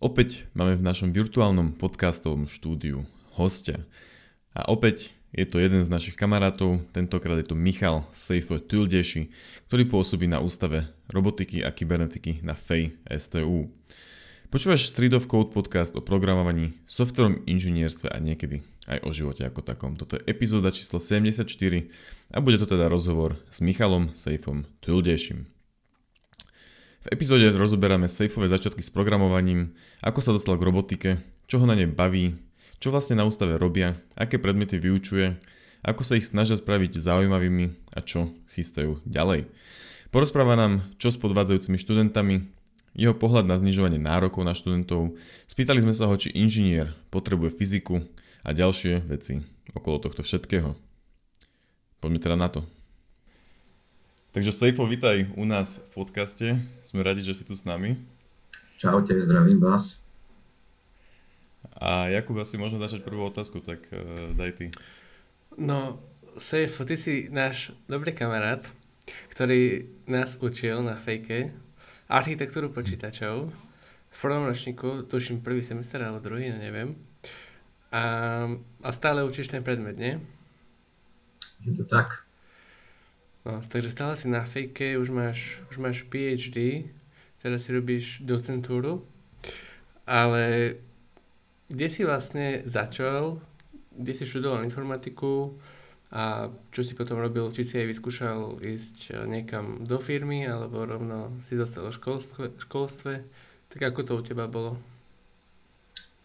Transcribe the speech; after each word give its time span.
Opäť 0.00 0.48
máme 0.56 0.80
v 0.80 0.86
našom 0.88 1.12
virtuálnom 1.12 1.76
podcastovom 1.76 2.48
štúdiu 2.48 3.04
hostia. 3.36 3.84
A 4.56 4.64
opäť 4.72 5.12
je 5.36 5.44
to 5.44 5.60
jeden 5.60 5.84
z 5.84 5.92
našich 5.92 6.16
kamarátov, 6.16 6.80
tentokrát 6.96 7.36
je 7.36 7.52
to 7.52 7.60
Michal 7.60 8.08
Sejfo 8.08 8.56
Tuldeši, 8.64 9.28
ktorý 9.68 9.84
pôsobí 9.92 10.24
na 10.24 10.40
Ústave 10.40 10.88
robotiky 11.12 11.60
a 11.60 11.68
kybernetiky 11.68 12.40
na 12.40 12.56
FEI 12.56 12.96
STU. 13.20 13.68
Počúvaš 14.48 14.88
Street 14.88 15.12
of 15.12 15.28
Code 15.28 15.52
podcast 15.52 15.92
o 15.92 16.00
programovaní, 16.00 16.80
softverom 16.88 17.44
inžinierstve 17.44 18.08
a 18.08 18.16
niekedy 18.24 18.64
aj 18.88 19.04
o 19.04 19.12
živote 19.12 19.44
ako 19.44 19.60
takom. 19.60 20.00
Toto 20.00 20.16
je 20.16 20.24
epizóda 20.24 20.72
číslo 20.72 20.96
74 20.96 21.44
a 22.32 22.40
bude 22.40 22.56
to 22.56 22.64
teda 22.64 22.88
rozhovor 22.88 23.36
s 23.52 23.60
Michalom 23.60 24.16
Sejfom 24.16 24.64
Tuldešim. 24.80 25.59
V 27.00 27.08
epizóde 27.16 27.48
rozoberáme 27.56 28.12
sejfové 28.12 28.52
začiatky 28.52 28.84
s 28.84 28.92
programovaním, 28.92 29.72
ako 30.04 30.20
sa 30.20 30.36
dostal 30.36 30.60
k 30.60 30.68
robotike, 30.68 31.10
čo 31.48 31.56
ho 31.56 31.64
na 31.64 31.72
nej 31.72 31.88
baví, 31.88 32.36
čo 32.76 32.92
vlastne 32.92 33.16
na 33.16 33.24
ústave 33.24 33.56
robia, 33.56 33.96
aké 34.20 34.36
predmety 34.36 34.76
vyučuje, 34.76 35.32
ako 35.80 36.04
sa 36.04 36.20
ich 36.20 36.28
snažia 36.28 36.60
spraviť 36.60 37.00
zaujímavými 37.00 37.96
a 37.96 38.04
čo 38.04 38.36
chystajú 38.52 39.00
ďalej. 39.08 39.48
Porozpráva 40.12 40.60
nám, 40.60 40.84
čo 41.00 41.08
s 41.08 41.16
podvádzajúcimi 41.16 41.80
študentami, 41.80 42.44
jeho 42.92 43.16
pohľad 43.16 43.48
na 43.48 43.56
znižovanie 43.56 43.96
nárokov 43.96 44.44
na 44.44 44.52
študentov, 44.52 45.16
spýtali 45.48 45.80
sme 45.80 45.96
sa 45.96 46.04
ho, 46.04 46.14
či 46.20 46.36
inžinier 46.36 46.92
potrebuje 47.08 47.56
fyziku 47.56 48.04
a 48.44 48.52
ďalšie 48.52 49.08
veci 49.08 49.40
okolo 49.72 50.04
tohto 50.04 50.20
všetkého. 50.20 50.76
Poďme 51.96 52.20
teda 52.20 52.36
na 52.36 52.52
to. 52.52 52.60
Takže 54.30 54.54
Sejfo, 54.54 54.86
vitaj 54.86 55.26
u 55.34 55.42
nás 55.42 55.82
v 55.90 56.06
podcaste. 56.06 56.54
Sme 56.78 57.02
radi, 57.02 57.18
že 57.18 57.34
si 57.34 57.42
tu 57.42 57.50
s 57.50 57.66
nami. 57.66 57.98
Čaute, 58.78 59.18
zdravím 59.18 59.58
vás. 59.58 59.98
A 61.74 62.06
Jakub, 62.14 62.38
asi 62.38 62.54
možno 62.54 62.78
začať 62.78 63.02
prvú 63.02 63.26
otázku, 63.26 63.58
tak 63.58 63.90
uh, 63.90 64.30
daj 64.38 64.50
ty. 64.54 64.66
No, 65.58 65.98
Sejfo, 66.38 66.86
ty 66.86 66.94
si 66.94 67.26
náš 67.26 67.74
dobrý 67.90 68.14
kamarát, 68.14 68.62
ktorý 69.34 69.90
nás 70.06 70.38
učil 70.38 70.78
na 70.86 70.94
fejke 70.94 71.50
architektúru 72.06 72.70
počítačov 72.70 73.50
v 74.14 74.18
prvom 74.22 74.46
ročníku, 74.46 75.10
tuším 75.10 75.42
prvý 75.42 75.66
semester 75.66 75.98
alebo 76.06 76.22
druhý, 76.22 76.54
no 76.54 76.62
neviem. 76.62 76.94
A, 77.90 78.02
a 78.78 78.90
stále 78.94 79.26
učíš 79.26 79.50
ten 79.50 79.66
predmet, 79.66 79.98
nie? 79.98 80.22
Je 81.66 81.74
to 81.74 81.82
tak. 81.82 82.29
No, 83.40 83.56
takže 83.64 83.88
stále 83.88 84.12
si 84.20 84.28
na 84.28 84.44
fejke, 84.44 85.00
už 85.00 85.08
máš, 85.08 85.64
už 85.72 85.80
máš 85.80 86.04
PhD, 86.04 86.84
teraz 87.40 87.64
si 87.64 87.72
robíš 87.72 88.20
docentúru, 88.20 89.00
ale 90.04 90.76
kde 91.72 91.86
si 91.88 92.04
vlastne 92.04 92.60
začal, 92.68 93.40
kde 93.96 94.12
si 94.12 94.28
študoval 94.28 94.60
informatiku 94.68 95.56
a 96.12 96.52
čo 96.74 96.84
si 96.84 96.92
potom 96.92 97.16
robil, 97.16 97.48
či 97.54 97.64
si 97.64 97.80
aj 97.80 97.86
vyskúšal 97.88 98.60
ísť 98.60 99.24
niekam 99.24 99.88
do 99.88 99.96
firmy, 99.96 100.44
alebo 100.44 100.84
rovno 100.84 101.32
si 101.46 101.56
zostal 101.56 101.88
v 101.88 101.96
školstve, 101.96 102.44
školstve, 102.60 103.12
tak 103.72 103.80
ako 103.80 104.00
to 104.04 104.12
u 104.18 104.22
teba 104.26 104.50
bolo? 104.50 104.76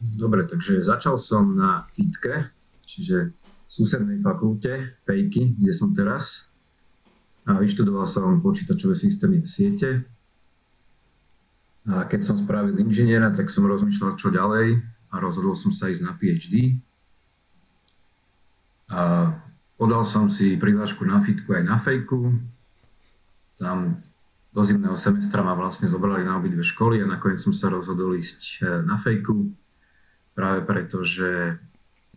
Dobre, 0.02 0.44
takže 0.44 0.84
začal 0.84 1.16
som 1.16 1.56
na 1.56 1.88
FITKE, 1.96 2.52
čiže 2.84 3.32
susednej 3.72 4.20
fakulte, 4.20 5.00
fejky, 5.08 5.56
kde 5.56 5.72
som 5.72 5.96
teraz, 5.96 6.52
a 7.46 7.62
vyštudoval 7.62 8.10
som 8.10 8.42
počítačové 8.42 8.98
systémy 8.98 9.42
a 9.42 9.48
siete. 9.48 10.04
A 11.86 12.10
keď 12.10 12.26
som 12.26 12.36
spravil 12.36 12.82
inžiniera, 12.82 13.30
tak 13.30 13.54
som 13.54 13.70
rozmýšľal, 13.70 14.18
čo 14.18 14.34
ďalej 14.34 14.82
a 15.14 15.16
rozhodol 15.22 15.54
som 15.54 15.70
sa 15.70 15.94
ísť 15.94 16.02
na 16.02 16.18
PhD. 16.18 16.82
A 18.90 19.30
podal 19.78 20.02
som 20.02 20.26
si 20.26 20.58
prihlášku 20.58 21.06
na 21.06 21.22
fitku 21.22 21.54
aj 21.54 21.64
na 21.64 21.78
fejku. 21.78 22.34
Tam 23.62 24.02
do 24.56 24.62
zimného 24.64 24.98
semestra 24.98 25.46
ma 25.46 25.54
vlastne 25.54 25.86
zobrali 25.86 26.26
na 26.26 26.40
obidve 26.40 26.66
školy 26.66 27.04
a 27.04 27.10
nakoniec 27.10 27.44
som 27.44 27.52
sa 27.52 27.68
rozhodol 27.68 28.16
ísť 28.16 28.42
e, 28.64 28.82
na 28.88 28.96
fejku 28.96 29.52
práve 30.32 30.64
preto, 30.64 31.04
že 31.04 31.60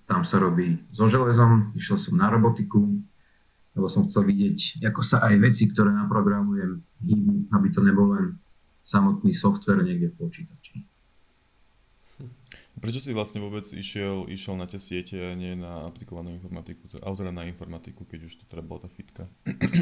tam 0.07 0.23
sa 0.23 0.39
robí 0.39 0.81
so 0.95 1.11
železom, 1.11 1.75
išiel 1.75 1.99
som 1.99 2.15
na 2.15 2.31
robotiku, 2.31 3.03
lebo 3.79 3.87
som 3.87 4.11
chcel 4.11 4.27
vidieť, 4.27 4.83
ako 4.91 5.01
sa 5.07 5.23
aj 5.23 5.39
veci, 5.39 5.71
ktoré 5.71 5.95
naprogramujem, 5.95 6.83
hýbu, 7.07 7.55
aby 7.55 7.69
to 7.71 7.79
nebol 7.87 8.11
len 8.11 8.35
samotný 8.83 9.31
software 9.31 9.87
niekde 9.87 10.11
v 10.11 10.19
počítači. 10.19 10.83
Prečo 12.79 13.03
si 13.03 13.15
vlastne 13.15 13.43
vôbec 13.43 13.67
išiel, 13.71 14.27
išiel 14.31 14.55
na 14.59 14.67
tie 14.67 14.79
siete 14.79 15.15
a 15.19 15.35
nie 15.35 15.55
na 15.59 15.91
aplikovanú 15.91 16.31
informatiku, 16.35 16.87
autora 17.03 17.35
na 17.35 17.47
informatiku, 17.47 18.07
keď 18.07 18.27
už 18.27 18.43
to 18.43 18.45
teda 18.51 18.63
bola 18.63 18.87
tá 18.87 18.91
fitka? 18.91 19.31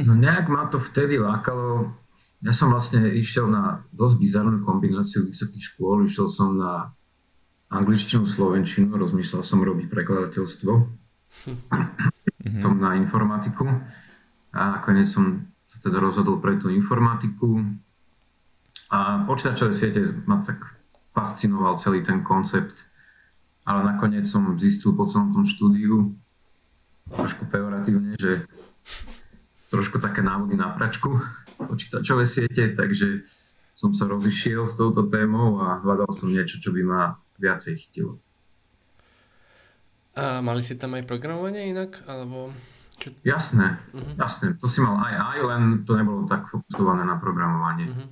No 0.08 0.12
nejak 0.16 0.48
ma 0.48 0.68
to 0.68 0.80
vtedy 0.80 1.20
lákalo. 1.20 1.92
Ja 2.40 2.52
som 2.52 2.72
vlastne 2.72 3.04
išiel 3.16 3.48
na 3.48 3.84
dosť 3.96 4.16
bizarnú 4.20 4.64
kombináciu 4.64 5.24
vysokých 5.24 5.72
škôl. 5.72 6.04
Išiel 6.08 6.28
som 6.28 6.56
na 6.56 6.92
angličtinu, 7.68 8.24
slovenčinu, 8.24 8.92
rozmýšľal 8.92 9.44
som 9.44 9.60
robiť 9.60 9.92
prekladateľstvo. 9.92 10.72
mm-hmm. 12.46 12.62
som 12.62 12.78
na 12.78 12.94
informatiku 12.94 13.66
a 14.54 14.78
nakoniec 14.78 15.10
som 15.10 15.44
sa 15.66 15.82
teda 15.82 15.98
rozhodol 15.98 16.38
pre 16.38 16.54
tú 16.56 16.70
informatiku 16.70 17.58
a 18.94 19.26
počítačové 19.26 19.74
siete 19.74 19.98
ma 20.30 20.46
tak 20.46 20.78
fascinoval 21.10 21.74
celý 21.80 22.06
ten 22.06 22.22
koncept, 22.22 22.86
ale 23.66 23.82
nakoniec 23.82 24.30
som 24.30 24.54
zistil 24.54 24.94
po 24.94 25.10
celom 25.10 25.34
tom 25.34 25.42
štúdiu, 25.42 26.14
trošku 27.10 27.50
pejoratívne, 27.50 28.14
že 28.14 28.46
trošku 29.66 29.98
také 29.98 30.22
návody 30.22 30.54
na 30.54 30.70
pračku 30.70 31.18
počítačové 31.58 32.28
siete, 32.28 32.76
takže 32.76 33.26
som 33.76 33.92
sa 33.92 34.08
rozišiel 34.08 34.64
s 34.64 34.78
touto 34.78 35.08
témou 35.08 35.60
a 35.60 35.80
hľadal 35.82 36.08
som 36.12 36.30
niečo, 36.30 36.60
čo 36.62 36.72
by 36.72 36.82
ma 36.84 37.02
viacej 37.36 37.74
chytilo. 37.76 38.20
A 40.16 40.40
mali 40.40 40.64
si 40.64 40.80
tam 40.80 40.96
aj 40.96 41.04
programovanie 41.04 41.68
inak? 41.68 42.00
Alebo 42.08 42.56
čo? 42.96 43.12
Jasné, 43.20 43.76
uh-huh. 43.92 44.16
jasné. 44.16 44.56
To 44.56 44.64
si 44.64 44.80
mal 44.80 44.96
aj 44.96 45.14
aj, 45.36 45.38
len 45.44 45.62
to 45.84 45.92
nebolo 45.92 46.24
tak 46.24 46.48
fokusované 46.48 47.04
na 47.04 47.20
programovanie. 47.20 47.92
Uh-huh. 47.92 48.08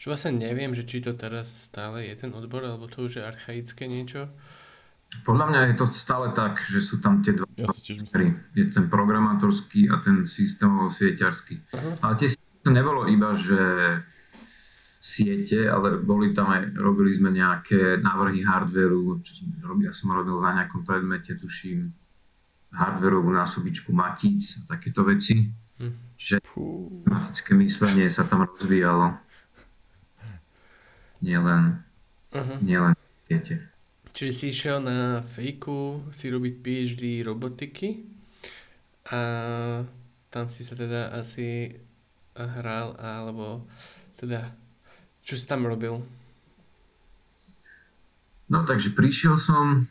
Čo 0.00 0.12
vlastne 0.12 0.40
neviem, 0.40 0.72
že 0.72 0.88
či 0.88 1.04
to 1.04 1.12
teraz 1.12 1.68
stále 1.68 2.04
je 2.08 2.16
ten 2.16 2.32
odbor, 2.32 2.64
alebo 2.64 2.88
to 2.88 3.04
už 3.04 3.20
je 3.20 3.22
archaické 3.24 3.84
niečo. 3.84 4.32
Podľa 5.22 5.44
mňa 5.52 5.60
je 5.72 5.74
to 5.76 5.86
stále 5.92 6.32
tak, 6.32 6.64
že 6.66 6.80
sú 6.80 6.98
tam 6.98 7.20
tie 7.20 7.36
dva 7.36 7.46
ja 7.56 7.68
si 7.68 7.80
tiež 7.84 8.04
myslím. 8.04 8.40
Je 8.56 8.68
ten 8.72 8.88
programátorský 8.88 9.92
a 9.92 10.00
ten 10.00 10.24
systémovo-sieťarský. 10.24 11.54
Uh-huh. 11.72 11.92
Ale 12.00 12.12
tie 12.16 12.32
to 12.64 12.72
nebolo 12.72 13.04
iba, 13.06 13.36
že 13.36 13.60
siete, 15.06 15.70
ale 15.70 16.02
boli 16.02 16.34
tam 16.34 16.50
aj, 16.50 16.74
robili 16.74 17.14
sme 17.14 17.30
nejaké 17.30 18.02
návrhy 18.02 18.42
hardveru, 18.42 19.22
čo 19.22 19.38
som 19.38 19.54
robil, 19.62 19.86
ja 19.86 19.94
som 19.94 20.10
robil 20.10 20.34
na 20.42 20.58
nejakom 20.58 20.82
predmete, 20.82 21.38
tuším, 21.38 21.94
hardverovú 22.74 23.30
násobičku 23.30 23.94
matíc 23.94 24.58
a 24.66 24.74
takéto 24.74 25.06
veci. 25.06 25.46
Hm. 25.78 26.18
Čiže 26.18 26.36
matematické 27.06 27.54
myslenie 27.54 28.10
sa 28.10 28.26
tam 28.26 28.42
rozvíjalo. 28.50 29.14
Nielen, 31.22 31.86
uh-huh. 32.34 32.58
nielen 32.60 32.92
siete. 33.30 33.62
Čiže 34.10 34.32
si 34.32 34.44
išiel 34.50 34.80
na 34.82 35.20
fejku 35.22 36.08
si 36.10 36.32
robiť 36.32 36.54
PhD 36.64 37.02
robotiky 37.24 38.04
a 39.12 39.20
tam 40.32 40.48
si 40.48 40.64
sa 40.64 40.72
teda 40.72 41.12
asi 41.12 41.72
hral 42.36 42.96
alebo 42.96 43.64
teda 44.16 44.56
čo 45.26 45.34
si 45.34 45.42
tam 45.42 45.66
robil? 45.66 45.98
No 48.46 48.62
takže 48.62 48.94
prišiel 48.94 49.34
som, 49.34 49.90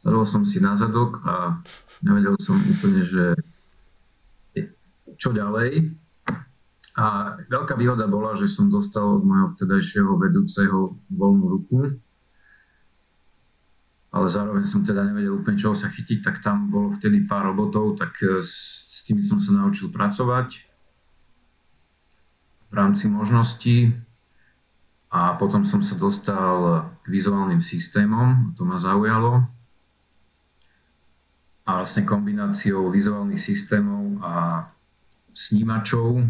sadol 0.00 0.24
som 0.24 0.48
si 0.48 0.64
na 0.64 0.72
zadok 0.72 1.20
a 1.28 1.60
nevedel 2.00 2.40
som 2.40 2.56
úplne, 2.56 3.04
že 3.04 3.36
čo 5.20 5.36
ďalej. 5.36 5.92
A 6.98 7.36
veľká 7.52 7.76
výhoda 7.76 8.08
bola, 8.08 8.32
že 8.32 8.48
som 8.48 8.72
dostal 8.72 9.20
od 9.20 9.22
môjho 9.28 9.54
vtedajšieho 9.54 10.10
vedúceho 10.16 10.96
voľnú 11.12 11.44
ruku, 11.46 11.78
ale 14.08 14.26
zároveň 14.32 14.64
som 14.64 14.82
teda 14.82 15.04
nevedel 15.04 15.36
úplne 15.36 15.60
čoho 15.60 15.76
sa 15.76 15.92
chytiť, 15.92 16.24
tak 16.24 16.40
tam 16.40 16.72
bolo 16.72 16.96
vtedy 16.96 17.28
pár 17.28 17.52
robotov, 17.52 18.00
tak 18.00 18.16
s, 18.24 18.88
s 18.88 19.04
tými 19.04 19.20
som 19.20 19.36
sa 19.36 19.52
naučil 19.52 19.92
pracovať 19.92 20.67
v 22.68 22.74
rámci 22.74 23.08
možností 23.08 23.96
a 25.08 25.32
potom 25.40 25.64
som 25.64 25.80
sa 25.80 25.96
dostal 25.96 26.84
k 27.00 27.06
vizuálnym 27.08 27.64
systémom, 27.64 28.52
to 28.52 28.68
ma 28.68 28.76
zaujalo. 28.76 29.40
A 31.64 31.80
vlastne 31.80 32.04
kombináciou 32.04 32.92
vizuálnych 32.92 33.40
systémov 33.40 34.20
a 34.24 34.64
snímačov 35.32 36.24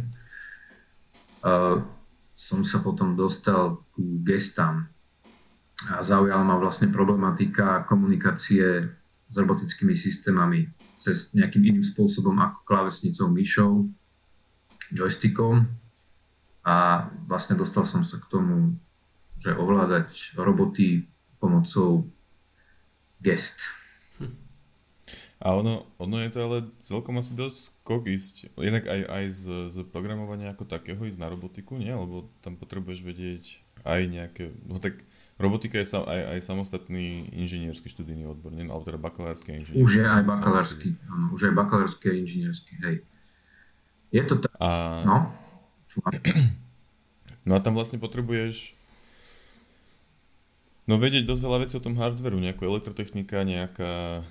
uh, 1.42 1.76
som 2.38 2.60
sa 2.62 2.78
potom 2.78 3.18
dostal 3.18 3.82
ku 3.90 4.22
gestám. 4.22 4.86
a 5.90 6.02
zaujala 6.02 6.42
ma 6.42 6.58
vlastne 6.58 6.90
problematika 6.90 7.86
komunikácie 7.86 8.90
s 9.30 9.34
robotickými 9.34 9.94
systémami 9.94 10.66
cez 10.98 11.30
nejakým 11.30 11.62
iným 11.62 11.86
spôsobom 11.86 12.34
ako 12.34 12.66
klávesnicou, 12.66 13.30
myšou, 13.30 13.86
joystickom. 14.90 15.70
A 16.68 17.08
vlastne 17.24 17.56
dostal 17.56 17.88
som 17.88 18.04
sa 18.04 18.20
k 18.20 18.28
tomu, 18.28 18.76
že 19.40 19.56
ovládať 19.56 20.36
roboty 20.36 21.08
pomocou 21.40 22.04
gest. 23.24 23.72
A 25.38 25.54
ono, 25.54 25.86
ono 25.96 26.18
je 26.20 26.34
to 26.34 26.38
ale 26.44 26.58
celkom 26.82 27.22
asi 27.22 27.32
dosť 27.32 27.56
skok 27.56 28.10
ísť, 28.10 28.58
jednak 28.58 28.84
aj, 28.90 29.00
aj 29.06 29.24
z, 29.30 29.42
z 29.70 29.76
programovania 29.86 30.50
ako 30.50 30.66
takého 30.66 30.98
ísť 30.98 31.22
na 31.22 31.30
robotiku, 31.30 31.78
nie? 31.78 31.94
Lebo 31.94 32.26
tam 32.42 32.58
potrebuješ 32.58 33.00
vedieť 33.06 33.62
aj 33.86 34.00
nejaké, 34.10 34.50
no 34.66 34.82
tak 34.82 34.98
robotika 35.38 35.78
je 35.78 35.86
sa, 35.86 36.02
aj, 36.04 36.36
aj 36.36 36.38
samostatný 36.42 37.30
inžiniersky 37.38 37.86
študijný 37.86 38.26
odbor, 38.26 38.50
nie? 38.50 38.66
Alebo 38.66 38.82
teda 38.82 38.98
bakalársky 38.98 39.56
inžiniersky. 39.56 39.86
Už 39.86 40.02
je 40.02 40.06
aj 40.10 40.22
bakalársky, 40.26 40.88
áno, 41.06 41.30
už 41.30 41.40
je 41.46 41.52
bakalársky 41.54 42.04
a 42.10 42.14
inžiniersky, 42.18 42.72
hej. 42.82 42.96
Je 44.10 44.22
to 44.26 44.42
tak, 44.42 44.52
a... 44.58 44.68
no? 45.06 45.16
No 47.48 47.56
a 47.56 47.60
tam 47.64 47.72
vlastne 47.72 47.96
potrebuješ 47.96 48.78
No 50.88 50.96
vedieť 50.96 51.28
dosť 51.28 51.42
veľa 51.44 51.58
vecí 51.68 51.76
o 51.76 51.84
tom 51.84 52.00
hardveru, 52.00 52.40
nejakú 52.40 52.64
elektrotechnika, 52.64 53.44
nejaká... 53.44 54.24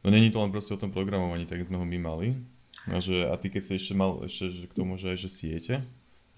No 0.00 0.08
není 0.08 0.32
to 0.32 0.40
len 0.40 0.48
proste 0.48 0.72
o 0.72 0.80
tom 0.80 0.88
programovaní, 0.88 1.44
tak 1.44 1.60
sme 1.60 1.76
ho 1.76 1.84
my 1.84 2.00
mali. 2.00 2.40
A, 2.88 3.04
že, 3.04 3.28
a 3.28 3.36
ty 3.36 3.52
keď 3.52 3.62
si 3.68 3.72
ešte 3.76 3.92
mal 3.92 4.24
ešte 4.24 4.48
že 4.48 4.64
k 4.64 4.72
tomu, 4.72 4.96
že 4.96 5.12
aj 5.12 5.18
že 5.20 5.28
siete, 5.28 5.74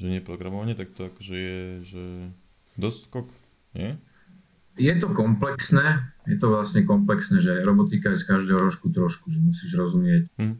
že 0.03 0.11
nie 0.11 0.19
programovanie, 0.19 0.75
tak 0.75 0.91
to 0.91 1.06
akože 1.06 1.37
je 1.38 1.61
že 1.87 2.05
dosť 2.75 2.99
skok, 3.06 3.29
nie? 3.79 3.94
Je 4.75 4.91
to 4.99 5.15
komplexné, 5.15 6.11
je 6.26 6.35
to 6.43 6.50
vlastne 6.50 6.82
komplexné, 6.82 7.38
že 7.38 7.62
robotika 7.62 8.11
je 8.11 8.19
z 8.19 8.26
každého 8.26 8.58
rožku 8.58 8.91
trošku, 8.91 9.31
že 9.31 9.38
musíš 9.38 9.79
rozumieť 9.79 10.26
hm. 10.43 10.58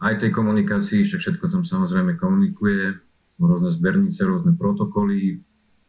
aj 0.00 0.14
tej 0.24 0.30
komunikácii, 0.32 1.04
že 1.04 1.20
všetko 1.20 1.52
tam 1.52 1.68
samozrejme 1.68 2.16
komunikuje, 2.16 3.03
sú 3.34 3.50
rôzne 3.50 3.74
zbernice, 3.74 4.22
rôzne 4.22 4.54
protokoly, 4.54 5.42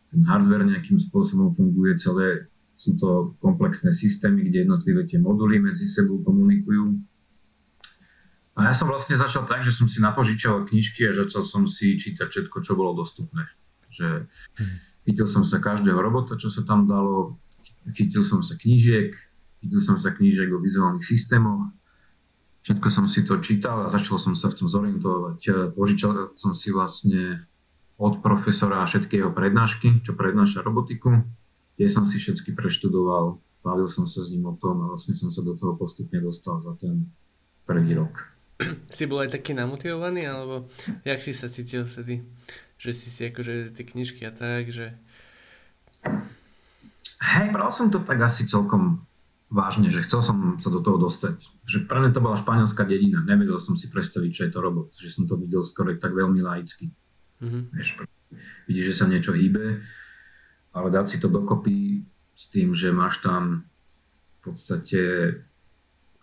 ten 0.10 0.22
hardware 0.26 0.66
nejakým 0.66 0.98
spôsobom 0.98 1.54
funguje 1.54 1.94
celé, 2.02 2.50
sú 2.74 2.98
to 2.98 3.38
komplexné 3.40 3.94
systémy, 3.94 4.50
kde 4.50 4.66
jednotlivé 4.66 5.06
tie 5.06 5.22
moduly 5.22 5.62
medzi 5.62 5.86
sebou 5.86 6.26
komunikujú. 6.26 6.98
A 8.56 8.72
ja 8.72 8.74
som 8.74 8.88
vlastne 8.88 9.20
začal 9.20 9.44
tak, 9.46 9.62
že 9.62 9.76
som 9.76 9.86
si 9.86 10.00
napožičal 10.00 10.66
knižky 10.66 11.06
a 11.06 11.14
začal 11.14 11.44
som 11.44 11.68
si 11.68 12.00
čítať 12.00 12.28
všetko, 12.32 12.58
čo 12.64 12.74
bolo 12.74 12.96
dostupné. 12.96 13.46
Že 13.92 14.26
chytil 15.06 15.28
som 15.28 15.44
sa 15.44 15.60
každého 15.60 16.00
robota, 16.00 16.40
čo 16.40 16.48
sa 16.48 16.64
tam 16.64 16.88
dalo, 16.88 17.38
chytil 17.92 18.24
som 18.24 18.40
sa 18.42 18.56
knížiek, 18.56 19.12
chytil 19.60 19.82
som 19.84 20.00
sa 20.00 20.16
knížiek 20.16 20.50
o 20.56 20.64
vizuálnych 20.64 21.04
systémoch, 21.04 21.70
všetko 22.66 22.88
som 22.90 23.06
si 23.06 23.22
to 23.22 23.38
čítal 23.46 23.86
a 23.86 23.94
začal 23.94 24.18
som 24.18 24.34
sa 24.34 24.50
v 24.50 24.58
tom 24.58 24.68
zorientovať. 24.68 25.72
Požičal 25.78 26.34
som 26.34 26.58
si 26.58 26.74
vlastne 26.74 27.46
od 28.02 28.20
profesora 28.26 28.82
všetky 28.84 29.22
jeho 29.22 29.32
prednášky, 29.32 30.02
čo 30.02 30.18
prednáša 30.18 30.66
robotiku, 30.66 31.22
kde 31.78 31.88
som 31.88 32.04
si 32.10 32.18
všetky 32.18 32.58
preštudoval, 32.58 33.38
bavil 33.62 33.86
som 33.86 34.10
sa 34.10 34.26
s 34.26 34.34
ním 34.34 34.50
o 34.50 34.58
tom 34.58 34.82
a 34.82 34.90
vlastne 34.92 35.14
som 35.14 35.30
sa 35.30 35.46
do 35.46 35.54
toho 35.54 35.78
postupne 35.78 36.18
dostal 36.20 36.60
za 36.60 36.74
ten 36.76 37.06
prvý 37.70 37.94
rok. 37.94 38.34
Si 38.90 39.06
bol 39.06 39.24
aj 39.24 39.36
taký 39.36 39.52
namotivovaný, 39.52 40.26
alebo 40.26 40.72
jak 41.04 41.20
si 41.20 41.36
sa 41.36 41.52
cítil 41.52 41.86
vtedy? 41.86 42.24
Že 42.80 42.92
si 42.96 43.08
si 43.12 43.22
akože 43.28 43.76
tie 43.76 43.84
knižky 43.84 44.24
a 44.26 44.32
tak, 44.32 44.72
že... 44.72 44.96
Hej, 47.20 47.52
bral 47.52 47.72
som 47.72 47.92
to 47.92 48.00
tak 48.04 48.20
asi 48.24 48.48
celkom 48.48 49.04
vážne, 49.50 49.94
že 49.94 50.02
chcel 50.02 50.26
som 50.26 50.58
sa 50.58 50.74
do 50.74 50.82
toho 50.82 50.98
dostať. 50.98 51.38
Že 51.66 51.86
pre 51.86 52.02
mňa 52.02 52.12
to 52.12 52.24
bola 52.24 52.40
španielská 52.40 52.84
dedina, 52.84 53.22
nevedel 53.22 53.62
som 53.62 53.78
si 53.78 53.88
predstaviť, 53.88 54.32
čo 54.34 54.44
je 54.48 54.52
to 54.52 54.60
robot, 54.60 54.90
že 54.98 55.14
som 55.14 55.30
to 55.30 55.38
videl 55.38 55.62
skoro 55.62 55.94
tak 55.96 56.18
veľmi 56.18 56.42
laicky. 56.42 56.90
Mm-hmm. 57.42 57.64
Vieš, 57.76 57.90
vidíš, 58.66 58.86
že 58.94 58.98
sa 58.98 59.06
niečo 59.06 59.36
hýbe, 59.36 59.86
ale 60.74 60.88
dať 60.90 61.06
si 61.08 61.18
to 61.22 61.30
dokopy 61.30 62.04
s 62.36 62.52
tým, 62.52 62.76
že 62.76 62.92
máš 62.92 63.24
tam 63.24 63.70
v 64.42 64.52
podstate 64.52 65.02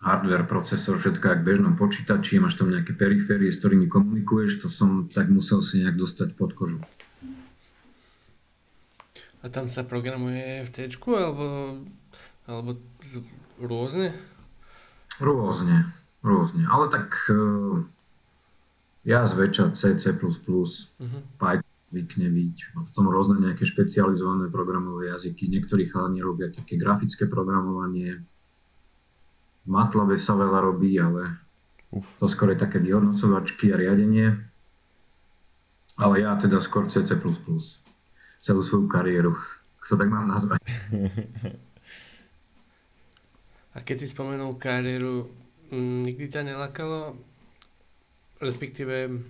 hardware, 0.03 0.43
procesor, 0.43 0.99
všetko 0.99 1.23
jak 1.23 1.41
v 1.41 1.47
bežnom 1.47 1.79
počítači, 1.79 2.37
máš 2.43 2.59
tam 2.59 2.69
nejaké 2.69 2.91
periférie, 2.91 3.47
s 3.49 3.63
ktorými 3.63 3.87
komunikuješ, 3.87 4.59
to 4.59 4.67
som 4.67 5.07
tak 5.07 5.31
musel 5.31 5.63
si 5.63 5.79
nejak 5.79 5.95
dostať 5.95 6.35
pod 6.35 6.51
kožu. 6.53 6.83
A 9.43 9.51
tam 9.51 9.67
sa 9.67 9.83
programuje 9.83 10.63
v 10.63 10.69
C 10.71 10.87
alebo, 10.87 11.79
alebo 12.47 12.79
rôzne? 13.61 14.11
Rôzne, 15.21 15.93
rôzne. 16.25 16.63
Ale 16.67 16.89
tak 16.89 17.13
uh, 17.29 17.85
ja 19.07 19.27
zväčša 19.27 19.75
C, 19.77 19.95
C++, 19.99 20.11
uh-huh. 20.15 21.21
Python 21.39 21.73
zvykne 21.93 22.27
byť. 22.33 22.57
A 22.73 22.77
potom 22.89 23.05
rôzne 23.13 23.37
nejaké 23.37 23.69
špecializované 23.69 24.49
programové 24.49 25.13
jazyky. 25.13 25.45
Niektorí 25.45 25.85
chalani 25.85 26.25
robia 26.25 26.49
také 26.49 26.73
grafické 26.73 27.29
programovanie. 27.29 28.25
V 29.63 29.67
MATLABe 29.69 30.17
sa 30.17 30.33
veľa 30.33 30.59
robí, 30.65 30.97
ale 30.97 31.37
Uf. 31.93 32.17
to 32.17 32.25
skôr 32.25 32.49
je 32.51 32.57
také 32.57 32.81
vyhodnocovačky 32.81 33.69
a 33.69 33.77
riadenie. 33.77 34.41
Ale 36.01 36.25
ja 36.25 36.33
teda 36.33 36.57
skôr 36.57 36.89
C, 36.89 37.05
C++. 37.05 37.13
Celú 38.41 38.61
svoju 38.65 38.89
kariéru. 38.89 39.37
Kto 39.85 39.93
tak 39.93 40.09
mám 40.09 40.25
nazvať. 40.25 40.65
A 43.73 43.81
keď 43.81 44.05
si 44.05 44.07
spomenul 44.13 44.57
kariéru, 44.61 45.27
nikdy 45.73 46.29
ťa 46.29 46.45
nelakalo 46.45 47.17
respektíve 48.43 49.23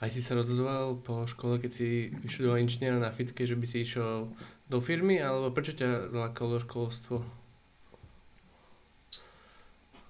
aj 0.00 0.10
si 0.12 0.20
sa 0.24 0.36
rozhodoval 0.36 1.00
po 1.00 1.28
škole, 1.28 1.60
keď 1.60 1.70
si 1.72 1.88
študoval 2.28 2.60
inžiniera 2.60 2.96
na 2.96 3.12
fitke, 3.12 3.44
že 3.44 3.56
by 3.56 3.66
si 3.68 3.84
išiel 3.84 4.32
do 4.68 4.78
firmy, 4.80 5.20
alebo 5.20 5.52
prečo 5.52 5.76
ťa 5.76 6.12
lákalo 6.12 6.60
školstvo? 6.60 7.24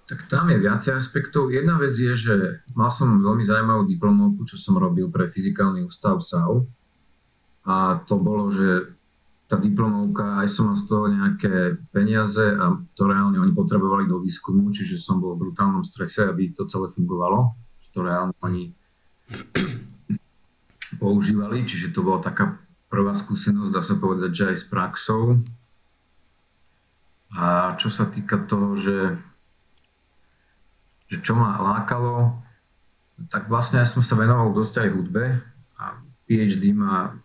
Tak 0.07 0.31
tam 0.31 0.47
je 0.47 0.63
viacej 0.63 0.95
aspektov. 0.95 1.51
Jedna 1.51 1.75
vec 1.75 1.91
je, 1.91 2.15
že 2.15 2.35
mal 2.71 2.87
som 2.87 3.19
veľmi 3.19 3.43
zaujímavú 3.43 3.83
diplomovku, 3.91 4.47
čo 4.47 4.55
som 4.55 4.79
robil 4.79 5.11
pre 5.11 5.27
fyzikálny 5.27 5.83
ústav 5.83 6.23
SAU. 6.23 6.63
A 7.67 7.99
to 8.07 8.15
bolo, 8.15 8.47
že 8.47 8.95
tá 9.47 9.55
diplomovka, 9.55 10.43
aj 10.43 10.49
som 10.51 10.69
mal 10.71 10.75
z 10.75 10.85
toho 10.91 11.07
nejaké 11.07 11.79
peniaze 11.95 12.43
a 12.43 12.75
to 12.99 13.03
reálne 13.07 13.39
oni 13.39 13.55
potrebovali 13.55 14.03
do 14.03 14.19
výskumu, 14.19 14.75
čiže 14.75 14.99
som 14.99 15.23
bol 15.23 15.39
v 15.39 15.47
brutálnom 15.47 15.87
strese, 15.87 16.27
aby 16.27 16.51
to 16.51 16.67
celé 16.67 16.91
fungovalo 16.91 17.55
to 17.97 18.05
reálne 18.05 18.37
oni 18.45 18.77
používali, 21.01 21.65
čiže 21.65 21.89
to 21.89 22.05
bola 22.05 22.21
taká 22.21 22.61
prvá 22.93 23.17
skúsenosť, 23.17 23.73
dá 23.73 23.81
sa 23.81 23.97
povedať, 23.97 24.31
že 24.37 24.43
aj 24.53 24.57
s 24.61 24.65
praxou. 24.69 25.41
A 27.33 27.73
čo 27.81 27.89
sa 27.89 28.05
týka 28.05 28.37
toho, 28.45 28.77
že, 28.77 29.17
že 31.09 31.17
čo 31.25 31.33
ma 31.33 31.57
lákalo, 31.57 32.37
tak 33.33 33.49
vlastne 33.49 33.81
ja 33.81 33.87
som 33.89 34.05
sa 34.05 34.13
venoval 34.13 34.53
dosť 34.53 34.85
aj 34.85 34.93
hudbe 34.93 35.25
a 35.81 35.97
PhD 36.29 36.71
ma 36.71 37.17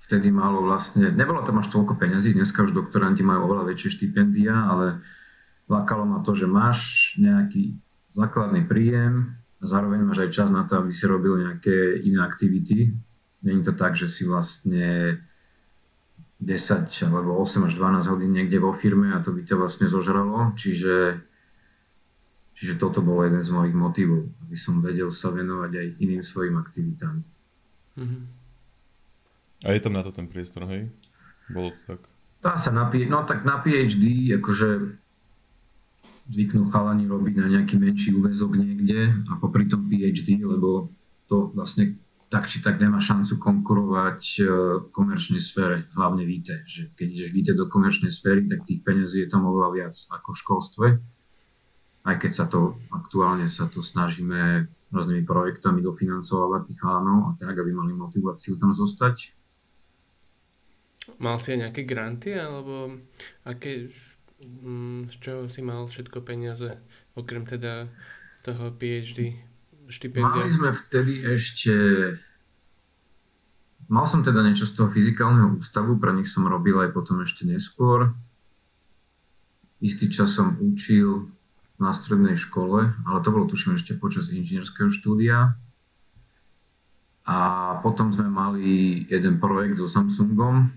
vtedy 0.00 0.32
malo 0.32 0.64
vlastne, 0.64 1.12
nebolo 1.12 1.44
tam 1.44 1.60
až 1.60 1.68
toľko 1.70 2.00
peňazí, 2.00 2.32
dneska 2.32 2.64
už 2.64 2.72
doktoranti 2.72 3.20
majú 3.20 3.50
oveľa 3.50 3.70
väčšie 3.74 4.00
štipendia, 4.00 4.52
ale 4.52 5.04
lákalo 5.70 6.08
ma 6.08 6.24
to, 6.24 6.34
že 6.34 6.50
máš 6.50 7.12
nejaký 7.20 7.76
základný 8.16 8.66
príjem, 8.66 9.40
a 9.60 9.64
zároveň 9.68 10.00
máš 10.00 10.24
aj 10.24 10.30
čas 10.32 10.48
na 10.48 10.64
to, 10.64 10.80
aby 10.80 10.92
si 10.96 11.04
robil 11.04 11.36
nejaké 11.36 12.00
iné 12.00 12.24
aktivity. 12.24 12.96
Není 13.44 13.60
to 13.60 13.76
tak, 13.76 13.92
že 13.92 14.08
si 14.08 14.24
vlastne 14.24 15.20
10 16.40 16.88
alebo 17.04 17.36
8 17.36 17.68
až 17.68 17.72
12 17.76 18.08
hodín 18.08 18.32
niekde 18.32 18.56
vo 18.56 18.72
firme 18.72 19.12
a 19.12 19.20
to 19.20 19.36
by 19.36 19.44
ťa 19.44 19.60
vlastne 19.60 19.84
zožralo. 19.84 20.56
Čiže, 20.56 21.20
čiže 22.56 22.80
toto 22.80 23.04
bol 23.04 23.20
jeden 23.20 23.44
z 23.44 23.52
mojich 23.52 23.76
motivov, 23.76 24.32
aby 24.48 24.56
som 24.56 24.80
vedel 24.80 25.12
sa 25.12 25.28
venovať 25.28 25.72
aj 25.76 25.86
iným 26.00 26.24
svojim 26.24 26.56
aktivitám. 26.56 27.20
Mm-hmm. 28.00 28.39
A 29.64 29.76
je 29.76 29.80
tam 29.80 29.92
na 29.92 30.02
to 30.02 30.12
ten 30.12 30.24
priestor, 30.24 30.64
hej? 30.68 30.88
Bolo 31.52 31.74
to 31.74 31.80
tak? 31.96 32.00
Dá 32.40 32.56
sa 32.56 32.72
na, 32.72 32.88
no 32.88 33.18
tak 33.28 33.44
na 33.44 33.60
PhD, 33.60 34.32
akože 34.40 34.96
zvyknú 36.30 36.70
chalani 36.72 37.04
robiť 37.10 37.34
na 37.36 37.46
nejaký 37.58 37.76
menší 37.76 38.16
úvezok 38.16 38.56
niekde 38.56 39.12
a 39.28 39.36
popri 39.36 39.66
tom 39.68 39.90
PhD, 39.90 40.40
lebo 40.40 40.88
to 41.28 41.52
vlastne 41.52 42.00
tak 42.30 42.46
či 42.46 42.62
tak 42.62 42.78
nemá 42.78 43.02
šancu 43.02 43.42
konkurovať 43.42 44.20
e, 44.38 44.42
komerčnej 44.94 45.42
sfére, 45.42 45.90
hlavne 45.98 46.22
víte, 46.22 46.62
že 46.70 46.86
keď 46.94 47.06
ideš 47.10 47.30
víte 47.34 47.52
do 47.58 47.66
komerčnej 47.66 48.14
sféry, 48.14 48.46
tak 48.46 48.62
tých 48.62 48.86
peniazí 48.86 49.26
je 49.26 49.28
tam 49.28 49.50
oveľa 49.50 49.70
viac 49.74 49.94
ako 50.14 50.28
v 50.30 50.40
školstve. 50.46 50.86
Aj 52.06 52.16
keď 52.16 52.32
sa 52.32 52.46
to 52.46 52.78
aktuálne 52.94 53.50
sa 53.50 53.66
to 53.66 53.82
snažíme 53.82 54.70
rôznymi 54.94 55.26
projektami 55.26 55.82
dofinancovať 55.82 56.70
tých 56.70 56.78
chalanov 56.78 57.34
a 57.34 57.42
tak, 57.42 57.58
aby 57.58 57.74
mali 57.74 57.98
motiváciu 57.98 58.54
tam 58.54 58.70
zostať. 58.70 59.34
Mal 61.18 61.40
si 61.42 61.56
aj 61.56 61.66
nejaké 61.66 61.82
granty, 61.88 62.36
alebo 62.36 62.94
aké, 63.42 63.90
z 63.90 65.16
čoho 65.18 65.50
si 65.50 65.60
mal 65.64 65.88
všetko 65.90 66.22
peniaze, 66.22 66.78
okrem 67.18 67.48
teda 67.48 67.90
toho 68.46 68.70
PhD 68.76 69.34
štipendia? 69.90 70.46
Mali 70.46 70.52
sme 70.54 70.70
vtedy 70.70 71.26
ešte 71.26 71.74
Mal 73.90 74.06
som 74.06 74.22
teda 74.22 74.46
niečo 74.46 74.70
z 74.70 74.78
toho 74.78 74.86
fyzikálneho 74.86 75.58
ústavu, 75.58 75.98
pre 75.98 76.14
nich 76.14 76.30
som 76.30 76.46
robil 76.46 76.78
aj 76.78 76.94
potom 76.94 77.26
ešte 77.26 77.42
neskôr. 77.42 78.14
Istý 79.82 80.14
čas 80.14 80.38
som 80.38 80.54
učil 80.62 81.26
na 81.74 81.90
strednej 81.90 82.38
škole, 82.38 82.94
ale 83.02 83.18
to 83.18 83.34
bolo 83.34 83.50
tuším 83.50 83.74
ešte 83.74 83.98
počas 83.98 84.30
inžinierského 84.30 84.94
štúdia. 84.94 85.58
A 87.26 87.36
potom 87.82 88.14
sme 88.14 88.30
mali 88.30 89.02
jeden 89.10 89.42
projekt 89.42 89.82
so 89.82 89.90
Samsungom. 89.90 90.70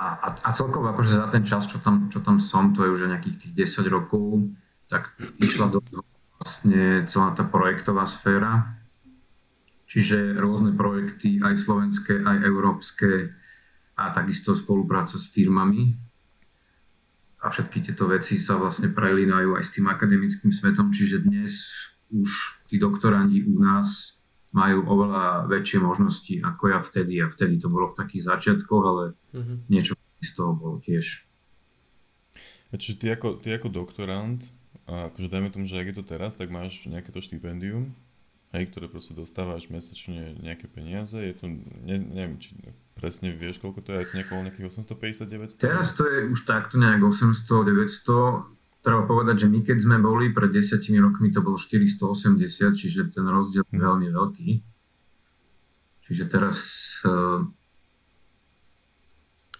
A, 0.00 0.32
a, 0.32 0.48
celkovo 0.56 0.88
akože 0.88 1.12
za 1.12 1.28
ten 1.28 1.44
čas, 1.44 1.68
čo 1.68 1.76
tam, 1.76 2.08
čo 2.08 2.24
tam 2.24 2.40
som, 2.40 2.72
to 2.72 2.88
je 2.88 2.92
už 2.96 3.04
nejakých 3.04 3.36
tých 3.36 3.52
10 3.84 3.84
rokov, 3.92 4.48
tak 4.88 5.12
išla 5.36 5.68
do 5.68 5.84
vlastne 6.40 7.04
celá 7.04 7.36
tá 7.36 7.44
projektová 7.44 8.08
sféra 8.08 8.80
Čiže 9.90 10.38
rôzne 10.38 10.70
projekty, 10.78 11.42
aj 11.42 11.66
slovenské, 11.66 12.22
aj 12.22 12.46
európske 12.46 13.34
a 13.98 14.14
takisto 14.14 14.54
spolupráca 14.54 15.18
s 15.18 15.26
firmami. 15.34 15.98
A 17.42 17.50
všetky 17.50 17.82
tieto 17.82 18.06
veci 18.06 18.38
sa 18.38 18.54
vlastne 18.54 18.86
prelínajú 18.86 19.58
aj 19.58 19.66
s 19.66 19.74
tým 19.74 19.90
akademickým 19.90 20.54
svetom, 20.54 20.94
čiže 20.94 21.26
dnes 21.26 21.74
už 22.06 22.62
tí 22.70 22.78
doktorandi 22.78 23.42
u 23.50 23.58
nás 23.58 24.14
majú 24.50 24.82
oveľa 24.82 25.46
väčšie 25.46 25.78
možnosti 25.78 26.34
ako 26.42 26.62
ja 26.74 26.78
vtedy. 26.82 27.22
A 27.22 27.30
vtedy 27.30 27.58
to 27.58 27.70
bolo 27.70 27.94
v 27.94 27.98
takých 27.98 28.26
začiatkoch, 28.26 28.84
ale 28.84 29.04
mm-hmm. 29.30 29.56
niečo 29.70 29.94
z 30.20 30.32
toho 30.36 30.52
bolo 30.52 30.76
tiež. 30.82 31.24
A 32.70 32.78
čiže 32.78 32.96
ty 33.02 33.06
ako, 33.10 33.38
ty 33.42 33.50
ako 33.54 33.70
doktorant, 33.70 34.52
a 34.90 35.10
akože 35.10 35.30
dajme 35.30 35.50
tomu, 35.54 35.66
že 35.66 35.78
ak 35.78 35.90
je 35.90 35.96
to 36.02 36.04
teraz, 36.06 36.34
tak 36.34 36.50
máš 36.50 36.86
nejaké 36.86 37.14
to 37.14 37.22
štipendium 37.22 37.94
hej, 38.50 38.66
ktoré 38.70 38.90
proste 38.90 39.14
dostávaš 39.14 39.70
mesačne 39.70 40.34
nejaké 40.42 40.66
peniaze, 40.66 41.14
je 41.14 41.34
to, 41.34 41.46
ne, 41.86 41.96
neviem, 42.02 42.36
či 42.42 42.58
presne 42.98 43.30
vieš, 43.30 43.62
koľko 43.62 43.80
to 43.80 43.90
je, 43.94 44.02
je 44.10 44.26
to 44.26 44.34
nejakých 44.42 44.66
850 44.66 45.30
900? 45.30 45.62
Teraz 45.62 45.94
to 45.94 46.04
je 46.04 46.26
už 46.26 46.40
takto 46.44 46.76
nejak 46.76 47.00
800, 47.00 47.46
900, 47.46 48.59
Treba 48.80 49.04
povedať, 49.04 49.44
že 49.44 49.46
my 49.52 49.60
keď 49.60 49.78
sme 49.84 49.96
boli 50.00 50.32
pred 50.32 50.48
desiatimi 50.48 50.96
rokmi, 51.04 51.28
to 51.28 51.44
bolo 51.44 51.60
480, 51.60 52.72
čiže 52.72 53.12
ten 53.12 53.24
rozdiel 53.28 53.64
je 53.68 53.76
hm. 53.76 53.84
veľmi 53.84 54.08
veľký. 54.08 54.50
Čiže 56.08 56.24
teraz... 56.26 56.56
Uh, 57.04 57.44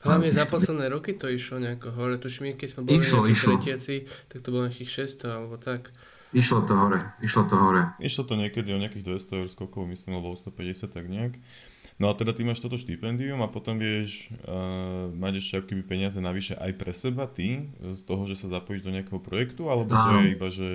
Hlavne 0.00 0.32
za 0.32 0.48
posledné 0.48 0.88
roky 0.88 1.12
to 1.12 1.28
išlo 1.28 1.60
nejako 1.60 1.92
hore. 1.92 2.16
Tuším, 2.16 2.56
keď 2.56 2.68
sme 2.72 2.80
boli 2.88 3.04
išlo, 3.04 3.28
išlo. 3.28 3.60
tretiaci, 3.60 4.08
tak 4.32 4.40
to 4.40 4.48
bolo 4.48 4.64
nejakých 4.64 5.12
600 5.20 5.28
alebo 5.28 5.60
tak. 5.60 5.92
Išlo 6.32 6.64
to 6.64 6.72
hore, 6.72 7.04
išlo 7.20 7.44
to 7.44 7.54
hore. 7.60 7.92
Išlo 8.00 8.22
to 8.24 8.34
niekedy 8.40 8.72
o 8.72 8.80
nejakých 8.80 9.04
200 9.04 9.44
eur 9.44 9.48
skokov, 9.52 9.84
myslím, 9.92 10.16
alebo 10.16 10.32
150 10.32 10.88
tak 10.88 11.04
nejak. 11.04 11.36
No 12.00 12.08
a 12.08 12.16
teda 12.16 12.32
ty 12.32 12.48
máš 12.48 12.64
toto 12.64 12.80
štipendium 12.80 13.44
a 13.44 13.52
potom 13.52 13.76
vieš 13.76 14.32
uh, 14.48 15.12
mať 15.12 15.32
ešte 15.36 15.54
akýby 15.60 15.84
peniaze 15.84 16.16
navyše 16.16 16.56
aj 16.56 16.72
pre 16.80 16.96
seba 16.96 17.28
ty, 17.28 17.68
z 17.76 18.00
toho, 18.08 18.24
že 18.24 18.40
sa 18.40 18.48
zapojíš 18.48 18.88
do 18.88 18.90
nejakého 18.90 19.20
projektu, 19.20 19.68
alebo 19.68 19.84
to 19.84 20.00
je 20.24 20.32
iba, 20.32 20.48
že... 20.48 20.68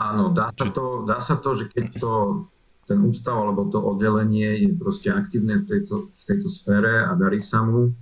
Áno, 0.00 0.32
dá 0.32 0.48
sa, 0.56 0.72
to, 0.72 1.04
dá 1.04 1.20
sa 1.20 1.36
to, 1.36 1.52
že 1.52 1.68
keď 1.68 1.84
to 2.00 2.12
ten 2.88 3.02
ústav 3.04 3.36
alebo 3.36 3.68
to 3.68 3.82
oddelenie 3.82 4.64
je 4.64 4.70
proste 4.72 5.12
aktívne 5.12 5.60
v 5.60 5.68
tejto, 5.68 6.14
v 6.14 6.22
tejto 6.22 6.48
sfére 6.48 7.04
a 7.04 7.12
darí 7.18 7.44
sa 7.44 7.60
mu, 7.66 7.92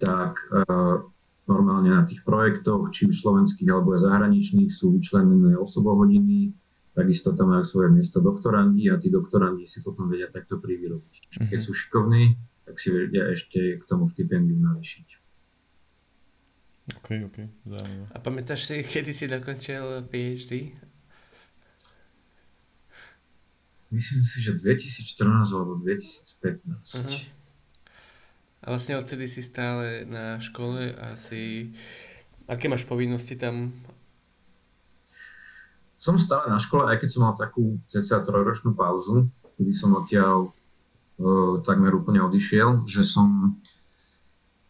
tak 0.00 0.40
uh, 0.48 1.04
normálne 1.44 1.92
na 1.92 2.08
tých 2.08 2.24
projektoch, 2.24 2.88
či 2.96 3.12
už 3.12 3.20
slovenských 3.20 3.68
alebo 3.68 3.92
aj 3.92 4.08
zahraničných, 4.08 4.72
sú 4.72 4.96
vyčlenené 4.96 5.58
osobohodiny, 5.60 6.54
takisto 6.94 7.34
tam 7.34 7.50
majú 7.50 7.66
svoje 7.66 7.90
miesto 7.90 8.22
doktorandi 8.22 8.86
a 8.88 8.96
tí 9.02 9.10
doktorandi 9.10 9.66
si 9.66 9.82
potom 9.82 10.06
vedia 10.06 10.30
takto 10.30 10.62
privyrobiť. 10.62 11.22
Uh-huh. 11.34 11.50
Keď 11.50 11.58
mhm. 11.60 11.66
sú 11.66 11.72
šikovní, 11.74 12.38
tak 12.64 12.78
si 12.78 12.88
vedia 12.94 13.28
ešte 13.28 13.76
k 13.76 13.84
tomu 13.84 14.06
stipendium 14.08 14.62
navýšiť. 14.62 15.08
OK, 16.84 17.08
OK, 17.32 17.38
zaujímavé. 17.64 18.06
A 18.12 18.16
pamätáš 18.20 18.68
si, 18.68 18.84
kedy 18.84 19.12
si 19.16 19.24
dokončil 19.24 20.04
PhD? 20.08 20.76
Myslím 23.88 24.22
si, 24.26 24.42
že 24.44 24.52
2014 24.58 25.54
alebo 25.54 25.80
2015. 25.80 26.44
Uh-huh. 26.44 27.20
A 28.64 28.72
vlastne 28.72 28.96
odtedy 29.00 29.28
si 29.28 29.44
stále 29.44 30.08
na 30.08 30.40
škole 30.40 30.92
a 30.96 31.16
si... 31.20 31.72
Aké 32.44 32.68
máš 32.68 32.84
povinnosti 32.84 33.40
tam? 33.40 33.72
Som 36.04 36.20
stále 36.20 36.52
na 36.52 36.60
škole, 36.60 36.84
aj 36.84 37.00
keď 37.00 37.08
som 37.08 37.24
mal 37.24 37.32
takú 37.32 37.80
cca 37.88 38.20
trojročnú 38.20 38.76
pauzu, 38.76 39.32
kedy 39.56 39.72
som 39.72 39.96
odtiaľ 39.96 40.52
uh, 40.52 41.64
takmer 41.64 41.96
úplne 41.96 42.20
odišiel, 42.20 42.84
že 42.84 43.08
som, 43.08 43.56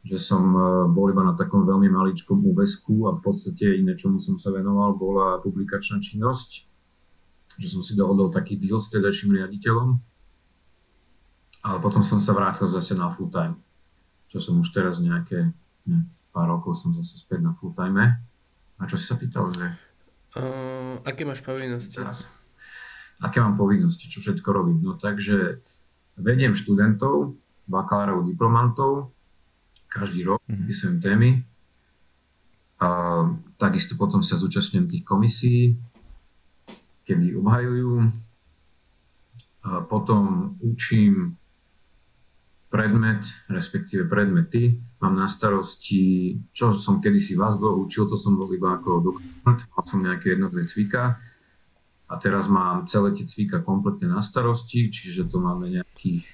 že 0.07 0.15
som 0.15 0.55
uh, 0.55 0.87
bol 0.87 1.11
iba 1.11 1.27
na 1.27 1.35
takom 1.35 1.67
veľmi 1.67 1.91
maličkom 1.91 2.39
úvesku 2.39 3.11
a 3.11 3.19
v 3.19 3.21
podstate 3.27 3.83
iné, 3.83 3.99
čomu 3.99 4.23
som 4.23 4.39
sa 4.39 4.55
venoval, 4.55 4.95
bola 4.95 5.43
publikačná 5.43 5.99
činnosť, 5.99 6.71
že 7.59 7.67
som 7.67 7.83
si 7.83 7.99
dohodol 7.99 8.31
taký 8.31 8.55
deal 8.55 8.79
s 8.79 8.87
tedajším 8.95 9.35
riaditeľom, 9.35 9.99
ale 11.67 11.79
potom 11.83 12.07
som 12.07 12.23
sa 12.23 12.31
vrátil 12.31 12.71
zase 12.71 12.95
na 12.95 13.11
full 13.11 13.27
time 13.35 13.59
čo 14.35 14.43
som 14.43 14.59
už 14.59 14.75
teraz 14.75 14.99
nejaké 14.99 15.55
ne, 15.87 16.11
pár 16.35 16.51
rokov 16.51 16.75
som 16.75 16.91
zase 16.91 17.23
späť 17.23 17.47
na 17.47 17.55
full 17.55 17.71
time. 17.71 18.19
A 18.83 18.91
čo 18.91 18.99
si 18.99 19.07
sa 19.07 19.15
pýtal, 19.15 19.55
že... 19.55 19.71
Uh, 20.35 20.99
aké 21.07 21.23
máš 21.23 21.47
povinnosti? 21.47 21.95
Teraz. 21.95 22.27
Aké 23.23 23.39
mám 23.39 23.55
povinnosti, 23.55 24.11
čo 24.11 24.19
všetko 24.19 24.49
robím? 24.51 24.83
No 24.83 24.99
takže 24.99 25.63
vediem 26.19 26.59
študentov, 26.59 27.39
bakalárov, 27.71 28.27
diplomantov, 28.27 29.15
každý 29.87 30.27
rok 30.27 30.43
mm-hmm. 30.43 30.59
vypisujem 30.59 30.97
témy. 30.99 31.31
A 32.83 32.89
takisto 33.57 33.95
potom 33.95 34.27
sa 34.27 34.35
zúčastňujem 34.35 34.91
tých 34.91 35.05
komisí, 35.07 35.79
kedy 37.07 37.39
obhajujú. 37.39 38.11
A 39.65 39.87
potom 39.87 40.53
učím 40.61 41.39
predmet, 42.69 43.23
respektíve 43.47 44.11
predmety. 44.11 44.83
Mám 45.05 45.21
na 45.21 45.29
starosti, 45.29 46.33
čo 46.57 46.73
som 46.81 47.05
kedysi 47.05 47.37
vás 47.37 47.61
dlho 47.61 47.85
učil, 47.85 48.09
to 48.09 48.17
som 48.17 48.41
bol 48.41 48.49
iba 48.57 48.73
ako 48.81 49.05
doktorant, 49.05 49.61
mal 49.69 49.85
som 49.85 50.01
nejaké 50.01 50.33
jednotlivé 50.33 50.65
cvika 50.65 51.21
a 52.09 52.15
teraz 52.17 52.49
mám 52.49 52.89
celé 52.89 53.13
tie 53.13 53.29
cvika 53.29 53.61
kompletne 53.61 54.09
na 54.09 54.25
starosti, 54.25 54.89
čiže 54.89 55.29
to 55.29 55.45
máme 55.45 55.69
nejakých 55.69 56.25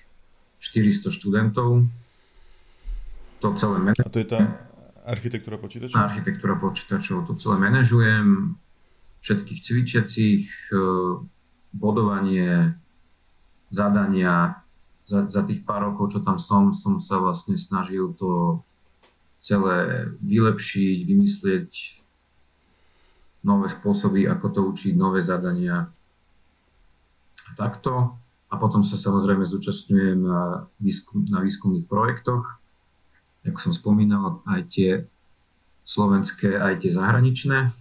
400 0.62 1.10
študentov. 1.10 1.82
To 3.42 3.46
celé 3.58 3.76
manažujem. 3.82 4.06
A 4.06 4.14
to 4.14 4.22
je 4.22 4.28
tá 4.30 4.40
architektúra 5.02 5.58
počítačov? 5.58 5.98
Architektúra 5.98 6.54
počítačov, 6.54 7.26
to 7.26 7.34
celé 7.42 7.58
manažujem, 7.58 8.54
všetkých 9.18 9.60
cvičiacich, 9.66 10.46
eh, 10.70 11.12
bodovanie, 11.74 12.78
zadania, 13.74 14.62
za, 15.10 15.26
za 15.26 15.42
tých 15.42 15.66
pár 15.66 15.90
rokov, 15.90 16.14
čo 16.14 16.22
tam 16.22 16.38
som, 16.38 16.70
som 16.70 17.02
sa 17.02 17.18
vlastne 17.18 17.58
snažil 17.58 18.14
to 18.14 18.62
celé 19.42 20.06
vylepšiť, 20.22 20.98
vymyslieť 21.02 21.70
nové 23.42 23.66
spôsoby, 23.72 24.30
ako 24.30 24.46
to 24.54 24.60
učiť, 24.70 24.94
nové 24.94 25.24
zadania. 25.26 25.90
Takto. 27.58 28.14
A 28.50 28.54
potom 28.58 28.86
sa 28.86 28.98
samozrejme 28.98 29.46
zúčastňujem 29.46 30.18
na, 30.26 30.70
výskum, 30.78 31.26
na 31.26 31.42
výskumných 31.42 31.86
projektoch. 31.90 32.58
Ako 33.46 33.58
som 33.58 33.72
spomínal, 33.74 34.42
aj 34.46 34.62
tie 34.70 34.90
slovenské, 35.86 36.58
aj 36.58 36.84
tie 36.86 36.90
zahraničné. 36.92 37.72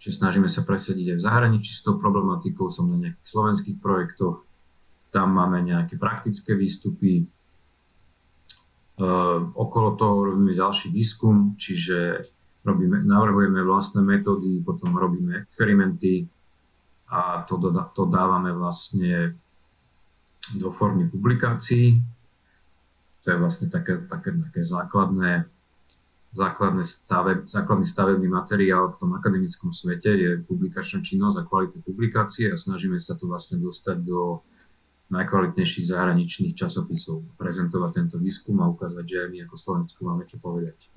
Čiže 0.00 0.22
snažíme 0.22 0.46
sa 0.46 0.62
presediť 0.62 1.14
aj 1.14 1.18
v 1.18 1.26
zahraničí 1.26 1.72
s 1.74 1.82
tou 1.82 1.98
problematikou. 1.98 2.70
Som 2.70 2.94
na 2.94 2.98
nejakých 2.98 3.26
slovenských 3.26 3.76
projektoch 3.82 4.45
tam 5.16 5.32
máme 5.32 5.64
nejaké 5.64 5.96
praktické 5.96 6.52
výstupy. 6.52 7.24
Uh, 9.00 9.48
okolo 9.56 9.96
toho 9.96 10.28
robíme 10.28 10.52
ďalší 10.52 10.92
výskum, 10.92 11.56
čiže 11.56 12.20
robíme, 12.68 13.00
navrhujeme 13.00 13.64
vlastné 13.64 14.04
metódy, 14.04 14.60
potom 14.60 14.92
robíme 14.92 15.48
experimenty 15.48 16.28
a 17.08 17.48
to, 17.48 17.56
to 17.96 18.02
dávame 18.12 18.52
vlastne 18.52 19.40
do 20.52 20.68
formy 20.68 21.08
publikácií. 21.08 21.96
To 23.24 23.26
je 23.32 23.36
vlastne 23.40 23.72
také, 23.72 23.96
také, 24.04 24.36
také 24.36 24.60
základné, 24.64 25.48
základné 26.36 26.84
stave, 26.84 27.40
základný 27.48 27.88
stavebný 27.88 28.28
materiál 28.28 28.92
v 28.92 29.00
tom 29.00 29.10
akademickom 29.16 29.72
svete 29.72 30.12
je 30.12 30.30
publikačná 30.44 31.00
činnosť 31.00 31.36
a 31.40 31.46
kvalita 31.48 31.78
publikácie 31.84 32.52
a 32.52 32.60
snažíme 32.60 33.00
sa 33.00 33.16
to 33.16 33.28
vlastne 33.28 33.60
dostať 33.64 33.96
do 34.04 34.44
najkvalitnejších 35.06 35.86
zahraničných 35.86 36.58
časopisov 36.58 37.22
prezentovať 37.38 37.90
tento 37.94 38.16
výskum 38.18 38.58
a 38.58 38.70
ukázať, 38.70 39.04
že 39.06 39.16
aj 39.22 39.28
my 39.30 39.38
ako 39.46 39.56
Slovensku 39.56 40.00
máme 40.02 40.26
čo 40.26 40.42
povedať. 40.42 40.90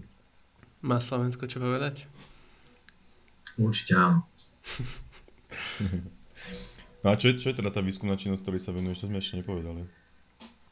Má 0.82 0.98
Slovensko 0.98 1.46
čo 1.46 1.62
povedať? 1.62 2.10
Určite 3.60 3.94
áno. 4.00 4.26
no 7.04 7.08
a 7.12 7.16
čo 7.20 7.30
je, 7.30 7.34
čo 7.38 7.48
je 7.52 7.60
teda 7.60 7.70
tá 7.70 7.84
výskumná 7.84 8.16
činnosť, 8.18 8.42
ktorý 8.42 8.58
sa 8.58 8.72
venuješ? 8.74 9.04
To 9.04 9.08
sme 9.12 9.20
ešte 9.20 9.38
nepovedali. 9.44 9.84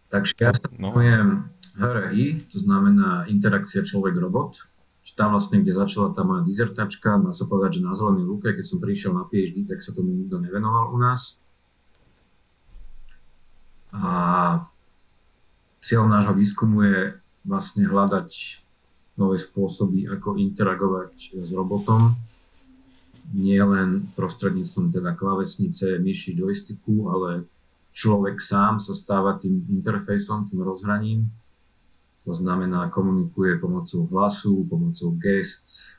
Takže 0.07 0.31
ja 0.39 0.55
sa 0.55 0.71
no. 0.79 0.95
venujem 0.95 1.51
HRI, 1.75 2.39
to 2.47 2.57
znamená 2.63 3.27
interakcia 3.27 3.83
človek-robot. 3.83 4.63
Tam 5.17 5.33
vlastne, 5.33 5.65
kde 5.65 5.73
začala 5.73 6.13
tá 6.13 6.21
moja 6.21 6.45
dizertačka, 6.45 7.17
dá 7.17 7.33
sa 7.33 7.49
povedať, 7.49 7.81
že 7.81 7.89
na 7.89 7.97
zelenej 7.97 8.27
lúke, 8.27 8.53
keď 8.53 8.65
som 8.69 8.77
prišiel 8.77 9.17
na 9.17 9.25
PhD, 9.25 9.65
tak 9.65 9.81
sa 9.81 9.89
tomu 9.89 10.13
nikto 10.13 10.37
nevenoval 10.37 10.93
u 10.93 10.97
nás. 11.01 11.41
A 13.95 14.11
cieľom 15.79 16.11
nášho 16.11 16.35
výskumu 16.35 16.83
je 16.83 16.99
vlastne 17.47 17.87
hľadať 17.87 18.29
nové 19.17 19.39
spôsoby, 19.41 20.05
ako 20.11 20.37
interagovať 20.37 21.41
s 21.41 21.49
robotom. 21.55 22.13
Nie 23.33 23.63
len 23.63 24.07
prostredníctvom 24.15 24.93
teda 24.93 25.15
klavesnice, 25.15 25.99
myši, 25.99 26.37
joysticku, 26.37 27.11
ale 27.11 27.47
človek 27.91 28.39
sám 28.39 28.79
sa 28.79 28.93
stáva 28.93 29.35
tým 29.35 29.65
interfejsom, 29.67 30.47
tým 30.47 30.61
rozhraním. 30.61 31.27
To 32.23 32.35
znamená, 32.35 32.91
komunikuje 32.91 33.55
pomocou 33.57 34.05
hlasu, 34.11 34.67
pomocou 34.67 35.15
gest, 35.15 35.97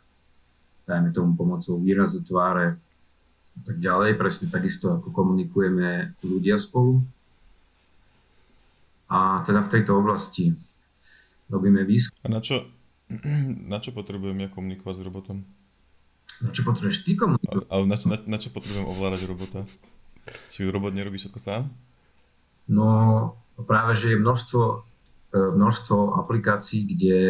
dajme 0.89 1.13
tomu 1.13 1.37
pomocou 1.37 1.81
výrazu 1.81 2.21
tváre 2.25 2.77
a 3.57 3.61
tak 3.65 3.81
ďalej. 3.81 4.17
Presne 4.17 4.47
takisto, 4.49 4.93
ako 4.93 5.13
komunikujeme 5.13 6.17
ľudia 6.25 6.57
spolu. 6.57 7.05
A 9.09 9.41
teda 9.45 9.65
v 9.65 9.73
tejto 9.73 9.97
oblasti 9.97 10.53
robíme 11.49 11.85
výskum. 11.85 12.17
A 12.25 12.29
na 12.29 12.45
čo, 12.45 12.69
na 13.73 13.81
čo 13.81 13.97
potrebujem 13.97 14.45
ja 14.45 14.49
komunikovať 14.53 14.95
s 15.01 15.05
robotom? 15.05 15.39
Na 16.45 16.53
čo 16.53 16.63
potrebuješ 16.63 17.03
ty 17.03 17.17
komunikovať? 17.17 17.67
Ale 17.73 17.83
na, 17.89 17.97
na, 17.97 18.17
na 18.37 18.39
čo 18.39 18.53
potrebujem 18.53 18.87
ovládať 18.87 19.21
robota? 19.27 19.61
Či 20.53 20.69
robot 20.69 20.93
nerobí 20.93 21.17
všetko 21.17 21.41
sám? 21.41 21.73
No 22.69 22.89
práve, 23.57 23.97
že 23.97 24.13
je 24.13 24.21
množstvo, 24.21 24.63
e, 25.33 25.39
množstvo 25.57 26.21
aplikácií, 26.21 26.85
kde, 26.85 27.21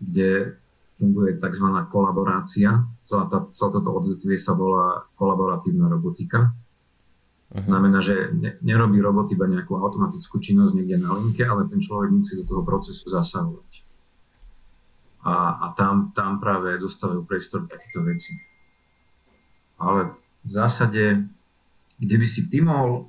kde 0.00 0.56
funguje 0.96 1.36
tzv. 1.36 1.66
kolaborácia. 1.92 2.88
Celá, 3.04 3.28
tá, 3.28 3.44
celé 3.52 3.70
toto 3.70 3.90
odvetvie 3.92 4.40
sa 4.40 4.56
volá 4.56 5.04
kolaboratívna 5.20 5.92
robotika. 5.92 6.56
Uh-huh. 7.54 7.70
Znamená, 7.70 8.02
že 8.02 8.34
ne, 8.34 8.58
nerobí 8.66 8.98
robot 8.98 9.30
iba 9.30 9.46
nejakú 9.46 9.78
automatickú 9.78 10.42
činnosť 10.42 10.74
niekde 10.74 10.98
na 10.98 11.14
linke, 11.14 11.46
ale 11.46 11.70
ten 11.70 11.78
človek 11.78 12.10
musí 12.10 12.34
do 12.34 12.42
toho 12.42 12.66
procesu 12.66 13.06
zasahovať. 13.06 13.86
A, 15.22 15.34
a 15.62 15.66
tam, 15.78 16.10
tam 16.10 16.42
práve 16.42 16.76
dostávajú 16.82 17.22
priestor 17.22 17.70
takéto 17.70 18.02
veci. 18.02 18.34
Ale 19.78 20.18
v 20.42 20.50
zásade, 20.50 21.30
kde 22.02 22.16
by 22.18 22.26
si 22.26 22.50
ty 22.50 22.58
mohol 22.58 23.08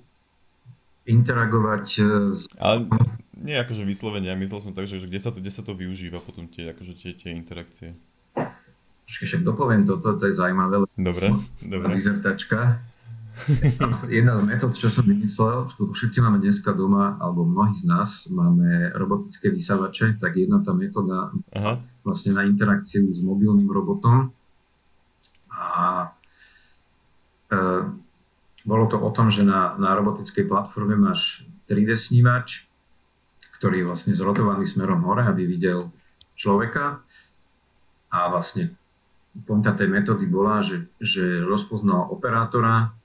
interagovať 1.09 1.85
e, 1.99 2.03
s... 2.37 2.45
Ale 2.61 2.85
nie 3.33 3.57
akože 3.57 3.81
vyslovene, 3.81 4.29
ja 4.29 4.37
myslel 4.37 4.61
som 4.61 4.73
tak, 4.77 4.85
že, 4.85 5.01
že 5.01 5.09
kde, 5.09 5.19
sa 5.21 5.29
to, 5.33 5.41
kde 5.41 5.51
sa 5.53 5.61
to 5.65 5.73
využíva 5.73 6.21
potom 6.21 6.45
tie, 6.47 6.69
akože 6.71 6.93
tie, 6.95 7.11
tie 7.17 7.33
interakcie. 7.33 7.97
Však 9.05 9.45
dopoviem 9.45 9.85
toto, 9.85 10.17
to 10.17 10.25
je 10.29 10.33
zaujímavé. 10.33 10.85
Dobre, 10.97 11.29
dobre. 11.61 11.93
Dizertačka. 11.93 12.81
Jedna 14.07 14.33
z 14.35 14.41
metód, 14.47 14.71
čo 14.73 14.87
som 14.87 15.03
vymyslel, 15.03 15.67
všetci 15.67 16.17
máme 16.23 16.39
dneska 16.39 16.71
doma, 16.71 17.19
alebo 17.19 17.43
mnohí 17.43 17.75
z 17.75 17.83
nás 17.83 18.31
máme 18.31 18.95
robotické 18.95 19.51
vysavače, 19.51 20.15
tak 20.17 20.39
jedna 20.39 20.63
tá 20.63 20.71
metóda 20.71 21.35
Aha. 21.51 21.83
vlastne 22.01 22.31
na 22.31 22.47
interakciu 22.47 23.11
s 23.11 23.19
mobilným 23.19 23.67
robotom. 23.67 24.31
A 25.51 26.09
e, 27.51 27.57
bolo 28.65 28.85
to 28.87 28.97
o 28.97 29.09
tom, 29.11 29.29
že 29.29 29.43
na, 29.43 29.75
na 29.75 29.93
robotickej 29.93 30.47
platforme 30.47 30.95
máš 30.95 31.43
3D 31.67 31.99
snívač, 31.99 32.65
ktorý 33.59 33.83
je 33.83 33.87
vlastne 33.87 34.13
zrotovaný 34.17 34.65
smerom 34.65 35.03
hore, 35.03 35.23
aby 35.27 35.43
videl 35.45 35.91
človeka. 36.39 37.03
A 38.11 38.31
vlastne 38.31 38.75
pointa 39.43 39.75
tej 39.75 39.91
metódy 39.91 40.23
bola, 40.27 40.63
že, 40.63 40.87
že 41.03 41.43
rozpoznal 41.43 42.07
operátora, 42.11 42.95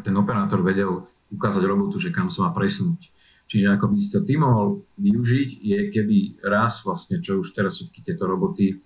ten 0.00 0.16
operátor 0.16 0.64
vedel 0.64 1.04
ukázať 1.28 1.62
robotu, 1.68 2.00
že 2.00 2.08
kam 2.08 2.32
sa 2.32 2.48
má 2.48 2.50
presunúť. 2.56 3.12
Čiže 3.52 3.68
ako 3.76 3.92
by 3.92 3.96
si 4.00 4.08
to 4.08 4.20
ty 4.24 4.40
mohol 4.40 4.80
využiť, 4.96 5.60
je 5.60 5.78
keby 5.92 6.40
raz 6.48 6.80
vlastne, 6.88 7.20
čo 7.20 7.44
už 7.44 7.52
teraz 7.52 7.76
všetky 7.76 8.00
tieto 8.00 8.24
roboty 8.24 8.80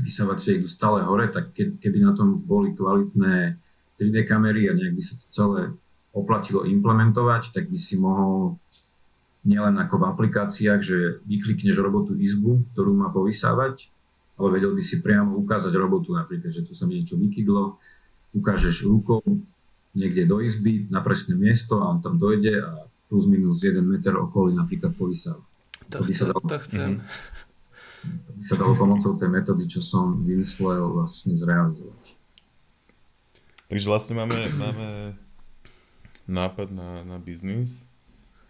vysavacie 0.00 0.56
idú 0.56 0.66
stále 0.66 1.04
hore, 1.04 1.28
tak 1.28 1.52
ke, 1.52 1.76
keby 1.76 2.00
na 2.00 2.16
tom 2.16 2.40
už 2.40 2.48
boli 2.48 2.72
kvalitné 2.72 3.60
3D 4.00 4.24
kamery 4.24 4.66
a 4.66 4.74
nejak 4.74 4.96
by 4.96 5.02
sa 5.04 5.14
to 5.20 5.26
celé 5.28 5.76
oplatilo 6.16 6.64
implementovať, 6.64 7.52
tak 7.52 7.68
by 7.68 7.78
si 7.78 8.00
mohol 8.00 8.56
nielen 9.44 9.76
ako 9.76 10.00
v 10.00 10.08
aplikáciách, 10.16 10.80
že 10.80 11.20
vyklikneš 11.28 11.76
robotu 11.76 12.16
izbu, 12.16 12.64
ktorú 12.72 12.96
má 12.96 13.12
povysávať, 13.12 13.92
ale 14.40 14.48
vedel 14.58 14.72
by 14.72 14.82
si 14.82 15.04
priamo 15.04 15.36
ukázať 15.44 15.70
robotu, 15.76 16.16
napríklad, 16.16 16.50
že 16.50 16.64
tu 16.64 16.72
sa 16.72 16.88
mi 16.88 16.98
niečo 16.98 17.20
vykydlo, 17.20 17.76
ukážeš 18.34 18.88
rukou, 18.88 19.22
niekde 19.94 20.26
do 20.26 20.42
izby 20.42 20.90
na 20.90 21.00
presné 21.00 21.38
miesto 21.38 21.78
a 21.78 21.94
on 21.94 22.02
tam 22.02 22.18
dojde 22.18 22.60
a 22.62 22.90
plus 23.08 23.30
minus 23.30 23.62
1 23.62 23.78
meter 23.80 24.18
okolí 24.18 24.58
napríklad 24.58 24.92
povysáva. 24.98 25.42
To, 25.88 26.02
to, 26.02 26.04
by 26.04 26.12
sa 26.14 26.24
dalo, 26.30 26.42
to 26.42 26.58
chcem. 26.66 26.90
To 28.04 28.30
by 28.34 28.42
sa 28.42 28.54
dalo 28.58 28.72
pomocou 28.74 29.14
tej 29.14 29.30
metódy, 29.30 29.64
čo 29.70 29.80
som 29.80 30.26
vymyslel, 30.26 30.92
vlastne 30.92 31.38
zrealizovať. 31.38 32.04
Takže 33.70 33.86
vlastne 33.88 34.14
máme, 34.18 34.38
máme 34.60 34.88
nápad 36.28 36.68
na, 36.74 37.06
na 37.06 37.16
biznis, 37.22 37.88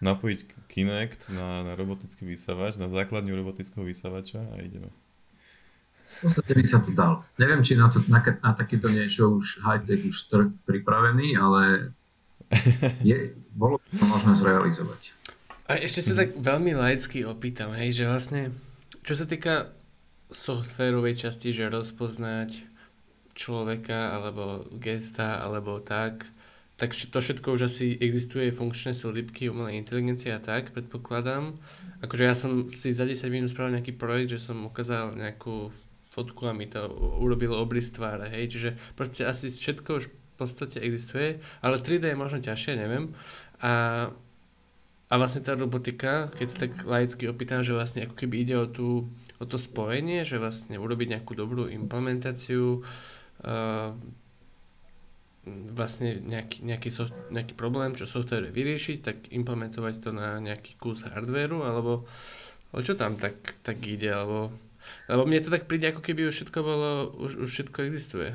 napojiť 0.03 0.69
Kinect 0.69 1.31
na, 1.31 1.63
na 1.63 1.73
robotický 1.79 2.27
vysavač, 2.27 2.77
na 2.81 2.91
základňu 2.91 3.35
robotického 3.35 3.87
vysavača 3.87 4.43
a 4.53 4.61
ideme. 4.65 4.91
V 6.21 6.31
podstate 6.31 6.53
by 6.55 6.65
sa 6.65 6.79
to 6.81 6.91
dalo. 6.95 7.27
Neviem, 7.37 7.61
či 7.67 7.75
na, 7.75 7.91
to, 7.91 8.01
na, 8.07 8.23
na 8.23 8.53
takéto 8.55 8.87
niečo 8.89 9.41
už 9.41 9.61
high-tech 9.65 10.03
už 10.07 10.17
trh 10.31 10.49
pripravený, 10.65 11.37
ale 11.37 11.93
je, 13.09 13.35
bolo 13.55 13.79
by 13.79 13.95
to 13.99 14.05
možné 14.07 14.33
zrealizovať. 14.39 15.03
A 15.65 15.81
ešte 15.81 16.13
sa 16.13 16.15
tak 16.15 16.37
veľmi 16.37 16.77
laicky 16.77 17.25
opýtam, 17.25 17.73
hej, 17.73 17.97
že 17.97 18.05
vlastne, 18.05 18.53
čo 19.01 19.17
sa 19.17 19.25
týka 19.25 19.73
softwarovej 20.29 21.25
časti, 21.25 21.57
že 21.57 21.73
rozpoznať 21.73 22.69
človeka, 23.33 24.15
alebo 24.15 24.69
gesta, 24.77 25.41
alebo 25.41 25.81
tak, 25.81 26.29
tak 26.77 26.93
to 26.93 27.19
všetko 27.19 27.55
už 27.55 27.71
asi 27.71 27.95
existuje, 27.97 28.51
funkčné 28.51 28.93
sú 28.93 29.09
lípky, 29.15 29.49
umelej 29.49 29.79
inteligencie 29.79 30.35
a 30.35 30.43
tak, 30.43 30.75
predpokladám. 30.75 31.57
Akože 32.03 32.25
ja 32.27 32.35
som 32.37 32.69
si 32.69 32.91
za 32.91 33.07
10 33.07 33.25
minút 33.31 33.51
spravil 33.55 33.79
nejaký 33.79 33.95
projekt, 33.97 34.37
že 34.37 34.43
som 34.43 34.59
ukázal 34.67 35.17
nejakú 35.17 35.71
fotku 36.15 36.47
a 36.47 36.55
mi 36.55 36.71
to 36.71 36.87
urobilo 37.19 37.59
obrys 37.59 37.91
tváre, 37.91 38.31
hej, 38.31 38.55
čiže 38.55 38.71
proste 38.95 39.27
asi 39.27 39.51
všetko 39.51 39.91
už 39.99 40.05
v 40.07 40.37
podstate 40.39 40.79
existuje, 40.79 41.43
ale 41.63 41.83
3D 41.83 42.15
je 42.15 42.19
možno 42.19 42.39
ťažšie, 42.43 42.73
neviem. 42.79 43.15
A, 43.63 44.07
a 45.11 45.15
vlastne 45.15 45.43
tá 45.43 45.55
robotika, 45.55 46.31
keď 46.35 46.47
sa 46.51 46.59
tak 46.67 46.73
laicky 46.87 47.27
opýtam, 47.31 47.63
že 47.63 47.75
vlastne 47.75 48.07
ako 48.07 48.15
keby 48.19 48.47
ide 48.47 48.57
o, 48.59 48.67
tú, 48.67 49.11
o 49.39 49.45
to 49.47 49.59
spojenie, 49.59 50.27
že 50.27 50.43
vlastne 50.43 50.79
urobiť 50.79 51.19
nejakú 51.19 51.39
dobrú 51.39 51.71
implementáciu, 51.71 52.83
uh, 53.47 53.95
vlastne 55.47 56.19
nejaký, 56.25 56.65
nejaký, 56.65 56.89
soft, 56.91 57.15
nejaký 57.29 57.55
problém, 57.55 57.93
čo 57.95 58.09
software 58.09 58.49
vyriešiť, 58.49 58.99
tak 59.05 59.17
implementovať 59.29 59.95
to 60.01 60.11
na 60.11 60.41
nejaký 60.41 60.75
kus 60.81 61.05
hardwareu, 61.05 61.63
alebo, 61.63 62.09
alebo 62.73 62.83
čo 62.83 62.97
tam 62.97 63.21
tak, 63.21 63.61
tak 63.61 63.79
ide, 63.85 64.09
alebo 64.09 64.51
lebo 65.09 65.23
mne 65.29 65.45
to 65.45 65.53
tak 65.53 65.69
príde, 65.69 65.93
ako 65.93 66.01
keby 66.01 66.29
už 66.29 66.35
všetko 66.41 66.59
bolo, 66.65 66.91
už, 67.21 67.45
už 67.45 67.49
všetko 67.51 67.79
existuje. 67.89 68.33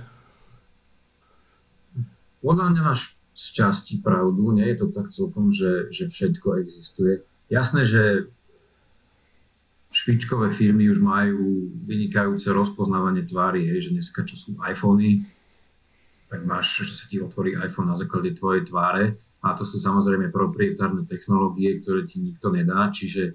Podľa 2.39 2.65
mňa 2.71 2.81
máš 2.83 3.19
z 3.35 3.45
časti 3.55 4.03
pravdu, 4.03 4.51
nie 4.51 4.67
je 4.71 4.77
to 4.83 4.87
tak 4.91 5.11
celkom, 5.15 5.55
že, 5.55 5.91
že 5.95 6.11
všetko 6.11 6.59
existuje. 6.59 7.23
Jasné, 7.47 7.87
že 7.87 8.03
špičkové 9.89 10.53
firmy 10.53 10.91
už 10.91 11.01
majú 11.01 11.71
vynikajúce 11.87 12.51
rozpoznávanie 12.53 13.25
tvári, 13.25 13.65
hej, 13.65 13.89
že 13.89 13.93
dneska 13.95 14.21
čo 14.21 14.37
sú 14.37 14.53
iPhony, 14.61 15.25
tak 16.29 16.45
máš, 16.45 16.85
že 16.85 16.93
sa 16.93 17.05
ti 17.09 17.17
otvorí 17.17 17.57
iPhone 17.57 17.89
na 17.89 17.97
základe 17.97 18.37
tvojej 18.37 18.69
tváre 18.69 19.17
a 19.41 19.57
to 19.57 19.65
sú 19.65 19.81
samozrejme 19.81 20.29
proprietárne 20.29 21.09
technológie, 21.09 21.81
ktoré 21.81 22.05
ti 22.05 22.21
nikto 22.21 22.53
nedá, 22.53 22.93
čiže 22.93 23.33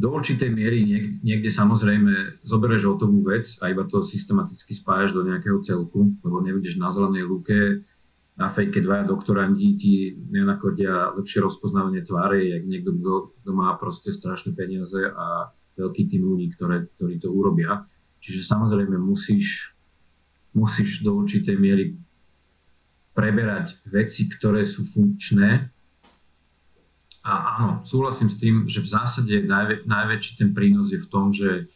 do 0.00 0.08
určitej 0.16 0.48
miery 0.48 0.80
niek- 0.88 1.20
niekde 1.20 1.52
samozrejme 1.52 2.40
zoberieš 2.40 2.88
hotovú 2.88 3.20
vec 3.28 3.44
a 3.60 3.68
iba 3.68 3.84
to 3.84 4.00
systematicky 4.00 4.72
spájaš 4.72 5.12
do 5.12 5.20
nejakého 5.28 5.60
celku, 5.60 6.16
lebo 6.24 6.40
nebudeš 6.40 6.80
na 6.80 6.88
zelenej 6.88 7.28
lúke 7.28 7.84
na 8.40 8.48
fejke 8.48 8.80
dvaja 8.80 9.04
doktorandi 9.04 9.76
ti 9.76 10.16
nenakodia 10.16 11.12
lepšie 11.12 11.44
rozpoznávanie 11.44 12.00
tváre, 12.00 12.40
jak 12.40 12.64
niekto, 12.64 12.96
kto, 12.96 13.36
kto 13.44 13.50
má 13.52 13.76
proste 13.76 14.16
strašné 14.16 14.56
peniaze 14.56 14.96
a 14.96 15.52
veľký 15.76 16.08
tým 16.08 16.24
ľudí, 16.24 16.48
ktoré, 16.56 16.88
ktorí 16.96 17.20
to 17.20 17.28
urobia. 17.28 17.84
Čiže 18.24 18.48
samozrejme 18.48 18.96
musíš, 18.96 19.76
musíš 20.56 21.04
do 21.04 21.20
určitej 21.20 21.56
miery 21.60 22.00
preberať 23.12 23.76
veci, 23.84 24.24
ktoré 24.24 24.64
sú 24.64 24.88
funkčné. 24.88 25.68
A 27.20 27.60
áno, 27.60 27.84
súhlasím 27.84 28.32
s 28.32 28.40
tým, 28.40 28.64
že 28.64 28.80
v 28.80 28.88
zásade 28.88 29.34
najvä, 29.44 29.84
najväčší 29.84 30.40
ten 30.40 30.56
prínos 30.56 30.88
je 30.88 31.00
v 31.00 31.10
tom, 31.10 31.36
že, 31.36 31.68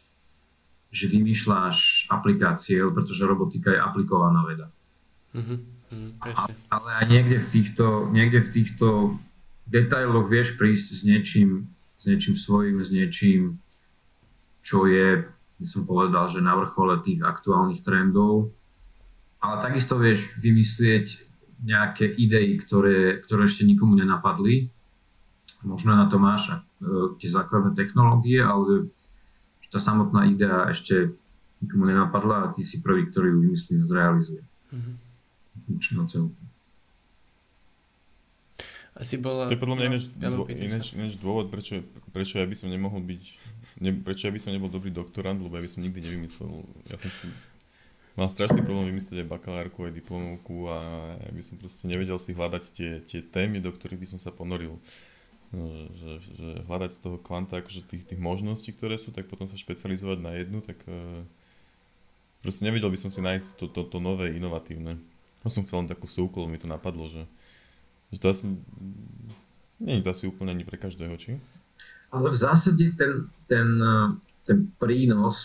že 0.89 1.05
vymýšľaš 1.05 2.09
aplikácie, 2.09 2.81
pretože 2.89 3.29
robotika 3.29 3.69
je 3.69 3.79
aplikovaná 3.79 4.41
veda. 4.41 4.67
Mm-hmm. 5.37 5.59
Mm, 5.93 6.11
a, 6.17 6.49
ale 6.49 6.89
aj 6.97 7.05
niekde 7.05 7.37
v 7.45 7.47
týchto, 7.47 8.09
niekde 8.09 8.41
v 8.41 8.49
týchto 8.49 8.87
detailoch 9.69 10.25
vieš 10.25 10.57
prísť 10.57 10.87
s 10.97 11.01
niečím, 11.05 11.69
s 12.01 12.09
niečím 12.09 12.33
svojím, 12.33 12.81
s 12.81 12.89
niečím, 12.89 13.61
čo 14.65 14.89
je, 14.89 15.29
by 15.61 15.67
som 15.69 15.85
povedal, 15.85 16.25
že 16.33 16.41
na 16.41 16.57
vrchole 16.57 17.05
tých 17.05 17.21
aktuálnych 17.21 17.85
trendov. 17.85 18.49
Ale 19.45 19.61
takisto 19.61 20.01
vieš 20.01 20.33
vymyslieť 20.41 21.21
nejaké 21.61 22.09
idei, 22.17 22.57
ktoré, 22.57 23.21
ktoré 23.21 23.45
ešte 23.45 23.61
nikomu 23.61 23.93
nenapadli. 23.93 24.73
Možno 25.65 25.97
na 25.97 26.05
to 26.05 26.21
máš 26.21 26.53
e, 26.53 26.55
tie 27.17 27.29
základné 27.29 27.73
technológie, 27.73 28.37
ale 28.37 28.93
tá 29.73 29.81
samotná 29.81 30.29
idea 30.29 30.69
ešte 30.69 31.11
nikomu 31.59 31.89
nenapadla 31.89 32.47
a 32.47 32.51
ty 32.53 32.61
si 32.61 32.79
prvý, 32.79 33.09
ktorý 33.09 33.33
ju 33.33 33.37
vymyslí 33.49 33.73
a 33.81 33.85
zrealizuje. 33.89 34.41
Mm-hmm 34.71 35.05
celku. 36.07 36.41
Asi 38.95 39.19
bola... 39.19 39.51
To 39.51 39.55
je 39.55 39.59
podľa 39.59 39.75
mňa 39.75 39.85
ináč, 39.91 40.03
dô, 40.15 40.47
ináč, 40.47 40.95
ináč 40.95 41.13
dôvod, 41.19 41.51
prečo, 41.51 41.83
prečo 42.15 42.39
ja 42.39 42.47
by 42.47 42.55
som 42.55 42.71
nemohol 42.71 43.03
byť, 43.03 43.23
ne, 43.83 43.91
prečo 43.91 44.31
ja 44.31 44.31
by 44.31 44.39
som 44.39 44.55
nebol 44.55 44.71
dobrý 44.71 44.87
doktorant, 44.87 45.35
lebo 45.35 45.51
ja 45.59 45.63
by 45.63 45.67
som 45.67 45.83
nikdy 45.83 45.99
nevymyslel, 45.99 46.63
ja 46.87 46.95
som 46.95 47.11
si 47.11 47.27
mal 48.15 48.31
strašný 48.31 48.63
problém 48.63 48.95
vymyslieť 48.95 49.27
aj 49.27 49.33
bakalárku, 49.35 49.83
aj 49.83 49.99
diplomovku 49.99 50.71
a 50.71 50.77
ja 51.19 51.31
by 51.35 51.41
som 51.43 51.59
proste 51.59 51.91
nevedel 51.91 52.15
si 52.15 52.31
hľadať 52.31 52.63
tie, 52.71 52.91
tie 53.03 53.19
témy, 53.19 53.59
do 53.59 53.75
ktorých 53.75 53.99
by 53.99 54.07
som 54.15 54.19
sa 54.21 54.31
ponoril. 54.31 54.79
No, 54.79 54.79
že, 55.95 56.11
že 56.35 56.49
hľadať 56.67 56.91
z 56.91 56.99
toho 57.01 57.17
kvanta 57.19 57.63
akože 57.63 57.87
tých, 57.87 58.03
tých 58.03 58.21
možností, 58.21 58.75
ktoré 58.75 58.99
sú, 58.99 59.15
tak 59.15 59.31
potom 59.31 59.47
sa 59.47 59.55
špecializovať 59.55 60.19
na 60.21 60.31
jednu, 60.35 60.59
tak 60.61 60.79
uh, 60.87 61.23
proste 62.43 62.67
nevedel 62.67 62.91
by 62.91 62.99
som 62.99 63.11
si 63.11 63.23
nájsť 63.23 63.47
to, 63.59 63.65
to, 63.71 63.81
to 63.87 63.97
nové, 64.03 64.35
inovatívne. 64.35 64.99
Ja 65.45 65.49
som 65.49 65.63
chcel 65.63 65.85
len 65.85 65.91
takú 65.91 66.09
súku, 66.09 66.43
mi 66.49 66.57
to 66.57 66.65
napadlo, 66.65 67.05
že, 67.05 67.23
že 68.09 68.17
to 68.17 68.27
asi... 68.29 68.45
Nie 69.75 69.99
je 69.99 70.07
to 70.07 70.13
asi 70.15 70.25
úplne 70.31 70.55
ani 70.55 70.63
pre 70.63 70.79
každého, 70.79 71.13
či? 71.19 71.35
Ale 72.07 72.31
v 72.31 72.37
zásade 72.39 72.95
ten, 72.95 73.27
ten, 73.43 73.75
ten 74.47 74.71
prínos 74.79 75.35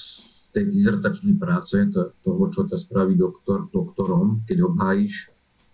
tej 0.55 0.71
dizertačnej 0.71 1.39
práce, 1.39 1.79
to, 1.91 2.15
toho, 2.23 2.51
čo 2.51 2.67
ťa 2.67 2.79
spraví 2.79 3.15
doktor, 3.19 3.71
doktorom, 3.71 4.43
keď 4.47 4.71
obhájíš, 4.71 5.31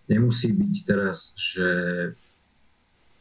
nemusí 0.09 0.53
byť 0.53 0.73
teraz, 0.85 1.33
že 1.37 1.67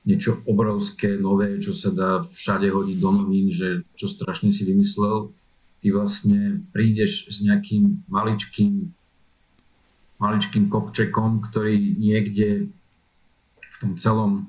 niečo 0.06 0.38
obrovské, 0.46 1.18
nové, 1.18 1.58
čo 1.58 1.74
sa 1.74 1.90
dá 1.90 2.22
všade 2.22 2.70
hodiť 2.70 2.98
do 3.02 3.10
novín, 3.10 3.50
že 3.50 3.82
čo 3.98 4.06
strašne 4.06 4.54
si 4.54 4.62
vymyslel. 4.62 5.34
Ty 5.82 5.86
vlastne 5.92 6.62
prídeš 6.70 7.26
s 7.26 7.42
nejakým 7.42 8.06
maličkým 8.06 8.96
maličkým 10.16 10.72
kopčekom, 10.72 11.44
ktorý 11.44 11.96
niekde 12.00 12.72
v 13.60 13.76
tom 13.76 13.92
celom, 14.00 14.48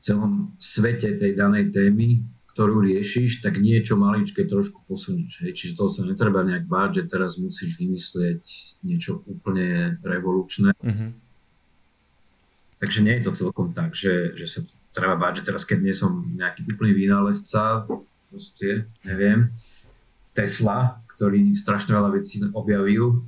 celom 0.00 0.56
svete 0.56 1.20
tej 1.20 1.36
danej 1.36 1.68
témy, 1.68 2.24
ktorú 2.56 2.82
riešiš, 2.82 3.44
tak 3.44 3.60
niečo 3.60 4.00
maličké 4.00 4.48
trošku 4.48 4.82
posunieš. 4.88 5.44
Hej. 5.44 5.52
Čiže 5.54 5.76
toho 5.78 5.90
sa 5.92 6.02
netreba 6.02 6.42
nejak 6.42 6.66
báť, 6.66 7.04
že 7.04 7.12
teraz 7.12 7.36
musíš 7.38 7.78
vymyslieť 7.78 8.42
niečo 8.82 9.22
úplne 9.28 10.00
revolučné. 10.02 10.74
Mm-hmm. 10.80 11.27
Takže 12.78 13.02
nie 13.02 13.18
je 13.18 13.26
to 13.26 13.32
celkom 13.34 13.74
tak, 13.74 13.98
že, 13.98 14.38
že 14.38 14.46
sa 14.46 14.60
treba 14.94 15.18
báť, 15.18 15.42
že 15.42 15.46
teraz 15.50 15.66
keď 15.66 15.78
nie 15.82 15.94
som 15.94 16.30
nejaký 16.38 16.62
úplný 16.62 16.94
vynálezca, 16.94 17.86
proste, 18.30 18.86
neviem, 19.02 19.50
Tesla, 20.30 21.02
ktorý 21.18 21.50
strašne 21.58 21.98
veľa 21.98 22.14
vecí 22.14 22.38
objavil, 22.54 23.26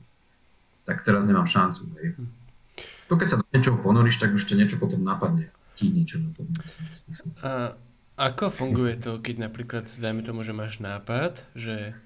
tak 0.87 1.03
teraz 1.03 1.27
nemám 1.27 1.51
šancu. 1.51 1.83
Hej. 1.99 2.15
To 3.11 3.19
keď 3.19 3.27
sa 3.27 3.39
do 3.43 3.47
niečoho 3.51 3.83
ponoríš, 3.83 4.23
tak 4.23 4.31
už 4.31 4.47
niečo 4.55 4.79
potom 4.79 5.03
napadne. 5.03 5.51
Ti 5.75 5.91
niečo 5.91 6.23
napadne. 6.23 6.55
A 7.43 7.75
ako 8.15 8.53
funguje 8.55 9.01
to, 9.01 9.19
keď 9.19 9.51
napríklad, 9.51 9.85
dajme 9.99 10.23
tomu, 10.23 10.47
že 10.47 10.55
máš 10.55 10.79
nápad, 10.79 11.43
že 11.59 11.99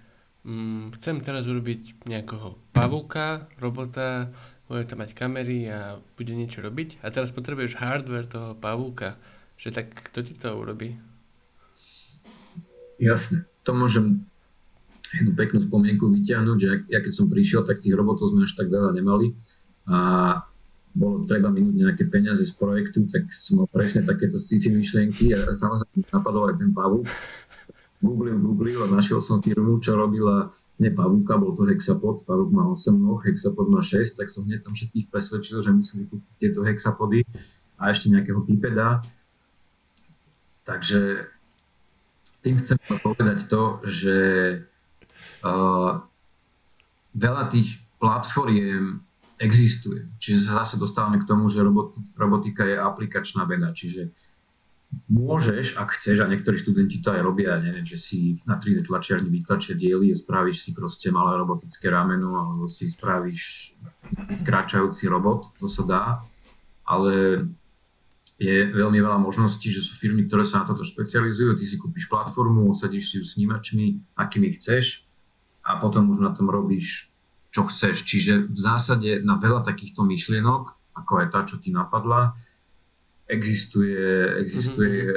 mm, 0.48 0.96
chcem 0.96 1.20
teraz 1.20 1.44
urobiť 1.44 2.09
nejakého 2.09 2.57
pavúka, 2.72 3.50
robota, 3.61 4.33
bude 4.68 4.85
to 4.88 4.96
mať 4.96 5.12
kamery 5.12 5.68
a 5.68 6.00
bude 6.16 6.33
niečo 6.33 6.64
robiť 6.64 7.05
a 7.05 7.12
teraz 7.12 7.31
potrebuješ 7.37 7.77
hardware 7.77 8.29
toho 8.29 8.57
pavúka, 8.57 9.20
že 9.61 9.70
tak 9.70 9.92
kto 9.92 10.24
ti 10.24 10.35
to 10.35 10.57
urobí? 10.57 10.96
Jasne, 12.96 13.44
to 13.66 13.70
môžem 13.77 14.24
jednu 15.12 15.37
peknú 15.37 15.62
spomienku 15.62 16.11
vyťahnuť, 16.11 16.59
že 16.59 16.70
ja 16.90 16.98
keď 17.05 17.12
som 17.12 17.31
prišiel, 17.31 17.62
tak 17.62 17.85
tých 17.85 17.94
robotov 17.94 18.33
sme 18.33 18.48
až 18.48 18.57
tak 18.57 18.72
veľa 18.72 18.96
nemali 18.96 19.37
a 19.87 19.98
bolo 20.94 21.27
treba 21.27 21.50
minúť 21.50 21.74
nejaké 21.74 22.05
peniaze 22.07 22.46
z 22.46 22.55
projektu, 22.55 23.03
tak 23.11 23.27
som 23.35 23.62
mal 23.62 23.68
presne 23.68 24.07
takéto 24.07 24.38
sci-fi 24.38 24.70
myšlienky 24.70 25.35
a 25.35 25.59
samozrejme 25.59 26.07
napadol 26.14 26.55
aj 26.55 26.57
ten 26.62 26.70
pavúk. 26.70 27.11
Googlil, 27.98 28.38
googlil 28.38 28.79
a 28.85 28.88
našiel 28.88 29.18
som 29.18 29.42
firmu, 29.42 29.83
čo 29.83 29.98
robila 29.98 30.55
ne 30.80 30.90
pavúka, 30.90 31.38
bol 31.38 31.54
to 31.54 31.68
hexapod, 31.68 32.26
pavúk 32.26 32.50
má 32.50 32.66
8 32.66 32.90
noh, 32.94 33.22
hexapod 33.22 33.70
má 33.70 33.80
6, 33.80 34.18
tak 34.18 34.30
som 34.30 34.42
hneď 34.42 34.66
tam 34.66 34.74
všetkých 34.74 35.06
presvedčil, 35.06 35.62
že 35.62 35.70
musím 35.70 36.10
kúpiť 36.10 36.34
tieto 36.38 36.66
hexapody 36.66 37.22
a 37.78 37.94
ešte 37.94 38.10
nejakého 38.10 38.42
pipeda. 38.42 39.02
Takže 40.66 41.30
tým 42.42 42.58
chcem 42.58 42.76
povedať 43.00 43.46
to, 43.46 43.80
že 43.87 44.16
Uh, 45.44 46.00
veľa 47.12 47.52
tých 47.52 47.84
platformiem 48.00 49.04
existuje. 49.37 50.08
Čiže 50.16 50.48
sa 50.48 50.64
zase 50.64 50.80
dostávame 50.80 51.20
k 51.20 51.28
tomu, 51.28 51.52
že 51.52 51.60
robot, 51.60 51.92
robotika 52.16 52.64
je 52.64 52.80
aplikačná 52.80 53.44
veda. 53.44 53.76
Čiže 53.76 54.08
môžeš, 55.11 55.77
ak 55.77 55.99
chceš, 55.99 56.23
a 56.23 56.31
niektorí 56.31 56.59
študenti 56.59 57.03
to 57.03 57.12
aj 57.12 57.20
robia, 57.23 57.59
neviem, 57.59 57.85
že 57.85 57.99
si 57.99 58.18
na 58.47 58.57
3D 58.57 58.87
tlačiarni 58.87 59.29
vytlačia 59.29 59.75
diely 59.75 60.14
a 60.14 60.16
spravíš 60.16 60.59
si 60.64 60.70
proste 60.70 61.11
malé 61.11 61.35
robotické 61.37 61.90
rameno 61.90 62.38
alebo 62.38 62.70
si 62.70 62.87
spravíš 62.87 63.75
kráčajúci 64.47 65.11
robot, 65.11 65.59
to 65.59 65.66
sa 65.66 65.83
dá, 65.83 66.05
ale 66.87 67.47
je 68.35 68.66
veľmi 68.70 68.99
veľa 68.99 69.18
možností, 69.23 69.70
že 69.70 69.83
sú 69.83 69.94
firmy, 69.94 70.27
ktoré 70.27 70.42
sa 70.42 70.62
na 70.62 70.66
toto 70.66 70.83
špecializujú, 70.83 71.55
ty 71.55 71.64
si 71.66 71.79
kúpiš 71.79 72.11
platformu, 72.11 72.66
osadíš 72.66 73.05
si 73.11 73.14
ju 73.23 73.25
snímačmi, 73.25 74.18
akými 74.18 74.59
chceš, 74.59 75.07
a 75.64 75.81
potom 75.81 76.12
už 76.12 76.20
na 76.20 76.35
tom 76.35 76.51
robíš, 76.51 77.09
čo 77.55 77.64
chceš. 77.64 78.05
Čiže 78.05 78.53
v 78.53 78.59
zásade 78.59 79.23
na 79.25 79.40
veľa 79.40 79.64
takýchto 79.64 80.05
myšlienok, 80.05 80.77
ako 80.99 81.12
aj 81.25 81.27
tá, 81.33 81.40
čo 81.49 81.57
ti 81.57 81.73
napadla, 81.73 82.37
existuje, 83.28 84.00
existuje 84.40 85.16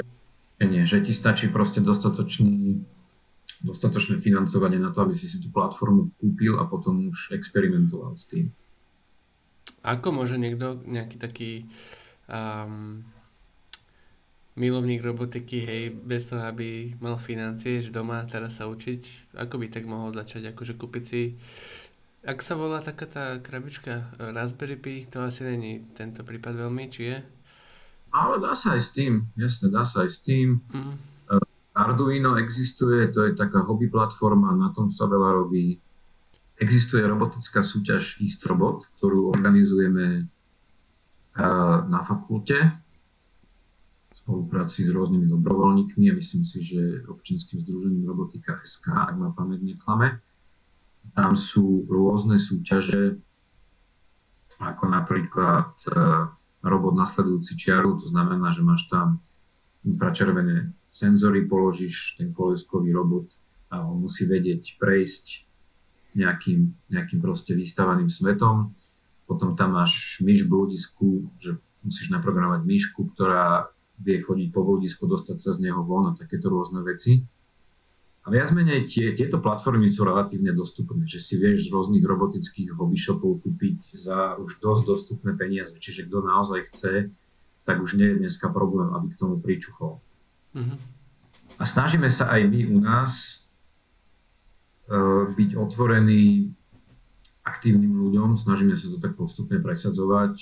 mm-hmm. 0.60 0.86
že 0.88 0.98
ti 1.04 1.14
stačí 1.14 1.52
proste 1.54 1.84
dostatočný, 1.84 2.82
dostatočné 3.62 4.18
financovanie 4.18 4.82
na 4.82 4.90
to, 4.90 5.06
aby 5.06 5.14
si 5.14 5.30
si 5.30 5.38
tú 5.44 5.54
platformu 5.54 6.12
kúpil 6.18 6.58
a 6.58 6.66
potom 6.66 7.12
už 7.14 7.36
experimentoval 7.36 8.18
s 8.18 8.26
tým. 8.26 8.50
Ako 9.86 10.12
môže 10.12 10.40
niekto, 10.40 10.82
nejaký 10.84 11.16
taký 11.20 11.52
um, 12.28 13.04
milovník 14.58 15.06
robotiky, 15.06 15.64
hej, 15.64 15.84
bez 15.94 16.28
toho, 16.28 16.42
aby 16.44 16.98
mal 16.98 17.22
financie, 17.22 17.80
že 17.80 17.94
doma 17.94 18.26
teraz 18.26 18.58
sa 18.58 18.66
učiť, 18.66 19.36
ako 19.38 19.56
by 19.62 19.68
tak 19.70 19.86
mohol 19.86 20.12
začať, 20.12 20.52
akože 20.52 20.74
kúpiť 20.76 21.04
si, 21.06 21.38
ak 22.28 22.44
sa 22.44 22.60
volá 22.60 22.84
taká 22.84 23.08
tá 23.08 23.26
krabička 23.40 24.12
Raspberry 24.20 24.76
Pi, 24.76 24.96
to 25.08 25.24
asi 25.24 25.48
není 25.48 25.86
tento 25.96 26.28
prípad 26.28 26.60
veľmi, 26.60 26.90
či 26.92 27.02
je? 27.08 27.18
Ale 28.18 28.42
dá 28.42 28.58
sa 28.58 28.74
aj 28.74 28.82
s 28.82 28.90
tým, 28.90 29.30
jasne, 29.38 29.70
dá 29.70 29.86
sa 29.86 30.02
aj 30.02 30.10
s 30.10 30.20
tým. 30.26 30.66
Mm. 30.74 30.98
Arduino 31.78 32.34
existuje, 32.42 33.06
to 33.14 33.30
je 33.30 33.38
taká 33.38 33.62
hobby 33.70 33.86
platforma, 33.86 34.58
na 34.58 34.74
tom 34.74 34.90
sa 34.90 35.06
veľa 35.06 35.46
robí. 35.46 35.78
Existuje 36.58 37.06
robotická 37.06 37.62
súťaž 37.62 38.18
Eastrobot, 38.18 38.90
ktorú 38.98 39.30
organizujeme 39.30 40.26
na 41.86 42.02
fakulte 42.02 42.82
spolupráci 44.28 44.84
s 44.84 44.92
rôznymi 44.92 45.30
dobrovoľníkmi 45.30 46.12
a 46.12 46.18
myslím 46.18 46.44
si, 46.44 46.60
že 46.60 47.06
občianským 47.08 47.64
združením 47.64 48.10
Robotika 48.10 48.60
SK, 48.60 49.14
ak 49.14 49.16
ma 49.16 49.32
pamäť 49.32 49.64
neklame. 49.64 50.20
Tam 51.16 51.38
sú 51.40 51.88
rôzne 51.88 52.36
súťaže 52.36 53.22
ako 54.58 54.84
napríklad 54.90 55.72
e, 55.86 55.92
robot 56.68 56.94
nasledujúci 56.96 57.56
čiaru, 57.56 57.98
to 58.00 58.08
znamená, 58.12 58.52
že 58.52 58.62
máš 58.62 58.86
tam 58.92 59.24
infračervené 59.88 60.76
senzory, 60.92 61.48
položíš 61.48 62.20
ten 62.20 62.36
koleskový 62.36 62.92
robot 62.92 63.32
a 63.72 63.84
on 63.84 64.04
musí 64.04 64.28
vedieť 64.28 64.80
prejsť 64.80 65.48
nejakým, 66.18 66.74
nejakým 66.90 67.20
proste 67.22 67.54
vystávaným 67.54 68.10
svetom. 68.10 68.74
Potom 69.28 69.54
tam 69.54 69.76
máš 69.76 70.18
myš 70.24 70.48
v 70.48 70.52
bludisku, 70.52 71.08
že 71.38 71.60
musíš 71.84 72.10
naprogramovať 72.10 72.64
myšku, 72.64 73.14
ktorá 73.14 73.70
vie 74.00 74.22
chodiť 74.22 74.50
po 74.54 74.64
bludisku, 74.64 75.06
dostať 75.06 75.38
sa 75.38 75.52
z 75.54 75.70
neho 75.70 75.84
von 75.84 76.10
a 76.10 76.18
takéto 76.18 76.50
rôzne 76.50 76.82
veci. 76.82 77.22
A 78.28 78.32
viac 78.36 78.52
menej 78.52 78.84
tie, 78.92 79.16
tieto 79.16 79.40
platformy 79.40 79.88
sú 79.88 80.04
relatívne 80.04 80.52
dostupné, 80.52 81.08
že 81.08 81.24
si 81.24 81.40
vieš 81.40 81.72
z 81.72 81.72
rôznych 81.72 82.04
robotických 82.04 82.76
hobby 82.76 83.00
shopov 83.00 83.40
kúpiť 83.40 83.96
za 83.96 84.36
už 84.36 84.60
dosť 84.60 84.84
dostupné 84.84 85.32
peniaze. 85.40 85.72
Čiže 85.80 86.12
kto 86.12 86.28
naozaj 86.28 86.68
chce, 86.68 87.16
tak 87.64 87.80
už 87.80 87.96
nie 87.96 88.12
je 88.12 88.28
dneska 88.28 88.52
problém, 88.52 88.92
aby 88.92 89.16
k 89.16 89.20
tomu 89.20 89.40
pričuchol. 89.40 90.04
Mm-hmm. 90.52 90.78
A 91.56 91.64
snažíme 91.64 92.12
sa 92.12 92.28
aj 92.36 92.52
my 92.52 92.68
u 92.68 92.78
nás 92.84 93.12
uh, 94.92 95.32
byť 95.32 95.56
otvorení 95.56 96.52
aktívnym 97.48 97.96
ľuďom, 97.96 98.36
snažíme 98.36 98.76
sa 98.76 98.92
to 98.92 99.00
tak 99.00 99.16
postupne 99.16 99.56
presadzovať, 99.64 100.36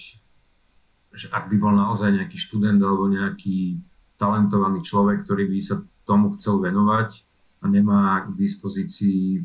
že 1.14 1.30
ak 1.30 1.54
by 1.54 1.56
bol 1.62 1.70
naozaj 1.78 2.18
nejaký 2.18 2.34
študent 2.34 2.82
alebo 2.82 3.06
nejaký 3.14 3.78
talentovaný 4.18 4.82
človek, 4.82 5.22
ktorý 5.22 5.54
by 5.54 5.60
sa 5.62 5.86
tomu 6.02 6.34
chcel 6.34 6.58
venovať, 6.58 7.22
a 7.66 7.68
nemá 7.68 8.30
k 8.30 8.38
dispozícii 8.38 9.42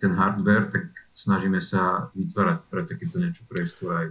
ten 0.00 0.16
hardware, 0.16 0.72
tak 0.72 0.90
snažíme 1.14 1.60
sa 1.62 2.10
vytvárať 2.16 2.58
pre 2.72 2.82
takéto 2.88 3.20
niečo 3.20 3.44
priestor 3.46 3.88
aj. 3.94 4.06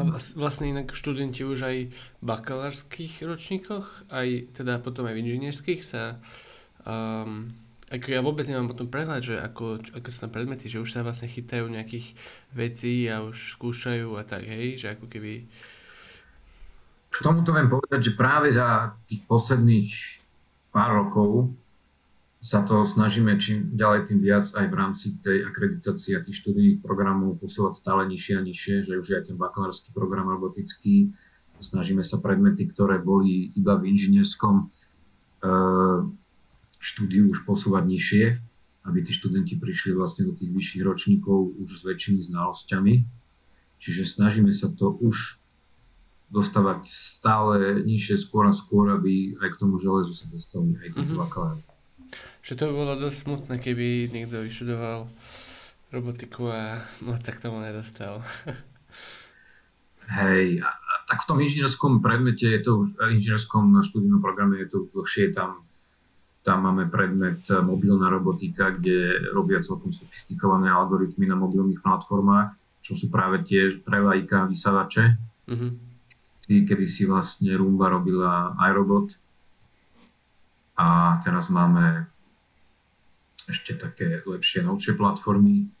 A 0.00 0.02
vlastne 0.34 0.72
inak 0.72 0.96
študenti 0.96 1.44
už 1.44 1.68
aj 1.68 1.76
v 1.92 2.24
bakalárských 2.24 3.22
ročníkoch, 3.22 4.10
aj 4.10 4.56
teda 4.56 4.82
potom 4.82 5.06
aj 5.06 5.14
v 5.14 5.20
inžinierských 5.22 5.80
sa 5.84 6.16
um, 6.88 7.46
ako 7.88 8.06
ja 8.12 8.20
vôbec 8.20 8.44
nemám 8.44 8.68
potom 8.68 8.88
prehľad, 8.92 9.24
že 9.24 9.36
ako, 9.40 9.80
ako 9.96 10.08
sú 10.12 10.18
tam 10.20 10.32
predmety, 10.32 10.68
že 10.68 10.80
už 10.80 10.92
sa 10.92 11.00
vlastne 11.00 11.28
chytajú 11.28 11.72
nejakých 11.72 12.12
vecí 12.52 13.08
a 13.08 13.24
už 13.24 13.56
skúšajú 13.56 14.12
a 14.20 14.22
tak, 14.28 14.44
hej, 14.44 14.76
že 14.76 14.92
ako 14.92 15.08
keby... 15.08 15.48
K 17.08 17.24
tomuto 17.24 17.56
viem 17.56 17.72
povedať, 17.72 18.12
že 18.12 18.18
práve 18.20 18.52
za 18.52 18.92
tých 19.08 19.24
posledných 19.24 19.88
pár 20.68 21.00
rokov 21.00 21.48
sa 22.38 22.62
to 22.62 22.86
snažíme 22.86 23.34
čím 23.42 23.74
ďalej 23.74 24.10
tým 24.10 24.20
viac 24.22 24.46
aj 24.54 24.66
v 24.70 24.74
rámci 24.78 25.06
tej 25.18 25.42
akreditácie 25.42 26.14
a 26.14 26.22
tých 26.22 26.38
študijných 26.38 26.78
programov 26.78 27.42
posúvať 27.42 27.82
stále 27.82 28.06
nižšie 28.06 28.34
a 28.38 28.46
nižšie, 28.46 28.74
že 28.86 28.94
už 28.94 29.08
aj 29.18 29.22
ten 29.30 29.36
bakalársky 29.36 29.90
program 29.90 30.30
robotický, 30.30 31.10
snažíme 31.58 32.06
sa 32.06 32.22
predmety, 32.22 32.70
ktoré 32.70 33.02
boli 33.02 33.50
iba 33.58 33.74
v 33.74 33.90
inžinierskom 33.90 34.54
e, 34.62 34.64
štúdiu 36.78 37.26
už 37.34 37.42
posúvať 37.42 37.84
nižšie, 37.90 38.24
aby 38.86 38.98
tí 39.02 39.10
študenti 39.10 39.58
prišli 39.58 39.90
vlastne 39.98 40.30
do 40.30 40.32
tých 40.38 40.54
vyšších 40.54 40.82
ročníkov 40.86 41.58
už 41.58 41.82
s 41.82 41.82
väčšími 41.82 42.22
znalosťami. 42.22 42.94
Čiže 43.82 44.02
snažíme 44.06 44.54
sa 44.54 44.70
to 44.70 44.94
už 45.02 45.42
dostávať 46.30 46.86
stále 46.86 47.82
nižšie 47.82 48.14
skôr 48.20 48.46
a 48.46 48.54
skôr, 48.54 48.94
aby 48.94 49.34
aj 49.42 49.58
k 49.58 49.60
tomu 49.60 49.82
železu 49.82 50.14
sa 50.14 50.30
dostali 50.30 50.78
aj 50.78 50.94
tí 50.94 51.02
mm-hmm. 51.02 51.18
bakalári. 51.18 51.62
Že 52.42 52.52
to 52.56 52.62
by 52.70 52.74
bolo 52.74 52.92
dosť 52.96 53.18
smutné, 53.24 53.54
keby 53.60 54.08
niekto 54.08 54.40
vyštudoval 54.40 55.08
robotiku 55.88 56.52
a 56.52 56.84
moc 57.04 57.24
sa 57.24 57.32
k 57.32 57.42
tomu 57.42 57.60
nedostal. 57.64 58.20
Hej, 60.08 60.64
a, 60.64 60.68
a 60.72 60.92
tak 61.04 61.24
v 61.24 61.28
tom 61.28 61.38
inžinierskom 61.40 62.00
predmete 62.00 62.48
je 62.48 62.60
to, 62.64 62.88
inžinierskom 62.96 63.76
študijnom 63.84 64.24
programe 64.24 64.64
je 64.64 64.68
to 64.72 64.78
dlhšie, 64.92 65.36
tam, 65.36 65.68
tam 66.40 66.64
máme 66.64 66.88
predmet 66.88 67.44
mobilná 67.60 68.08
robotika, 68.08 68.72
kde 68.72 69.28
robia 69.36 69.60
celkom 69.60 69.92
sofistikované 69.92 70.72
algoritmy 70.72 71.28
na 71.28 71.36
mobilných 71.36 71.84
platformách, 71.84 72.56
čo 72.80 72.96
sú 72.96 73.12
práve 73.12 73.44
tie 73.44 73.76
prelajka 73.84 74.48
vysavače. 74.48 75.20
Mm-hmm. 75.44 75.70
Kedy 76.48 76.86
si 76.88 77.04
vlastne 77.04 77.52
Roomba 77.52 77.92
robila 77.92 78.56
iRobot 78.56 79.12
a 80.80 81.20
teraz 81.20 81.52
máme 81.52 82.08
ešte 83.48 83.80
také 83.80 84.20
lepšie, 84.22 84.62
novšie 84.62 84.94
platformy. 84.94 85.72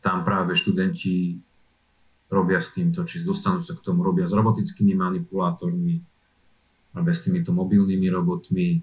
Tam 0.00 0.22
práve 0.22 0.54
študenti 0.54 1.36
robia 2.30 2.62
s 2.62 2.70
týmto, 2.72 3.02
či 3.02 3.26
dostanú 3.26 3.60
sa 3.60 3.74
k 3.74 3.82
tomu, 3.82 4.06
robia 4.06 4.30
s 4.30 4.32
robotickými 4.32 4.94
manipulátormi, 4.94 5.98
robia 6.94 7.14
s 7.14 7.26
týmito 7.26 7.50
mobilnými 7.50 8.06
robotmi. 8.08 8.80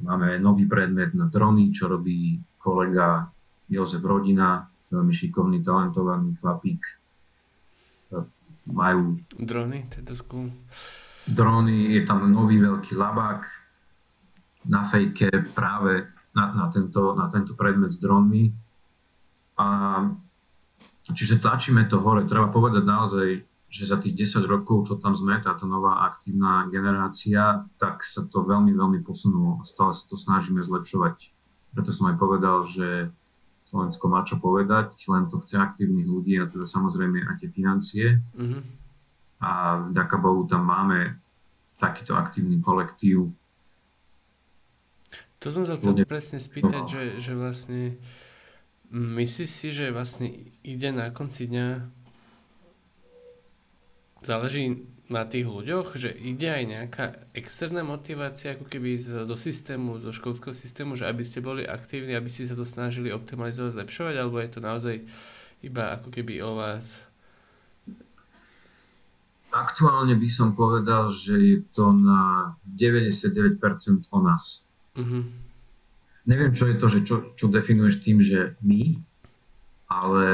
Máme 0.00 0.40
nový 0.40 0.64
predmet 0.64 1.12
na 1.12 1.28
drony, 1.28 1.68
čo 1.70 1.92
robí 1.92 2.40
kolega 2.56 3.28
Jozef 3.68 4.00
Rodina, 4.00 4.64
veľmi 4.88 5.12
šikovný, 5.12 5.60
talentovaný 5.60 6.40
chlapík. 6.40 6.82
Majú... 8.70 9.20
Drony, 9.36 9.86
teda 9.92 10.16
skôr. 10.16 10.48
Drony, 11.28 11.94
je 11.94 12.02
tam 12.08 12.24
nový 12.32 12.58
veľký 12.58 12.96
labák 12.96 13.42
na 14.66 14.84
fejke 14.84 15.28
práve 15.52 16.08
na, 16.34 16.44
na, 16.54 16.66
tento, 16.70 17.14
na 17.14 17.26
tento 17.26 17.58
predmet 17.58 17.90
s 17.90 17.98
dronmi. 17.98 18.54
A 19.58 19.66
čiže 21.10 21.42
tlačíme 21.42 21.84
to 21.90 22.00
hore. 22.00 22.24
Treba 22.24 22.48
povedať 22.48 22.84
naozaj, 22.86 23.28
že 23.70 23.86
za 23.86 24.02
tých 24.02 24.18
10 24.18 24.50
rokov, 24.50 24.90
čo 24.90 24.98
tam 24.98 25.14
sme, 25.14 25.38
táto 25.38 25.62
nová 25.62 26.02
aktívna 26.02 26.66
generácia, 26.66 27.66
tak 27.78 28.02
sa 28.02 28.26
to 28.26 28.42
veľmi, 28.42 28.74
veľmi 28.74 29.00
posunulo 29.06 29.62
a 29.62 29.64
stále 29.66 29.94
sa 29.94 30.10
to 30.10 30.18
snažíme 30.18 30.58
zlepšovať. 30.58 31.30
Preto 31.70 31.94
som 31.94 32.10
aj 32.10 32.16
povedal, 32.18 32.66
že 32.66 33.14
Slovensko 33.70 34.10
má 34.10 34.26
čo 34.26 34.42
povedať, 34.42 34.98
len 35.06 35.30
to 35.30 35.38
chce 35.38 35.54
aktívnych 35.54 36.10
ľudí 36.10 36.34
a 36.42 36.50
teda 36.50 36.66
samozrejme 36.66 37.22
aj 37.22 37.36
tie 37.38 37.50
financie. 37.54 38.06
Mm-hmm. 38.34 38.62
A 39.46 39.50
vďaka 39.94 40.16
Bohu 40.18 40.42
tam 40.50 40.66
máme 40.66 41.14
takýto 41.78 42.18
aktívny 42.18 42.58
kolektív, 42.58 43.30
to 45.40 45.48
som 45.48 45.64
sa 45.64 45.74
chcel 45.74 45.96
Ľudia. 45.96 46.06
presne 46.06 46.36
spýtať, 46.36 46.84
no. 46.84 46.90
že, 46.92 47.02
že 47.16 47.32
vlastne 47.32 47.96
myslíš 48.92 49.50
si, 49.50 49.68
že 49.72 49.88
vlastne 49.88 50.28
ide 50.60 50.92
na 50.92 51.08
konci 51.08 51.48
dňa 51.48 51.68
záleží 54.20 54.84
na 55.10 55.26
tých 55.26 55.48
ľuďoch, 55.48 55.98
že 55.98 56.14
ide 56.14 56.46
aj 56.46 56.64
nejaká 56.70 57.06
externá 57.34 57.82
motivácia 57.82 58.54
ako 58.54 58.70
keby 58.70 58.94
z, 58.94 59.26
do 59.26 59.34
systému, 59.34 59.98
zo 59.98 60.14
školského 60.14 60.54
systému, 60.54 60.94
že 60.94 61.08
aby 61.08 61.26
ste 61.26 61.42
boli 61.42 61.66
aktívni, 61.66 62.14
aby 62.14 62.30
ste 62.30 62.46
sa 62.46 62.54
to 62.54 62.62
snažili 62.62 63.10
optimalizovať, 63.10 63.74
zlepšovať, 63.74 64.14
alebo 64.14 64.38
je 64.38 64.50
to 64.54 64.60
naozaj 64.62 64.96
iba 65.66 65.98
ako 65.98 66.14
keby 66.14 66.38
o 66.46 66.54
vás? 66.54 67.02
Aktuálne 69.50 70.14
by 70.14 70.30
som 70.30 70.54
povedal, 70.54 71.10
že 71.10 71.34
je 71.34 71.58
to 71.74 71.90
na 71.90 72.54
99% 72.70 73.58
o 74.14 74.18
nás. 74.22 74.62
Mm-hmm. 74.96 75.22
Neviem, 76.30 76.52
čo 76.52 76.68
je 76.68 76.76
to, 76.76 76.86
že 76.86 77.00
čo, 77.02 77.16
čo 77.34 77.46
definuješ 77.48 78.02
tým, 78.04 78.20
že 78.20 78.54
my, 78.60 79.00
ale 79.90 80.26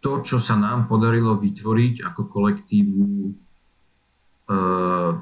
to, 0.00 0.24
čo 0.24 0.40
sa 0.40 0.56
nám 0.56 0.88
podarilo 0.88 1.36
vytvoriť 1.36 2.00
ako 2.02 2.22
kolektívu 2.26 3.04
uh, 4.48 5.12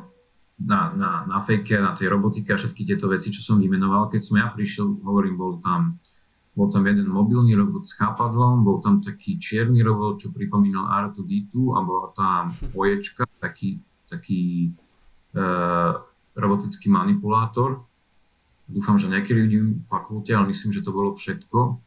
na, 0.59 0.81
na, 0.95 1.11
na 1.27 1.39
fejke, 1.43 1.75
na 1.79 1.93
tej 1.99 2.15
robotike 2.15 2.55
a 2.55 2.59
všetky 2.59 2.87
tieto 2.87 3.11
veci, 3.11 3.35
čo 3.35 3.43
som 3.43 3.59
vymenoval, 3.59 4.07
keď 4.07 4.21
som 4.23 4.39
ja 4.39 4.47
prišiel, 4.51 5.03
hovorím, 5.03 5.35
bol 5.35 5.59
tam, 5.59 5.99
bol 6.55 6.71
tam 6.71 6.87
jeden 6.87 7.11
mobilný 7.11 7.59
robot 7.59 7.91
s 7.91 7.95
chápadlom, 7.99 8.63
bol 8.63 8.79
tam 8.79 9.03
taký 9.03 9.39
čierny 9.43 9.83
robot, 9.83 10.23
čo 10.23 10.31
pripomínal 10.31 11.11
R2D2 11.11 11.55
a 11.75 11.79
bola 11.83 12.09
tam 12.15 12.55
oječka, 12.79 13.27
taký, 13.43 13.83
taký 14.07 14.73
uh, 15.35 16.08
robotický 16.39 16.87
manipulátor. 16.87 17.83
Dúfam, 18.71 18.95
že 18.97 19.11
nejakí 19.11 19.35
ľudí 19.35 19.59
v 19.59 19.87
fakulte, 19.91 20.31
ale 20.31 20.55
myslím, 20.55 20.71
že 20.71 20.85
to 20.87 20.95
bolo 20.95 21.13
všetko. 21.13 21.83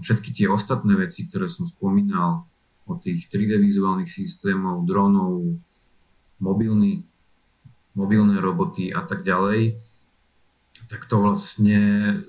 Všetky 0.00 0.32
tie 0.32 0.48
ostatné 0.48 0.96
veci, 0.96 1.28
ktoré 1.28 1.52
som 1.52 1.68
spomínal, 1.68 2.48
od 2.82 2.98
tých 2.98 3.30
3D 3.30 3.62
vizuálnych 3.62 4.10
systémov, 4.10 4.82
dronov, 4.88 5.54
mobilných, 6.42 7.06
mobilné 7.94 8.42
roboty 8.42 8.90
a 8.90 9.06
tak 9.06 9.22
ďalej, 9.22 9.78
tak 10.90 11.06
to 11.06 11.22
vlastne 11.22 11.78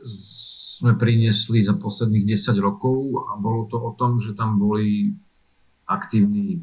sme 0.04 0.94
priniesli 1.00 1.64
za 1.66 1.74
posledných 1.74 2.28
10 2.38 2.60
rokov 2.62 3.26
a 3.32 3.40
bolo 3.40 3.66
to 3.66 3.82
o 3.82 3.92
tom, 3.98 4.22
že 4.22 4.38
tam 4.38 4.62
boli 4.62 5.16
aktívni 5.90 6.62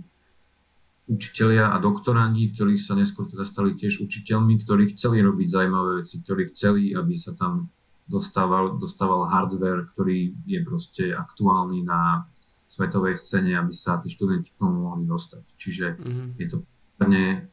učitelia 1.10 1.74
a 1.74 1.82
doktorandi, 1.82 2.54
ktorí 2.54 2.78
sa 2.78 2.94
neskôr 2.94 3.26
teda 3.26 3.42
stali 3.42 3.74
tiež 3.74 3.98
učiteľmi, 3.98 4.62
ktorí 4.62 4.94
chceli 4.94 5.18
robiť 5.26 5.48
zaujímavé 5.50 6.06
veci, 6.06 6.22
ktorí 6.22 6.54
chceli, 6.54 6.94
aby 6.94 7.14
sa 7.18 7.34
tam 7.34 7.66
dostával, 8.06 8.78
dostával 8.78 9.26
hardware, 9.26 9.90
ktorý 9.94 10.38
je 10.46 10.60
proste 10.62 11.04
aktuálny 11.10 11.82
na 11.82 12.30
svetovej 12.70 13.18
scéne, 13.18 13.58
aby 13.58 13.74
sa 13.74 13.98
tí 13.98 14.06
študenti 14.06 14.54
k 14.54 14.60
tomu 14.62 14.86
mohli 14.86 15.02
dostať. 15.02 15.42
Čiže 15.58 15.86
mm-hmm. 15.98 16.28
je 16.38 16.46
to 16.46 16.56
úplne 16.94 17.50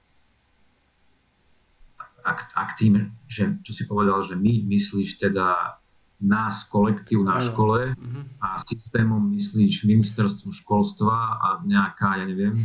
ak, 2.22 2.39
ak 2.54 2.70
tým, 2.78 3.10
že, 3.26 3.58
čo 3.63 3.72
si 3.74 3.89
povedal, 3.89 4.22
že 4.22 4.36
my 4.38 4.67
myslíš 4.70 5.17
teda 5.17 5.80
nás, 6.17 6.65
kolektív 6.67 7.24
na 7.24 7.38
škole 7.41 7.93
mm-hmm. 7.93 8.24
a 8.41 8.62
systémom 8.62 9.22
myslíš 9.34 9.86
ministerstvo 9.86 10.54
školstva 10.54 11.13
a 11.41 11.48
nejaká, 11.63 12.22
ja 12.22 12.26
neviem, 12.26 12.58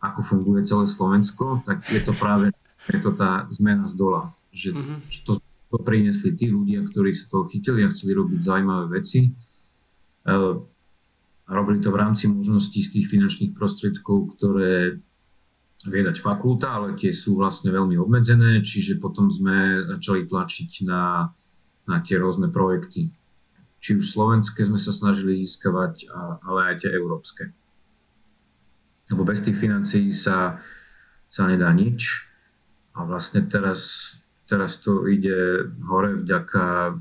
ako 0.00 0.20
funguje 0.24 0.64
celé 0.64 0.88
Slovensko, 0.88 1.60
tak 1.68 1.84
je 1.92 2.00
to 2.00 2.16
práve 2.16 2.50
je 2.88 3.00
to 3.00 3.12
tá 3.14 3.46
zmena 3.52 3.84
z 3.86 3.94
dola. 3.94 4.32
Že, 4.50 4.70
mm-hmm. 4.74 4.98
že 5.06 5.18
to, 5.22 5.32
to 5.70 5.76
priniesli 5.84 6.34
tí 6.34 6.50
ľudia, 6.50 6.82
ktorí 6.88 7.14
sa 7.14 7.30
toho 7.30 7.46
chytili 7.46 7.86
a 7.86 7.92
chceli 7.94 8.16
robiť 8.18 8.40
zaujímavé 8.42 8.86
veci. 8.98 9.30
E, 10.26 10.30
robili 11.46 11.78
to 11.78 11.94
v 11.94 12.00
rámci 12.00 12.26
možností 12.26 12.82
z 12.82 12.98
tých 12.98 13.06
finančných 13.12 13.54
prostriedkov, 13.54 14.34
ktoré 14.38 14.98
vie 15.80 16.02
dať 16.04 16.20
fakulta, 16.20 16.76
ale 16.76 16.92
tie 16.98 17.14
sú 17.14 17.40
vlastne 17.40 17.72
veľmi 17.72 17.96
obmedzené, 17.96 18.60
čiže 18.60 19.00
potom 19.00 19.32
sme 19.32 19.80
začali 19.88 20.28
tlačiť 20.28 20.84
na, 20.84 21.32
na 21.88 21.96
tie 22.04 22.20
rôzne 22.20 22.52
projekty. 22.52 23.08
Či 23.80 23.96
už 23.96 24.12
slovenské 24.12 24.60
sme 24.60 24.76
sa 24.76 24.92
snažili 24.92 25.40
získavať, 25.40 26.12
ale 26.44 26.60
aj 26.68 26.84
tie 26.84 26.90
európske. 26.92 27.48
Lebo 29.10 29.26
bez 29.26 29.42
tých 29.42 29.58
financií 29.58 30.14
sa, 30.14 30.62
sa 31.26 31.42
nedá 31.50 31.70
nič. 31.74 32.24
A 32.94 33.04
vlastne 33.04 33.42
teraz, 33.46 34.14
teraz 34.46 34.78
to 34.78 35.06
ide 35.10 35.66
hore 35.86 36.22
vďaka 36.22 36.94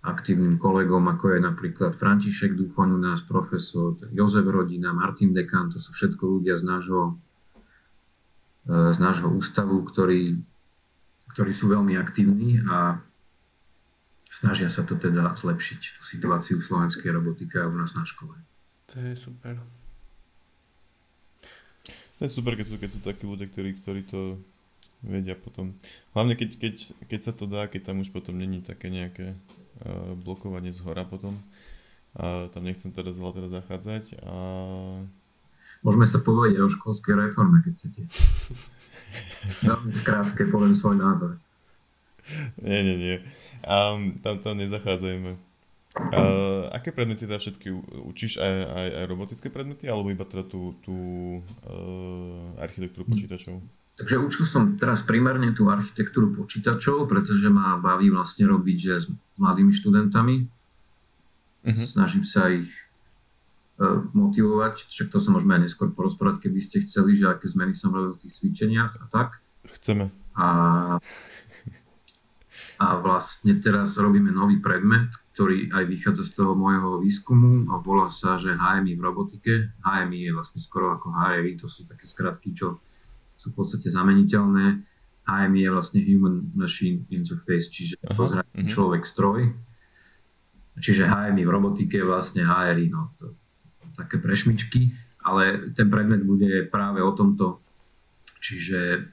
aktívnym 0.00 0.56
kolegom, 0.56 1.04
ako 1.12 1.36
je 1.36 1.40
napríklad 1.44 1.92
František 2.00 2.56
Duchoň 2.56 2.88
u 2.96 3.00
nás, 3.00 3.20
profesor 3.20 4.00
Jozef 4.16 4.48
Rodina, 4.48 4.96
Martin 4.96 5.36
Dekan, 5.36 5.68
to 5.68 5.76
sú 5.76 5.92
všetko 5.92 6.40
ľudia 6.40 6.56
z 6.56 6.64
nášho 6.64 7.20
z 8.70 8.98
nášho 9.00 9.28
ústavu, 9.32 9.82
ktorí, 9.82 10.36
ktorí 11.32 11.52
sú 11.56 11.72
veľmi 11.72 11.96
aktívni 11.96 12.60
a 12.68 13.00
snažia 14.28 14.68
sa 14.68 14.84
to 14.84 14.94
teda 14.94 15.34
zlepšiť, 15.34 15.80
tú 15.98 16.02
situáciu 16.04 16.60
v 16.60 16.66
slovenskej 16.66 17.10
robotike 17.10 17.56
a 17.58 17.66
u 17.66 17.74
nás 17.74 17.96
na 17.96 18.04
škole. 18.04 18.36
To 18.94 19.00
je 19.00 19.14
super. 19.16 19.79
To 22.20 22.28
je 22.28 22.36
super, 22.36 22.52
keď 22.52 22.66
sú, 22.68 22.76
keď 22.76 22.90
sú 22.92 23.00
takí 23.00 23.24
ľudia, 23.24 23.48
ktorí, 23.48 23.80
ktorí 23.80 24.04
to 24.04 24.36
vedia 25.00 25.32
potom. 25.32 25.72
Hlavne 26.12 26.36
keď, 26.36 26.60
keď, 26.60 26.74
keď 27.08 27.20
sa 27.24 27.32
to 27.32 27.48
dá, 27.48 27.64
keď 27.64 27.90
tam 27.92 28.04
už 28.04 28.12
potom 28.12 28.36
není 28.36 28.60
také 28.60 28.92
nejaké 28.92 29.32
uh, 29.32 30.12
blokovanie 30.20 30.68
z 30.68 30.84
hora 30.84 31.08
potom. 31.08 31.40
Uh, 32.12 32.52
tam 32.52 32.68
nechcem 32.68 32.92
teraz 32.92 33.16
veľa 33.16 33.40
teraz 33.40 33.50
zachádzať. 33.56 34.20
Uh, 34.20 35.08
Môžeme 35.80 36.04
sa 36.04 36.20
povedať 36.20 36.60
o 36.60 36.68
školskej 36.68 37.16
reforme, 37.16 37.64
keď 37.64 37.72
chcete. 37.80 38.02
Veľmi 39.64 39.92
skrátke 39.96 40.44
poviem 40.52 40.76
svoj 40.76 41.00
názor. 41.00 41.40
Nie, 42.60 42.84
nie, 42.84 42.96
nie. 43.00 43.16
Um, 43.64 44.20
tam, 44.20 44.44
tam 44.44 44.60
nezachádzajme. 44.60 45.49
Uh, 45.90 46.70
aké 46.70 46.94
predmety 46.94 47.26
teda 47.26 47.42
všetky 47.42 47.66
učíš? 48.06 48.38
Aj, 48.38 48.46
aj, 48.46 48.88
aj 49.02 49.04
robotické 49.10 49.50
predmety, 49.50 49.90
alebo 49.90 50.14
iba 50.14 50.22
teda 50.22 50.46
tú, 50.46 50.78
tú 50.86 50.96
uh, 51.66 52.62
architektúru 52.62 53.10
počítačov? 53.10 53.58
Takže 53.98 54.16
učil 54.22 54.44
som 54.46 54.78
teraz 54.78 55.02
primárne 55.02 55.50
tú 55.50 55.66
architektúru 55.66 56.30
počítačov, 56.32 57.10
pretože 57.10 57.50
ma 57.50 57.76
baví 57.76 58.08
vlastne 58.08 58.46
robiť 58.46 58.76
že 58.78 58.94
s, 59.02 59.06
s 59.10 59.36
mladými 59.42 59.74
študentami. 59.74 60.46
Uh-huh. 61.60 61.84
Snažím 61.84 62.24
sa 62.24 62.48
ich 62.48 62.70
E, 63.80 63.84
motivovať, 64.12 64.92
však 64.92 65.08
to 65.08 65.24
sa 65.24 65.32
môžeme 65.32 65.56
aj 65.56 65.72
neskôr 65.72 65.88
porozprávať, 65.88 66.44
keby 66.44 66.60
ste 66.60 66.84
chceli, 66.84 67.16
že 67.16 67.32
aké 67.32 67.48
zmeny 67.48 67.72
som 67.72 67.96
robil 67.96 68.12
v 68.12 68.28
tých 68.28 68.36
cvičeniach 68.36 68.92
a 69.00 69.04
tak. 69.08 69.40
Chceme. 69.64 70.12
A, 70.36 70.48
a 72.76 72.86
vlastne 73.00 73.56
teraz 73.56 73.96
robíme 73.96 74.28
nový 74.36 74.60
predmet, 74.60 75.08
ktorý 75.40 75.72
aj 75.72 75.84
vychádza 75.88 76.28
z 76.28 76.32
toho 76.36 76.52
môjho 76.52 77.00
výskumu 77.00 77.72
a 77.72 77.80
volá 77.80 78.12
sa, 78.12 78.36
že 78.36 78.52
HMI 78.52 78.92
v 78.92 79.00
robotike. 79.00 79.72
HMI 79.80 80.28
je 80.28 80.36
vlastne 80.36 80.60
skoro 80.60 80.92
ako 80.92 81.16
HRI, 81.16 81.56
to 81.56 81.64
sú 81.64 81.88
také 81.88 82.04
skratky, 82.04 82.52
čo 82.52 82.76
sú 83.40 83.48
v 83.48 83.64
podstate 83.64 83.88
zameniteľné. 83.88 84.84
HMI 85.24 85.60
je 85.64 85.70
vlastne 85.72 86.00
Human 86.04 86.52
Machine 86.52 87.08
Interface, 87.08 87.72
čiže 87.72 87.96
pozrieť 88.12 88.52
uh-huh. 88.52 88.68
človek-stroj. 88.68 89.40
Čiže 90.76 91.08
HMI 91.08 91.48
v 91.48 91.54
robotike 91.56 91.96
je 91.96 92.04
vlastne 92.04 92.44
HRI, 92.44 92.92
no 92.92 93.16
to 93.16 93.32
také 93.96 94.20
prešmičky, 94.20 94.92
ale 95.24 95.72
ten 95.72 95.88
predmet 95.88 96.20
bude 96.20 96.68
práve 96.68 97.00
o 97.00 97.16
tomto. 97.16 97.64
Čiže 98.44 99.08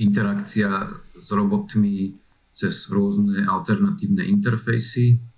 interakcia 0.00 0.88
s 1.20 1.28
robotmi 1.36 2.16
cez 2.48 2.88
rôzne 2.88 3.44
alternatívne 3.44 4.24
interfejsy, 4.24 5.33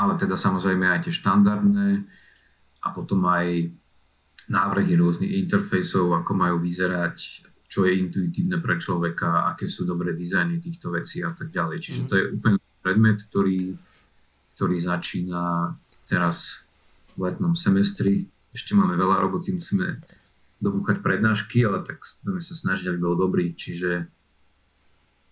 ale 0.00 0.16
teda 0.16 0.40
samozrejme 0.40 0.88
aj 0.88 1.04
tie 1.04 1.12
štandardné 1.12 2.08
a 2.80 2.88
potom 2.96 3.20
aj 3.28 3.68
návrhy 4.48 4.96
rôznych 4.96 5.36
interfejsov, 5.44 6.16
ako 6.16 6.32
majú 6.32 6.56
vyzerať, 6.64 7.44
čo 7.68 7.84
je 7.84 8.00
intuitívne 8.00 8.56
pre 8.58 8.80
človeka, 8.80 9.52
aké 9.52 9.68
sú 9.68 9.84
dobré 9.84 10.16
dizajny 10.16 10.58
týchto 10.58 10.88
vecí 10.90 11.20
a 11.20 11.36
tak 11.36 11.52
ďalej. 11.52 11.76
Čiže 11.84 12.00
to 12.08 12.14
je 12.16 12.24
úplne 12.32 12.56
predmet, 12.80 13.20
ktorý, 13.28 13.76
ktorý 14.56 14.76
začína 14.80 15.76
teraz 16.08 16.64
v 17.14 17.30
letnom 17.30 17.52
semestri. 17.54 18.26
Ešte 18.50 18.72
máme 18.74 18.96
veľa 18.96 19.20
roboty, 19.22 19.54
musíme 19.54 20.00
dobúchať 20.58 21.04
prednášky, 21.04 21.62
ale 21.62 21.84
tak 21.84 22.02
budeme 22.24 22.42
sa 22.42 22.56
snažiť, 22.56 22.90
aby 22.90 22.98
bol 22.98 23.14
dobrý. 23.14 23.52
Čiže 23.54 24.08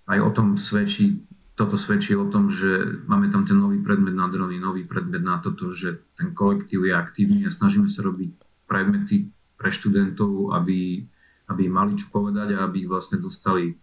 aj 0.09 0.18
o 0.22 0.31
tom 0.31 0.54
svedčí, 0.54 1.18
toto 1.59 1.75
svedčí 1.75 2.14
o 2.14 2.31
tom, 2.31 2.55
že 2.55 3.03
máme 3.11 3.35
tam 3.35 3.42
ten 3.42 3.59
nový 3.59 3.83
predmet 3.83 4.14
na 4.14 4.31
drony, 4.31 4.62
nový 4.62 4.87
predmet 4.87 5.18
na 5.18 5.42
toto, 5.42 5.75
že 5.75 5.99
ten 6.14 6.31
kolektív 6.31 6.87
je 6.87 6.94
aktívny 6.94 7.42
a 7.42 7.51
snažíme 7.51 7.90
sa 7.90 8.07
robiť 8.07 8.31
predmety 8.71 9.35
pre 9.59 9.75
študentov, 9.75 10.55
aby, 10.55 11.03
aby 11.51 11.62
mali 11.66 11.99
čo 11.99 12.14
povedať 12.14 12.55
a 12.55 12.62
aby 12.62 12.87
ich 12.87 12.90
vlastne 12.90 13.18
dostali 13.18 13.75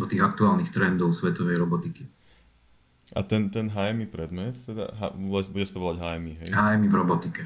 do 0.00 0.08
tých 0.08 0.24
aktuálnych 0.24 0.72
trendov 0.72 1.12
svetovej 1.12 1.60
robotiky. 1.60 2.08
A 3.12 3.22
ten, 3.22 3.52
ten 3.52 3.68
HMI 3.68 4.08
predmet, 4.08 4.56
teda, 4.56 4.90
ha, 4.96 5.12
bude 5.12 5.64
sa 5.68 5.76
to 5.76 5.84
volať 5.84 5.98
HMI, 6.00 6.32
hej? 6.42 6.48
HMI 6.50 6.88
v 6.88 6.96
robotike. 6.96 7.42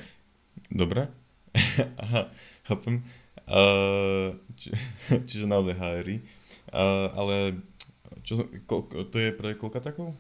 Dobre. 0.71 1.11
Aha, 2.07 2.31
chápem. 2.65 3.03
Uh, 3.51 4.39
či, 4.55 4.71
čiže 5.29 5.51
naozaj 5.51 5.75
HRI. 5.75 6.17
Uh, 6.71 7.11
ale 7.19 7.35
čo, 8.23 8.47
ko, 8.65 8.87
to 8.87 9.17
je 9.17 9.31
pre 9.35 9.57
koľka 9.57 9.81
takov? 9.81 10.17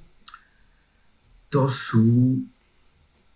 To 1.51 1.67
sú 1.67 2.39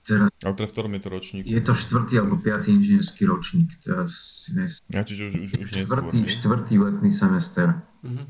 teraz... 0.07 0.29
A 0.45 0.53
teda 0.53 0.69
v 0.69 0.73
ktorom 0.73 0.93
je 0.95 1.03
to 1.03 1.11
ročník? 1.11 1.43
Je 1.49 1.63
to 1.65 1.75
štvrtý 1.75 2.21
alebo 2.21 2.37
piatý 2.39 2.77
inžinierský 2.77 3.27
ročník. 3.27 3.75
Teraz 3.83 4.47
nes... 4.55 4.79
Ja, 4.93 5.03
čiže 5.03 5.33
už, 5.33 5.35
už, 5.41 5.51
už 5.65 5.69
štvrtý, 5.83 6.17
neskôr, 6.23 6.31
štvrtý 6.31 6.75
letný 6.79 7.11
semester. 7.11 7.83
Uh-huh. 8.05 8.27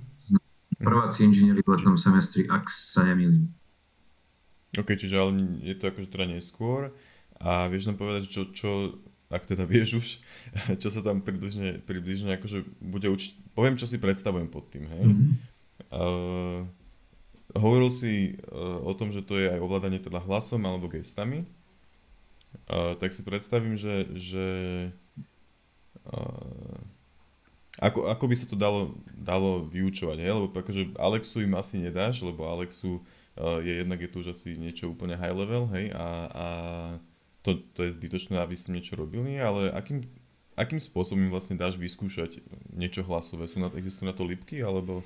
Prváci 0.80 1.26
inžinieri 1.26 1.60
v 1.60 1.68
letnom 1.68 1.98
semestri, 2.00 2.46
ak 2.48 2.70
sa 2.70 3.04
nemýlim. 3.04 3.50
OK, 4.74 4.98
čiže 4.98 5.14
ale 5.14 5.62
je 5.62 5.74
to 5.78 5.90
akože 5.90 6.08
teda 6.10 6.26
neskôr. 6.34 6.90
A 7.38 7.68
vieš 7.70 7.90
nám 7.90 7.98
povedať, 7.98 8.30
čo, 8.30 8.50
čo 8.50 8.98
ak 9.34 9.44
teda 9.50 9.66
vieš 9.66 9.88
už, 9.98 10.06
čo 10.82 10.88
sa 10.88 11.00
tam 11.02 11.20
približne, 11.20 11.82
približne 11.82 12.38
akože 12.38 12.64
bude 12.78 13.10
učiť. 13.10 13.54
Poviem, 13.54 13.74
čo 13.74 13.86
si 13.86 13.98
predstavujem 13.98 14.48
pod 14.50 14.70
tým, 14.70 14.86
hej. 14.86 15.02
Mm-hmm. 15.04 15.53
Uh, 15.90 16.66
hovoril 17.54 17.90
si 17.90 18.38
uh, 18.50 18.82
o 18.82 18.92
tom, 18.94 19.14
že 19.14 19.22
to 19.22 19.38
je 19.38 19.50
aj 19.50 19.60
ovládanie 19.62 20.02
teda 20.02 20.22
hlasom 20.22 20.62
alebo 20.66 20.90
gestami. 20.90 21.46
Uh, 22.70 22.94
tak 22.98 23.10
si 23.10 23.26
predstavím, 23.26 23.74
že, 23.74 24.06
že 24.14 24.46
uh, 26.10 26.78
ako, 27.82 28.06
ako 28.06 28.24
by 28.30 28.34
sa 28.38 28.46
to 28.46 28.54
dalo, 28.54 28.94
dalo 29.14 29.66
vyučovať, 29.66 30.18
hej? 30.22 30.30
lebo 30.30 30.46
akože 30.54 30.94
Alexu 30.94 31.42
im 31.42 31.58
asi 31.58 31.82
nedáš, 31.82 32.22
lebo 32.22 32.46
Alexu 32.46 33.02
je 33.34 33.82
jednak 33.82 33.98
je 33.98 34.06
tu 34.06 34.22
už 34.22 34.30
asi 34.30 34.54
niečo 34.54 34.94
úplne 34.94 35.18
high 35.18 35.34
level, 35.34 35.66
hej, 35.74 35.90
a, 35.90 36.06
a 36.30 36.46
to, 37.42 37.58
to 37.74 37.82
je 37.82 37.90
zbytočné, 37.90 38.38
aby 38.38 38.54
ste 38.54 38.70
niečo 38.70 38.94
robili, 38.94 39.42
ale 39.42 39.74
akým, 39.74 40.06
akým 40.54 40.78
spôsobom 40.78 41.34
vlastne 41.34 41.58
dáš 41.58 41.74
vyskúšať 41.74 42.40
niečo 42.70 43.02
hlasové? 43.02 43.50
Sú 43.50 43.58
na, 43.58 43.74
existujú 43.74 44.06
na 44.06 44.14
to 44.14 44.22
lipky, 44.22 44.62
alebo... 44.62 45.02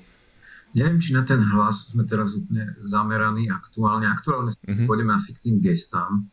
Neviem, 0.77 1.01
či 1.01 1.17
na 1.17 1.25
ten 1.25 1.41
hlas 1.41 1.89
sme 1.89 2.05
teraz 2.05 2.37
úplne 2.37 2.77
zameraní 2.85 3.49
aktuálne. 3.49 4.05
Aktuálne 4.05 4.53
uh-huh. 4.53 4.85
pôjdeme 4.85 5.13
asi 5.17 5.33
k 5.33 5.49
tým 5.49 5.55
gestám. 5.63 6.29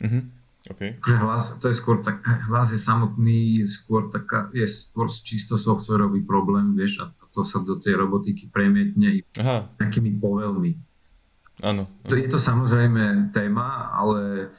Uh-huh. 0.00 0.22
Okay. 0.66 0.98
Že 0.98 1.14
hlas, 1.22 1.44
to 1.62 1.70
je 1.70 1.78
skôr 1.78 2.02
tak, 2.02 2.26
hlas 2.50 2.74
je 2.74 2.80
samotný, 2.82 3.62
je 3.62 3.66
skôr, 3.70 4.10
taká, 4.10 4.50
je 4.50 4.66
skôr 4.66 5.06
čisto 5.06 5.54
softwarový 5.54 6.26
problém, 6.26 6.74
vieš, 6.74 7.06
a 7.06 7.14
to 7.30 7.46
sa 7.46 7.62
do 7.62 7.78
tej 7.78 7.94
robotiky 7.94 8.50
premietne 8.50 9.22
Aha. 9.38 9.70
nejakými 9.78 10.18
povelmi. 10.18 10.74
Áno. 11.62 11.86
To 12.10 12.18
je 12.18 12.26
to 12.26 12.42
samozrejme 12.42 13.30
téma, 13.30 13.94
ale 13.94 14.50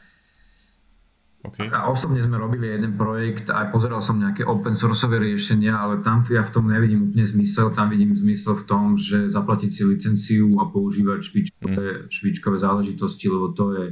Okay. 1.48 1.72
A 1.72 1.88
osobne 1.88 2.20
sme 2.20 2.36
robili 2.36 2.68
jeden 2.68 3.00
projekt, 3.00 3.48
aj 3.48 3.72
pozeral 3.72 4.04
som 4.04 4.20
nejaké 4.20 4.43
open 4.43 4.76
sourceové 4.76 5.24
riešenia, 5.24 5.80
ale 5.80 6.04
tam 6.04 6.28
ja 6.28 6.43
v 6.43 6.52
tom 6.52 6.68
nevidím 6.68 7.08
úplne 7.08 7.24
zmysel. 7.24 7.72
Tam 7.72 7.88
vidím 7.88 8.12
zmysel 8.12 8.60
v 8.60 8.68
tom, 8.68 9.00
že 9.00 9.32
zaplatiť 9.32 9.70
si 9.72 9.82
licenciu 9.88 10.60
a 10.60 10.68
používať 10.68 11.20
špičkové, 11.24 11.88
mm. 11.88 12.12
špičkové 12.12 12.58
záležitosti, 12.60 13.32
lebo 13.32 13.56
to 13.56 13.66
je 13.80 13.86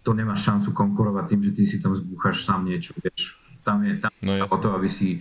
to 0.00 0.16
nemá 0.16 0.32
šancu 0.32 0.72
konkurovať 0.72 1.24
tým, 1.28 1.40
že 1.44 1.50
ty 1.52 1.62
si 1.68 1.76
tam 1.76 1.92
zbúchaš 1.92 2.44
sám 2.44 2.64
niečo, 2.64 2.96
vieš. 2.96 3.36
Tam 3.60 3.84
je 3.84 4.00
tam 4.00 4.08
no, 4.24 4.48
o 4.48 4.56
to, 4.56 4.72
aby 4.72 4.88
si 4.88 5.20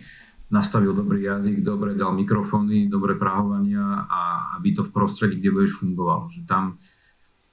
nastavil 0.50 0.96
dobrý 0.96 1.28
jazyk, 1.28 1.62
dobre 1.62 1.94
dal 1.94 2.16
mikrofóny, 2.16 2.88
dobre 2.88 3.20
prahovania 3.20 4.08
a 4.08 4.20
aby 4.58 4.74
to 4.74 4.88
v 4.88 4.94
prostredí, 4.96 5.38
kde 5.44 5.52
budeš 5.52 5.78
fungovalo. 5.78 6.32
Že 6.32 6.42
tam, 6.48 6.80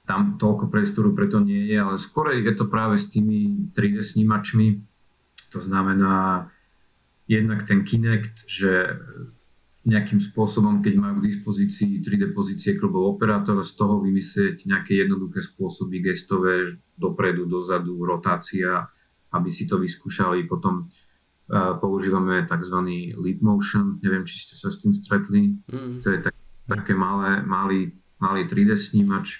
tam 0.07 0.39
toľko 0.39 0.71
priestoru 0.71 1.11
preto 1.11 1.43
nie 1.43 1.67
je, 1.67 1.77
ale 1.77 1.99
skôr 1.99 2.31
je 2.31 2.53
to 2.55 2.71
práve 2.71 2.95
s 2.95 3.11
tými 3.11 3.69
3D 3.75 3.99
snímačmi. 3.99 4.79
To 5.51 5.59
znamená 5.59 6.47
jednak 7.27 7.67
ten 7.67 7.83
Kinect, 7.83 8.47
že 8.47 8.95
nejakým 9.87 10.19
spôsobom, 10.19 10.83
keď 10.83 10.99
majú 10.99 11.19
k 11.19 11.31
dispozícii 11.31 12.03
3D 12.03 12.35
pozície 12.35 12.75
klubov 12.75 13.19
operátora, 13.19 13.63
z 13.63 13.71
toho 13.75 14.03
vymyslieť 14.03 14.67
nejaké 14.67 14.99
jednoduché 14.99 15.39
spôsoby 15.43 16.03
gestové, 16.03 16.75
dopredu, 16.99 17.47
dozadu, 17.47 17.95
rotácia, 18.03 18.87
aby 19.31 19.47
si 19.47 19.63
to 19.63 19.79
vyskúšali. 19.79 20.43
Potom 20.43 20.87
uh, 20.87 21.79
používame 21.79 22.43
tzv. 22.43 22.77
leap 23.15 23.39
motion, 23.39 23.95
neviem, 24.03 24.27
či 24.27 24.43
ste 24.43 24.59
sa 24.59 24.67
s 24.67 24.83
tým 24.83 24.91
stretli. 24.91 25.55
Mm. 25.71 26.03
To 26.03 26.07
je 26.11 26.19
tak, 26.19 26.35
také 26.67 26.91
malé, 26.91 27.39
malý, 27.47 27.95
malý 28.19 28.43
3D 28.43 28.75
snímač, 28.75 29.39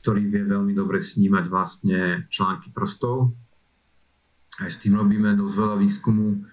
ktorý 0.00 0.32
vie 0.32 0.42
veľmi 0.48 0.72
dobre 0.72 1.04
snímať 1.04 1.44
vlastne 1.52 2.24
články 2.32 2.72
prstov. 2.72 3.36
Aj 4.56 4.68
s 4.72 4.80
tým 4.80 4.96
robíme 4.96 5.36
dosť 5.36 5.54
veľa 5.56 5.76
výskumu, 5.76 6.44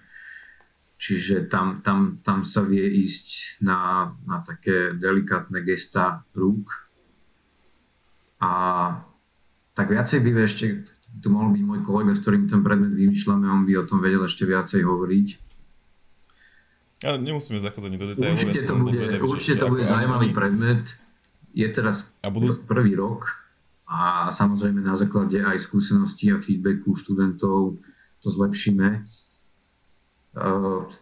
čiže 1.00 1.48
tam, 1.48 1.80
tam, 1.80 2.20
tam 2.20 2.44
sa 2.44 2.60
vie 2.60 2.84
ísť 2.84 3.60
na, 3.64 4.12
na 4.28 4.44
také 4.44 4.92
delikátne 4.96 5.64
gesta 5.64 6.28
rúk. 6.36 6.68
A 8.38 8.50
tak 9.72 9.88
viacej 9.90 10.20
by 10.20 10.30
ešte, 10.44 10.84
tu 11.18 11.28
mohol 11.32 11.56
byť 11.56 11.62
môj 11.64 11.80
kolega, 11.82 12.12
s 12.12 12.20
ktorým 12.20 12.52
ten 12.52 12.60
predmet 12.60 12.92
vymýšľame, 12.92 13.48
on 13.48 13.64
by 13.64 13.72
o 13.80 13.88
tom 13.88 14.04
vedel 14.04 14.22
ešte 14.28 14.44
viacej 14.44 14.84
hovoriť. 14.84 15.28
Ale 16.98 17.22
nemusíme 17.22 17.62
zachádzať 17.62 17.90
do 17.94 18.06
detailov. 18.12 18.34
Určite 18.34 18.62
to 18.66 18.74
bude, 18.74 19.02
určite 19.22 19.56
to 19.56 19.66
bude 19.70 19.84
zaujímavý 19.86 20.34
predmet 20.34 21.07
je 21.58 21.66
teraz 21.74 22.06
a 22.22 22.30
budú... 22.30 22.54
prvý 22.62 22.94
rok 22.94 23.26
a 23.90 24.30
samozrejme 24.30 24.78
na 24.78 24.94
základe 24.94 25.42
aj 25.42 25.58
skúseností 25.66 26.30
a 26.30 26.38
feedbacku 26.38 26.94
študentov 26.94 27.74
to 28.22 28.28
zlepšíme. 28.30 29.02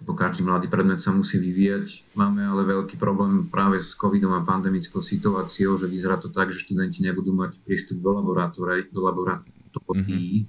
Bo 0.01 0.13
každý 0.17 0.41
mladý 0.41 0.73
predmet 0.73 0.97
sa 0.97 1.13
musí 1.13 1.37
vyvíjať. 1.37 2.17
Máme 2.17 2.41
ale 2.41 2.65
veľký 2.65 2.97
problém 2.97 3.45
práve 3.53 3.77
s 3.77 3.93
covidom 3.93 4.33
a 4.33 4.41
pandemickou 4.41 5.05
situáciou, 5.05 5.77
že 5.77 5.93
vyzerá 5.93 6.17
to 6.17 6.33
tak, 6.33 6.57
že 6.57 6.65
študenti 6.65 7.05
nebudú 7.05 7.37
mať 7.37 7.61
prístup 7.61 8.01
do 8.01 8.17
laboratórií. 8.17 8.89
Do 8.89 9.05
laboratórií. 9.05 10.49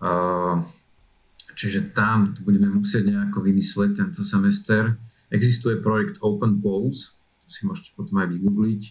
Mm-hmm. 0.00 0.56
Čiže 1.52 1.92
tam 1.92 2.32
budeme 2.40 2.72
musieť 2.72 3.12
nejako 3.12 3.44
vymysleť 3.44 3.90
tento 3.92 4.24
semester. 4.24 4.96
Existuje 5.28 5.76
projekt 5.84 6.16
Open 6.24 6.64
Polls, 6.64 7.19
si 7.50 7.66
môžete 7.66 7.92
potom 7.98 8.22
aj 8.22 8.30
vygoogliť 8.30 8.82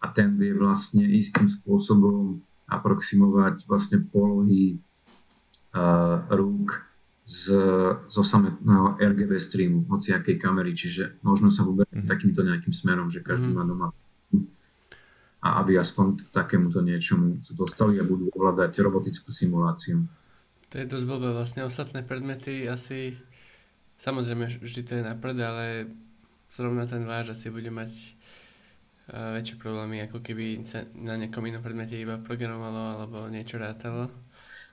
a 0.00 0.08
ten 0.10 0.34
vie 0.40 0.56
vlastne 0.56 1.04
istým 1.04 1.46
spôsobom 1.46 2.40
aproximovať 2.66 3.68
vlastne 3.68 4.00
polohy 4.00 4.80
uh, 5.76 6.24
rúk 6.32 6.80
z, 7.28 7.54
zo 8.10 8.22
samotného 8.26 8.98
RGB 8.98 9.38
streamu, 9.38 9.86
hociakej 9.86 10.40
kamery, 10.40 10.74
čiže 10.74 11.20
možno 11.22 11.54
sa 11.54 11.62
vyberať 11.62 11.92
mm-hmm. 11.92 12.10
takýmto 12.10 12.40
nejakým 12.42 12.74
smerom, 12.74 13.06
že 13.06 13.22
každý 13.22 13.52
mm-hmm. 13.52 13.60
má 13.60 13.64
doma 13.68 13.88
a 15.40 15.64
aby 15.64 15.80
aspoň 15.80 16.20
k 16.20 16.28
takémuto 16.36 16.84
niečomu 16.84 17.40
sa 17.40 17.56
dostali 17.56 17.96
a 17.96 18.04
budú 18.04 18.28
ovládať 18.36 18.76
robotickú 18.84 19.32
simuláciu. 19.32 20.04
To 20.70 20.74
je 20.76 20.86
dosť 20.86 21.06
blbé, 21.08 21.32
vlastne 21.32 21.64
ostatné 21.64 22.04
predmety 22.04 22.68
asi, 22.68 23.16
samozrejme 23.98 24.60
vždy 24.60 24.80
to 24.84 24.92
je 25.00 25.02
napred, 25.02 25.40
ale 25.40 25.88
zrovna 26.50 26.84
ten 26.84 27.06
váš 27.06 27.38
asi 27.38 27.48
bude 27.48 27.70
mať 27.70 27.90
uh, 29.14 29.38
väčšie 29.38 29.56
problémy, 29.56 30.04
ako 30.10 30.18
keby 30.20 30.66
sa 30.66 30.84
na 30.98 31.14
nejakom 31.14 31.46
inom 31.46 31.62
predmete 31.62 31.94
iba 31.96 32.18
programovalo 32.18 32.82
alebo 32.98 33.16
niečo 33.30 33.56
rátalo. 33.56 34.10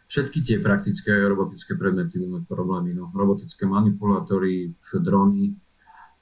Všetky 0.07 0.39
tie 0.39 0.57
praktické 0.63 1.11
robotické 1.27 1.75
predmety 1.75 2.17
budú 2.17 2.39
mať 2.39 2.43
problémy. 2.47 2.95
No. 2.95 3.11
Robotické 3.11 3.67
manipulátory, 3.67 4.71
drony, 5.03 5.51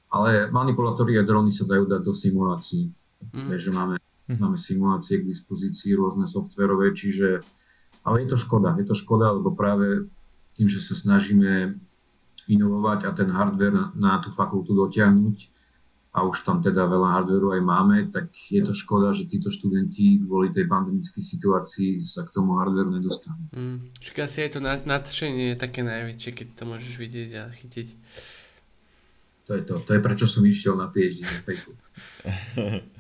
ale 0.10 0.50
manipulátory 0.50 1.22
a 1.22 1.24
drony 1.24 1.54
sa 1.54 1.70
dajú 1.70 1.86
dať 1.86 2.02
do 2.02 2.14
simulácií. 2.18 2.90
Mm. 3.30 3.48
Takže 3.54 3.70
máme, 3.70 3.96
mm. 4.26 4.38
máme 4.42 4.58
simulácie 4.58 5.22
k 5.22 5.30
dispozícii 5.30 5.94
rôzne 5.94 6.26
softverové, 6.26 6.98
čiže 6.98 7.46
ale 8.06 8.26
je 8.26 8.34
to 8.34 8.38
škoda. 8.42 8.74
Je 8.78 8.86
to 8.90 8.98
škoda, 8.98 9.34
lebo 9.34 9.54
práve 9.54 10.10
tým, 10.58 10.66
že 10.66 10.82
sa 10.82 10.98
snažíme 10.98 11.78
inovovať 12.48 13.00
a 13.08 13.12
ten 13.12 13.30
hardware 13.34 13.74
na, 13.74 13.86
na 13.98 14.14
tú 14.22 14.30
fakultu 14.30 14.78
dotiahnuť 14.78 15.56
a 16.16 16.24
už 16.24 16.48
tam 16.48 16.64
teda 16.64 16.88
veľa 16.88 17.12
hardwareu 17.12 17.60
aj 17.60 17.64
máme, 17.66 17.98
tak 18.08 18.32
je 18.48 18.64
to 18.64 18.72
škoda, 18.72 19.12
že 19.12 19.28
títo 19.28 19.52
študenti 19.52 20.24
kvôli 20.24 20.48
tej 20.48 20.64
pandemickej 20.64 21.20
situácii 21.20 22.00
sa 22.00 22.24
k 22.24 22.32
tomu 22.32 22.56
hardwareu 22.56 22.96
nedostanú. 22.96 23.52
Mm, 23.52 23.92
čiže 24.00 24.24
asi 24.24 24.38
aj 24.48 24.50
to 24.56 24.60
nadšenie 24.64 25.54
je 25.54 25.58
také 25.60 25.84
najväčšie, 25.84 26.32
keď 26.32 26.48
to 26.56 26.64
môžeš 26.64 26.94
vidieť 26.96 27.30
a 27.36 27.44
chytiť. 27.52 27.88
To 29.46 29.52
je 29.60 29.62
to. 29.68 29.76
To 29.78 29.92
je 29.94 30.02
prečo 30.02 30.26
som 30.26 30.42
išiel 30.48 30.80
na 30.80 30.88
PhD 30.88 31.22
na 31.22 31.44
Facebook. 31.44 31.84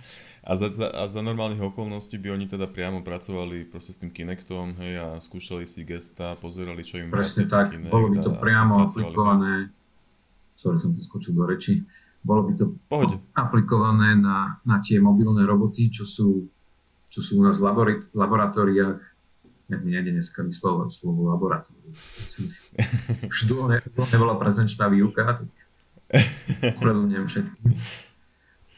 A 0.45 0.53
za, 0.53 0.69
za, 0.69 0.93
a 0.93 1.09
za 1.09 1.25
normálnych 1.25 1.57
okolností 1.57 2.21
by 2.21 2.37
oni 2.37 2.45
teda 2.45 2.69
priamo 2.69 3.01
pracovali 3.01 3.65
proste 3.65 3.97
s 3.97 3.97
tým 3.97 4.13
Kinectom, 4.13 4.77
hej, 4.77 4.93
a 5.01 5.07
skúšali 5.17 5.65
si 5.65 5.81
gesta, 5.81 6.37
pozerali, 6.37 6.85
čo 6.85 7.01
im 7.01 7.09
Presne 7.09 7.49
tak, 7.49 7.73
Kinect 7.73 7.89
bolo 7.89 8.13
by 8.13 8.17
to 8.21 8.31
priamo 8.37 8.85
aplikované, 8.85 9.73
sorry, 10.53 10.77
som 10.77 10.93
tu 10.93 11.01
skočil 11.01 11.33
do 11.33 11.49
reči, 11.49 11.81
bolo 12.21 12.45
by 12.45 12.53
to 12.53 12.77
Pohode. 12.85 13.17
aplikované 13.33 14.13
na, 14.21 14.61
na 14.61 14.77
tie 14.85 15.01
mobilné 15.01 15.49
roboty, 15.49 15.89
čo 15.89 16.05
sú, 16.05 16.45
čo 17.09 17.25
sú 17.25 17.41
u 17.41 17.43
nás 17.45 17.57
v 17.57 17.65
labori- 17.65 18.05
laboratóriách, 18.13 19.01
ja 19.65 19.77
mi 19.81 19.97
nejde 19.97 20.13
dneska 20.13 20.45
slovo, 20.53 20.93
slovo 20.93 21.25
laboratórium. 21.25 21.89
Už 23.33 23.49
dlho, 23.49 23.65
ne, 23.65 23.81
dlho 23.81 24.07
nebola 24.13 24.37
prezenčná 24.37 24.93
výuka, 24.93 25.41
tak 25.41 25.49
všetkým. 27.25 27.73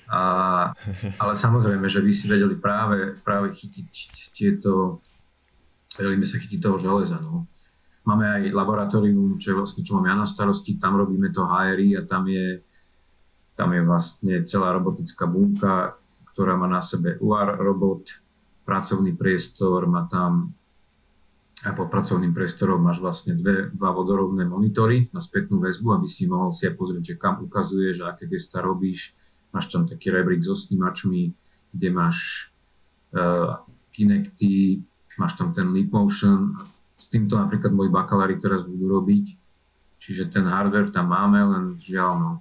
A, 0.07 0.21
ale 1.19 1.33
samozrejme, 1.35 1.87
že 1.91 1.99
by 1.99 2.11
si 2.15 2.25
vedeli 2.31 2.55
práve, 2.55 3.19
práve 3.21 3.51
chytiť 3.51 3.89
tieto, 4.31 5.03
vedeli 5.99 6.15
by 6.19 6.25
sa 6.27 6.39
chytiť 6.39 6.59
toho 6.63 6.77
železa. 6.79 7.19
No. 7.19 7.47
Máme 8.07 8.23
aj 8.23 8.55
laboratórium, 8.55 9.35
čo 9.35 9.59
vlastne, 9.59 9.83
čo 9.83 9.99
mám 9.99 10.07
ja 10.07 10.15
na 10.15 10.23
starosti, 10.23 10.79
tam 10.79 10.95
robíme 10.95 11.27
to 11.35 11.43
HRI 11.43 11.99
a 11.99 12.07
tam 12.07 12.23
je, 12.31 12.63
tam 13.59 13.75
je 13.75 13.81
vlastne 13.83 14.33
celá 14.47 14.71
robotická 14.71 15.27
bunka, 15.27 15.99
ktorá 16.31 16.55
má 16.55 16.71
na 16.71 16.79
sebe 16.79 17.19
UR 17.19 17.59
robot, 17.59 18.23
pracovný 18.63 19.11
priestor, 19.11 19.91
má 19.91 20.07
tam 20.07 20.55
a 21.65 21.73
pod 21.73 21.89
pracovným 21.89 22.37
priestorom 22.37 22.77
máš 22.77 23.01
vlastne 23.01 23.33
dve, 23.33 23.73
dva 23.73 23.89
vodorovné 23.89 24.45
monitory 24.45 25.09
na 25.09 25.17
spätnú 25.17 25.57
väzbu, 25.57 25.97
aby 25.97 26.05
si 26.05 26.29
mohol 26.29 26.53
si 26.53 26.69
aj 26.69 26.77
pozrieť, 26.77 27.03
že 27.03 27.15
kam 27.17 27.41
ukazuješ 27.41 28.05
aké 28.05 28.29
gesta 28.29 28.61
robíš, 28.61 29.17
máš 29.51 29.71
tam 29.71 29.87
taký 29.87 30.11
rebrík 30.11 30.43
so 30.43 30.55
snímačmi, 30.55 31.33
kde 31.73 31.87
máš 31.91 32.49
uh, 33.15 33.61
Kinecty, 33.91 34.85
máš 35.17 35.33
tam 35.35 35.53
ten 35.53 35.73
Leap 35.73 35.89
Motion. 35.89 36.53
S 36.97 37.09
týmto 37.09 37.37
napríklad 37.37 37.73
moji 37.73 37.89
bakalári 37.89 38.41
teraz 38.41 38.65
budú 38.65 39.01
robiť. 39.01 39.25
Čiže 39.97 40.29
ten 40.29 40.45
hardware 40.45 40.93
tam 40.93 41.09
máme, 41.09 41.41
len 41.41 41.65
žiaľ, 41.81 42.13
no, 42.17 42.31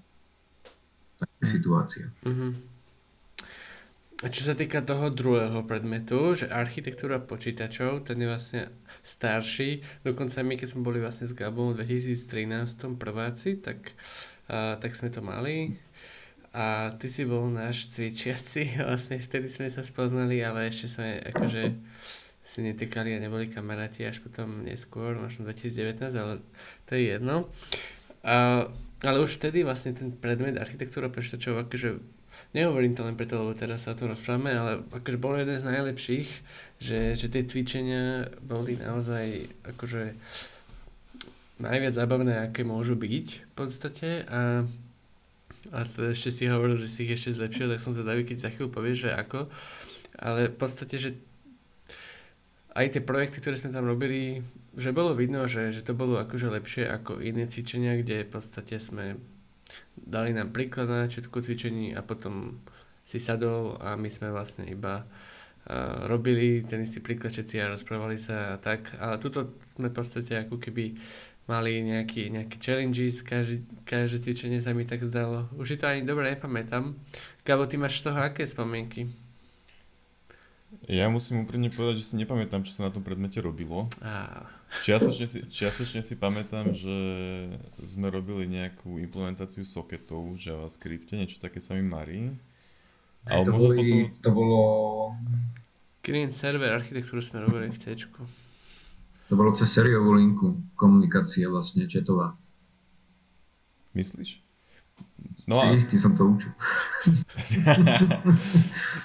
taká 1.17 1.45
mm. 1.45 1.49
situácia. 1.49 2.07
Mm-hmm. 2.25 2.77
A 4.25 4.33
čo 4.33 4.49
sa 4.49 4.57
týka 4.57 4.81
toho 4.81 5.13
druhého 5.13 5.61
predmetu, 5.69 6.33
že 6.33 6.49
architektúra 6.49 7.21
počítačov, 7.21 8.09
ten 8.09 8.17
je 8.17 8.29
vlastne 8.29 8.63
starší. 9.05 9.85
Dokonca 10.09 10.41
my, 10.41 10.57
keď 10.57 10.69
sme 10.73 10.89
boli 10.89 11.05
vlastne 11.05 11.29
s 11.29 11.37
Gabom 11.37 11.77
v 11.77 11.85
2013 11.85 12.97
prváci, 12.97 13.61
tak, 13.61 13.93
uh, 14.49 14.81
tak 14.81 14.97
sme 14.97 15.13
to 15.13 15.21
mali. 15.21 15.77
A 16.57 16.89
ty 16.97 17.13
si 17.13 17.29
bol 17.29 17.53
náš 17.53 17.93
cvičiaci, 17.93 18.77
vlastne 18.89 19.21
vtedy 19.21 19.53
sme 19.53 19.69
sa 19.69 19.85
spoznali, 19.85 20.41
ale 20.41 20.73
ešte 20.73 20.89
sme 20.89 21.21
akože 21.21 21.63
si 22.47 22.59
netýkali 22.65 23.13
a 23.13 23.21
neboli 23.21 23.53
kamaráti 23.53 24.07
až 24.09 24.25
potom 24.25 24.65
neskôr, 24.65 25.19
možno 25.19 25.45
2019, 25.45 26.01
ale 26.17 26.41
to 26.89 26.97
je 26.97 27.03
jedno. 27.13 27.51
A, 28.25 28.65
ale 29.05 29.17
už 29.21 29.37
vtedy 29.37 29.69
vlastne 29.69 29.93
ten 29.93 30.15
predmet 30.15 30.57
architektúra 30.57 31.13
počítačov 31.13 31.69
akože 31.69 32.01
nehovorím 32.57 32.97
to 32.97 33.05
len 33.05 33.19
preto, 33.21 33.37
lebo 33.37 33.53
teraz 33.53 33.85
sa 33.85 33.93
o 33.93 33.99
tom 33.99 34.15
rozprávame, 34.15 34.55
ale 34.57 34.73
akože 34.95 35.19
bol 35.21 35.37
jeden 35.37 35.61
z 35.61 35.69
najlepších, 35.69 36.29
že, 36.81 37.19
že 37.19 37.27
tie 37.29 37.45
cvičenia 37.45 38.33
boli 38.41 38.81
naozaj 38.81 39.53
akože 39.77 40.17
najviac 41.61 41.93
zábavné, 41.93 42.49
aké 42.49 42.65
môžu 42.65 42.97
byť 42.97 43.27
v 43.45 43.53
podstate 43.53 44.09
a, 44.25 44.65
a 45.73 45.83
teda 45.83 46.13
ešte 46.13 46.31
si 46.31 46.45
hovoril, 46.51 46.77
že 46.79 46.91
si 46.91 47.07
ich 47.07 47.15
ešte 47.17 47.39
zlepšil, 47.39 47.73
tak 47.73 47.83
som 47.83 47.97
zvedavý, 47.97 48.27
keď 48.27 48.47
za 48.47 48.51
chvíľu 48.53 48.71
povieš, 48.71 49.09
že 49.09 49.11
ako, 49.15 49.51
ale 50.21 50.53
v 50.53 50.57
podstate, 50.57 50.97
že 50.97 51.11
aj 52.77 52.93
tie 52.93 53.03
projekty, 53.03 53.41
ktoré 53.41 53.57
sme 53.57 53.73
tam 53.73 53.89
robili, 53.89 54.45
že 54.77 54.93
bolo 54.93 55.17
vidno, 55.17 55.49
že, 55.49 55.73
že 55.73 55.81
to 55.81 55.97
bolo 55.97 56.21
akože 56.21 56.53
lepšie 56.53 56.85
ako 56.85 57.25
iné 57.25 57.49
cvičenia, 57.49 57.97
kde 57.97 58.29
v 58.29 58.31
podstate 58.37 58.77
sme 58.77 59.17
dali 59.97 60.37
nám 60.37 60.53
príklad 60.53 60.87
na 60.93 61.09
začiatku 61.09 61.41
cvičení 61.41 61.97
a 61.97 62.05
potom 62.05 62.61
si 63.09 63.17
sadol 63.17 63.81
a 63.81 63.97
my 63.97 64.13
sme 64.13 64.29
vlastne 64.29 64.69
iba 64.69 65.09
uh, 65.09 66.05
robili 66.05 66.69
ten 66.69 66.85
istý 66.85 67.01
príklad 67.01 67.33
všetci 67.33 67.57
a 67.65 67.73
rozprávali 67.73 68.21
sa 68.21 68.55
a 68.55 68.61
tak. 68.61 68.93
Ale 69.01 69.17
tuto 69.23 69.57
sme 69.73 69.89
v 69.89 69.97
podstate 69.97 70.45
ako 70.45 70.61
keby 70.61 71.01
mali 71.47 71.83
nejaký, 71.83 72.31
nejaký 72.31 72.57
challenges, 72.59 73.23
každé, 73.23 73.63
každé 73.87 74.19
cvičenie 74.23 74.59
sa 74.59 74.75
mi 74.75 74.83
tak 74.83 75.07
zdalo. 75.07 75.47
Už 75.55 75.75
si 75.75 75.77
to 75.79 75.87
ani 75.87 76.03
dobre 76.03 76.35
nepamätám. 76.35 76.99
Gabo, 77.47 77.71
ty 77.71 77.79
máš 77.79 78.03
z 78.03 78.11
toho 78.11 78.19
aké 78.19 78.47
spomienky? 78.47 79.07
Ja 80.91 81.07
musím 81.07 81.47
úprimne 81.47 81.71
povedať, 81.71 82.03
že 82.03 82.07
si 82.11 82.15
nepamätám, 82.19 82.67
čo 82.67 82.75
sa 82.75 82.91
na 82.91 82.93
tom 82.93 83.07
predmete 83.07 83.39
robilo. 83.39 83.87
Ah. 84.03 84.51
Čiastočne 84.83 85.27
si, 85.31 85.39
čiastočne 85.47 86.03
si 86.03 86.19
pamätám, 86.19 86.75
že 86.75 86.99
sme 87.87 88.11
robili 88.11 88.51
nejakú 88.51 88.99
implementáciu 88.99 89.63
socketov 89.63 90.35
v 90.35 90.43
JavaScripte, 90.43 91.15
niečo 91.15 91.39
také 91.39 91.63
sa 91.63 91.79
mi 91.79 91.87
marí. 91.87 92.35
Ale 93.27 93.47
to, 93.47 93.55
boli, 93.55 93.79
potom... 93.79 94.23
to 94.23 94.31
bolo... 94.35 94.61
Client 96.03 96.35
server 96.35 96.75
architektúru 96.75 97.23
sme 97.23 97.43
robili 97.47 97.71
v 97.71 97.79
C. 97.79 97.95
To 99.27 99.35
bolo 99.35 99.51
cez 99.59 99.75
sériovú 99.75 100.15
linku, 100.15 100.55
komunikácia 100.79 101.51
vlastne, 101.51 101.91
četová. 101.91 102.39
Myslíš? 103.97 104.45
No 105.47 105.63
si 105.63 105.67
a... 105.67 105.75
istý 105.79 105.97
som 105.99 106.19
to 106.19 106.27
učil. 106.27 106.51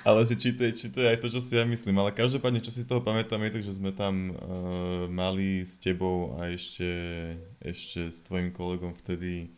ale 0.09 0.25
že 0.25 0.35
či 0.41 0.57
to, 0.57 0.65
je, 0.65 0.71
či 0.73 0.87
to 0.89 1.05
je 1.05 1.07
aj 1.13 1.21
to, 1.21 1.29
čo 1.29 1.37
si 1.37 1.53
ja 1.53 1.61
myslím. 1.69 2.01
Ale 2.01 2.17
každopádne, 2.17 2.65
čo 2.65 2.73
si 2.73 2.81
z 2.81 2.89
toho 2.89 3.05
pamätám, 3.05 3.45
je 3.45 3.51
to, 3.53 3.59
že 3.61 3.77
sme 3.77 3.93
tam 3.93 4.33
uh, 4.33 5.05
mali 5.05 5.61
s 5.61 5.77
tebou 5.77 6.33
a 6.41 6.49
ešte, 6.49 6.89
ešte 7.61 8.09
s 8.09 8.25
tvojim 8.25 8.49
kolegom 8.49 8.97
vtedy 8.97 9.53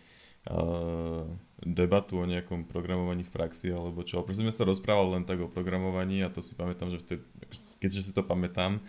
uh, 0.51 1.23
debatu 1.63 2.19
o 2.19 2.27
nejakom 2.27 2.67
programovaní 2.67 3.23
v 3.23 3.31
praxi 3.31 3.71
alebo 3.71 4.03
čo. 4.03 4.19
Proste 4.27 4.43
sme 4.43 4.51
sa 4.51 4.67
rozprávali 4.67 5.19
len 5.19 5.23
tak 5.23 5.39
o 5.39 5.47
programovaní 5.47 6.19
a 6.19 6.27
to 6.27 6.43
si 6.43 6.59
pamätám, 6.59 6.91
že 6.91 6.99
vtedy, 6.99 7.23
keďže 7.79 8.01
si 8.03 8.11
to 8.11 8.27
pamätám, 8.27 8.83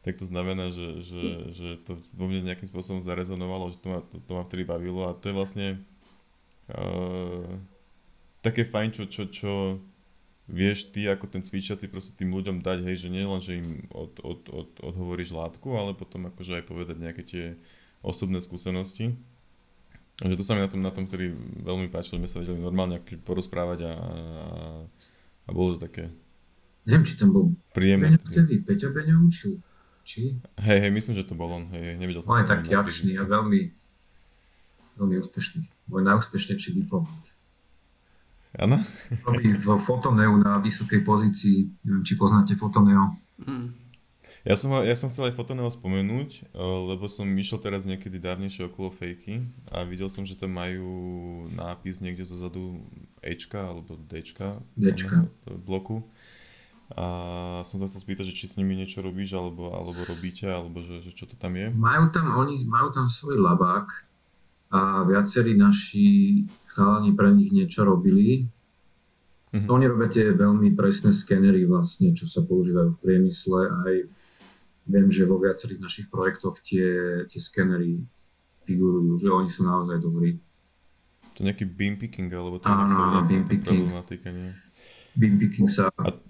tak 0.00 0.16
to 0.16 0.24
znamená, 0.24 0.72
že, 0.72 1.04
že, 1.04 1.22
že 1.52 1.68
to 1.84 2.00
vo 2.16 2.24
mne 2.24 2.48
nejakým 2.48 2.68
spôsobom 2.68 3.04
zarezonovalo, 3.04 3.72
že 3.72 3.78
to 3.84 3.86
ma, 3.92 4.00
to, 4.00 4.16
to 4.16 4.32
ma 4.32 4.42
vtedy 4.48 4.64
bavilo 4.64 5.04
a 5.04 5.16
to 5.16 5.28
je 5.28 5.34
vlastne 5.36 5.66
uh, 6.72 7.52
také 8.40 8.64
fajn, 8.64 8.88
čo, 8.96 9.04
čo, 9.04 9.22
čo 9.28 9.52
vieš 10.48 10.88
ty 10.90 11.04
ako 11.04 11.28
ten 11.28 11.44
cvičiaci 11.44 11.92
proste 11.92 12.16
tým 12.16 12.32
ľuďom 12.32 12.64
dať, 12.64 12.78
hej, 12.88 13.06
že 13.06 13.08
nie 13.12 13.28
len, 13.28 13.40
že 13.44 13.60
im 13.60 13.84
od, 13.92 14.18
od, 14.24 14.40
od, 14.48 14.70
odhovoríš 14.80 15.36
látku, 15.36 15.68
ale 15.76 15.92
potom 15.92 16.32
akože 16.32 16.60
aj 16.60 16.64
povedať 16.64 16.96
nejaké 16.96 17.22
tie 17.22 17.44
osobné 18.00 18.40
skúsenosti. 18.40 19.12
A 20.20 20.28
že 20.28 20.36
to 20.36 20.44
sa 20.44 20.52
mi 20.52 20.60
na 20.60 20.68
tom, 20.68 20.80
na 20.84 20.92
tom 20.92 21.08
ktorý 21.08 21.32
veľmi 21.64 21.88
páčilo, 21.88 22.20
sme 22.20 22.28
sa 22.28 22.40
vedeli 22.40 22.60
normálne 22.60 23.00
akože 23.00 23.24
porozprávať 23.24 23.88
a, 23.88 23.92
a, 23.92 24.46
a 25.48 25.50
bolo 25.52 25.76
to 25.76 25.84
také 25.88 26.08
Neviem, 26.88 27.04
či 27.04 27.14
tam 27.20 27.28
bol 27.36 27.52
príjemné. 27.76 28.16
Beňo 28.16 28.24
vtedy, 28.24 28.64
Peťo 28.64 28.88
Beňo 28.88 29.28
učil. 29.28 29.60
Či? 30.10 30.42
Hej, 30.58 30.78
hej, 30.82 30.90
myslím, 30.90 31.22
že 31.22 31.22
to 31.22 31.38
bol 31.38 31.46
on. 31.54 31.70
Hej, 31.70 31.94
nevidel 31.94 32.18
som 32.18 32.34
on 32.34 32.42
je 32.42 32.50
taký 32.50 32.74
akčný 32.74 33.14
a 33.14 33.22
veľmi, 33.22 33.70
veľmi 34.98 35.14
úspešný. 35.22 35.86
Môj 35.86 36.02
najúspešnejší 36.02 36.82
diplomat. 36.82 37.30
Áno? 38.58 38.82
Robí 39.22 39.54
v 39.54 39.66
Fotoneu 39.78 40.34
na 40.34 40.58
vysokej 40.58 41.06
pozícii. 41.06 41.70
Neviem, 41.86 42.02
či 42.02 42.18
poznáte 42.18 42.58
Fotoneo. 42.58 43.14
Mm. 43.38 43.70
Ja 44.42 44.58
som, 44.58 44.74
ja 44.82 44.98
som 44.98 45.14
chcel 45.14 45.30
aj 45.30 45.38
Fotoneo 45.38 45.70
spomenúť, 45.70 46.30
eh, 46.42 46.58
lebo 46.58 47.06
som 47.06 47.30
išiel 47.30 47.62
teraz 47.62 47.86
niekedy 47.86 48.18
dávnejšie 48.18 48.66
okolo 48.66 48.90
fejky 48.90 49.46
a 49.70 49.86
videl 49.86 50.10
som, 50.10 50.26
že 50.26 50.34
tam 50.34 50.58
majú 50.58 50.90
nápis 51.54 52.02
niekde 52.02 52.26
zozadu 52.26 52.82
Ečka 53.22 53.62
alebo 53.62 53.94
Dčka, 54.10 54.58
Dčka. 54.74 55.30
bloku. 55.62 56.02
A 56.98 57.06
som 57.62 57.78
sa 57.78 57.86
chcel 57.86 58.02
spýtať, 58.02 58.24
že 58.30 58.34
či 58.34 58.50
s 58.50 58.58
nimi 58.58 58.74
niečo 58.74 58.98
robíš, 58.98 59.38
alebo, 59.38 59.70
alebo 59.70 60.02
robíte, 60.10 60.50
alebo 60.50 60.82
že, 60.82 60.98
že 60.98 61.14
čo 61.14 61.30
to 61.30 61.38
tam 61.38 61.54
je? 61.54 61.70
Majú 61.70 62.10
tam, 62.10 62.34
oni 62.34 62.66
majú 62.66 62.90
tam 62.90 63.06
svoj 63.06 63.38
labák 63.38 63.86
a 64.74 65.06
viacerí 65.06 65.54
naši 65.54 66.42
chalani 66.66 67.14
pre 67.14 67.30
nich 67.30 67.54
niečo 67.54 67.86
robili. 67.86 68.46
Mm-hmm. 69.50 69.66
Oni 69.70 69.84
robia 69.86 70.06
tie 70.10 70.30
veľmi 70.30 70.74
presné 70.78 71.10
skenery 71.10 71.66
vlastne, 71.66 72.14
čo 72.14 72.26
sa 72.30 72.42
používajú 72.42 72.94
v 72.94 73.02
priemysle. 73.02 73.60
Aj 73.66 73.94
viem, 74.86 75.08
že 75.10 75.26
vo 75.26 75.42
viacerých 75.42 75.82
našich 75.82 76.06
projektoch 76.06 76.62
tie, 76.62 77.22
tie 77.26 77.40
skenery 77.42 77.98
figurujú, 78.66 79.18
že 79.18 79.28
oni 79.30 79.50
sú 79.50 79.66
naozaj 79.66 79.98
dobrí. 79.98 80.38
To 81.34 81.46
nejaký 81.46 81.66
beam 81.66 81.98
picking, 81.98 82.30
alebo 82.30 82.62
to 82.62 82.66
Áno, 82.66 83.22
beam 83.26 83.46
picking. 83.46 83.90
Beam 85.18 85.34
picking 85.38 85.66
sa... 85.66 85.90
A 85.98 86.29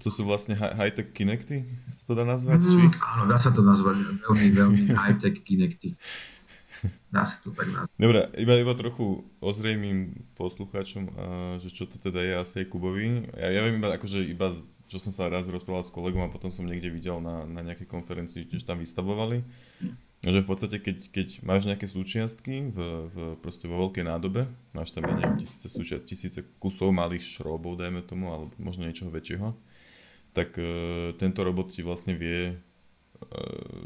to 0.00 0.08
sú 0.12 0.26
vlastne 0.26 0.54
high-tech 0.54 1.12
Kinecty, 1.12 1.66
sa 1.88 2.02
to 2.06 2.12
dá 2.14 2.24
nazvať? 2.24 2.62
Mm, 2.62 2.70
či? 2.70 2.78
Áno, 3.02 3.24
dá 3.30 3.38
sa 3.38 3.50
to 3.50 3.60
nazvať 3.64 3.96
veľmi, 4.22 4.48
veľmi 4.54 4.80
high-tech 5.00 5.42
Kinecty. 5.42 5.94
Dá 7.08 7.24
sa 7.24 7.40
to 7.40 7.54
tak 7.56 7.72
nazvať. 7.72 7.88
Dobre, 7.96 8.20
iba, 8.36 8.54
iba 8.60 8.74
trochu 8.76 9.24
ozrejmým 9.40 10.12
poslucháčom, 10.36 11.08
že 11.56 11.72
čo 11.72 11.88
to 11.88 11.96
teda 11.96 12.20
je 12.20 12.34
asi 12.36 12.58
Kubovi. 12.68 13.32
Ja, 13.32 13.48
ja 13.48 13.60
viem 13.64 13.80
iba, 13.80 13.96
akože 13.96 14.20
iba, 14.26 14.52
čo 14.86 14.98
som 15.00 15.08
sa 15.08 15.32
raz 15.32 15.48
rozprával 15.48 15.80
s 15.80 15.94
kolegom 15.94 16.28
a 16.28 16.32
potom 16.32 16.52
som 16.52 16.68
niekde 16.68 16.92
videl 16.92 17.16
na, 17.24 17.48
na 17.48 17.64
nejakej 17.64 17.88
konferencii, 17.88 18.44
že 18.52 18.68
tam 18.68 18.82
vystavovali. 18.82 19.40
Že 20.24 20.42
v 20.42 20.48
podstate, 20.48 20.76
keď, 20.80 20.98
keď 21.12 21.28
máš 21.44 21.68
nejaké 21.68 21.86
súčiastky 21.86 22.72
v, 22.72 22.78
v, 23.12 23.16
proste 23.38 23.68
vo 23.70 23.78
veľkej 23.86 24.04
nádobe, 24.08 24.48
máš 24.72 24.90
tam, 24.90 25.06
neviem, 25.06 25.36
tisíce, 25.38 25.68
súčia, 25.70 26.02
tisíce 26.02 26.42
kusov 26.58 26.90
malých 26.90 27.22
šrobov, 27.22 27.78
dajme 27.78 28.02
tomu, 28.02 28.32
alebo 28.32 28.50
možno 28.58 28.88
niečoho 28.88 29.12
väčšieho, 29.12 29.54
tak 30.34 30.56
e, 30.58 31.12
tento 31.20 31.46
robot 31.46 31.70
ti 31.70 31.86
vlastne 31.86 32.18
vie 32.18 32.52
e, 32.52 32.56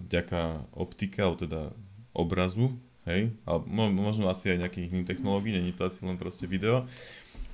vďaka 0.09 0.71
optika, 0.73 1.29
alebo 1.29 1.39
teda 1.45 1.63
obrazu, 2.17 2.73
hej, 3.05 3.37
ale 3.45 3.59
možno 3.69 4.31
asi 4.31 4.55
aj 4.55 4.65
nejakých 4.65 4.87
iných 4.91 5.09
technológií, 5.13 5.53
není 5.55 5.77
to 5.77 5.85
asi 5.85 6.07
len 6.07 6.17
proste 6.17 6.49
video, 6.49 6.89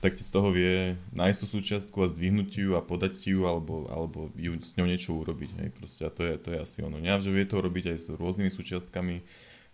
tak 0.07 0.15
ti 0.15 0.23
z 0.23 0.31
toho 0.39 0.55
vie 0.55 0.95
nájsť 1.19 1.39
tú 1.43 1.47
súčiastku 1.51 1.99
a 1.99 2.07
zdvihnúť 2.07 2.63
ju 2.63 2.79
a 2.79 2.81
podať 2.81 3.27
ti 3.27 3.35
ju 3.35 3.43
alebo, 3.51 3.91
alebo 3.91 4.31
ju 4.39 4.55
s 4.55 4.79
ňou 4.79 4.87
niečo 4.87 5.19
urobiť. 5.19 5.51
Hej, 5.59 5.69
proste, 5.75 6.07
a 6.07 6.15
to 6.15 6.23
je, 6.23 6.39
to 6.39 6.55
je 6.55 6.63
asi 6.63 6.87
ono. 6.87 7.03
Nie, 7.03 7.19
že 7.19 7.35
vie 7.35 7.43
to 7.43 7.59
robiť 7.59 7.91
aj 7.91 7.99
s 7.99 8.07
rôznymi 8.15 8.47
súčiastkami 8.47 9.27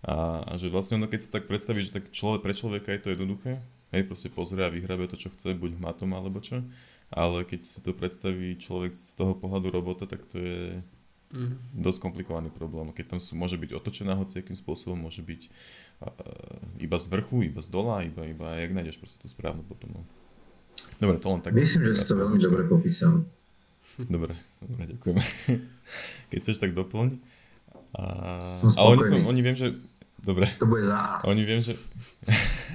a, 0.09 0.41
a 0.49 0.53
že 0.57 0.73
vlastne 0.73 0.97
ono, 0.97 1.05
keď 1.05 1.21
sa 1.21 1.37
tak 1.37 1.53
predstaví, 1.53 1.85
že 1.85 1.93
tak 1.93 2.09
človek, 2.09 2.41
pre 2.41 2.57
človeka 2.57 2.97
je 2.97 3.01
to 3.05 3.13
jednoduché, 3.13 3.61
hej, 3.93 4.09
proste 4.09 4.33
pozrie 4.33 4.65
a 4.65 4.73
vyhrabe 4.73 5.05
to, 5.05 5.21
čo 5.21 5.29
chce, 5.29 5.53
buď 5.53 5.77
hmatom 5.77 6.17
alebo 6.17 6.41
čo, 6.41 6.65
ale 7.13 7.45
keď 7.45 7.69
si 7.69 7.85
to 7.85 7.93
predstaví 7.93 8.57
človek 8.57 8.97
z 8.97 9.13
toho 9.13 9.37
pohľadu 9.37 9.69
robota, 9.69 10.09
tak 10.09 10.25
to 10.33 10.41
je 10.41 10.81
mm. 11.37 11.77
dosť 11.77 12.09
komplikovaný 12.09 12.49
problém. 12.49 12.89
Keď 12.89 13.17
tam 13.17 13.21
sú, 13.21 13.37
môže 13.37 13.61
byť 13.61 13.77
otočená 13.77 14.17
hociakým 14.17 14.57
spôsobom, 14.57 14.97
môže 14.97 15.21
byť 15.21 15.53
iba 16.83 16.97
z 16.99 17.07
vrchu, 17.07 17.47
iba 17.47 17.61
z 17.63 17.69
dola, 17.71 18.03
iba, 18.03 18.27
iba 18.27 18.59
jak 18.59 18.75
nájdeš 18.75 18.99
proste 18.99 19.23
tú 19.23 19.31
správnu 19.31 19.63
potom. 19.63 19.93
No. 19.93 20.03
Dobre, 21.03 21.17
to 21.19 21.27
len 21.35 21.41
tak. 21.43 21.53
Myslím, 21.55 21.91
že 21.91 21.99
si 21.99 22.05
to 22.07 22.15
veľmi 22.15 22.39
dobre 22.39 22.63
popísal. 22.71 23.27
Dobre, 23.99 24.39
dobre, 24.63 24.83
ďakujem. 24.95 25.17
Keď 26.31 26.39
chceš, 26.39 26.57
tak 26.63 26.73
doplň. 26.73 27.19
A, 27.99 28.03
Som 28.63 28.73
a 28.79 28.81
oni, 28.89 29.03
sú, 29.05 29.15
oni 29.21 29.41
viem, 29.45 29.57
že... 29.59 29.77
Dobre. 30.23 30.47
To 30.63 30.71
bude 30.71 30.87
za 30.87 31.19
Oni 31.31 31.43
viem, 31.43 31.59
že... 31.59 31.75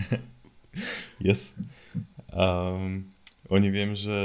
yes. 1.27 1.57
Um, 2.29 3.07
oni 3.47 3.71
viem, 3.71 3.95
že 3.95 4.19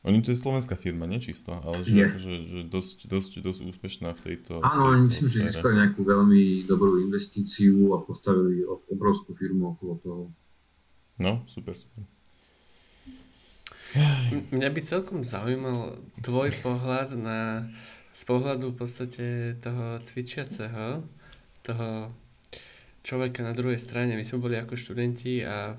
oni 0.00 0.24
to 0.24 0.32
je 0.32 0.40
slovenská 0.40 0.80
firma, 0.80 1.04
nečisto, 1.04 1.52
ale 1.52 1.84
že, 1.84 1.92
akože, 1.92 2.32
že 2.48 2.58
dosť, 2.64 2.98
dosť, 3.04 3.32
dosť 3.44 3.60
úspešná 3.68 4.16
v 4.16 4.20
tejto 4.32 4.64
Áno, 4.64 4.96
oni 4.96 5.12
myslím, 5.12 5.28
že 5.28 5.38
získali 5.52 5.76
nejakú 5.76 6.00
veľmi 6.00 6.64
dobrú 6.64 7.04
investíciu 7.04 7.92
a 7.92 8.00
postavili 8.00 8.64
obrovskú 8.64 9.36
firmu 9.36 9.76
okolo 9.76 9.92
toho. 10.00 10.22
No, 11.20 11.44
super, 11.44 11.76
super. 11.76 12.08
Mňa 14.54 14.68
by 14.70 14.80
celkom 14.86 15.26
zaujímal 15.26 15.98
tvoj 16.22 16.50
pohľad 16.62 17.16
na, 17.18 17.66
z 18.14 18.22
pohľadu 18.24 18.72
v 18.72 18.78
podstate 18.78 19.26
toho 19.58 19.98
cvičiaceho, 20.06 21.02
toho 21.66 22.14
človeka 23.02 23.42
na 23.42 23.56
druhej 23.56 23.82
strane. 23.82 24.14
My 24.14 24.22
sme 24.22 24.42
boli 24.42 24.56
ako 24.56 24.78
študenti 24.78 25.42
a 25.44 25.74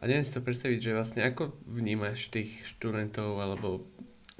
A 0.00 0.08
neviem 0.08 0.24
si 0.24 0.32
to 0.32 0.40
predstaviť, 0.40 0.80
že 0.80 0.96
vlastne 0.96 1.20
ako 1.28 1.52
vnímaš 1.68 2.32
tých 2.32 2.64
študentov, 2.64 3.36
alebo 3.36 3.84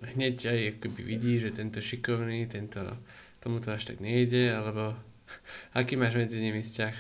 hneď 0.01 0.49
aj 0.49 0.59
akoby 0.81 1.05
vidíš, 1.05 1.53
že 1.53 1.61
tento 1.61 1.85
šikovný, 1.85 2.49
tento, 2.49 2.81
tomu 3.45 3.61
to 3.61 3.69
až 3.69 3.93
tak 3.93 4.01
nejde, 4.01 4.57
alebo 4.57 4.97
aký 5.77 6.01
máš 6.01 6.17
medzi 6.17 6.41
nimi 6.41 6.65
vzťah? 6.65 6.97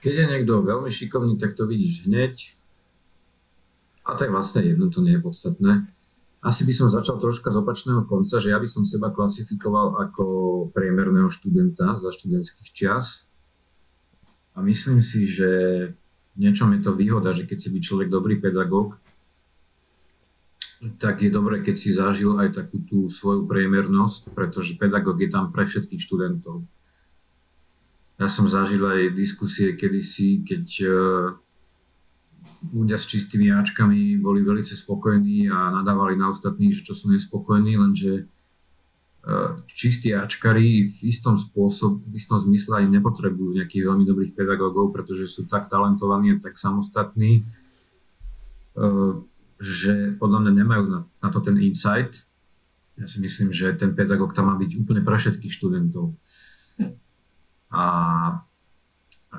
Keď 0.00 0.08
je 0.08 0.24
niekto 0.24 0.64
veľmi 0.64 0.88
šikovný, 0.88 1.36
tak 1.36 1.52
to 1.52 1.68
vidíš 1.68 2.08
hneď. 2.08 2.55
A 4.06 4.14
to 4.14 4.22
je 4.22 4.30
vlastne 4.30 4.62
jedno, 4.62 4.86
to 4.86 5.02
nie 5.02 5.18
je 5.18 5.24
podstatné. 5.26 5.90
Asi 6.46 6.62
by 6.62 6.70
som 6.70 6.86
začal 6.86 7.18
troška 7.18 7.50
z 7.50 7.58
opačného 7.58 8.06
konca, 8.06 8.38
že 8.38 8.54
ja 8.54 8.58
by 8.62 8.70
som 8.70 8.86
seba 8.86 9.10
klasifikoval 9.10 9.98
ako 9.98 10.24
priemerného 10.70 11.26
študenta 11.26 11.98
za 11.98 12.10
študentských 12.14 12.70
čias. 12.70 13.26
A 14.54 14.62
myslím 14.62 15.02
si, 15.02 15.26
že 15.26 15.50
niečom 16.38 16.70
je 16.78 16.80
to 16.86 16.94
výhoda, 16.94 17.34
že 17.34 17.50
keď 17.50 17.58
si 17.66 17.68
by 17.74 17.78
človek 17.82 18.08
dobrý 18.08 18.38
pedagóg, 18.38 18.94
tak 21.02 21.24
je 21.24 21.32
dobré, 21.32 21.64
keď 21.64 21.74
si 21.74 21.90
zažil 21.90 22.36
aj 22.36 22.52
takú 22.52 22.84
tú 22.84 23.08
svoju 23.08 23.48
priemernosť, 23.48 24.36
pretože 24.36 24.76
pedagóg 24.76 25.18
je 25.24 25.32
tam 25.32 25.50
pre 25.50 25.64
všetkých 25.64 26.04
študentov. 26.04 26.62
Ja 28.20 28.28
som 28.28 28.48
zažil 28.48 28.80
aj 28.84 29.16
diskusie 29.16 29.76
kedysi, 29.76 30.44
keď 30.44 30.64
uh, 30.84 30.92
ľudia 32.62 32.96
s 32.96 33.08
čistými 33.08 33.52
Ačkami 33.52 34.16
boli 34.20 34.40
veľmi 34.40 34.64
spokojní 34.64 35.50
a 35.50 35.74
nadávali 35.74 36.16
na 36.16 36.32
ostatných, 36.32 36.80
že 36.80 36.86
čo 36.86 36.94
sú 36.96 37.12
nespokojní, 37.12 37.76
lenže 37.76 38.30
čistí 39.66 40.14
Ačkari 40.14 40.86
v 40.94 40.98
istom 41.10 41.34
spôsob, 41.34 41.98
v 42.06 42.14
istom 42.14 42.38
zmysle 42.38 42.78
ani 42.78 43.02
nepotrebujú 43.02 43.58
nejakých 43.58 43.90
veľmi 43.90 44.04
dobrých 44.06 44.32
pedagógov, 44.38 44.94
pretože 44.94 45.26
sú 45.26 45.50
tak 45.50 45.66
talentovaní 45.66 46.38
a 46.38 46.40
tak 46.40 46.54
samostatní, 46.54 47.42
že 49.58 50.14
podľa 50.22 50.38
mňa 50.46 50.52
nemajú 50.62 50.84
na, 50.86 51.00
na 51.18 51.28
to 51.34 51.42
ten 51.42 51.58
insight. 51.58 52.22
Ja 52.94 53.10
si 53.10 53.18
myslím, 53.18 53.50
že 53.50 53.74
ten 53.74 53.98
pedagóg 53.98 54.30
tam 54.30 54.46
má 54.46 54.54
byť 54.56 54.78
úplne 54.78 55.02
pre 55.02 55.18
všetkých 55.18 55.52
študentov. 55.52 56.14
A, 57.74 57.84
a, 59.34 59.38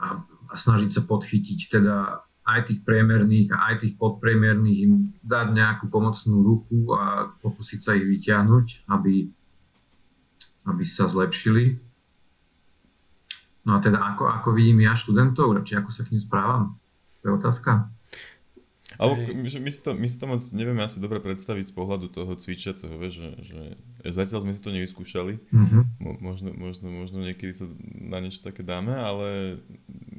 a 0.51 0.53
snažiť 0.53 0.99
sa 0.99 1.01
podchytiť 1.07 1.79
teda 1.79 2.26
aj 2.47 2.71
tých 2.71 2.79
priemerných 2.87 3.51
a 3.51 3.71
aj 3.71 3.75
tých 3.83 3.93
podpriemerných 3.99 4.79
im 4.87 5.11
dať 5.19 5.47
nejakú 5.51 5.91
pomocnú 5.91 6.39
ruku 6.39 6.95
a 6.95 7.27
pokúsiť 7.43 7.79
sa 7.83 7.91
ich 7.93 8.07
vyťahnuť, 8.07 8.87
aby 8.87 9.27
aby 10.67 10.83
sa 10.83 11.07
zlepšili. 11.07 11.79
No 13.67 13.75
a 13.75 13.79
teda 13.79 13.99
ako, 13.99 14.27
ako 14.31 14.49
vidím 14.55 14.83
ja 14.83 14.95
študentov, 14.95 15.55
či 15.63 15.75
ako 15.75 15.91
sa 15.91 16.03
k 16.03 16.15
ním 16.15 16.23
správam? 16.23 16.75
To 17.23 17.31
je 17.31 17.33
otázka. 17.35 17.91
Ale 18.97 19.45
že 19.45 19.61
my, 19.61 19.69
si 19.69 19.81
to, 19.85 19.93
my 19.93 20.07
si 20.09 20.17
to 20.17 20.25
moc 20.25 20.41
nevieme 20.57 20.81
asi 20.81 20.97
dobre 20.97 21.21
predstaviť 21.21 21.69
z 21.69 21.73
pohľadu 21.73 22.09
toho 22.09 22.33
cvičiaceho, 22.33 22.97
vieš, 22.97 23.21
že, 23.21 23.29
že 23.45 23.59
zatiaľ 24.09 24.45
sme 24.45 24.53
si 24.57 24.61
to 24.61 24.73
nevyskúšali. 24.73 25.37
Mm-hmm. 25.37 25.83
Mo, 26.01 26.11
možno, 26.17 26.49
možno, 26.57 26.89
možno 26.89 27.21
niekedy 27.21 27.53
sa 27.53 27.69
na 27.93 28.17
niečo 28.21 28.41
také 28.41 28.65
dáme, 28.65 28.97
ale 28.97 29.61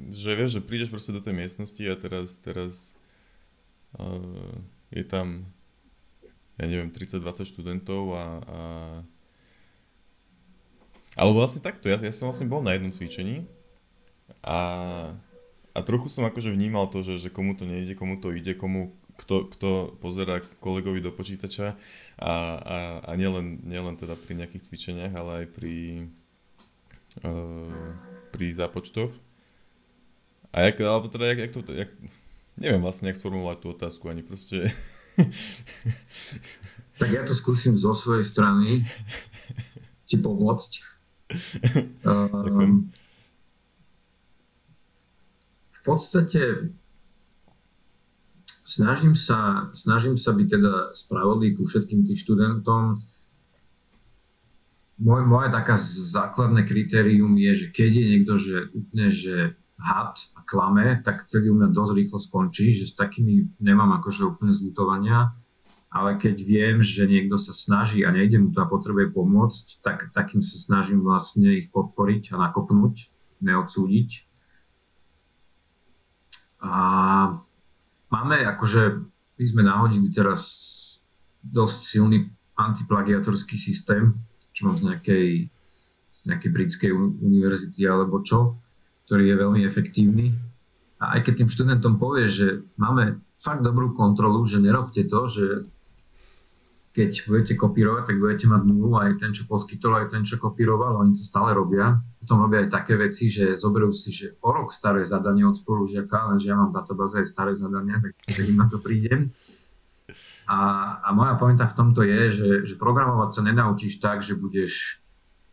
že 0.09 0.31
vieš, 0.31 0.59
že 0.59 0.65
prídeš 0.65 0.89
proste 0.89 1.11
do 1.11 1.19
tej 1.19 1.35
miestnosti 1.35 1.83
a 1.83 1.99
teraz, 1.99 2.39
teraz 2.39 2.73
uh, 3.99 4.55
je 4.95 5.03
tam 5.03 5.43
ja 6.59 6.65
neviem, 6.67 6.91
30-20 6.91 7.23
študentov 7.47 8.03
a, 8.15 8.25
a 8.43 8.59
alebo 11.17 11.41
vlastne 11.41 11.63
takto, 11.63 11.89
ja, 11.89 11.97
ja 11.97 12.13
som 12.13 12.29
vlastne 12.29 12.51
bol 12.51 12.61
na 12.61 12.75
jednom 12.75 12.93
cvičení 12.93 13.47
a, 14.45 14.59
a 15.79 15.87
trochu 15.87 16.11
som 16.11 16.27
akože 16.27 16.51
vnímal 16.51 16.91
to, 16.91 16.99
že, 16.99 17.15
že 17.15 17.29
komu 17.31 17.55
to 17.55 17.63
nejde, 17.63 17.95
komu 17.95 18.19
to 18.19 18.35
ide, 18.35 18.51
komu, 18.51 18.91
kto, 19.15 19.47
kto 19.47 19.95
pozera 20.03 20.43
kolegovi 20.59 20.99
do 20.99 21.15
počítača 21.15 21.79
a, 22.19 22.33
a, 22.59 22.77
a 23.07 23.11
nielen, 23.15 23.63
nielen 23.63 23.95
teda 23.95 24.19
pri 24.19 24.35
nejakých 24.35 24.67
cvičeniach, 24.67 25.15
ale 25.15 25.31
aj 25.43 25.45
pri, 25.55 25.75
uh, 27.23 27.95
pri 28.35 28.51
zápočtoch. 28.51 29.15
A 30.51 30.67
jak, 30.67 30.83
alebo 30.83 31.07
teda, 31.07 31.31
jak, 31.31 31.39
jak 31.47 31.51
to, 31.55 31.61
jak, 31.71 31.91
neviem 32.59 32.83
vlastne, 32.83 33.07
jak 33.07 33.23
sformulovať 33.23 33.57
tú 33.63 33.67
otázku, 33.71 34.11
ani 34.11 34.19
proste... 34.19 34.67
tak 36.99 37.09
ja 37.15 37.23
to 37.23 37.31
skúsim 37.31 37.79
zo 37.79 37.95
svojej 37.95 38.27
strany 38.27 38.83
ti 40.03 40.19
pomôcť. 40.19 40.71
Um, 42.01 42.89
v 45.79 45.81
podstate 45.85 46.41
snažím 48.67 49.15
sa, 49.15 49.71
snažím 49.73 50.19
sa 50.19 50.35
byť 50.35 50.47
teda 50.47 50.73
spravodlivý 50.93 51.57
ku 51.57 51.63
všetkým 51.65 52.05
tým 52.05 52.17
študentom. 52.19 52.99
Moje, 54.99 55.23
moje 55.23 55.47
taká 55.49 55.79
základné 55.79 56.67
kritérium 56.67 57.39
je, 57.39 57.51
že 57.55 57.67
keď 57.71 57.91
je 57.95 58.05
niekto, 58.05 58.33
že 58.35 58.55
úplne, 58.75 59.07
že 59.07 59.35
had 59.79 60.19
a 60.35 60.43
klame, 60.43 60.99
tak 61.07 61.23
celý 61.31 61.49
u 61.51 61.55
mňa 61.55 61.71
dosť 61.71 61.93
rýchlo 61.95 62.19
skončí, 62.19 62.75
že 62.75 62.91
s 62.91 62.99
takými 62.99 63.47
nemám 63.63 63.95
akože 64.03 64.27
úplne 64.27 64.51
zlutovania 64.51 65.31
ale 65.89 66.21
keď 66.21 66.45
viem, 66.45 66.77
že 66.85 67.09
niekto 67.09 67.41
sa 67.41 67.49
snaží 67.49 68.05
a 68.05 68.13
nejde 68.13 68.37
mu 68.37 68.53
to 68.53 68.61
a 68.61 68.69
potrebuje 68.69 69.09
pomôcť, 69.09 69.81
tak 69.81 70.13
takým 70.13 70.45
sa 70.45 70.61
snažím 70.61 71.01
vlastne 71.01 71.49
ich 71.49 71.73
podporiť 71.73 72.29
a 72.37 72.45
nakopnúť, 72.45 73.09
neodsúdiť. 73.41 74.28
A 76.59 76.73
máme 78.11 78.37
akože, 78.43 78.83
my 79.39 79.45
sme 79.47 79.63
nahodili 79.63 80.11
teraz 80.11 80.43
dosť 81.39 81.79
silný 81.87 82.17
antiplagiatorský 82.59 83.55
systém, 83.55 84.11
čo 84.51 84.67
mám 84.67 84.75
z 84.75 84.91
nejakej, 84.91 85.27
z 86.11 86.19
nejakej 86.27 86.51
britskej 86.51 86.91
univerzity 87.23 87.87
alebo 87.87 88.19
čo, 88.19 88.59
ktorý 89.07 89.31
je 89.31 89.35
veľmi 89.39 89.61
efektívny. 89.63 90.35
A 90.99 91.15
aj 91.15 91.31
keď 91.31 91.33
tým 91.43 91.49
študentom 91.49 91.95
povie, 91.95 92.27
že 92.27 92.67
máme 92.75 93.23
fakt 93.39 93.63
dobrú 93.63 93.95
kontrolu, 93.95 94.43
že 94.43 94.59
nerobte 94.59 95.07
to, 95.07 95.31
že 95.31 95.45
keď 96.89 97.29
budete 97.29 97.53
kopírovať, 97.53 98.03
tak 98.09 98.17
budete 98.17 98.45
mať 98.49 98.61
nulu 98.65 98.97
aj 98.97 99.21
ten, 99.21 99.29
čo 99.29 99.45
poskytol, 99.45 100.01
aj 100.01 100.07
ten, 100.09 100.25
čo 100.25 100.41
kopíroval, 100.41 100.97
oni 100.97 101.13
to 101.13 101.21
stále 101.21 101.53
robia. 101.53 102.01
Potom 102.17 102.41
robia 102.41 102.65
aj 102.65 102.73
také 102.73 102.97
veci, 102.97 103.29
že 103.29 103.61
zoberú 103.61 103.93
si, 103.93 104.09
že 104.09 104.33
o 104.41 104.49
rok 104.49 104.73
staré 104.73 105.05
zadanie 105.05 105.45
od 105.45 105.53
spolužiaka, 105.53 106.33
lenže 106.33 106.49
ja 106.49 106.57
mám 106.57 106.73
v 106.73 106.77
databáze 106.81 107.21
aj 107.21 107.27
staré 107.29 107.53
zadania, 107.53 108.01
tak, 108.01 108.13
tak 108.25 108.45
im 108.49 108.57
na 108.57 108.65
to 108.65 108.81
prídem. 108.81 109.29
A, 110.49 110.57
a 111.05 111.13
moja 111.13 111.37
pointa 111.37 111.69
v 111.69 111.77
tomto 111.77 112.01
je, 112.01 112.21
že, 112.33 112.49
že 112.65 112.73
programovať 112.73 113.29
sa 113.37 113.41
nenaučíš 113.45 114.01
tak, 114.01 114.25
že 114.25 114.33
budeš 114.33 114.97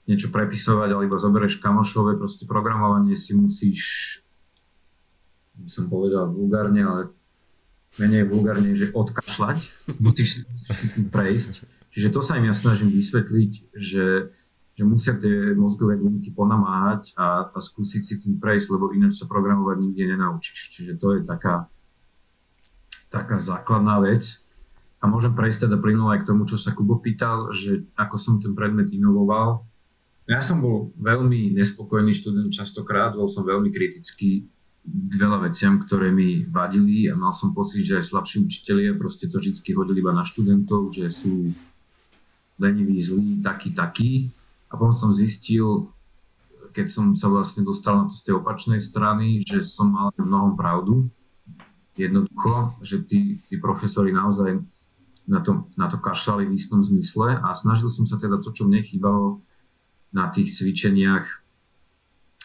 niečo 0.08 0.32
prepisovať, 0.32 0.88
alebo 0.88 1.20
zoberieš 1.20 1.60
kamošové, 1.60 2.16
proste 2.16 2.48
programovanie 2.48 3.12
si 3.12 3.36
musíš, 3.36 3.80
by 5.60 5.68
som 5.68 5.92
povedal 5.92 6.32
vulgárne, 6.32 6.80
ale 6.80 7.12
menej 7.96 8.28
vulgárne, 8.28 8.76
že 8.76 8.92
odkašľať, 8.92 9.58
musíš, 10.04 10.44
si 10.56 10.86
tým 10.92 11.08
prejsť. 11.08 11.64
Čiže 11.96 12.12
to 12.12 12.20
sa 12.20 12.36
im 12.36 12.44
ja 12.44 12.52
snažím 12.52 12.92
vysvetliť, 12.92 13.72
že, 13.72 14.28
že 14.76 14.82
musia 14.84 15.16
tie 15.16 15.56
mozgové 15.56 15.96
bunky 15.96 16.28
ponamáhať 16.28 17.16
a, 17.16 17.48
a 17.48 17.58
skúsiť 17.58 18.02
si 18.04 18.14
tým 18.20 18.36
prejsť, 18.36 18.76
lebo 18.76 18.92
ináč 18.92 19.16
sa 19.16 19.24
programovať 19.24 19.76
nikde 19.80 20.04
nenaučíš. 20.12 20.76
Čiže 20.76 21.00
to 21.00 21.16
je 21.16 21.20
taká, 21.24 21.72
taká 23.08 23.40
základná 23.40 23.96
vec. 24.04 24.44
A 25.00 25.08
môžem 25.08 25.32
prejsť 25.32 25.68
teda 25.68 25.80
plynulo 25.80 26.12
aj 26.12 26.24
k 26.24 26.28
tomu, 26.28 26.44
čo 26.44 26.60
sa 26.60 26.76
Kubo 26.76 27.00
pýtal, 27.00 27.52
že 27.56 27.88
ako 27.96 28.16
som 28.20 28.34
ten 28.40 28.52
predmet 28.52 28.92
inovoval. 28.92 29.64
Ja 30.26 30.42
som 30.42 30.58
bol 30.58 30.90
veľmi 30.98 31.54
nespokojný 31.54 32.12
študent 32.12 32.50
častokrát, 32.50 33.14
bol 33.14 33.30
som 33.30 33.46
veľmi 33.46 33.70
kritický 33.70 34.50
k 34.86 35.12
veľa 35.18 35.50
veciam, 35.50 35.82
ktoré 35.82 36.14
mi 36.14 36.46
vadili 36.46 37.10
a 37.10 37.18
mal 37.18 37.34
som 37.34 37.50
pocit, 37.50 37.82
že 37.82 37.98
aj 37.98 38.06
slabší 38.06 38.46
učitelia 38.46 38.94
proste 38.94 39.26
to 39.26 39.42
vždy 39.42 39.58
hodili 39.74 39.98
iba 39.98 40.14
na 40.14 40.22
študentov, 40.22 40.94
že 40.94 41.10
sú 41.10 41.50
leniví, 42.62 42.96
zlí, 43.02 43.42
taký, 43.42 43.74
taký. 43.74 44.12
A 44.70 44.78
potom 44.78 44.94
som 44.94 45.10
zistil, 45.10 45.90
keď 46.70 46.86
som 46.88 47.06
sa 47.18 47.26
vlastne 47.26 47.66
dostal 47.66 47.98
na 47.98 48.06
to 48.06 48.14
z 48.14 48.30
tej 48.30 48.34
opačnej 48.38 48.78
strany, 48.78 49.42
že 49.42 49.66
som 49.66 49.90
mal 49.90 50.14
mnohom 50.14 50.54
pravdu. 50.54 51.10
Jednoducho, 51.98 52.76
že 52.84 53.02
tí, 53.02 53.42
tí 53.48 53.56
profesori 53.58 54.14
naozaj 54.14 54.60
na 55.26 55.42
to, 55.42 55.66
na 55.74 55.90
to 55.90 55.98
kašľali 55.98 56.46
v 56.46 56.54
istom 56.54 56.84
zmysle 56.84 57.42
a 57.42 57.48
snažil 57.58 57.90
som 57.90 58.06
sa 58.06 58.20
teda 58.20 58.38
to, 58.38 58.54
čo 58.54 58.68
mne 58.68 58.84
chýbalo 58.84 59.42
na 60.14 60.30
tých 60.30 60.54
cvičeniach 60.54 61.26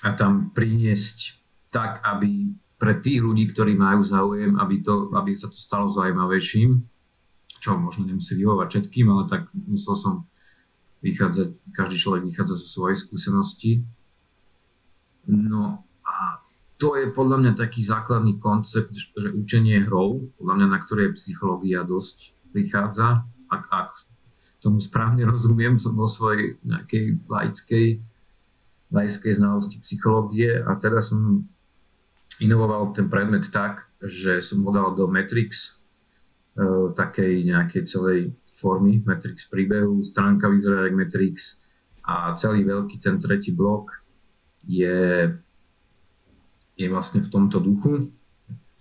a 0.01 0.09
tam 0.17 0.49
priniesť 0.49 1.40
tak, 1.71 2.03
aby 2.03 2.51
pre 2.81 2.97
tých 2.97 3.21
ľudí, 3.21 3.53
ktorí 3.53 3.77
majú 3.77 4.03
záujem, 4.03 4.57
aby, 4.57 4.81
to, 4.81 5.13
aby 5.13 5.37
sa 5.37 5.47
to 5.47 5.57
stalo 5.57 5.87
zaujímavejším, 5.87 6.81
čo 7.61 7.77
možno 7.77 8.09
nemusí 8.09 8.33
vyhovať 8.33 8.67
všetkým, 8.67 9.07
ale 9.13 9.29
tak 9.29 9.47
musel 9.53 9.93
som 9.93 10.13
vychádzať, 11.05 11.73
každý 11.73 11.97
človek 11.97 12.23
vychádza 12.25 12.57
zo 12.57 12.67
svojej 12.67 12.97
skúsenosti. 12.97 13.71
No 15.29 15.85
a 16.01 16.41
to 16.81 16.97
je 16.97 17.13
podľa 17.13 17.37
mňa 17.45 17.53
taký 17.53 17.85
základný 17.85 18.41
koncept, 18.41 18.93
že 18.97 19.29
učenie 19.29 19.85
hrou, 19.85 20.33
podľa 20.41 20.53
mňa 20.57 20.67
na 20.73 20.79
ktorej 20.81 21.13
psychológia 21.13 21.85
dosť 21.85 22.33
prichádza, 22.49 23.29
ak, 23.53 23.63
ak 23.69 23.89
tomu 24.57 24.81
správne 24.81 25.25
rozumiem 25.29 25.77
som 25.77 25.93
vo 25.93 26.09
svojej 26.09 26.57
nejakej 26.65 27.21
laickej, 27.29 27.85
laickej 28.89 29.33
znalosti 29.37 29.77
psychológie 29.85 30.57
a 30.57 30.73
teraz 30.81 31.13
som 31.13 31.45
inovoval 32.41 32.91
ten 32.91 33.07
predmet 33.07 33.47
tak, 33.53 33.85
že 34.01 34.41
som 34.41 34.65
ho 34.65 34.71
dal 34.73 34.97
do 34.97 35.05
Matrix, 35.05 35.77
e, 36.57 36.91
takej 36.97 37.45
nejakej 37.45 37.81
celej 37.85 38.19
formy 38.57 39.01
Matrix 39.05 39.45
príbehu, 39.49 40.01
stránka 40.01 40.49
vyzerá 40.49 40.89
jak 40.89 40.97
Matrix 40.97 41.61
a 42.05 42.33
celý 42.33 42.65
veľký 42.65 42.97
ten 43.01 43.21
tretí 43.21 43.53
blok 43.53 44.01
je, 44.65 45.29
je 46.77 46.87
vlastne 46.89 47.25
v 47.25 47.29
tomto 47.29 47.57
duchu. 47.61 48.13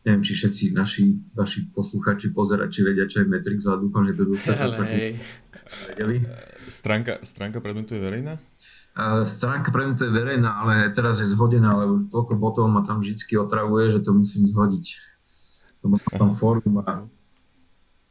Neviem, 0.00 0.24
či 0.24 0.32
všetci 0.32 0.72
naši, 0.72 1.12
vaši 1.36 1.68
posluchači, 1.76 2.32
pozerači 2.32 2.80
vedia, 2.80 3.04
čo 3.04 3.20
je 3.20 3.28
Matrix, 3.28 3.68
ale 3.68 3.84
dúfam, 3.84 4.08
že 4.08 4.16
to 4.16 4.24
dostatočne 4.24 5.12
vedeli. 5.92 6.16
Stránka, 6.68 7.20
stránka 7.20 7.60
predmetu 7.60 7.96
je 7.96 8.00
verejná? 8.00 8.40
Stránka 9.24 9.70
predmetu 9.70 10.04
je 10.04 10.12
verejná, 10.12 10.60
ale 10.60 10.90
teraz 10.90 11.20
je 11.22 11.28
zhodená, 11.30 11.76
lebo 11.78 12.06
toľko 12.10 12.34
botov 12.36 12.64
ma 12.66 12.82
tam 12.82 13.00
vždy 13.00 13.16
otravuje, 13.38 13.94
že 13.94 14.00
to 14.02 14.10
musím 14.12 14.48
zhodiť. 14.48 14.86
Lebo 15.80 15.96
tam 16.10 16.36
fórum 16.36 16.84
a 16.84 17.08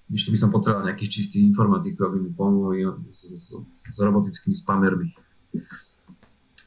ešte 0.10 0.34
by 0.34 0.38
som 0.42 0.50
potreboval 0.50 0.90
nejakých 0.90 1.22
čistých 1.22 1.46
informatikov, 1.54 2.10
aby 2.10 2.18
mi 2.18 2.32
pomohli 2.34 2.82
s, 3.14 3.30
s, 3.30 3.46
s 3.78 3.98
robotickými 4.02 4.58
spamermi. 4.58 5.14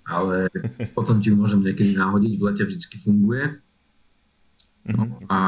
Ale 0.07 0.47
potom 0.97 1.19
ti 1.19 1.35
ju 1.35 1.37
môžem 1.39 1.59
niekedy 1.59 1.99
nahodiť, 1.99 2.33
v 2.39 2.43
lete 2.47 2.63
vždy 2.63 2.97
funguje. 3.03 3.59
No 4.87 5.15
a 5.27 5.39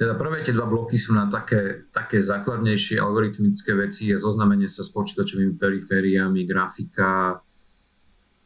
teda 0.00 0.16
prvé 0.16 0.40
tie 0.40 0.56
dva 0.56 0.64
bloky 0.64 0.96
sú 0.96 1.12
na 1.12 1.28
také, 1.28 1.84
také 1.92 2.24
základnejšie 2.24 2.96
algoritmické 2.96 3.76
veci, 3.76 4.08
je 4.08 4.16
zoznamenie 4.16 4.64
sa 4.64 4.80
s 4.80 4.88
počítačovými 4.96 5.60
perifériami, 5.60 6.48
grafika, 6.48 7.44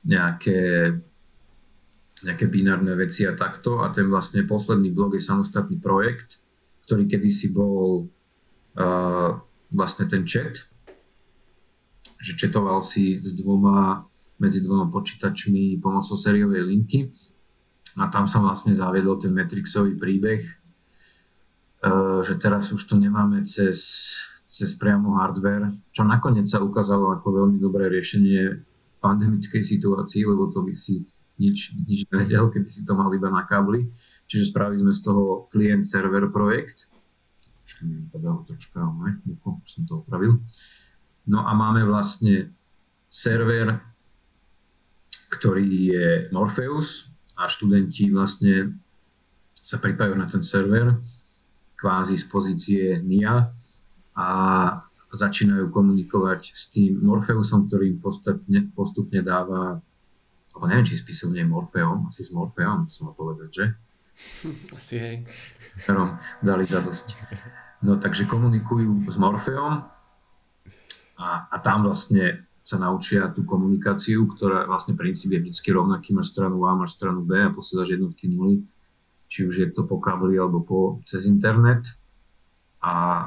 nejaké, 0.04 0.92
nejaké 2.24 2.44
binárne 2.48 2.92
veci 2.96 3.24
a 3.24 3.36
takto. 3.36 3.80
A 3.80 3.90
ten 3.90 4.08
vlastne 4.08 4.44
posledný 4.44 4.92
blok 4.92 5.16
je 5.16 5.24
samostatný 5.24 5.80
projekt, 5.80 6.38
ktorý 6.84 7.08
kedysi 7.08 7.52
bol 7.52 8.08
uh, 8.76 9.30
vlastne 9.72 10.04
ten 10.04 10.28
chat, 10.28 10.68
že 12.20 12.36
četoval 12.36 12.84
si 12.84 13.20
s 13.20 13.32
dvoma, 13.32 14.04
medzi 14.36 14.60
dvoma 14.60 14.92
počítačmi 14.92 15.80
pomocou 15.80 16.16
sériovej 16.20 16.64
linky 16.68 17.08
a 17.96 18.08
tam 18.12 18.28
sa 18.28 18.44
vlastne 18.44 18.76
zaviedol 18.76 19.16
ten 19.16 19.32
Matrixový 19.32 19.96
príbeh, 19.96 20.64
Eh, 21.84 22.20
že 22.24 22.40
teraz 22.40 22.72
už 22.72 22.80
to 22.88 22.96
nemáme 22.96 23.44
cez, 23.44 23.76
cez 24.48 24.72
priamo 24.72 25.20
hardware, 25.20 25.68
čo 25.92 26.00
nakoniec 26.00 26.48
sa 26.48 26.64
ukázalo 26.64 27.12
ako 27.12 27.44
veľmi 27.44 27.60
dobré 27.60 27.92
riešenie 27.92 28.64
pandemickej 29.04 29.60
situácii, 29.60 30.24
lebo 30.24 30.48
to 30.48 30.64
by 30.64 30.72
si 30.72 31.04
nič, 31.36 31.76
nič 31.84 32.08
nevedel, 32.08 32.48
keby 32.48 32.64
si 32.64 32.80
to 32.88 32.96
mal 32.96 33.12
iba 33.12 33.28
na 33.28 33.44
kábli. 33.44 33.92
Čiže 34.24 34.48
spravili 34.48 34.80
sme 34.80 34.96
z 34.96 35.00
toho 35.04 35.44
klient-server 35.52 36.32
projekt. 36.32 36.88
Počkaj, 37.64 37.84
mi 37.84 38.08
vypadalo 38.08 38.48
troška, 38.48 38.80
ne? 38.80 39.20
už 39.44 39.68
som 39.68 39.84
to 39.84 40.00
opravil. 40.00 40.40
No 41.28 41.44
a 41.44 41.52
máme 41.52 41.84
vlastne 41.84 42.56
server, 43.12 43.76
ktorý 45.28 45.68
je 45.92 46.08
Morpheus 46.32 47.12
a 47.36 47.48
študenti 47.50 48.08
vlastne 48.08 48.80
sa 49.52 49.80
pripájajú 49.80 50.16
na 50.16 50.28
ten 50.28 50.44
server 50.44 50.96
kvázi 51.74 52.16
z 52.16 52.24
pozície 52.28 52.84
NIA 53.00 53.50
a 54.14 54.28
začínajú 55.14 55.70
komunikovať 55.70 56.54
s 56.54 56.70
tým 56.70 57.00
Morfeusom, 57.02 57.70
ktorý 57.70 57.94
im 57.94 57.98
postupne, 58.02 58.60
postupne 58.74 59.20
dáva, 59.22 59.78
alebo 60.54 60.64
neviem, 60.66 60.86
či 60.86 60.98
spisovne 60.98 61.42
Morfeom, 61.46 62.10
asi 62.10 62.26
s 62.26 62.30
Morfeom, 62.34 62.86
to 62.86 62.92
som 62.92 63.10
mal 63.10 63.16
povedať, 63.16 63.50
že? 63.50 63.66
Asi 64.78 64.94
hej. 64.94 65.16
Ktorom 65.82 66.22
dali 66.38 66.62
zadosť. 66.70 67.18
No 67.82 67.98
takže 67.98 68.30
komunikujú 68.30 69.10
s 69.10 69.18
Morfeom 69.18 69.82
a, 71.18 71.28
a 71.50 71.56
tam 71.58 71.90
vlastne 71.90 72.46
sa 72.62 72.78
naučia 72.78 73.26
tú 73.34 73.42
komunikáciu, 73.42 74.24
ktorá 74.30 74.70
vlastne 74.70 74.94
princíp 74.94 75.34
je 75.34 75.42
vždy 75.42 75.68
rovnaký, 75.74 76.14
máš 76.14 76.30
stranu 76.30 76.62
A, 76.64 76.78
máš 76.78 76.94
stranu 76.94 77.26
B 77.26 77.36
a 77.42 77.50
posiedaš 77.50 77.98
jednotky 77.98 78.30
nuly 78.30 78.62
či 79.34 79.50
už 79.50 79.54
je 79.58 79.68
to 79.74 79.82
po 79.82 79.98
kabli 79.98 80.38
alebo 80.38 80.62
po, 80.62 80.80
cez 81.10 81.26
internet. 81.26 81.82
A 82.78 83.26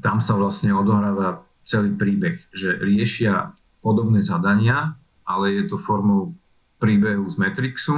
tam 0.00 0.18
sa 0.18 0.34
vlastne 0.34 0.74
odohráva 0.74 1.44
celý 1.64 1.94
príbeh, 1.94 2.40
že 2.50 2.76
riešia 2.78 3.54
podobné 3.84 4.24
zadania, 4.24 4.96
ale 5.24 5.60
je 5.60 5.64
to 5.70 5.76
formou 5.80 6.36
príbehu 6.80 7.24
z 7.30 7.36
Matrixu 7.40 7.96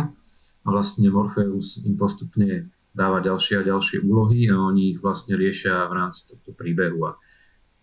a 0.62 0.66
vlastne 0.66 1.11
Morpheus 1.11 1.82
im 1.82 1.99
postupne 1.99 2.70
dáva 2.97 3.20
ďalšie 3.20 3.61
a 3.61 3.66
ďalšie 3.66 4.03
úlohy 4.03 4.49
a 4.49 4.57
oni 4.57 4.97
ich 4.97 4.99
vlastne 5.03 5.36
riešia 5.36 5.84
v 5.90 5.92
rámci 5.94 6.24
tohto 6.26 6.57
príbehu 6.57 7.05
a 7.07 7.18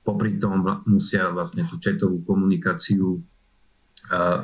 popri 0.03 0.35
tom 0.41 0.65
musia 0.89 1.29
vlastne 1.31 1.63
tú 1.69 1.79
četovú 1.79 2.25
komunikáciu 2.27 3.21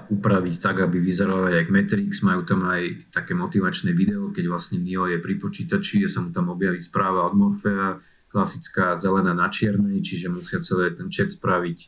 upraviť 0.08 0.56
tak, 0.64 0.88
aby 0.88 1.04
vyzeralo 1.04 1.52
aj 1.52 1.68
Matrix. 1.68 2.24
Majú 2.24 2.48
tam 2.48 2.64
aj 2.64 3.12
také 3.12 3.36
motivačné 3.36 3.92
video, 3.92 4.32
keď 4.32 4.48
vlastne 4.48 4.80
Neo 4.80 5.04
je 5.04 5.20
pri 5.20 5.36
počítači 5.36 6.08
a 6.08 6.10
sa 6.10 6.24
mu 6.24 6.32
tam 6.32 6.48
objaví 6.48 6.80
správa 6.80 7.28
od 7.28 7.36
Morfea, 7.36 8.00
klasická 8.30 8.96
zelená 8.96 9.34
na 9.34 9.50
čiernej, 9.50 10.06
čiže 10.06 10.30
musia 10.30 10.62
celé 10.62 10.94
ten 10.94 11.10
chat 11.10 11.34
spraviť 11.34 11.80
e, 11.82 11.88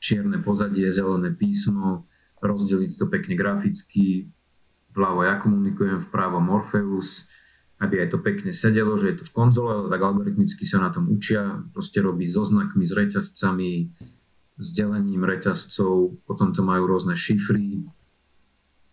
čierne 0.00 0.38
pozadie, 0.44 0.92
zelené 0.92 1.32
písmo, 1.32 2.04
rozdeliť 2.44 3.00
to 3.00 3.08
pekne 3.08 3.34
graficky, 3.36 4.28
vľavo 4.92 5.24
ja 5.24 5.40
komunikujem, 5.40 6.04
vpravo 6.04 6.40
Morpheus, 6.40 7.28
aby 7.80 8.04
aj 8.04 8.12
to 8.12 8.18
pekne 8.20 8.52
sedelo, 8.52 9.00
že 9.00 9.12
je 9.12 9.16
to 9.20 9.24
v 9.24 9.34
konzole, 9.36 9.72
ale 9.72 9.88
tak 9.88 10.04
algoritmicky 10.04 10.68
sa 10.68 10.84
na 10.84 10.92
tom 10.92 11.08
učia, 11.08 11.64
proste 11.72 12.04
robí 12.04 12.28
so 12.28 12.44
znakmi, 12.44 12.84
s 12.84 12.92
reťazcami, 12.92 13.72
s 14.60 14.68
delením 14.76 15.24
reťazcov, 15.24 16.20
potom 16.28 16.52
to 16.52 16.60
majú 16.60 16.84
rôzne 16.84 17.16
šifry 17.16 17.88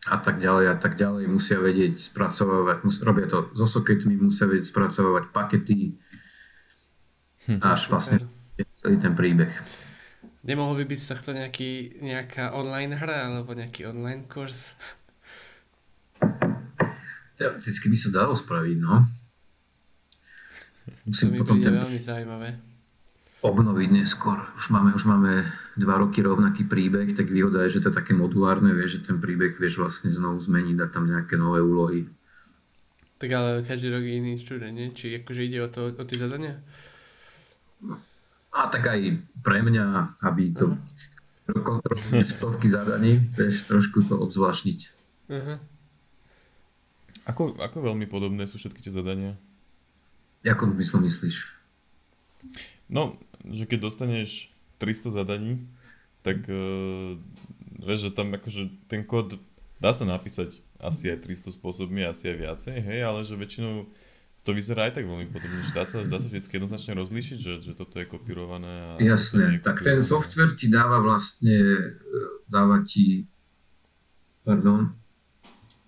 a 0.07 0.17
tak 0.17 0.39
ďalej 0.39 0.65
a 0.71 0.75
tak 0.79 0.95
ďalej. 0.95 1.27
Musia 1.27 1.59
vedieť 1.59 1.99
spracovávať, 1.99 2.87
mus, 2.87 2.97
robia 3.03 3.27
to 3.27 3.51
so 3.51 3.67
soketmi, 3.67 4.15
musia 4.15 4.47
vedieť 4.47 4.71
spracovávať 4.71 5.29
pakety 5.35 5.99
hm. 7.51 7.59
až 7.59 7.91
vlastne 7.91 8.23
celý 8.79 8.97
ten 8.97 9.13
príbeh. 9.13 9.51
Nemohol 10.47 10.79
by 10.79 10.85
byť 10.87 10.99
z 10.99 11.07
tohto 11.11 11.29
nejaký, 11.35 11.99
nejaká 11.99 12.55
online 12.55 12.95
hra 12.95 13.27
alebo 13.27 13.51
nejaký 13.51 13.83
online 13.91 14.23
kurz? 14.31 14.71
Teoreticky 17.35 17.91
by 17.91 17.97
sa 17.99 18.09
dalo 18.15 18.33
spraviť, 18.33 18.77
no. 18.79 19.05
Musím 21.03 21.29
to 21.29 21.33
mi 21.35 21.37
potom 21.43 21.59
ten... 21.59 21.75
veľmi 21.75 21.99
zaujímavé 21.99 22.66
obnoviť 23.41 23.89
neskôr. 23.93 24.41
Už 24.57 24.73
máme, 24.73 24.97
už 24.97 25.05
máme 25.05 25.45
dva 25.77 26.01
roky 26.01 26.25
rovnaký 26.25 26.65
príbeh, 26.65 27.13
tak 27.13 27.29
výhoda 27.29 27.65
je, 27.65 27.77
že 27.77 27.85
to 27.85 27.89
je 27.93 27.99
také 28.01 28.17
modulárne, 28.17 28.73
vieš, 28.73 28.99
že 29.01 29.13
ten 29.13 29.17
príbeh 29.21 29.57
vieš 29.61 29.77
vlastne 29.77 30.09
znovu 30.09 30.41
zmeniť, 30.41 30.75
dať 30.77 30.89
tam 30.89 31.05
nejaké 31.05 31.37
nové 31.37 31.61
úlohy. 31.61 32.09
Tak 33.17 33.29
ale 33.33 33.65
každý 33.65 33.93
rok 33.93 34.05
je 34.05 34.13
iný 34.13 34.37
študent, 34.37 34.73
nie? 34.73 34.93
Či 34.93 35.21
akože 35.21 35.41
ide 35.41 35.65
o, 35.65 35.69
to, 35.69 35.89
o 35.89 36.03
tie 36.05 36.17
zadania? 36.21 36.61
A 38.53 38.69
tak 38.69 38.89
aj 38.89 39.21
pre 39.41 39.61
mňa, 39.61 40.17
aby 40.21 40.53
to 40.53 40.73
uh-huh. 40.73 41.61
kontrolovať 41.61 42.25
stovky 42.29 42.69
zadaní, 42.69 43.21
vieš, 43.37 43.65
trošku 43.69 44.05
to 44.05 44.17
obzvlášniť. 44.21 44.79
Uh-huh. 45.29 45.57
Ako, 47.25 47.57
ako 47.57 47.77
veľmi 47.85 48.05
podobné 48.05 48.45
sú 48.45 48.61
všetky 48.61 48.85
tie 48.85 48.93
zadania? 48.93 49.37
Ako 50.45 50.69
myslíš? 50.73 51.49
No, 52.87 53.19
že 53.51 53.63
keď 53.69 53.79
dostaneš 53.87 54.51
300 54.79 55.17
zadaní, 55.23 55.63
tak 56.25 56.43
uh, 56.49 57.15
vieš, 57.79 58.09
že 58.09 58.11
tam 58.11 58.33
akože 58.33 58.67
ten 58.91 59.05
kód 59.05 59.39
dá 59.77 59.93
sa 59.93 60.03
napísať 60.03 60.61
asi 60.77 61.09
aj 61.09 61.25
300 61.25 61.57
spôsobmi, 61.57 62.05
asi 62.05 62.33
aj 62.33 62.37
viacej, 62.37 62.75
hej, 62.81 62.99
ale 63.05 63.25
že 63.25 63.33
väčšinou 63.37 63.89
to 64.45 64.55
vyzerá 64.55 64.87
aj 64.87 65.01
tak 65.01 65.05
veľmi 65.11 65.27
podobne, 65.27 65.59
že 65.59 65.75
dá 65.75 65.83
sa, 65.83 66.07
dá 66.07 66.23
sa 66.23 66.31
vždy 66.31 66.39
jednoznačne 66.39 66.95
rozlíšiť, 66.95 67.37
že, 67.37 67.53
že 67.59 67.71
toto 67.75 67.99
je 67.99 68.07
kopírované. 68.07 68.95
A 68.95 69.03
Jasné, 69.03 69.59
tak 69.59 69.83
ten 69.83 69.99
software 69.99 70.55
ti 70.55 70.71
dáva 70.71 71.03
vlastne, 71.03 71.59
dáva 72.47 72.79
ti, 72.87 73.27
pardon, 74.47 74.95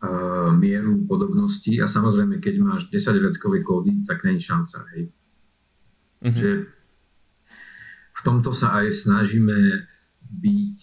uh, 0.03 0.51
mieru 0.60 1.07
podobnosti 1.07 1.72
a 1.80 1.88
samozrejme, 1.88 2.43
keď 2.43 2.55
máš 2.60 2.82
10-redkové 2.91 3.64
kódy, 3.64 4.03
tak 4.03 4.28
není 4.28 4.43
šanca, 4.43 4.84
hej. 4.91 5.07
Uh-huh. 6.20 6.36
Že 6.36 6.49
v 8.20 8.22
tomto 8.28 8.51
sa 8.51 8.84
aj 8.84 8.91
snažíme 8.91 9.88
byť 10.28 10.78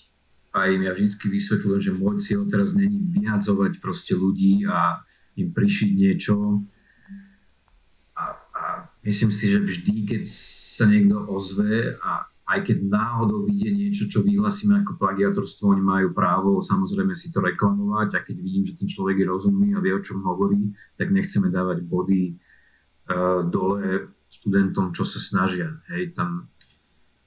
a 0.56 0.72
im 0.72 0.88
ja 0.88 0.96
vždy 0.96 1.12
vysvetľujem, 1.20 1.82
že 1.84 1.92
môj 1.92 2.16
cieľ 2.24 2.48
teraz 2.48 2.72
není 2.72 2.96
vyhadzovať 3.12 3.76
proste 3.76 4.16
ľudí 4.16 4.64
a 4.64 5.04
im 5.36 5.52
prišiť 5.52 5.90
niečo. 5.92 6.64
A, 8.16 8.24
a 8.32 8.62
myslím 9.04 9.28
si, 9.28 9.52
že 9.52 9.60
vždy, 9.60 10.16
keď 10.16 10.22
sa 10.24 10.88
niekto 10.88 11.28
ozve 11.28 12.00
a 12.00 12.24
aj 12.46 12.72
keď 12.72 12.78
náhodou 12.88 13.44
vidie 13.44 13.68
niečo, 13.68 14.08
čo 14.08 14.24
vyhlasíme 14.24 14.80
ako 14.80 14.96
plagiatorstvo, 14.96 15.76
oni 15.76 15.82
majú 15.84 16.08
právo 16.16 16.62
samozrejme 16.64 17.12
si 17.12 17.28
to 17.28 17.44
reklamovať 17.44 18.16
a 18.16 18.24
keď 18.24 18.36
vidím, 18.38 18.64
že 18.64 18.80
ten 18.80 18.88
človek 18.88 19.18
je 19.18 19.26
rozumný 19.28 19.76
a 19.76 19.82
vie, 19.82 19.92
o 19.92 20.00
čom 20.00 20.24
hovorí, 20.24 20.72
tak 20.96 21.12
nechceme 21.12 21.52
dávať 21.52 21.84
body 21.84 22.32
uh, 22.32 23.44
dole 23.44 24.14
študentom, 24.30 24.94
čo 24.94 25.02
sa 25.02 25.18
snažia. 25.18 25.82
Hej, 25.90 26.14
tam 26.14 26.48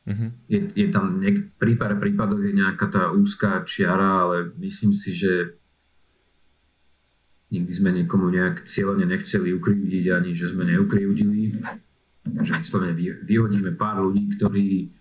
uh-huh. 0.10 0.30
je, 0.50 0.60
je 0.74 0.88
tam 0.90 1.22
niek- 1.22 1.54
pri 1.62 1.78
pár 1.78 1.96
je 2.42 2.54
nejaká 2.54 2.90
tá 2.90 3.14
úzká 3.14 3.62
čiara, 3.64 4.26
ale 4.26 4.36
myslím 4.58 4.98
si, 4.98 5.14
že 5.14 5.54
nikdy 7.54 7.72
sme 7.72 7.90
niekomu 7.94 8.30
nejak 8.34 8.66
cieľene 8.66 9.06
nechceli 9.06 9.54
ukrivdiť, 9.54 10.06
ani 10.10 10.34
že 10.34 10.50
sme 10.50 10.66
neukrivdili. 10.66 11.62
Že 12.30 12.62
vyslovene 12.62 12.94
vyhodíme 13.26 13.74
pár 13.74 14.06
ľudí, 14.06 14.38
ktorí 14.38 15.00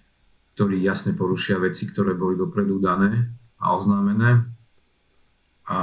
ktorí 0.59 0.82
jasne 0.82 1.14
porušia 1.14 1.54
veci, 1.62 1.86
ktoré 1.86 2.18
boli 2.18 2.34
dopredu 2.34 2.82
dané 2.82 3.30
a 3.62 3.78
oznámené. 3.78 4.42
A 5.70 5.78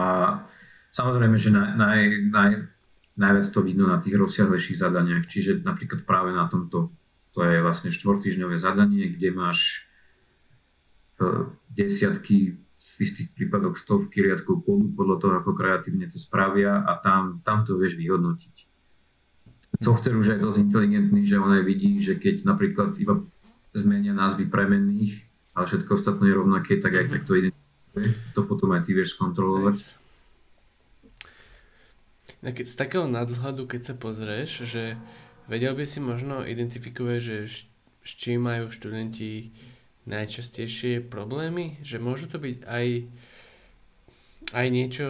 samozrejme, 0.92 1.40
že 1.40 1.56
naj, 1.56 1.80
naj, 1.80 2.00
naj, 2.28 2.52
najviac 3.16 3.48
to 3.56 3.64
vidno 3.64 3.88
na 3.88 4.04
tých 4.04 4.20
rozsiahlejších 4.20 4.76
zadaniach, 4.76 5.32
čiže 5.32 5.64
napríklad 5.64 6.04
práve 6.04 6.36
na 6.36 6.52
tomto, 6.52 6.92
to 7.36 7.44
je 7.44 7.60
vlastne 7.60 7.92
štvortýžňové 7.92 8.56
zadanie, 8.64 9.12
kde 9.12 9.30
máš 9.36 9.84
e, 11.20 11.52
desiatky, 11.76 12.56
v 12.76 12.98
istých 13.02 13.34
prípadoch 13.34 13.82
stovky 13.82 14.24
riadkov 14.24 14.62
kódu 14.64 14.88
podľa 14.94 15.18
toho, 15.20 15.34
ako 15.42 15.52
kreatívne 15.58 16.06
to 16.08 16.22
spravia 16.22 16.86
a 16.86 16.96
tam, 17.02 17.42
tam 17.42 17.66
to 17.66 17.76
vieš 17.76 17.98
vyhodnotiť. 17.98 18.56
Software 19.84 20.16
už 20.16 20.28
je 20.36 20.38
dosť 20.40 20.60
inteligentný, 20.72 21.28
že 21.28 21.42
on 21.42 21.52
aj 21.52 21.64
vidí, 21.68 22.00
že 22.00 22.16
keď 22.16 22.48
napríklad 22.48 22.96
iba 22.96 23.20
zmenia 23.76 24.16
názvy 24.16 24.48
premenných, 24.48 25.28
ale 25.52 25.68
všetko 25.68 25.92
ostatné 26.00 26.32
je 26.32 26.40
rovnaké, 26.40 26.80
tak 26.80 26.96
aj 26.96 27.12
mm-hmm. 27.12 27.12
tak 27.12 27.22
to 27.28 27.34
identifikuje. 27.36 28.08
To 28.36 28.42
potom 28.48 28.70
aj 28.72 28.82
ty 28.88 28.92
vieš 28.96 29.20
skontrolovať. 29.20 29.76
Nice. 29.76 29.92
Keď 32.46 32.66
z 32.70 32.76
takého 32.78 33.08
nadhľadu, 33.10 33.68
keď 33.68 33.82
sa 33.92 33.96
pozrieš, 33.98 34.70
že 34.70 34.96
vedel 35.50 35.74
by 35.78 35.86
si 35.86 36.00
možno 36.02 36.46
identifikovať, 36.46 37.20
že 37.22 37.38
s 38.06 38.12
čím 38.16 38.46
majú 38.46 38.70
študenti 38.70 39.54
najčastejšie 40.06 41.06
problémy? 41.06 41.82
Že 41.82 41.98
môžu 42.02 42.26
to 42.30 42.38
byť 42.38 42.66
aj, 42.66 42.88
aj 44.54 44.68
niečo 44.70 45.08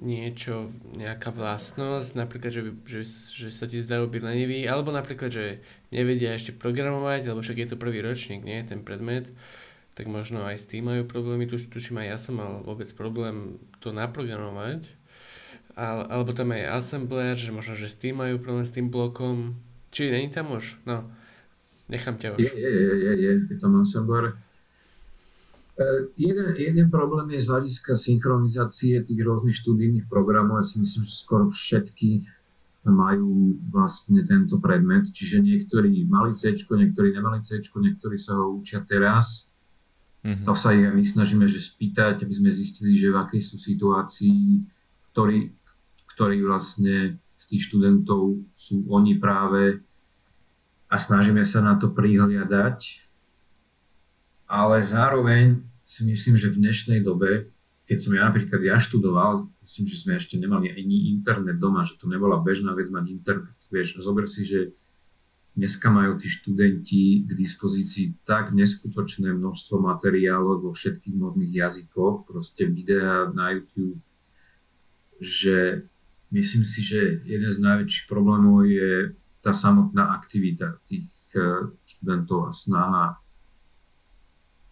niečo, 0.00 0.72
nejaká 0.96 1.28
vlastnosť, 1.28 2.16
napríklad, 2.16 2.50
že, 2.50 2.62
že, 2.88 3.02
že 3.36 3.48
sa 3.52 3.68
ti 3.68 3.84
zdajú 3.84 4.08
byť 4.08 4.22
leniví, 4.24 4.64
alebo 4.64 4.90
napríklad, 4.90 5.28
že 5.28 5.60
nevedia 5.92 6.32
ešte 6.32 6.56
programovať, 6.56 7.28
alebo 7.28 7.44
však 7.44 7.60
je 7.60 7.68
to 7.68 7.76
prvý 7.76 8.00
ročník, 8.00 8.40
nie, 8.40 8.64
ten 8.64 8.80
predmet, 8.80 9.28
tak 9.92 10.08
možno 10.08 10.48
aj 10.48 10.56
s 10.56 10.68
tým 10.72 10.88
majú 10.88 11.04
problémy, 11.04 11.44
tu, 11.44 11.60
tuším 11.60 12.00
aj 12.00 12.08
ja 12.08 12.16
som 12.16 12.40
mal 12.40 12.64
vôbec 12.64 12.88
problém 12.96 13.60
to 13.84 13.92
naprogramovať, 13.92 14.88
ale, 15.80 16.02
alebo 16.12 16.36
tam 16.36 16.52
aj 16.52 16.76
assembler, 16.76 17.40
že 17.40 17.56
možno, 17.56 17.72
že 17.72 17.88
s 17.88 17.96
tým 17.96 18.20
majú 18.20 18.36
problém, 18.36 18.68
s 18.68 18.76
tým 18.76 18.92
blokom, 18.92 19.56
či 19.88 20.12
není 20.12 20.28
tam 20.28 20.52
už, 20.52 20.84
no, 20.84 21.08
nechám 21.88 22.20
ťa 22.20 22.36
už. 22.36 22.44
Je, 22.44 22.52
je, 22.52 22.68
je, 22.68 22.94
je, 23.00 23.12
je, 23.16 23.32
je 23.48 23.56
tam 23.56 23.80
assembler, 23.80 24.36
E, 25.80 25.84
jeden, 26.16 26.56
jeden 26.60 26.90
problém 26.90 27.30
je 27.32 27.40
z 27.40 27.48
hľadiska 27.48 27.96
synchronizácie 27.96 29.00
tých 29.00 29.20
rôznych 29.24 29.56
študijných 29.56 30.06
programov. 30.12 30.60
Ja 30.60 30.66
si 30.68 30.76
myslím, 30.76 31.08
že 31.08 31.14
skoro 31.16 31.48
všetky 31.48 32.28
majú 32.84 33.56
vlastne 33.72 34.20
tento 34.28 34.60
predmet. 34.60 35.08
Čiže 35.08 35.40
niektorí 35.40 36.04
mali 36.04 36.36
C, 36.36 36.52
niektorí 36.52 37.16
nemali 37.16 37.40
C, 37.40 37.64
niektorí 37.64 38.20
sa 38.20 38.36
ho 38.36 38.60
učia 38.60 38.84
teraz. 38.84 39.48
Mm-hmm. 40.20 40.44
To 40.44 40.52
sa 40.52 40.76
ich 40.76 40.84
my 40.84 41.00
snažíme 41.00 41.48
že 41.48 41.64
spýtať, 41.64 42.28
aby 42.28 42.34
sme 42.36 42.52
zistili, 42.52 43.00
že 43.00 43.08
v 43.08 43.16
akej 43.16 43.40
sú 43.40 43.56
situácii, 43.56 44.68
ktorí, 45.16 45.59
ktorí 46.20 46.44
vlastne 46.44 47.16
z 47.40 47.44
tých 47.48 47.72
študentov 47.72 48.44
sú 48.52 48.84
oni 48.92 49.16
práve 49.16 49.80
a 50.92 51.00
snažíme 51.00 51.40
sa 51.48 51.64
na 51.64 51.80
to 51.80 51.88
prihliadať. 51.96 53.08
Ale 54.44 54.84
zároveň 54.84 55.64
si 55.80 56.04
myslím, 56.04 56.36
že 56.36 56.52
v 56.52 56.60
dnešnej 56.60 57.00
dobe, 57.00 57.48
keď 57.88 57.98
som 58.04 58.12
ja 58.12 58.28
napríklad 58.28 58.60
ja 58.60 58.76
študoval, 58.76 59.48
myslím, 59.64 59.88
že 59.88 59.96
sme 59.96 60.20
ešte 60.20 60.36
nemali 60.36 60.68
ani 60.68 61.08
internet 61.08 61.56
doma, 61.56 61.88
že 61.88 61.96
to 61.96 62.04
nebola 62.04 62.36
bežná 62.36 62.76
vec 62.76 62.92
mať 62.92 63.16
internet. 63.16 63.56
Vieš, 63.72 64.04
zober 64.04 64.28
si, 64.28 64.44
že 64.44 64.76
dneska 65.56 65.88
majú 65.88 66.20
tí 66.20 66.28
študenti 66.28 67.24
k 67.24 67.30
dispozícii 67.32 68.28
tak 68.28 68.52
neskutočné 68.52 69.32
množstvo 69.32 69.80
materiálov 69.80 70.68
vo 70.68 70.76
všetkých 70.76 71.16
možných 71.16 71.64
jazykoch, 71.64 72.28
proste 72.28 72.68
videá 72.68 73.32
na 73.32 73.56
YouTube, 73.56 74.04
že 75.16 75.88
myslím 76.30 76.64
si, 76.64 76.82
že 76.82 77.22
jeden 77.26 77.50
z 77.50 77.58
najväčších 77.58 78.06
problémov 78.06 78.66
je 78.66 79.14
tá 79.40 79.56
samotná 79.56 80.14
aktivita 80.14 80.78
tých 80.86 81.08
eh, 81.34 81.70
študentov 81.84 82.48
a 82.48 82.52
snaha 82.52 83.20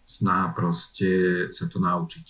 snaha 0.09 0.49
proste 0.57 1.09
sa 1.53 1.69
to 1.69 1.77
naučiť. 1.77 2.27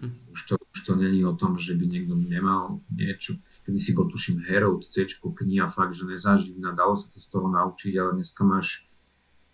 Hm. 0.00 0.32
Už 0.32 0.40
to, 0.48 0.54
už 0.56 0.80
to 0.80 0.92
není 0.96 1.20
o 1.28 1.36
tom, 1.36 1.60
že 1.60 1.76
by 1.76 1.84
niekto 1.86 2.16
nemal 2.16 2.80
niečo, 2.88 3.36
kedy 3.68 3.78
si 3.78 3.92
bol 3.92 4.08
tuším 4.08 4.42
Herod, 4.48 4.88
C, 4.88 5.04
kniha 5.20 5.68
fakt, 5.68 5.94
že 5.94 6.08
nezaživná, 6.08 6.72
dalo 6.72 6.96
sa 6.96 7.12
to 7.12 7.20
z 7.20 7.28
toho 7.28 7.52
naučiť, 7.52 7.92
ale 8.00 8.18
dneska 8.18 8.42
máš 8.42 8.88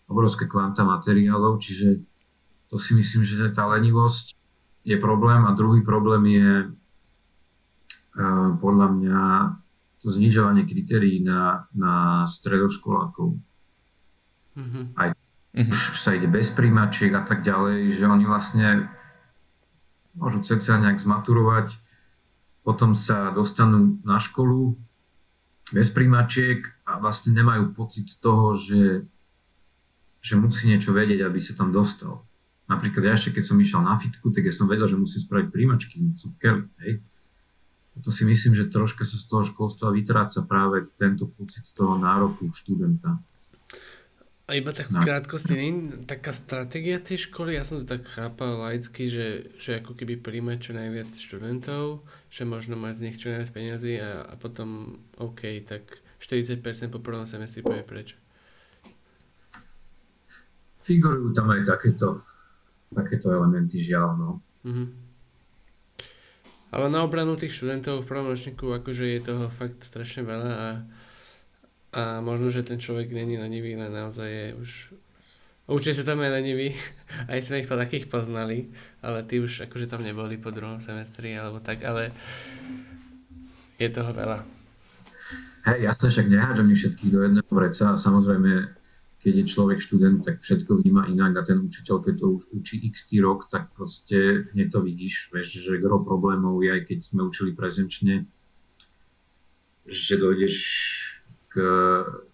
obrovské 0.07 0.47
kvanta 0.47 0.87
materiálov, 0.87 1.59
čiže 1.61 2.01
to 2.71 2.79
si 2.79 2.95
myslím, 2.95 3.27
že 3.27 3.51
tá 3.51 3.67
lenivosť 3.67 4.39
je 4.87 4.97
problém 4.97 5.45
a 5.45 5.53
druhý 5.53 5.83
problém 5.83 6.23
je 6.31 6.51
podľa 8.59 8.89
mňa 8.91 9.23
to 10.01 10.09
znižovanie 10.09 10.65
kritérií 10.65 11.21
na, 11.21 11.69
na 11.77 12.25
stredoškolákov. 12.25 13.37
Mm-hmm. 14.57 14.85
Aj 14.97 15.13
uh-huh. 15.13 15.71
už 15.71 16.01
sa 16.01 16.17
ide 16.17 16.27
bez 16.27 16.51
príjmačiek 16.51 17.13
a 17.13 17.23
tak 17.23 17.45
ďalej, 17.45 17.95
že 17.95 18.05
oni 18.09 18.25
vlastne 18.25 18.89
môžu 20.17 20.43
cca 20.43 20.81
nejak 20.81 20.99
zmaturovať, 20.99 21.77
potom 22.67 22.97
sa 22.97 23.31
dostanú 23.31 24.01
na 24.03 24.19
školu 24.19 24.75
bez 25.71 25.93
príjmačiek 25.95 26.67
a 26.83 26.99
vlastne 26.99 27.31
nemajú 27.31 27.73
pocit 27.77 28.11
toho, 28.19 28.59
že, 28.59 29.07
že 30.19 30.35
musí 30.35 30.67
niečo 30.67 30.91
vedieť, 30.91 31.23
aby 31.23 31.39
sa 31.39 31.55
tam 31.55 31.71
dostal. 31.71 32.27
Napríklad 32.67 33.07
ja 33.07 33.15
ešte 33.15 33.39
keď 33.39 33.45
som 33.47 33.59
išiel 33.59 33.83
na 33.83 33.99
fitku, 33.99 34.31
tak 34.35 34.47
ja 34.47 34.55
som 34.55 34.67
vedel, 34.67 34.87
že 34.87 34.99
musím 34.99 35.23
spraviť 35.23 35.47
príjmačky, 35.51 35.95
som 36.19 36.35
v 36.35 36.39
keli, 36.39 36.63
hej. 36.83 36.93
To 38.01 38.11
si 38.11 38.25
myslím, 38.25 38.57
že 38.57 38.73
troška 38.73 39.05
sa 39.05 39.17
z 39.17 39.25
toho 39.29 39.43
školstva 39.45 39.93
vytráca 39.93 40.41
práve 40.47 40.89
tento 40.97 41.29
pocit 41.29 41.69
toho 41.77 42.01
nároku 42.01 42.49
študenta. 42.53 43.21
A 44.51 44.59
iba 44.59 44.75
tak 44.75 44.91
v 44.91 44.99
krátkosti, 45.07 45.55
nie 45.55 45.95
taká 46.11 46.35
stratégia 46.35 46.99
tej 46.99 47.31
školy, 47.31 47.55
ja 47.55 47.63
som 47.63 47.79
to 47.79 47.87
tak 47.87 48.03
chápal 48.03 48.59
laicky, 48.67 49.07
že, 49.07 49.55
že 49.63 49.79
ako 49.79 49.95
keby 49.95 50.19
príjmať 50.19 50.59
čo 50.59 50.73
najviac 50.75 51.07
študentov, 51.15 52.03
že 52.35 52.43
možno 52.43 52.75
mať 52.75 52.95
z 52.99 53.05
nich 53.07 53.17
čo 53.23 53.31
najviac 53.31 53.51
peniazy 53.55 54.03
a, 54.03 54.27
a 54.27 54.35
potom 54.35 54.99
OK, 55.23 55.63
tak 55.63 56.03
40% 56.19 56.91
po 56.91 56.99
prvom 56.99 57.31
semestri 57.31 57.63
povie 57.63 57.87
preč. 57.87 58.19
Figurujú 60.83 61.31
tam 61.31 61.55
aj 61.55 61.71
takéto, 61.71 62.27
takéto 62.91 63.31
elementy, 63.31 63.79
žiaľ, 63.79 64.19
no. 64.19 64.31
Mm-hmm. 64.67 65.10
Ale 66.71 66.87
na 66.87 67.03
obranu 67.03 67.35
tých 67.35 67.55
študentov 67.55 68.03
v 68.03 68.09
prvom 68.09 68.31
ročníku 68.31 68.71
akože 68.71 69.05
je 69.07 69.21
toho 69.27 69.51
fakt 69.51 69.83
strašne 69.83 70.23
veľa 70.23 70.53
a 70.55 70.69
a 71.91 72.23
možno, 72.23 72.55
že 72.55 72.63
ten 72.63 72.79
človek 72.79 73.11
není 73.11 73.35
lenivý, 73.35 73.75
len 73.75 73.91
naozaj 73.91 74.29
je 74.31 74.47
už... 74.55 74.71
Určite 75.71 76.03
sa 76.03 76.15
tam 76.15 76.23
je 76.23 76.31
lenivý, 76.31 76.69
aj 77.33 77.39
sme 77.43 77.63
ich 77.63 77.71
takých 77.71 78.07
poznali, 78.07 78.71
ale 79.03 79.23
tí 79.27 79.43
už 79.43 79.71
akože 79.71 79.91
tam 79.91 80.03
neboli 80.07 80.39
po 80.39 80.55
druhom 80.55 80.79
semestri 80.79 81.35
alebo 81.35 81.59
tak, 81.59 81.83
ale 81.83 82.15
je 83.79 83.89
toho 83.91 84.11
veľa. 84.15 84.43
Hej, 85.61 85.79
jasne, 85.93 86.09
však 86.09 86.27
nehádžem 86.31 86.73
ich 86.73 86.81
všetkých 86.81 87.11
do 87.13 87.21
jedného 87.27 87.53
vreca 87.53 87.85
a 87.93 88.01
samozrejme, 88.01 88.51
keď 89.21 89.45
je 89.45 89.51
človek 89.53 89.79
študent, 89.85 90.25
tak 90.25 90.41
všetko 90.41 90.81
vníma 90.81 91.05
inak 91.13 91.37
a 91.37 91.43
ten 91.45 91.61
učiteľ, 91.61 92.01
keď 92.01 92.15
to 92.17 92.27
už 92.41 92.43
učí 92.57 92.81
x 92.89 93.05
rok, 93.21 93.53
tak 93.53 93.69
proste 93.77 94.49
hneď 94.57 94.73
to 94.73 94.81
vidíš, 94.81 95.29
vieš, 95.29 95.61
že 95.61 95.77
gro 95.77 96.01
problémov 96.01 96.65
je, 96.65 96.73
aj 96.73 96.83
keď 96.89 96.99
sme 97.05 97.29
učili 97.29 97.53
prezenčne, 97.53 98.25
že 99.85 100.17
dojdeš 100.17 100.57
k 101.53 101.55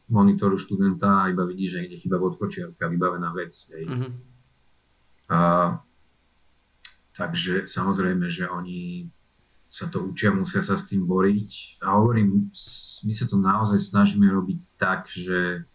monitoru 0.06 0.54
študenta 0.54 1.26
a 1.26 1.30
iba 1.34 1.42
vidí, 1.42 1.66
že 1.66 1.82
ide 1.82 1.98
chyba 1.98 2.22
v 2.22 2.30
odkočiarka, 2.30 2.86
vybavená 2.86 3.34
vec. 3.34 3.58
Hej. 3.74 3.84
Uh-huh. 3.90 4.10
A, 5.26 5.38
takže 7.18 7.66
samozrejme, 7.66 8.30
že 8.30 8.46
oni 8.46 9.10
sa 9.66 9.90
to 9.90 10.06
učia, 10.06 10.30
musia 10.30 10.62
sa 10.62 10.78
s 10.78 10.86
tým 10.86 11.02
boriť. 11.02 11.82
A 11.82 11.98
hovorím, 11.98 12.54
my 13.02 13.12
sa 13.12 13.26
to 13.26 13.36
naozaj 13.36 13.82
snažíme 13.82 14.30
robiť 14.30 14.60
tak, 14.78 15.10
že 15.10 15.66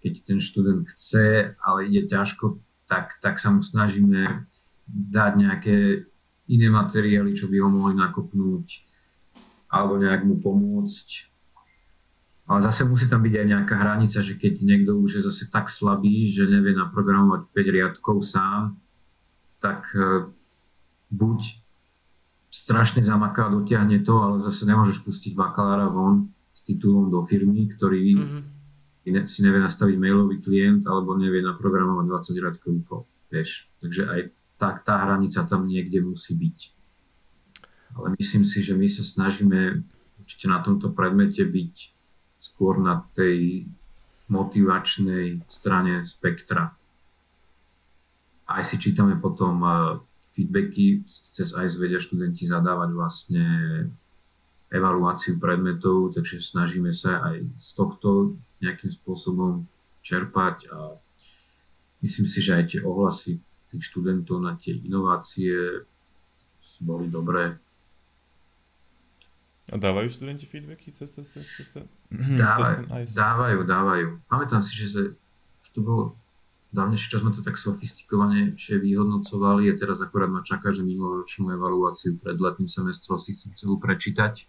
keď 0.00 0.12
ten 0.24 0.38
študent 0.40 0.88
chce, 0.88 1.54
ale 1.60 1.78
ide 1.86 2.08
ťažko, 2.08 2.58
tak, 2.88 3.20
tak 3.22 3.38
sa 3.38 3.52
mu 3.52 3.60
snažíme 3.60 4.48
dať 4.90 5.32
nejaké 5.38 5.76
iné 6.50 6.66
materiály, 6.66 7.36
čo 7.36 7.46
by 7.46 7.62
ho 7.62 7.68
mohli 7.70 7.94
nakopnúť 7.94 8.90
alebo 9.70 10.02
nejak 10.02 10.26
mu 10.26 10.42
pomôcť. 10.42 11.30
Ale 12.50 12.58
zase 12.66 12.82
musí 12.82 13.06
tam 13.06 13.22
byť 13.22 13.34
aj 13.38 13.46
nejaká 13.46 13.74
hranica, 13.78 14.18
že 14.18 14.34
keď 14.34 14.58
niekto 14.66 14.98
už 14.98 15.22
je 15.22 15.26
zase 15.30 15.46
tak 15.46 15.70
slabý, 15.70 16.26
že 16.26 16.50
nevie 16.50 16.74
naprogramovať 16.74 17.46
5 17.54 17.76
riadkov 17.78 18.26
sám, 18.26 18.74
tak 19.62 19.86
e, 19.94 20.26
buď 21.14 21.62
strašne 22.50 23.06
zamaká 23.06 23.46
dotiahne 23.46 24.02
to, 24.02 24.18
ale 24.18 24.42
zase 24.42 24.66
nemôžeš 24.66 25.06
pustiť 25.06 25.38
bakalára 25.38 25.86
von 25.86 26.34
s 26.50 26.66
titulom 26.66 27.06
do 27.06 27.22
firmy, 27.22 27.70
ktorý 27.70 28.02
mm-hmm. 28.18 28.42
Si 29.26 29.40
nevie 29.42 29.60
nastaviť 29.60 29.96
mailový 29.96 30.42
klient 30.42 30.86
alebo 30.86 31.18
nevie 31.18 31.44
naprogramovať 31.44 32.34
20 32.34 32.42
riadkový 32.42 32.80
kód. 32.86 33.06
Vieš. 33.30 33.70
Takže 33.80 34.02
aj 34.10 34.20
tak 34.60 34.84
tá 34.84 35.00
hranica 35.00 35.46
tam 35.48 35.64
niekde 35.64 36.04
musí 36.04 36.36
byť. 36.36 36.58
Ale 37.96 38.14
myslím 38.18 38.44
si, 38.44 38.62
že 38.62 38.76
my 38.76 38.86
sa 38.86 39.02
snažíme 39.02 39.82
určite 40.20 40.46
na 40.46 40.62
tomto 40.62 40.94
predmete 40.94 41.42
byť 41.42 41.74
skôr 42.38 42.78
na 42.78 43.02
tej 43.16 43.66
motivačnej 44.30 45.42
strane 45.50 46.06
spektra. 46.06 46.70
Aj 48.46 48.62
si 48.62 48.78
čítame 48.78 49.18
potom 49.18 49.58
eh, 49.62 49.74
feedbacky, 50.30 51.02
cez 51.06 51.50
ICE 51.50 51.76
vedia 51.82 51.98
študenti 51.98 52.46
zadávať 52.46 52.90
vlastne 52.94 53.44
evaluáciu 54.70 55.36
predmetov, 55.42 56.14
takže 56.14 56.38
snažíme 56.38 56.94
sa 56.94 57.20
aj 57.26 57.42
z 57.58 57.70
tohto 57.74 58.38
nejakým 58.62 58.94
spôsobom 58.94 59.66
čerpať 60.00 60.70
a 60.70 60.94
myslím 62.06 62.26
si, 62.30 62.38
že 62.38 62.54
aj 62.54 62.64
tie 62.70 62.80
ohlasy 62.86 63.42
tých 63.70 63.82
študentov 63.90 64.38
na 64.38 64.54
tie 64.54 64.78
inovácie 64.78 65.84
boli 66.80 67.12
dobré. 67.12 67.60
A 69.70 69.76
dávajú 69.78 70.08
študenti 70.10 70.48
feedbacky 70.48 70.90
cez, 70.90 71.12
cez, 71.12 71.26
cez, 71.30 71.44
cez, 71.46 71.66
cez, 71.70 71.84
dávajú, 72.34 73.06
cez 73.06 73.14
dávajú, 73.14 73.58
dávajú. 73.62 74.06
Pamätám 74.26 74.64
si, 74.64 74.80
že 74.80 75.14
už 75.62 75.68
to 75.70 75.80
bolo 75.84 76.02
dávnejšie 76.70 77.10
čas 77.10 77.22
sme 77.22 77.34
to 77.34 77.42
tak 77.42 77.58
sofistikovane 77.58 78.54
vyhodnocovali 78.58 79.70
a 79.70 79.74
teraz 79.78 79.98
akorát 79.98 80.30
ma 80.30 80.42
čaká, 80.42 80.70
že 80.70 80.86
minuloročnú 80.86 81.50
evaluáciu 81.54 82.18
pred 82.18 82.38
letným 82.38 82.70
semestrom 82.70 83.18
si 83.18 83.34
chcem 83.34 83.54
celú 83.58 83.78
prečítať. 83.78 84.46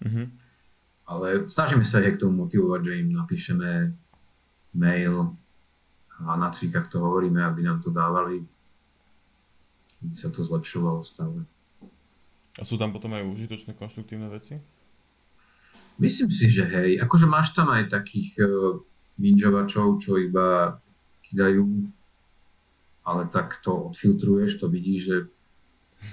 Mm-hmm. 0.00 0.26
Ale 1.10 1.26
snažíme 1.50 1.82
sa 1.82 1.98
aj 2.00 2.16
k 2.16 2.22
tomu 2.22 2.46
motivovať, 2.46 2.80
že 2.86 3.00
im 3.02 3.10
napíšeme 3.12 3.70
mail 4.78 5.34
a 6.20 6.36
na 6.36 6.52
cvikách 6.52 6.92
to 6.92 7.00
hovoríme, 7.00 7.40
aby 7.42 7.64
nám 7.64 7.80
to 7.82 7.90
dávali, 7.90 8.44
aby 10.04 10.14
sa 10.14 10.28
to 10.28 10.44
zlepšovalo 10.44 11.02
stále. 11.02 11.42
A 12.58 12.62
sú 12.62 12.76
tam 12.76 12.92
potom 12.92 13.16
aj 13.16 13.24
užitočné 13.24 13.74
konštruktívne 13.74 14.28
veci? 14.28 14.60
Myslím 16.00 16.32
si, 16.32 16.48
že 16.48 16.64
hej. 16.64 17.00
Akože 17.00 17.28
máš 17.28 17.52
tam 17.52 17.72
aj 17.72 17.92
takých 17.92 18.36
uh, 18.40 18.80
čo 20.00 20.12
iba 20.16 20.80
dajú, 21.30 21.92
ale 23.04 23.22
tak 23.30 23.60
to 23.62 23.92
odfiltruješ, 23.92 24.58
to 24.58 24.66
vidíš, 24.66 25.00
že 25.04 25.16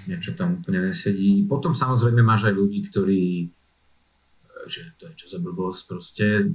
niečo 0.06 0.36
tam 0.36 0.60
úplne 0.60 0.92
nesedí. 0.92 1.42
Potom 1.48 1.72
samozrejme 1.72 2.20
máš 2.20 2.52
aj 2.52 2.54
ľudí, 2.54 2.86
ktorí, 2.92 3.50
že 4.68 4.92
to 5.00 5.08
je 5.08 5.24
čo 5.24 5.26
za 5.32 5.38
blbosť 5.40 5.80
proste, 5.88 6.52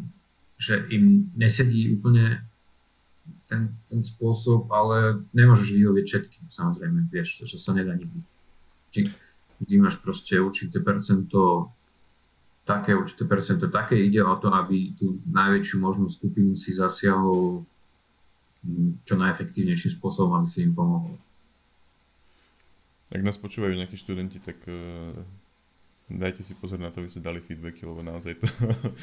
že 0.55 0.85
im 0.93 1.33
nesedí 1.35 1.91
úplne 1.91 2.45
ten, 3.47 3.75
ten 3.89 4.01
spôsob, 4.01 4.71
ale 4.71 5.25
nemôžeš 5.35 5.69
vyhovieť 5.75 6.05
všetkým, 6.07 6.43
samozrejme, 6.47 7.09
vieš, 7.11 7.41
to, 7.41 7.49
čo 7.49 7.57
sa 7.59 7.75
nedá 7.75 7.93
nikdy. 7.95 8.19
Či, 8.93 9.09
vždy 9.63 9.75
máš 9.79 9.99
proste 9.99 10.39
určité 10.39 10.79
percento 10.79 11.71
také, 12.63 12.95
určité 12.95 13.27
percento 13.27 13.67
také, 13.67 13.99
ide 13.99 14.23
o 14.23 14.35
to, 14.39 14.51
aby 14.51 14.95
tú 14.95 15.19
najväčšiu 15.27 15.77
možnú 15.79 16.07
skupinu 16.07 16.55
si 16.55 16.71
zasiahol 16.71 17.67
čo 19.03 19.13
najefektívnejším 19.19 19.99
spôsobom, 19.99 20.39
aby 20.39 20.47
si 20.47 20.63
im 20.63 20.71
pomohol. 20.71 21.19
Ak 23.11 23.19
nás 23.19 23.35
počúvajú 23.35 23.75
nejakí 23.75 23.99
študenti, 23.99 24.39
tak 24.39 24.57
uh, 24.65 25.11
dajte 26.13 26.45
si 26.45 26.53
pozor 26.53 26.77
na 26.77 26.93
to, 26.93 27.01
aby 27.01 27.09
ste 27.09 27.25
dali 27.25 27.41
feedbacky, 27.41 27.83
lebo 27.83 28.05
naozaj 28.05 28.37
to 28.37 28.47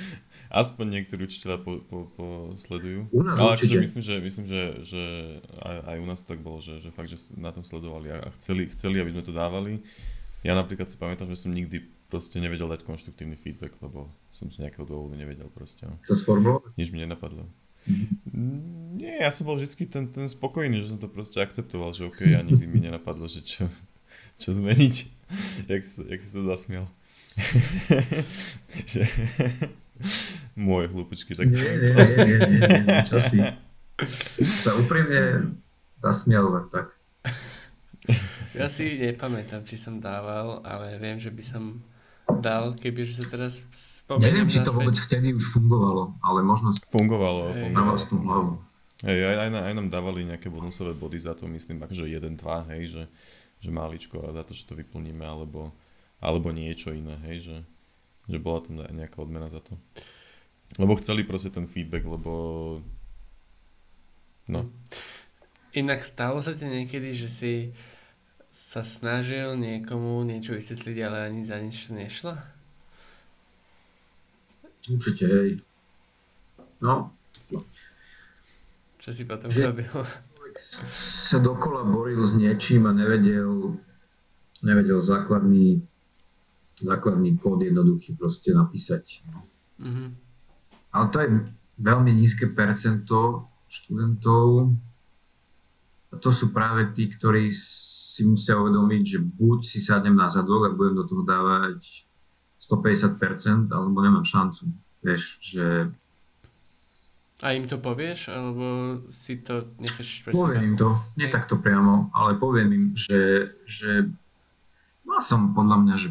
aspoň 0.63 0.87
niektorí 1.01 1.27
učiteľa 1.27 1.59
po, 1.63 1.83
po, 1.83 1.99
po 2.15 2.27
sledujú. 2.55 3.11
U 3.11 3.23
nás 3.27 3.35
Ale 3.35 3.51
akože 3.59 3.77
myslím, 3.83 4.03
že, 4.03 4.15
myslím, 4.23 4.47
že, 4.47 4.63
že 4.87 5.03
aj, 5.59 5.77
aj 5.91 5.97
u 5.99 6.07
nás 6.07 6.19
to 6.23 6.31
tak 6.31 6.41
bolo, 6.41 6.63
že, 6.63 6.79
že 6.79 6.95
fakt, 6.95 7.11
že 7.11 7.19
na 7.35 7.51
tom 7.51 7.67
sledovali 7.67 8.15
a 8.15 8.31
chceli, 8.39 8.71
chceli, 8.71 9.03
aby 9.03 9.11
sme 9.11 9.27
to 9.27 9.35
dávali. 9.35 9.83
Ja 10.47 10.57
napríklad 10.57 10.89
si 10.89 10.97
pamätám, 10.97 11.29
že 11.29 11.37
som 11.37 11.53
nikdy 11.53 11.85
proste 12.09 12.41
nevedel 12.43 12.67
dať 12.67 12.83
konštruktívny 12.83 13.37
feedback, 13.39 13.77
lebo 13.85 14.11
som 14.33 14.51
z 14.51 14.67
nejakého 14.67 14.89
dôvodu 14.89 15.15
nevedel 15.15 15.47
proste. 15.53 15.87
To 16.09 16.17
sformulovať? 16.17 16.75
Nič 16.75 16.89
mi 16.91 16.99
nenapadlo. 17.03 17.47
Nie, 19.01 19.25
ja 19.25 19.31
som 19.33 19.49
bol 19.49 19.57
vždy 19.57 19.89
ten, 19.89 20.05
ten 20.13 20.27
spokojný, 20.29 20.85
že 20.85 20.93
som 20.93 21.01
to 21.01 21.09
proste 21.09 21.41
akceptoval, 21.41 21.97
že 21.97 22.05
OK, 22.11 22.29
a 22.35 22.45
nikdy 22.49 22.67
mi 22.69 22.85
nenapadlo, 22.85 23.25
že 23.31 23.41
čo, 23.41 23.65
čo 24.37 24.53
zmeniť, 24.53 24.95
jak, 25.71 25.83
jak 25.85 26.21
si 26.21 26.29
sa 26.29 26.41
zasmiel. 26.45 26.85
Že... 28.91 29.03
Moje 30.57 30.87
hlúpičky, 30.89 31.37
tak 31.37 31.53
nie, 31.53 31.61
nie, 31.61 31.93
nie, 31.93 32.39
nie, 32.41 32.69
nie, 32.89 32.99
čo 33.05 33.21
si. 33.21 33.41
Sa 34.41 34.73
úprimne 34.81 35.53
zasmiel 36.01 36.49
len 36.49 36.65
tak. 36.73 36.97
Ja 38.57 38.67
si 38.73 38.99
nepamätám, 38.99 39.63
či 39.69 39.77
som 39.77 40.01
dával, 40.01 40.65
ale 40.65 40.97
viem, 40.99 41.21
že 41.21 41.31
by 41.31 41.45
som 41.45 41.85
dal, 42.39 42.79
keby 42.79 43.03
že 43.07 43.23
sa 43.23 43.27
teraz 43.27 43.63
spomeniem 43.71 44.47
Neviem, 44.47 44.49
či 44.51 44.63
to 44.63 44.71
vôbec 44.71 44.95
vtedy 44.95 45.35
už 45.35 45.51
fungovalo, 45.51 46.15
ale 46.23 46.41
možno... 46.47 46.71
Fungovalo, 46.91 47.51
hey. 47.51 47.67
fungovalo. 47.67 47.99
Na 47.99 48.23
hlavu. 48.31 48.53
Hej, 49.01 49.21
aj, 49.27 49.37
aj, 49.41 49.49
aj, 49.65 49.75
nám 49.75 49.89
dávali 49.89 50.29
nejaké 50.29 50.53
bonusové 50.53 50.93
body 50.93 51.19
za 51.19 51.33
to, 51.33 51.49
myslím, 51.49 51.81
že 51.89 52.05
1-2, 52.05 52.37
hej, 52.77 52.83
že, 52.87 53.03
že 53.59 53.71
máličko 53.73 54.29
a 54.29 54.37
za 54.37 54.43
to, 54.45 54.53
že 54.53 54.69
to 54.69 54.77
vyplníme, 54.77 55.25
alebo, 55.25 55.73
alebo 56.21 56.53
niečo 56.53 56.93
iné, 56.93 57.17
hej, 57.29 57.39
že, 57.41 57.57
že 58.29 58.39
bola 58.39 58.61
tam 58.61 58.81
nejaká 58.81 59.17
odmena 59.21 59.49
za 59.49 59.65
to. 59.65 59.77
Lebo 60.79 60.95
chceli 61.01 61.27
proste 61.27 61.51
ten 61.51 61.67
feedback, 61.67 62.07
lebo... 62.07 62.33
No. 64.47 64.71
Inak 65.75 66.07
stalo 66.07 66.45
sa 66.45 66.55
ti 66.55 66.69
niekedy, 66.69 67.17
že 67.17 67.29
si 67.31 67.53
sa 68.51 68.83
snažil 68.83 69.55
niekomu 69.59 70.23
niečo 70.27 70.59
vysvetliť, 70.59 70.97
ale 71.07 71.31
ani 71.31 71.43
za 71.47 71.59
nič 71.59 71.91
nešlo? 71.91 72.35
Určite, 74.91 75.25
hej. 75.27 75.51
No. 76.83 77.15
Čo 79.01 79.11
si 79.15 79.23
potom 79.25 79.49
že 79.49 79.71
robil? 79.71 79.91
sa 80.61 81.39
dokola 81.39 81.87
boril 81.87 82.21
s 82.27 82.35
niečím 82.35 82.91
a 82.91 82.93
nevedel, 82.93 83.79
nevedel 84.67 84.99
základný, 84.99 85.81
základný 86.87 87.37
kód 87.37 87.61
jednoduchý 87.65 88.17
proste 88.17 88.55
napísať. 88.55 89.25
Mm-hmm. 89.81 90.09
Ale 90.91 91.07
to 91.11 91.17
je 91.21 91.29
veľmi 91.81 92.11
nízke 92.13 92.53
percento 92.53 93.49
študentov. 93.71 94.75
A 96.11 96.15
to 96.19 96.35
sú 96.35 96.51
práve 96.51 96.91
tí, 96.91 97.07
ktorí 97.07 97.55
si 97.55 98.27
musia 98.27 98.59
uvedomiť, 98.59 99.03
že 99.07 99.19
buď 99.23 99.59
si 99.63 99.79
sadnem 99.79 100.19
na 100.19 100.27
zadok 100.27 100.67
a 100.67 100.75
budem 100.75 100.99
do 100.99 101.05
toho 101.07 101.23
dávať 101.23 101.81
150%, 102.61 103.71
alebo 103.71 103.97
nemám 104.03 104.27
šancu. 104.27 104.69
Vieš, 105.01 105.23
že... 105.41 105.67
A 107.41 107.57
im 107.57 107.65
to 107.65 107.81
povieš, 107.81 108.29
alebo 108.29 109.01
si 109.09 109.41
to 109.41 109.73
necháš 109.81 110.21
pre 110.21 110.37
Poviem 110.37 110.75
im 110.75 110.77
to, 110.77 111.01
nie 111.17 111.33
takto 111.33 111.57
priamo, 111.57 112.13
ale 112.13 112.37
poviem 112.37 112.69
im, 112.69 112.85
že, 112.93 113.49
že 113.65 114.13
mal 115.09 115.25
som 115.25 115.57
podľa 115.57 115.77
mňa, 115.81 115.95
že 115.97 116.09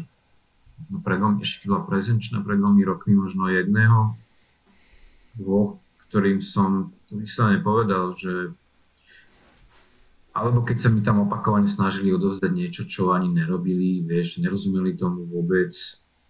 možno 0.80 0.98
pred 1.04 1.20
dvomi, 1.20 1.44
ešte 1.44 1.68
bola 1.68 1.84
prezenčná 1.84 2.40
pred 2.40 2.56
dvomi 2.56 2.82
rokmi, 2.82 3.12
možno 3.14 3.52
jedného, 3.52 4.16
dvoch, 5.36 5.78
ktorým 6.08 6.40
som 6.42 6.90
to 7.06 7.20
vyslovene 7.20 7.62
povedal, 7.62 8.16
že 8.16 8.56
alebo 10.30 10.62
keď 10.62 10.76
sa 10.78 10.88
mi 10.94 11.02
tam 11.02 11.26
opakovane 11.26 11.66
snažili 11.66 12.14
odovzdať 12.14 12.52
niečo, 12.54 12.82
čo 12.86 13.10
ani 13.10 13.26
nerobili, 13.34 14.06
vieš, 14.06 14.38
nerozumeli 14.38 14.94
tomu 14.94 15.26
vôbec, 15.26 15.74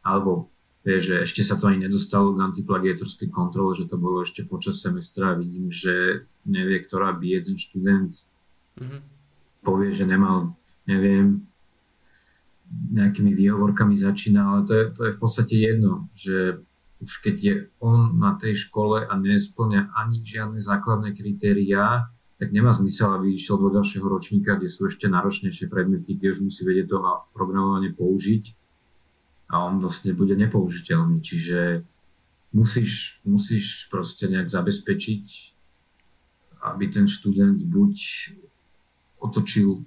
alebo 0.01 0.48
vieš, 0.80 1.12
že 1.12 1.16
ešte 1.28 1.42
sa 1.44 1.61
to 1.61 1.68
ani 1.68 1.84
nedostalo 1.84 2.32
k 2.32 2.40
antiplagiatorskej 2.48 3.28
kontrole, 3.28 3.76
že 3.76 3.84
to 3.84 4.01
bolo 4.01 4.24
ešte 4.24 4.48
počas 4.48 4.80
semestra 4.80 5.36
a 5.36 5.38
vidím, 5.38 5.68
že 5.68 6.24
nevie, 6.48 6.80
ktorá 6.80 7.12
by 7.12 7.26
jeden 7.28 7.61
študent, 7.61 8.24
mm-hmm. 8.80 9.01
povie, 9.61 9.92
že 9.92 10.09
nemal, 10.09 10.57
neviem, 10.88 11.44
nejakými 12.71 13.35
výhovorkami 13.35 13.99
začína, 13.99 14.41
ale 14.47 14.61
to 14.66 14.73
je, 14.75 14.85
to 14.95 15.01
je 15.05 15.12
v 15.12 15.18
podstate 15.18 15.55
jedno, 15.59 16.07
že 16.14 16.62
už 17.01 17.12
keď 17.25 17.37
je 17.41 17.55
on 17.81 18.21
na 18.21 18.37
tej 18.37 18.68
škole 18.68 19.03
a 19.09 19.12
nesplňa 19.16 19.97
ani 19.97 20.23
žiadne 20.23 20.61
základné 20.61 21.16
kritériá, 21.16 22.12
tak 22.41 22.53
nemá 22.57 22.73
zmysel, 22.73 23.12
aby 23.12 23.37
išiel 23.37 23.61
do 23.61 23.68
ďalšieho 23.68 24.07
ročníka, 24.07 24.57
kde 24.57 24.73
sú 24.73 24.89
ešte 24.89 25.09
náročnejšie 25.09 25.68
predmety, 25.68 26.16
kde 26.16 26.33
už 26.33 26.41
musí 26.41 26.64
vedieť 26.64 26.89
to 26.89 26.99
programovanie 27.37 27.93
použiť 27.93 28.57
a 29.51 29.66
on 29.66 29.83
vlastne 29.83 30.14
bude 30.16 30.39
nepoužiteľný. 30.39 31.21
Čiže 31.21 31.85
musíš, 32.57 33.21
musíš 33.27 33.91
proste 33.93 34.31
nejak 34.31 34.49
zabezpečiť, 34.49 35.27
aby 36.64 36.85
ten 36.89 37.09
študent 37.09 37.61
buď 37.61 37.95
otočil 39.21 39.85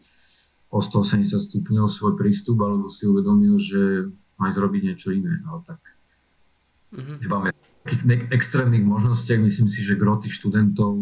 o 0.73 0.81
180 0.81 1.37
stupňov 1.37 1.85
svoj 1.85 2.17
prístup, 2.17 2.65
alebo 2.65 2.89
si 2.89 3.05
uvedomil, 3.05 3.61
že 3.61 4.09
má 4.41 4.49
zrobiť 4.49 4.81
niečo 4.89 5.13
iné. 5.13 5.37
Ale 5.45 5.61
tak 5.61 5.81
mm-hmm. 6.97 7.17
nemáme 7.21 7.53
takých 7.85 8.03
ne- 8.09 8.27
extrémnych 8.33 8.81
možnostiach. 8.81 9.37
Myslím 9.37 9.69
si, 9.69 9.85
že 9.85 9.93
groty 9.93 10.33
študentov 10.33 10.97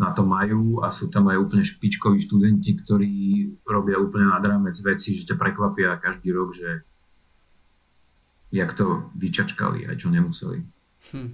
na 0.00 0.16
to 0.16 0.24
majú 0.24 0.80
a 0.80 0.92
sú 0.92 1.12
tam 1.12 1.28
aj 1.28 1.36
úplne 1.36 1.64
špičkoví 1.64 2.24
študenti, 2.24 2.72
ktorí 2.80 3.12
robia 3.68 4.00
úplne 4.00 4.32
nad 4.32 4.40
rámec 4.40 4.76
veci, 4.80 5.12
že 5.12 5.28
ťa 5.28 5.36
prekvapia 5.36 6.00
každý 6.00 6.32
rok, 6.32 6.56
že 6.56 6.84
jak 8.52 8.72
to 8.72 9.12
vyčačkali, 9.12 9.84
aj 9.84 9.96
čo 10.00 10.08
nemuseli. 10.08 10.64
Hm. 11.12 11.30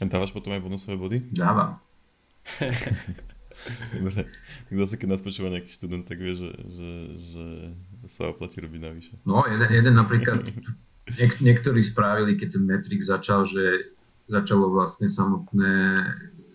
A 0.00 0.04
dávaš 0.08 0.32
potom 0.32 0.56
aj 0.56 0.64
bonusové 0.64 0.96
body? 0.96 1.18
Dávam. 1.36 1.80
Dobre, 3.94 4.26
tak 4.68 4.74
zase 4.74 4.94
keď 4.98 5.08
nás 5.14 5.22
počúva 5.22 5.48
nejaký 5.50 5.70
študent, 5.70 6.04
tak 6.04 6.18
vie, 6.20 6.34
že, 6.34 6.50
že, 6.54 6.90
že 7.18 7.44
sa 8.06 8.28
oplatí 8.28 8.60
robiť 8.60 8.80
navyše. 8.80 9.14
No, 9.24 9.46
jeden, 9.46 9.70
jeden 9.70 9.94
napríklad, 9.94 10.44
niek- 11.16 11.40
niektorí 11.40 11.80
spravili, 11.80 12.36
keď 12.36 12.58
ten 12.58 12.64
Metrix 12.66 13.08
začal, 13.08 13.48
že 13.48 13.94
začalo 14.28 14.72
vlastne 14.72 15.08
samotné, 15.08 16.00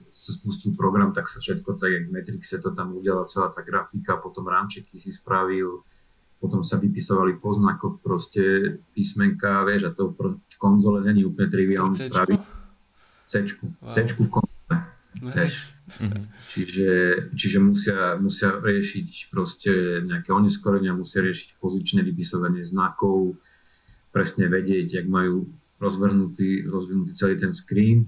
sa 0.09 0.31
spustil 0.33 0.73
program, 0.73 1.13
tak 1.13 1.29
sa 1.29 1.37
všetko 1.37 1.77
tak, 1.77 1.89
jak 1.93 2.03
v 2.09 2.13
Matrixe 2.17 2.57
to 2.57 2.73
tam 2.73 2.97
udiala 2.97 3.29
celá 3.29 3.53
tá 3.53 3.61
grafika, 3.61 4.17
potom 4.17 4.49
rámčeky 4.49 4.97
si 4.97 5.13
spravil, 5.13 5.85
potom 6.41 6.65
sa 6.65 6.81
vypisovali 6.81 7.37
poznakov 7.37 8.01
proste 8.01 8.77
písmenka, 8.97 9.61
vieš, 9.69 9.91
a 9.91 9.91
to 9.93 10.15
v 10.17 10.55
konzole 10.57 11.05
není 11.05 11.21
úplne 11.27 11.45
triviálne 11.51 11.93
spraviť. 11.93 12.41
C-čku. 13.29 13.65
Wow. 13.69 13.93
C-čku 13.93 14.21
v 14.25 14.29
konzole. 14.33 14.58
Nice. 15.17 15.73
Mm-hmm. 15.99 16.23
Čiže, 16.53 16.89
čiže 17.33 17.57
musia, 17.59 18.15
musia 18.21 18.53
riešiť 18.61 19.33
proste 19.33 20.05
nejaké 20.05 20.29
oneskorenia, 20.29 20.93
musia 20.93 21.25
riešiť 21.25 21.57
pozičné 21.57 22.05
vypisovanie 22.05 22.61
znakov, 22.61 23.35
presne 24.13 24.45
vedieť, 24.47 25.01
jak 25.01 25.07
majú 25.09 25.49
rozvrhnutý, 25.81 26.69
rozvinutý 26.69 27.11
celý 27.17 27.35
ten 27.41 27.51
screen 27.51 28.05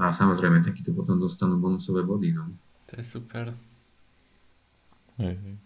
a 0.00 0.10
samozrejme 0.10 0.66
takýto 0.66 0.96
potom 0.96 1.20
dostanú 1.20 1.60
bonusové 1.60 2.02
body. 2.02 2.34
No. 2.34 2.50
To 2.90 2.92
je 2.98 3.04
super. 3.04 3.54
Hej, 5.20 5.36
hej. 5.36 5.56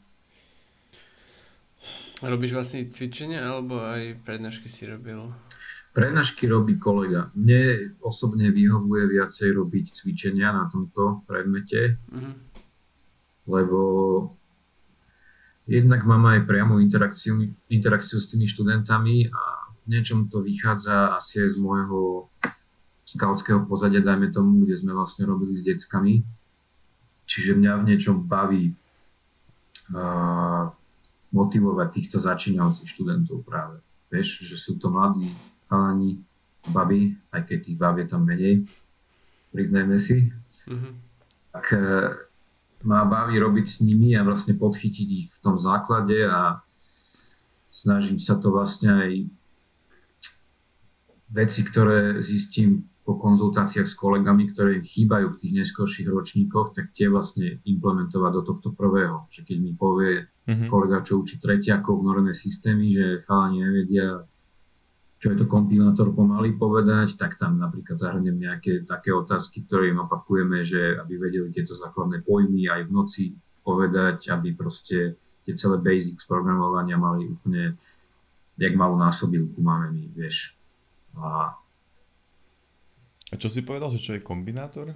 Robíš 2.25 2.57
vlastne 2.57 2.89
cvičenia 2.89 3.45
alebo 3.45 3.79
aj 3.85 4.17
prednášky 4.25 4.67
si 4.71 4.89
robil? 4.89 5.35
Prednášky 5.95 6.51
robí 6.51 6.75
kolega. 6.75 7.31
Mne 7.39 7.95
osobne 8.03 8.51
vyhovuje 8.51 9.15
viacej 9.15 9.55
robiť 9.55 9.95
cvičenia 9.95 10.51
na 10.51 10.67
tomto 10.67 11.23
predmete, 11.23 12.03
mm-hmm. 12.11 12.35
lebo 13.47 13.81
jednak 15.71 16.03
mám 16.03 16.35
aj 16.35 16.51
priamo 16.51 16.83
interakciu, 16.83 17.47
interakciu 17.71 18.19
s 18.19 18.27
tými 18.27 18.51
študentami 18.51 19.31
a 19.31 19.43
v 19.87 19.95
niečom 19.95 20.27
to 20.27 20.43
vychádza 20.43 21.15
asi 21.15 21.47
aj 21.47 21.55
z 21.55 21.57
môjho 21.63 22.27
skautského 23.07 23.63
pozadia, 23.63 24.03
dajme 24.03 24.35
tomu, 24.35 24.67
kde 24.67 24.75
sme 24.75 24.99
vlastne 24.99 25.31
robili 25.31 25.55
s 25.55 25.63
deckami. 25.63 26.27
Čiže 27.31 27.55
mňa 27.55 27.73
v 27.79 27.87
niečom 27.87 28.27
baví 28.27 28.75
uh, 29.95 30.75
motivovať 31.31 31.89
týchto 31.95 32.19
začínajúcich 32.19 32.91
študentov 32.91 33.47
práve. 33.47 33.79
Vieš, 34.11 34.43
že 34.43 34.59
sú 34.59 34.75
to 34.75 34.91
mladí 34.91 35.31
chalani, 35.69 36.21
baby, 36.73 37.17
aj 37.33 37.43
keď 37.45 37.59
tých 37.61 37.79
bab 37.79 37.97
je 38.01 38.07
tam 38.09 38.25
menej, 38.25 38.65
priznajme 39.53 39.97
si, 40.01 40.33
mm-hmm. 40.67 40.93
tak 41.53 41.65
e, 41.73 41.81
má 42.89 43.05
baví 43.05 43.37
robiť 43.37 43.67
s 43.69 43.77
nimi 43.85 44.17
a 44.17 44.25
vlastne 44.25 44.57
podchytiť 44.57 45.09
ich 45.09 45.29
v 45.33 45.39
tom 45.45 45.61
základe 45.61 46.25
a 46.25 46.65
snažiť 47.75 48.19
sa 48.21 48.41
to 48.41 48.55
vlastne 48.55 48.91
aj 48.93 49.11
veci, 51.35 51.61
ktoré 51.67 52.23
zistím 52.23 52.87
po 53.05 53.21
konzultáciách 53.21 53.85
s 53.85 53.99
kolegami, 54.01 54.49
ktoré 54.49 54.81
im 54.81 54.85
chýbajú 54.87 55.37
v 55.37 55.41
tých 55.45 55.53
neskorších 55.61 56.09
ročníkoch, 56.09 56.73
tak 56.73 56.97
tie 56.97 57.13
vlastne 57.13 57.61
implementovať 57.69 58.31
do 58.33 58.43
tohto 58.49 58.73
prvého. 58.73 59.29
Že 59.29 59.41
keď 59.45 59.57
mi 59.61 59.73
povie 59.77 60.25
mm-hmm. 60.25 60.69
kolega, 60.73 61.05
čo 61.05 61.21
učí 61.21 61.37
tretiakov 61.37 62.01
vnorené 62.01 62.33
systémy, 62.33 62.97
že 62.97 63.07
chalani 63.29 63.61
nevedia 63.61 64.25
čo 65.25 65.33
je 65.33 65.41
to 65.41 65.49
kompilátor 65.49 66.13
pomaly 66.13 66.53
povedať, 66.53 67.17
tak 67.17 67.41
tam 67.41 67.57
napríklad 67.57 67.97
zahrnem 67.97 68.37
nejaké 68.37 68.85
také 68.85 69.09
otázky, 69.09 69.65
ktoré 69.65 69.89
im 69.89 70.05
opakujeme, 70.05 70.61
že 70.69 71.01
aby 71.01 71.17
vedeli 71.17 71.49
tieto 71.49 71.73
základné 71.73 72.21
pojmy 72.29 72.69
aj 72.69 72.85
v 72.85 72.91
noci 72.93 73.25
povedať, 73.65 74.29
aby 74.29 74.53
proste 74.53 75.17
tie 75.49 75.57
celé 75.57 75.81
basics 75.81 76.29
programovania 76.29 77.01
mali 77.01 77.33
úplne, 77.33 77.73
jak 78.61 78.77
malú 78.77 79.01
násobilku 79.01 79.65
máme 79.65 79.97
my, 79.97 80.05
vieš. 80.13 80.53
A... 81.17 81.57
A 83.33 83.35
čo 83.41 83.49
si 83.49 83.65
povedal, 83.65 83.89
že 83.97 84.05
čo 84.05 84.13
je 84.13 84.21
kombinátor? 84.21 84.93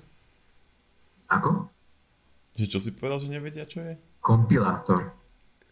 Ako? 1.33 1.73
Že 2.53 2.67
čo 2.69 2.79
si 2.85 2.93
povedal, 2.93 3.17
že 3.17 3.33
nevedia, 3.33 3.65
čo 3.65 3.81
je? 3.81 3.97
Kompilátor. 4.21 5.09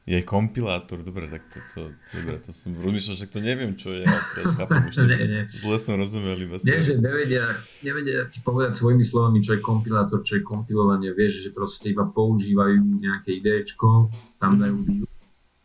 Je 0.07 0.23
kompilátor, 0.23 1.03
dobre, 1.03 1.27
tak 1.27 1.51
to, 1.51 1.59
to, 1.75 1.81
dobre, 2.15 2.39
to 2.39 2.55
som 2.55 2.79
rozmýšľal, 2.79 3.17
že 3.19 3.27
to 3.27 3.43
neviem, 3.43 3.75
čo 3.75 3.91
je, 3.91 4.07
ale 4.07 4.23
teraz 4.39 4.55
chápem, 4.55 4.87
už 4.95 5.03
nie, 5.03 5.19
nie. 5.27 5.43
zle 5.51 5.79
som 5.83 5.99
rozumel 5.99 6.39
iba 6.47 6.63
Nie, 6.63 6.79
že 6.79 6.95
nevedia, 6.95 7.43
nevedia 7.83 8.31
ti 8.31 8.39
povedať 8.39 8.79
svojimi 8.79 9.03
slovami, 9.03 9.43
čo 9.43 9.59
je 9.59 9.67
kompilátor, 9.67 10.23
čo 10.23 10.39
je 10.39 10.47
kompilovanie, 10.47 11.11
vieš, 11.11 11.43
že 11.43 11.51
proste 11.51 11.91
iba 11.91 12.07
používajú 12.07 13.03
nejaké 13.03 13.43
idečko, 13.43 14.15
tam 14.39 14.55
mhm. 14.55 14.61
dajú 14.63 14.77
výuč, 14.87 15.13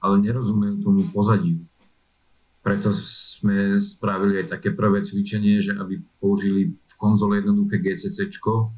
ale 0.01 0.15
nerozumejú 0.25 0.75
tomu 0.81 1.05
pozadiu. 1.13 1.61
Preto 2.65 2.89
sme 2.97 3.77
spravili 3.77 4.41
aj 4.41 4.57
také 4.57 4.73
prvé 4.73 5.05
cvičenie, 5.05 5.61
že 5.61 5.77
aby 5.77 6.01
použili 6.17 6.73
v 6.73 6.93
konzole 6.97 7.45
jednoduché 7.45 7.77
GCCčko, 7.77 8.73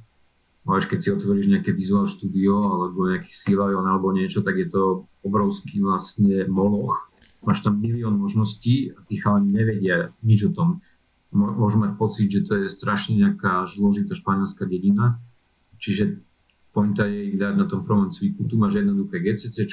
Máš, 0.63 0.87
keď 0.87 0.99
si 1.03 1.09
otvoríš 1.11 1.51
nejaké 1.51 1.75
Visual 1.75 2.07
Studio 2.07 2.55
alebo 2.71 3.11
nejaký 3.11 3.27
Silion 3.27 3.83
alebo 3.83 4.15
niečo, 4.15 4.39
tak 4.39 4.55
je 4.55 4.71
to 4.71 5.11
obrovský 5.19 5.83
vlastne 5.83 6.47
moloch. 6.47 7.11
Máš 7.43 7.67
tam 7.67 7.83
milión 7.83 8.15
možností 8.15 8.95
a 8.95 9.03
tí 9.03 9.19
chalani 9.19 9.51
nevedia 9.51 10.15
nič 10.23 10.47
o 10.47 10.51
tom. 10.55 10.79
Môžu 11.35 11.83
mať 11.83 11.99
pocit, 11.99 12.31
že 12.31 12.47
to 12.47 12.55
je 12.63 12.71
strašne 12.71 13.19
nejaká 13.19 13.67
zložitá 13.67 14.15
španielská 14.15 14.63
dedina. 14.63 15.19
Čiže 15.83 16.23
pointa 16.71 17.11
je 17.11 17.35
ich 17.35 17.37
dať 17.37 17.59
na 17.59 17.67
tom 17.67 17.83
prvom 17.83 18.07
cviku. 18.15 18.47
Tu 18.47 18.55
máš 18.55 18.79
jednoduché 18.79 19.19
GCC, 19.19 19.67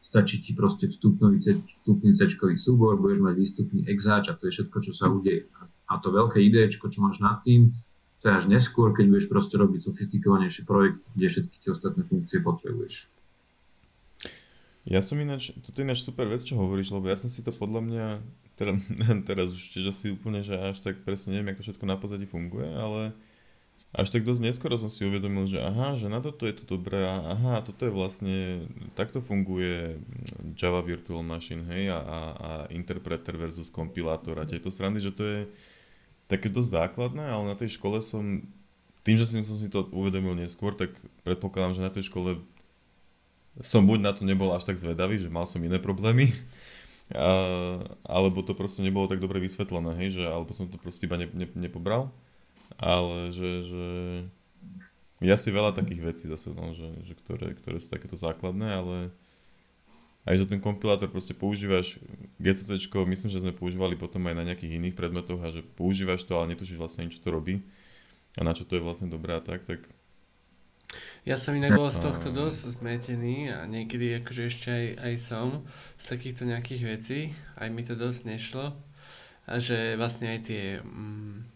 stačí 0.00 0.40
ti 0.40 0.56
proste 0.56 0.88
vstupný, 0.88 1.38
vstupný 1.38 2.10
C 2.16 2.24
súbor, 2.56 2.96
budeš 2.96 3.20
mať 3.20 3.34
výstupný 3.36 3.80
exáč 3.84 4.32
a 4.32 4.34
to 4.34 4.48
je 4.48 4.56
všetko, 4.56 4.76
čo 4.80 4.92
sa 4.96 5.12
udeje. 5.12 5.44
A 5.92 6.00
to 6.00 6.08
veľké 6.08 6.40
ID, 6.40 6.72
čo 6.72 6.98
máš 7.04 7.20
nad 7.20 7.44
tým, 7.44 7.76
to 8.22 8.30
je 8.30 8.38
až 8.38 8.46
neskôr, 8.46 8.94
keď 8.94 9.10
budeš 9.10 9.26
proste 9.26 9.58
robiť 9.58 9.82
sofistikovanejší 9.82 10.62
projekt, 10.62 11.02
kde 11.18 11.26
všetky 11.26 11.56
tie 11.58 11.70
ostatné 11.74 12.06
funkcie 12.06 12.38
potrebuješ. 12.38 13.10
Ja 14.86 15.02
som 15.02 15.18
ináč, 15.18 15.54
toto 15.62 15.82
je 15.82 15.86
ináč 15.86 16.06
super 16.06 16.30
vec, 16.30 16.42
čo 16.42 16.58
hovoríš, 16.58 16.94
lebo 16.94 17.10
ja 17.10 17.18
som 17.18 17.30
si 17.30 17.42
to 17.42 17.54
podľa 17.54 17.82
mňa, 17.82 18.06
teda, 18.58 18.72
teraz 19.28 19.50
už 19.50 19.74
tiež 19.74 19.90
asi 19.90 20.14
úplne, 20.14 20.46
že 20.46 20.54
až 20.54 20.78
tak 20.82 21.02
presne 21.02 21.34
neviem, 21.34 21.54
ako 21.54 21.62
to 21.62 21.66
všetko 21.70 21.84
na 21.86 21.96
pozadí 21.98 22.26
funguje, 22.30 22.70
ale 22.70 23.10
až 23.90 24.08
tak 24.14 24.22
dosť 24.22 24.42
neskoro 24.42 24.78
som 24.78 24.86
si 24.86 25.02
uvedomil, 25.02 25.50
že 25.50 25.58
aha, 25.58 25.98
že 25.98 26.06
na 26.06 26.22
toto 26.22 26.46
je 26.46 26.54
to 26.54 26.64
dobré, 26.78 27.02
aha, 27.02 27.62
toto 27.66 27.86
je 27.86 27.92
vlastne, 27.92 28.36
takto 28.94 29.18
funguje 29.18 29.98
Java 30.54 30.78
Virtual 30.82 31.26
Machine, 31.26 31.66
hej, 31.66 31.90
a, 31.90 31.98
a, 31.98 32.18
a 32.32 32.50
interpreter 32.70 33.34
versus 33.34 33.68
kompilátor 33.70 34.38
a 34.38 34.46
tieto 34.46 34.70
srandy, 34.70 35.02
že 35.02 35.12
to 35.12 35.22
je, 35.26 35.40
také 36.28 36.48
dosť 36.50 36.70
základné, 36.90 37.24
ale 37.28 37.44
na 37.50 37.56
tej 37.58 37.76
škole 37.78 38.02
som, 38.02 38.44
tým, 39.02 39.16
že 39.18 39.26
som 39.26 39.42
si 39.44 39.68
to 39.70 39.88
uvedomil 39.90 40.36
neskôr, 40.36 40.74
tak 40.74 40.94
predpokladám, 41.26 41.76
že 41.78 41.86
na 41.86 41.92
tej 41.92 42.10
škole 42.10 42.42
som 43.60 43.84
buď 43.84 43.98
na 44.00 44.12
to 44.16 44.24
nebol 44.24 44.48
až 44.54 44.64
tak 44.64 44.80
zvedavý, 44.80 45.20
že 45.20 45.28
mal 45.28 45.44
som 45.44 45.60
iné 45.60 45.76
problémy, 45.76 46.32
a, 47.12 47.84
alebo 48.08 48.40
to 48.40 48.56
proste 48.56 48.80
nebolo 48.80 49.08
tak 49.10 49.20
dobre 49.20 49.42
vysvetlené, 49.42 49.98
hej, 50.00 50.20
že, 50.20 50.24
alebo 50.24 50.52
som 50.56 50.68
to 50.70 50.80
proste 50.80 51.04
iba 51.04 51.20
ne, 51.20 51.28
ne, 51.32 51.48
nepobral, 51.56 52.08
ale 52.80 53.28
že, 53.34 53.50
že 53.68 53.86
Ja 55.22 55.38
si 55.38 55.54
veľa 55.54 55.70
takých 55.70 56.02
vecí 56.02 56.24
zase, 56.26 56.50
no, 56.50 56.74
že, 56.74 56.90
že 57.06 57.14
ktoré, 57.14 57.54
ktoré 57.54 57.78
sú 57.78 57.94
takéto 57.94 58.18
základné, 58.18 58.68
ale 58.74 58.96
aj 60.22 60.38
že 60.38 60.46
ten 60.46 60.62
kompilátor 60.62 61.10
proste 61.10 61.34
používaš 61.34 61.98
GCC, 62.38 62.78
myslím, 62.86 63.30
že 63.30 63.42
sme 63.42 63.52
používali 63.54 63.98
potom 63.98 64.22
aj 64.30 64.34
na 64.38 64.46
nejakých 64.46 64.78
iných 64.78 64.94
predmetoch 64.94 65.42
a 65.42 65.50
že 65.50 65.66
používaš 65.66 66.22
to, 66.22 66.38
ale 66.38 66.54
netušíš 66.54 66.78
vlastne 66.78 67.10
čo 67.10 67.18
to 67.18 67.34
robí 67.34 67.62
a 68.38 68.46
na 68.46 68.54
čo 68.54 68.62
to 68.62 68.78
je 68.78 68.84
vlastne 68.84 69.10
dobré 69.10 69.34
a 69.34 69.42
tak, 69.42 69.66
tak 69.66 69.82
ja 71.22 71.38
som 71.38 71.56
inak 71.56 71.78
bol 71.78 71.88
z 71.88 72.04
tohto 72.04 72.28
dosť 72.34 72.82
zmetený 72.82 73.54
a 73.54 73.64
niekedy 73.64 74.20
akože 74.20 74.42
ešte 74.50 74.68
aj, 74.68 74.86
aj 75.00 75.14
som 75.22 75.48
z 75.96 76.04
takýchto 76.04 76.42
nejakých 76.44 76.82
vecí, 76.84 77.20
aj 77.56 77.68
mi 77.72 77.82
to 77.86 77.94
dosť 77.96 78.20
nešlo. 78.28 78.76
A 79.46 79.58
že 79.58 79.98
vlastne 79.98 80.34
aj 80.34 80.40
tie 80.46 80.62
mm, 80.82 81.46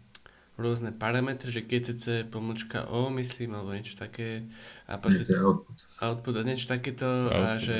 rôzne 0.58 0.90
parametre, 0.90 1.52
že 1.52 1.66
GTC 1.66 2.30
pomlčka 2.32 2.88
O, 2.88 3.12
myslím, 3.14 3.54
alebo 3.54 3.76
niečo 3.76 3.94
také. 3.94 4.48
A 4.88 4.98
proste 4.98 5.28
output. 5.34 5.78
output 6.00 6.34
a 6.34 6.42
niečo 6.42 6.66
takéto. 6.66 7.06
Output, 7.28 7.36
a 7.36 7.60
že, 7.60 7.78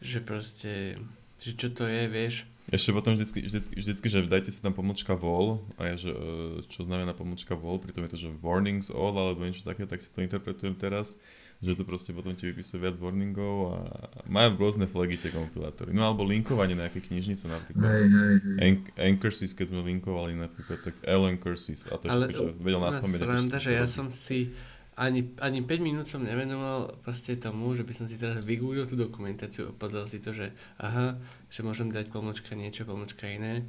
že 0.00 0.18
proste, 0.20 1.00
že 1.40 1.52
čo 1.56 1.68
to 1.72 1.84
je, 1.88 2.04
vieš, 2.08 2.44
ešte 2.66 2.90
potom 2.90 3.14
vždycky, 3.14 3.46
vždycky, 3.46 3.74
vždycky, 3.78 4.06
že 4.10 4.26
dajte 4.26 4.50
si 4.50 4.58
tam 4.58 4.74
pomlčka 4.74 5.14
vol, 5.14 5.62
a 5.78 5.86
ja, 5.86 5.94
že, 5.94 6.10
e, 6.10 6.66
čo 6.66 6.82
znamená 6.82 7.14
pomlčka 7.14 7.54
vol, 7.54 7.78
pritom 7.78 8.02
je 8.02 8.10
to, 8.10 8.18
že 8.26 8.28
warnings 8.42 8.90
all, 8.90 9.14
alebo 9.14 9.46
niečo 9.46 9.62
také, 9.62 9.86
tak 9.86 10.02
si 10.02 10.10
to 10.10 10.18
interpretujem 10.26 10.74
teraz, 10.74 11.22
že 11.62 11.78
to 11.78 11.86
proste 11.86 12.10
potom 12.10 12.34
ti 12.34 12.50
vypisuje 12.50 12.82
viac 12.82 12.98
warningov 12.98 13.54
a 13.70 13.78
majú 14.26 14.66
rôzne 14.66 14.90
flagy 14.90 15.14
tie 15.14 15.30
kompilátory. 15.30 15.94
No 15.94 16.10
alebo 16.10 16.26
linkovanie 16.26 16.74
na 16.74 16.90
nejaké 16.90 17.06
knižnice 17.06 17.46
napríklad. 17.46 17.86
Hej, 17.86 18.06
hej, 18.10 18.34
hej. 18.42 18.72
Anchorsis, 18.98 19.54
keď 19.54 19.70
sme 19.70 19.80
linkovali 19.86 20.34
napríklad, 20.34 20.82
tak 20.82 20.98
L 21.06 21.22
Anchorsis, 21.22 21.86
a 21.86 22.02
to 22.02 22.10
je 22.10 22.34
všetko, 22.34 22.60
vedel 22.66 22.82
nás 22.82 22.98
pamäť. 22.98 23.30
Sranda, 23.30 23.58
že 23.62 23.72
ja 23.78 23.86
som 23.86 24.10
si 24.10 24.50
ani, 24.96 25.36
ani 25.44 25.60
5 25.60 25.84
minút 25.84 26.08
som 26.08 26.24
nevenoval 26.24 26.96
proste 27.04 27.36
tomu, 27.36 27.76
že 27.76 27.84
by 27.84 27.92
som 27.92 28.08
si 28.08 28.16
teraz 28.16 28.40
vygooglil 28.40 28.88
tú 28.88 28.96
dokumentáciu 28.96 29.68
a 29.68 29.76
pozrel 29.76 30.08
si 30.08 30.24
to, 30.24 30.32
že 30.32 30.56
aha, 30.80 31.20
že 31.52 31.60
môžem 31.60 31.92
dať 31.92 32.08
pomočka 32.08 32.56
niečo, 32.56 32.88
pomočka 32.88 33.28
iné. 33.28 33.68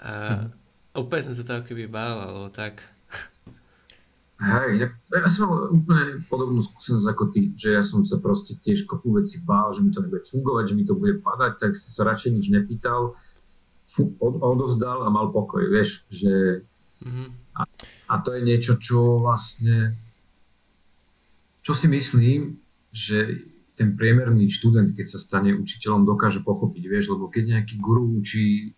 A 0.00 0.48
hm. 0.48 0.48
úplne 0.96 1.22
som 1.28 1.36
sa 1.36 1.44
to 1.44 1.68
keby 1.68 1.92
bál, 1.92 2.24
alebo 2.24 2.48
tak. 2.48 2.80
Hej, 4.42 4.70
ja, 4.82 4.88
ja 5.22 5.28
som 5.30 5.46
mal 5.46 5.70
úplne 5.70 6.24
podobnú 6.26 6.64
skúsenosť 6.64 7.06
ako 7.14 7.24
ty, 7.30 7.54
že 7.54 7.78
ja 7.78 7.84
som 7.86 8.02
sa 8.02 8.18
proste 8.18 8.58
tiež 8.58 8.90
kopu 8.90 9.14
veci 9.14 9.38
bál, 9.38 9.70
že 9.70 9.84
mi 9.84 9.94
to 9.94 10.02
nebude 10.02 10.26
fungovať, 10.26 10.64
že 10.72 10.74
mi 10.74 10.82
to 10.88 10.98
bude 10.98 11.22
padať, 11.22 11.62
tak 11.62 11.78
som 11.78 11.90
sa 11.94 12.02
radšej 12.10 12.42
nič 12.42 12.46
nepýtal, 12.50 13.14
od, 14.18 14.34
odovzdal 14.42 15.06
a 15.06 15.14
mal 15.14 15.30
pokoj, 15.30 15.62
vieš, 15.68 16.02
že 16.10 16.64
mm-hmm. 17.04 17.28
a, 17.54 17.62
a 18.08 18.14
to 18.18 18.34
je 18.34 18.42
niečo, 18.42 18.80
čo 18.82 19.22
vlastne 19.22 19.94
čo 21.62 21.72
si 21.72 21.86
myslím, 21.86 22.58
že 22.90 23.48
ten 23.72 23.96
priemerný 23.96 24.52
študent, 24.52 24.92
keď 24.92 25.06
sa 25.08 25.18
stane 25.18 25.56
učiteľom, 25.56 26.04
dokáže 26.04 26.44
pochopiť, 26.44 26.84
vieš, 26.90 27.16
lebo 27.16 27.32
keď 27.32 27.58
nejaký 27.58 27.80
guru 27.80 28.20
učí 28.20 28.76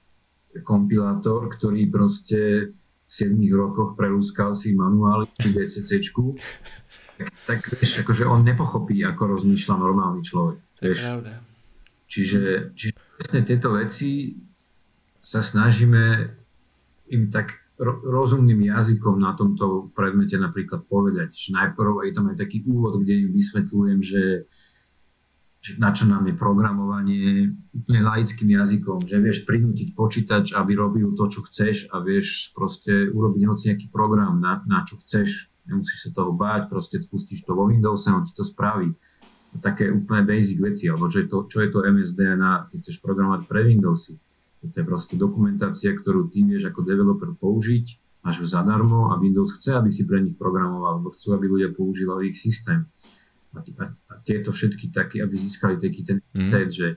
kompilátor, 0.62 1.50
ktorý 1.50 1.90
proste 1.90 2.70
v 3.04 3.10
7 3.10 3.34
rokoch 3.58 3.98
prelúskal 3.98 4.54
si 4.54 4.76
manuály 4.76 5.26
BCC, 5.34 5.98
tak, 7.18 7.30
tak 7.46 7.58
vieš, 7.74 8.06
akože 8.06 8.22
on 8.26 8.46
nepochopí, 8.46 9.02
ako 9.02 9.38
rozmýšľa 9.38 9.74
normálny 9.74 10.22
človek. 10.22 10.58
Vieš. 10.78 11.00
Čiže, 12.06 12.42
čiže 12.78 12.94
vlastne 13.18 13.40
tieto 13.42 13.74
veci 13.74 14.38
sa 15.18 15.42
snažíme 15.42 16.30
im 17.10 17.32
tak 17.32 17.63
rozumným 17.82 18.70
jazykom 18.70 19.18
na 19.18 19.34
tomto 19.34 19.90
predmete 19.98 20.38
napríklad 20.38 20.86
povedať. 20.86 21.34
Že 21.34 21.50
najprv 21.58 22.06
je 22.06 22.12
tam 22.14 22.26
aj 22.30 22.36
taký 22.38 22.62
úvod, 22.62 23.02
kde 23.02 23.26
im 23.26 23.30
vysvetľujem, 23.34 23.98
že, 23.98 24.46
že 25.58 25.70
na 25.82 25.90
čo 25.90 26.06
nám 26.06 26.22
je 26.30 26.38
programovanie 26.38 27.50
úplne 27.74 28.00
laickým 28.06 28.54
jazykom, 28.54 29.02
že 29.02 29.18
vieš 29.18 29.42
prinútiť 29.42 29.90
počítač, 29.98 30.54
aby 30.54 30.78
robil 30.78 31.18
to, 31.18 31.26
čo 31.26 31.42
chceš 31.50 31.90
a 31.90 31.98
vieš 31.98 32.54
proste 32.54 33.10
urobiť 33.10 33.42
hoci 33.42 33.64
nejaký 33.74 33.90
program, 33.90 34.38
na, 34.38 34.62
na 34.70 34.86
čo 34.86 34.94
chceš. 35.02 35.50
Nemusíš 35.66 36.08
sa 36.08 36.10
toho 36.14 36.30
báť, 36.30 36.70
proste 36.70 37.02
spustíš 37.02 37.42
to 37.42 37.58
vo 37.58 37.66
Windowse 37.66 38.12
a 38.12 38.20
on 38.20 38.24
ti 38.28 38.36
to 38.36 38.46
spraví. 38.46 38.94
Také 39.54 39.86
úplne 39.86 40.26
basic 40.26 40.58
veci, 40.58 40.90
alebo 40.90 41.06
čo 41.06 41.22
je 41.22 41.26
to, 41.30 41.38
čo 41.46 41.62
je 41.62 41.70
to 41.70 41.86
MSDNA, 41.86 42.70
keď 42.70 42.78
chceš 42.86 42.98
programovať 43.02 43.46
pre 43.50 43.66
Windowsy 43.66 44.18
to 44.70 44.80
je 44.80 44.86
proste 44.86 45.14
dokumentácia, 45.18 45.92
ktorú 45.92 46.30
ty 46.32 46.44
vieš 46.44 46.70
ako 46.70 46.80
developer 46.86 47.30
použiť, 47.36 47.86
máš 48.24 48.40
ju 48.40 48.46
zadarmo 48.48 49.12
a 49.12 49.20
Windows 49.20 49.52
chce, 49.60 49.76
aby 49.76 49.92
si 49.92 50.08
pre 50.08 50.22
nich 50.22 50.38
programoval, 50.38 51.02
lebo 51.02 51.12
chcú, 51.12 51.36
aby 51.36 51.44
ľudia 51.50 51.70
používali 51.74 52.32
ich 52.32 52.40
systém. 52.40 52.88
A, 53.54 53.60
a, 53.60 53.84
a 53.92 54.14
tieto 54.24 54.50
všetky 54.50 54.90
také, 54.90 55.20
aby 55.20 55.36
získali 55.36 55.76
taký 55.76 56.02
ten 56.02 56.18
mm. 56.32 56.48
set, 56.48 56.70
že 56.72 56.88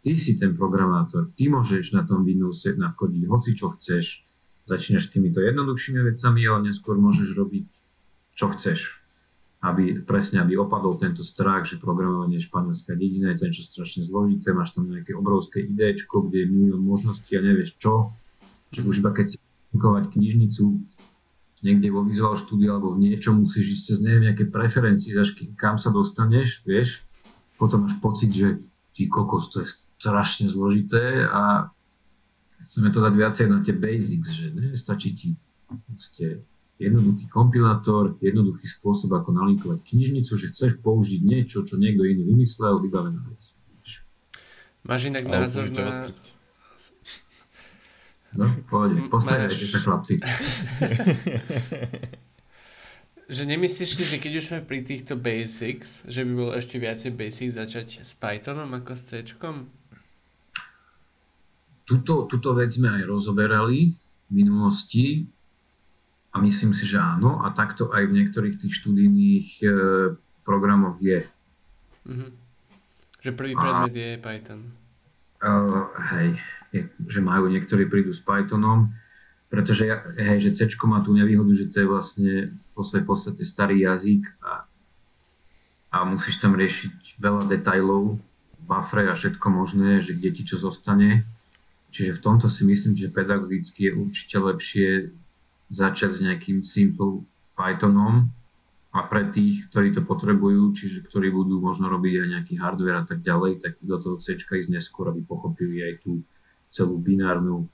ty 0.00 0.14
si 0.16 0.38
ten 0.38 0.54
programátor, 0.54 1.34
ty 1.34 1.50
môžeš 1.50 1.92
na 1.92 2.06
tom 2.06 2.22
Windowse 2.22 2.78
nakodiť 2.78 3.22
hoci 3.26 3.50
čo 3.58 3.74
chceš, 3.74 4.22
začínaš 4.66 5.10
týmito 5.10 5.42
jednoduchšími 5.42 6.00
vecami, 6.14 6.40
ale 6.46 6.70
neskôr 6.70 6.94
môžeš 7.00 7.34
robiť 7.34 7.66
čo 8.36 8.52
chceš 8.52 9.05
aby 9.66 10.06
presne, 10.06 10.38
aby 10.38 10.54
opadol 10.54 10.94
tento 10.94 11.26
strach, 11.26 11.66
že 11.66 11.82
programovanie 11.82 12.38
je 12.38 12.46
španielská 12.46 12.94
dedina, 12.94 13.34
je 13.34 13.42
to 13.42 13.46
niečo 13.50 13.64
strašne 13.66 14.02
zložité, 14.06 14.54
máš 14.54 14.78
tam 14.78 14.86
nejaké 14.86 15.10
obrovské 15.18 15.66
idečko, 15.66 16.30
kde 16.30 16.46
je 16.46 16.46
milión 16.46 16.82
možností 16.86 17.34
a 17.34 17.42
nevieš 17.42 17.74
čo, 17.82 18.14
že 18.70 18.86
už 18.86 19.02
iba 19.02 19.10
keď 19.10 19.34
si 19.34 19.36
knižnicu 19.76 20.64
niekde 21.60 21.88
vo 21.90 22.06
Visual 22.06 22.36
Studio 22.38 22.78
alebo 22.78 22.94
v 22.94 23.10
niečom, 23.10 23.42
musíš 23.42 23.80
ísť 23.80 23.82
cez 23.82 23.98
neviem, 24.00 24.30
nejaké 24.30 24.46
preferencie, 24.48 25.12
až 25.18 25.34
kam 25.58 25.76
sa 25.76 25.90
dostaneš, 25.90 26.62
vieš, 26.62 27.02
potom 27.58 27.84
máš 27.84 27.96
pocit, 27.98 28.30
že 28.32 28.60
ty 28.96 29.08
kokos, 29.08 29.52
to 29.52 29.64
je 29.64 29.68
strašne 29.98 30.48
zložité 30.48 31.28
a 31.28 31.72
chceme 32.64 32.88
to 32.88 33.00
dať 33.00 33.12
viacej 33.12 33.46
na 33.52 33.60
tie 33.60 33.76
basics, 33.76 34.32
že 34.32 34.52
nestačí 34.52 35.12
ti 35.12 35.28
jednoduchý 36.76 37.24
kompilátor, 37.32 38.20
jednoduchý 38.20 38.68
spôsob, 38.68 39.16
ako 39.16 39.32
nalinkovať 39.32 39.80
knižnicu, 39.80 40.36
že 40.36 40.52
chceš 40.52 40.76
použiť 40.84 41.24
niečo, 41.24 41.64
čo 41.64 41.80
niekto 41.80 42.04
iný 42.04 42.28
vymyslel, 42.28 42.76
vybavená 42.80 43.24
vec. 43.32 43.56
Máš 44.86 45.10
inak 45.10 45.26
názor 45.26 45.66
na... 45.72 45.90
No, 48.36 48.52
pohode, 48.68 49.00
postarajte 49.08 49.56
Máš... 49.56 49.72
sa 49.72 49.80
chlapci. 49.80 50.20
že 53.34 53.42
nemyslíš 53.48 53.90
si, 53.96 54.04
že 54.04 54.20
keď 54.20 54.32
už 54.38 54.44
sme 54.44 54.60
pri 54.62 54.84
týchto 54.84 55.16
basics, 55.18 56.04
že 56.06 56.22
by 56.22 56.32
bolo 56.36 56.52
ešte 56.54 56.78
viacej 56.78 57.10
basics 57.16 57.58
začať 57.58 58.04
s 58.04 58.12
Pythonom 58.14 58.70
ako 58.76 58.92
s 58.94 59.02
C? 59.08 59.10
Tuto, 61.86 62.26
tuto 62.28 62.50
vec 62.54 62.70
sme 62.70 63.00
aj 63.00 63.02
rozoberali 63.08 63.96
v 64.28 64.30
minulosti 64.30 65.26
a 66.36 66.40
myslím 66.44 66.76
si, 66.76 66.84
že 66.84 67.00
áno. 67.00 67.40
A 67.40 67.48
takto 67.56 67.88
aj 67.88 68.12
v 68.12 68.16
niektorých 68.20 68.60
tých 68.60 68.76
študijných 68.84 69.48
e, 69.64 69.66
programoch 70.44 71.00
je. 71.00 71.24
Mm-hmm. 72.04 72.30
Že 73.24 73.30
prvý 73.32 73.52
predmet 73.56 73.96
a, 73.96 73.96
je 73.96 74.10
Python. 74.20 74.62
Uh, 75.40 75.88
hej, 76.12 76.36
je, 76.76 76.80
že 77.08 77.20
majú, 77.24 77.48
niektorí 77.48 77.88
prídu 77.88 78.12
s 78.12 78.20
Pythonom, 78.20 78.92
pretože 79.48 79.88
hej, 80.20 80.38
že 80.44 80.52
C 80.52 80.68
má 80.84 81.00
tú 81.00 81.16
nevýhodu, 81.16 81.56
že 81.56 81.72
to 81.72 81.76
je 81.80 81.88
vlastne 81.88 82.32
po 82.76 82.84
svojej 82.84 83.08
podstate 83.08 83.42
starý 83.48 83.88
jazyk 83.88 84.28
a, 84.44 84.68
a 85.88 85.96
musíš 86.04 86.36
tam 86.36 86.52
riešiť 86.52 87.16
veľa 87.16 87.48
detajlov, 87.48 88.20
buffre 88.60 89.08
a 89.08 89.16
všetko 89.16 89.46
možné, 89.48 90.04
že 90.04 90.12
kde 90.12 90.30
ti 90.36 90.42
čo 90.44 90.60
zostane. 90.60 91.24
Čiže 91.96 92.20
v 92.20 92.22
tomto 92.22 92.52
si 92.52 92.68
myslím, 92.68 92.92
že 92.92 93.08
pedagogicky 93.08 93.88
je 93.88 93.92
určite 93.96 94.36
lepšie 94.36 94.88
začať 95.66 96.10
s 96.16 96.20
nejakým 96.22 96.62
simple 96.62 97.26
Pythonom 97.56 98.30
a 98.96 99.04
pre 99.04 99.28
tých, 99.28 99.68
ktorí 99.68 99.92
to 99.92 100.00
potrebujú, 100.04 100.72
čiže 100.72 101.04
ktorí 101.04 101.28
budú 101.28 101.60
možno 101.60 101.92
robiť 101.92 102.14
aj 102.22 102.28
nejaký 102.32 102.54
hardware 102.56 103.02
a 103.02 103.04
tak 103.04 103.20
ďalej, 103.20 103.60
tak 103.60 103.76
do 103.84 103.96
toho 104.00 104.16
C 104.22 104.36
ísť 104.36 104.72
neskôr, 104.72 105.12
aby 105.12 105.20
pochopili 105.20 105.84
aj 105.84 106.00
tú 106.00 106.24
celú 106.72 106.96
binárnu 106.96 107.68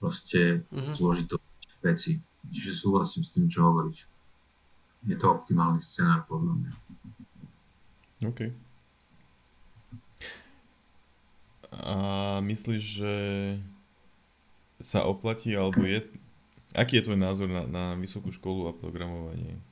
proste 0.00 0.64
mm-hmm. 0.68 0.94
zložitosť 0.96 1.80
veci. 1.84 2.20
Čiže 2.48 2.72
súhlasím 2.76 3.24
s 3.24 3.32
tým, 3.32 3.48
čo 3.48 3.64
hovoríš. 3.68 4.08
Je 5.04 5.16
to 5.16 5.28
optimálny 5.28 5.80
scenár 5.80 6.24
podľa 6.28 6.52
mňa. 6.60 6.72
OK. 8.24 8.40
A 11.74 11.96
myslíš, 12.40 12.82
že 12.84 13.14
sa 14.80 15.04
oplatí, 15.08 15.52
alebo 15.56 15.84
je 15.84 16.04
Aký 16.74 16.98
je 16.98 17.06
tvoj 17.06 17.18
názor 17.22 17.46
na, 17.46 17.62
na 17.70 17.84
vysokú 17.94 18.34
školu 18.34 18.66
a 18.66 18.74
programovanie? 18.74 19.62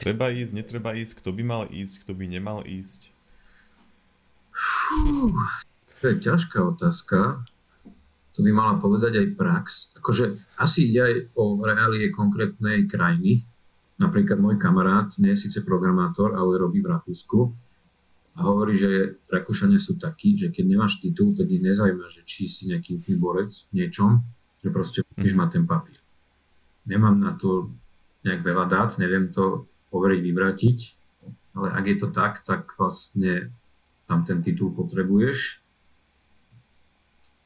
Treba 0.00 0.32
ísť, 0.32 0.56
netreba 0.56 0.96
ísť? 0.96 1.20
Kto 1.20 1.30
by 1.36 1.42
mal 1.44 1.62
ísť, 1.68 2.08
kto 2.08 2.12
by 2.16 2.24
nemal 2.24 2.64
ísť? 2.64 3.12
Fú, 4.52 5.28
to 6.00 6.04
je 6.08 6.16
ťažká 6.24 6.58
otázka. 6.72 7.44
To 8.32 8.40
by 8.40 8.48
mala 8.48 8.80
povedať 8.80 9.20
aj 9.20 9.28
prax. 9.36 9.64
Akože 10.00 10.40
asi 10.56 10.88
ide 10.88 11.00
aj 11.04 11.14
o 11.36 11.60
reálie 11.60 12.08
konkrétnej 12.08 12.88
krajiny. 12.88 13.44
napríklad 14.00 14.40
môj 14.40 14.56
kamarát 14.56 15.12
nie 15.20 15.36
je 15.36 15.46
síce 15.46 15.60
programátor, 15.62 16.32
ale 16.32 16.58
robí 16.58 16.80
v 16.80 16.90
Rakúsku 16.90 17.54
a 18.34 18.40
hovorí, 18.42 18.80
že 18.80 19.20
Rakúšania 19.30 19.78
sú 19.78 19.94
takí, 20.00 20.34
že 20.34 20.48
keď 20.50 20.64
nemáš 20.64 20.98
titul, 20.98 21.36
tak 21.36 21.46
ich 21.52 21.60
nezaujíma, 21.62 22.08
že 22.08 22.24
či 22.24 22.48
si 22.48 22.66
nejaký 22.72 22.98
úplný 22.98 23.16
borec 23.20 23.52
v 23.70 23.84
niečom, 23.84 24.24
že 24.64 24.68
proste 24.74 24.98
musíš 25.14 25.36
mať 25.38 25.48
ten 25.60 25.64
papír. 25.68 26.01
Nemám 26.86 27.18
na 27.20 27.32
to 27.38 27.70
nejak 28.26 28.42
veľa 28.42 28.66
dát, 28.66 28.90
neviem 28.98 29.30
to 29.30 29.66
overiť, 29.92 30.20
vyvrátiť, 30.22 30.78
ale 31.58 31.68
ak 31.74 31.84
je 31.84 31.96
to 32.00 32.08
tak, 32.10 32.42
tak 32.42 32.74
vlastne 32.78 33.52
tam 34.08 34.24
ten 34.24 34.40
titul 34.40 34.72
potrebuješ. 34.72 35.62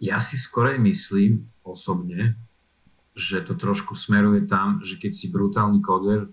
Ja 0.00 0.20
si 0.20 0.36
skorej 0.36 0.76
myslím 0.80 1.48
osobne, 1.64 2.36
že 3.16 3.40
to 3.40 3.56
trošku 3.56 3.96
smeruje 3.96 4.44
tam, 4.44 4.84
že 4.84 5.00
keď 5.00 5.12
si 5.16 5.32
brutálny 5.32 5.80
koder 5.80 6.28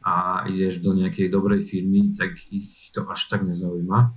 a 0.00 0.44
ideš 0.48 0.80
do 0.80 0.96
nejakej 0.96 1.28
dobrej 1.28 1.68
firmy, 1.68 2.16
tak 2.16 2.32
ich 2.48 2.88
to 2.96 3.04
až 3.12 3.28
tak 3.28 3.44
nezaujíma. 3.44 4.16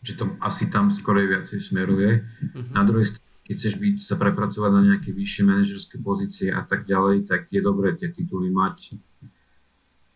Že 0.00 0.12
to 0.16 0.24
asi 0.40 0.72
tam 0.72 0.88
skorej 0.88 1.28
viacej 1.28 1.60
smeruje. 1.60 2.24
Uh-huh. 2.24 2.72
Na 2.72 2.82
druhej 2.88 3.12
strane, 3.12 3.31
keď 3.42 3.54
chceš 3.58 3.74
byť, 3.78 3.96
sa 3.98 4.14
prepracovať 4.14 4.70
na 4.70 4.82
nejaké 4.94 5.10
vyššie 5.10 5.42
manažerské 5.42 5.96
pozície 5.98 6.48
a 6.54 6.62
tak 6.62 6.86
ďalej, 6.86 7.26
tak 7.26 7.50
je 7.50 7.58
dobré 7.58 7.94
tie 7.98 8.08
tituly 8.08 8.54
mať 8.54 8.96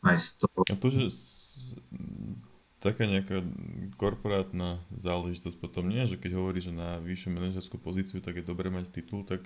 aj 0.06 0.16
z 0.16 0.26
toho. 0.38 0.62
A 0.70 0.74
to, 0.78 0.88
že 0.88 1.10
taká 2.78 3.02
nejaká 3.10 3.42
korporátna 3.98 4.78
záležitosť 4.94 5.58
potom 5.58 5.90
nie, 5.90 6.06
že 6.06 6.14
keď 6.14 6.38
hovorí, 6.38 6.62
že 6.62 6.70
na 6.70 7.02
vyššiu 7.02 7.34
manažerskú 7.34 7.82
pozíciu, 7.82 8.22
tak 8.22 8.38
je 8.38 8.46
dobré 8.46 8.70
mať 8.70 8.94
titul, 8.94 9.26
tak 9.26 9.42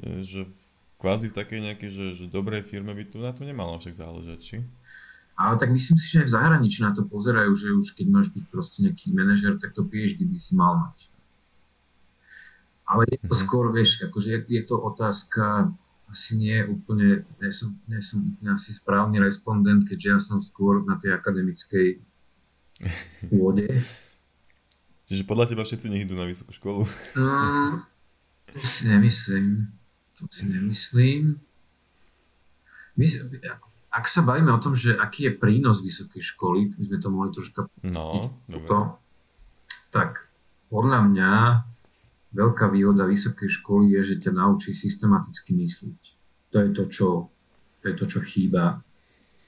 že 0.00 0.48
kvázi 0.96 1.28
v 1.28 1.36
takej 1.36 1.60
nejakej, 1.60 1.90
že, 1.92 2.06
že 2.16 2.24
dobrej 2.32 2.64
firme 2.64 2.96
by 2.96 3.04
tu 3.04 3.20
na 3.20 3.36
to 3.36 3.44
nemalo 3.44 3.76
však 3.76 3.92
záležať, 3.92 4.38
či? 4.40 4.56
Ale 5.36 5.60
tak 5.60 5.68
myslím 5.68 6.00
si, 6.00 6.16
že 6.16 6.24
aj 6.24 6.26
v 6.28 6.34
zahraničí 6.38 6.80
na 6.80 6.96
to 6.96 7.04
pozerajú, 7.04 7.52
že 7.56 7.76
už 7.76 7.92
keď 7.92 8.06
máš 8.08 8.28
byť 8.32 8.44
proste 8.48 8.84
nejaký 8.84 9.12
manažer, 9.12 9.60
tak 9.60 9.76
to 9.76 9.84
PhD 9.84 10.24
by 10.24 10.38
si 10.40 10.52
mal 10.56 10.80
mať. 10.80 11.11
Ale 12.92 13.08
je 13.08 13.18
to 13.24 13.32
mm-hmm. 13.32 13.42
skôr, 13.48 13.72
vieš, 13.72 14.04
akože 14.04 14.28
je, 14.28 14.38
je 14.52 14.62
to 14.68 14.76
otázka, 14.76 15.72
asi 16.12 16.36
nie 16.36 16.60
úplne, 16.68 17.24
nie 17.40 17.52
som, 17.56 17.72
nie 17.88 18.04
som 18.04 18.20
úplne 18.20 18.52
asi 18.52 18.76
správny 18.76 19.16
respondent, 19.16 19.88
keďže 19.88 20.08
ja 20.12 20.20
som 20.20 20.44
skôr 20.44 20.84
na 20.84 21.00
tej 21.00 21.16
akademickej 21.16 22.04
pôde. 23.32 23.72
Čiže 25.08 25.24
podľa 25.24 25.48
teba 25.48 25.64
všetci 25.64 25.88
nech 25.88 26.04
idú 26.04 26.20
na 26.20 26.28
vysokú 26.28 26.52
školu? 26.52 26.82
To 28.52 28.60
si 28.60 28.84
nemyslím. 28.84 29.64
To 30.20 30.28
si 30.28 30.44
nemyslím. 30.44 31.40
Myslím, 33.00 33.40
ak 33.88 34.04
sa 34.04 34.20
bavíme 34.20 34.52
o 34.52 34.60
tom, 34.60 34.76
že 34.76 34.92
aký 34.92 35.28
je 35.28 35.40
prínos 35.40 35.80
vysokej 35.80 36.20
školy, 36.20 36.76
my 36.76 36.84
sme 36.84 36.98
to 37.00 37.08
mohli 37.08 37.32
troška... 37.32 37.64
No, 37.80 38.36
to, 38.68 39.00
tak 39.88 40.28
podľa 40.68 41.00
mňa 41.08 41.32
veľká 42.32 42.72
výhoda 42.72 43.04
vysokej 43.04 43.48
školy 43.60 43.92
je, 43.96 44.14
že 44.14 44.28
ťa 44.28 44.32
naučí 44.32 44.72
systematicky 44.72 45.52
myslieť. 45.52 46.00
To 46.52 46.56
je 46.60 46.68
to, 46.72 46.84
čo, 46.88 47.08
to 47.80 47.84
je 47.88 47.94
to, 47.96 48.04
čo 48.08 48.20
chýba 48.24 48.80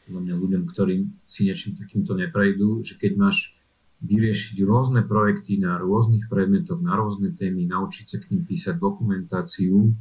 podľa 0.04 0.20
mňa 0.20 0.34
ľuďom, 0.36 0.62
ktorí 0.68 0.96
si 1.24 1.48
niečím 1.48 1.80
takýmto 1.80 2.12
neprejdú, 2.12 2.84
že 2.84 3.00
keď 3.00 3.12
máš 3.16 3.56
vyriešiť 4.04 4.60
rôzne 4.68 5.00
projekty 5.08 5.56
na 5.56 5.80
rôznych 5.80 6.28
predmetoch, 6.28 6.76
na 6.84 6.92
rôzne 6.92 7.32
témy, 7.32 7.64
naučiť 7.64 8.04
sa 8.04 8.16
k 8.20 8.36
ním 8.36 8.44
písať 8.44 8.76
dokumentáciu, 8.76 9.96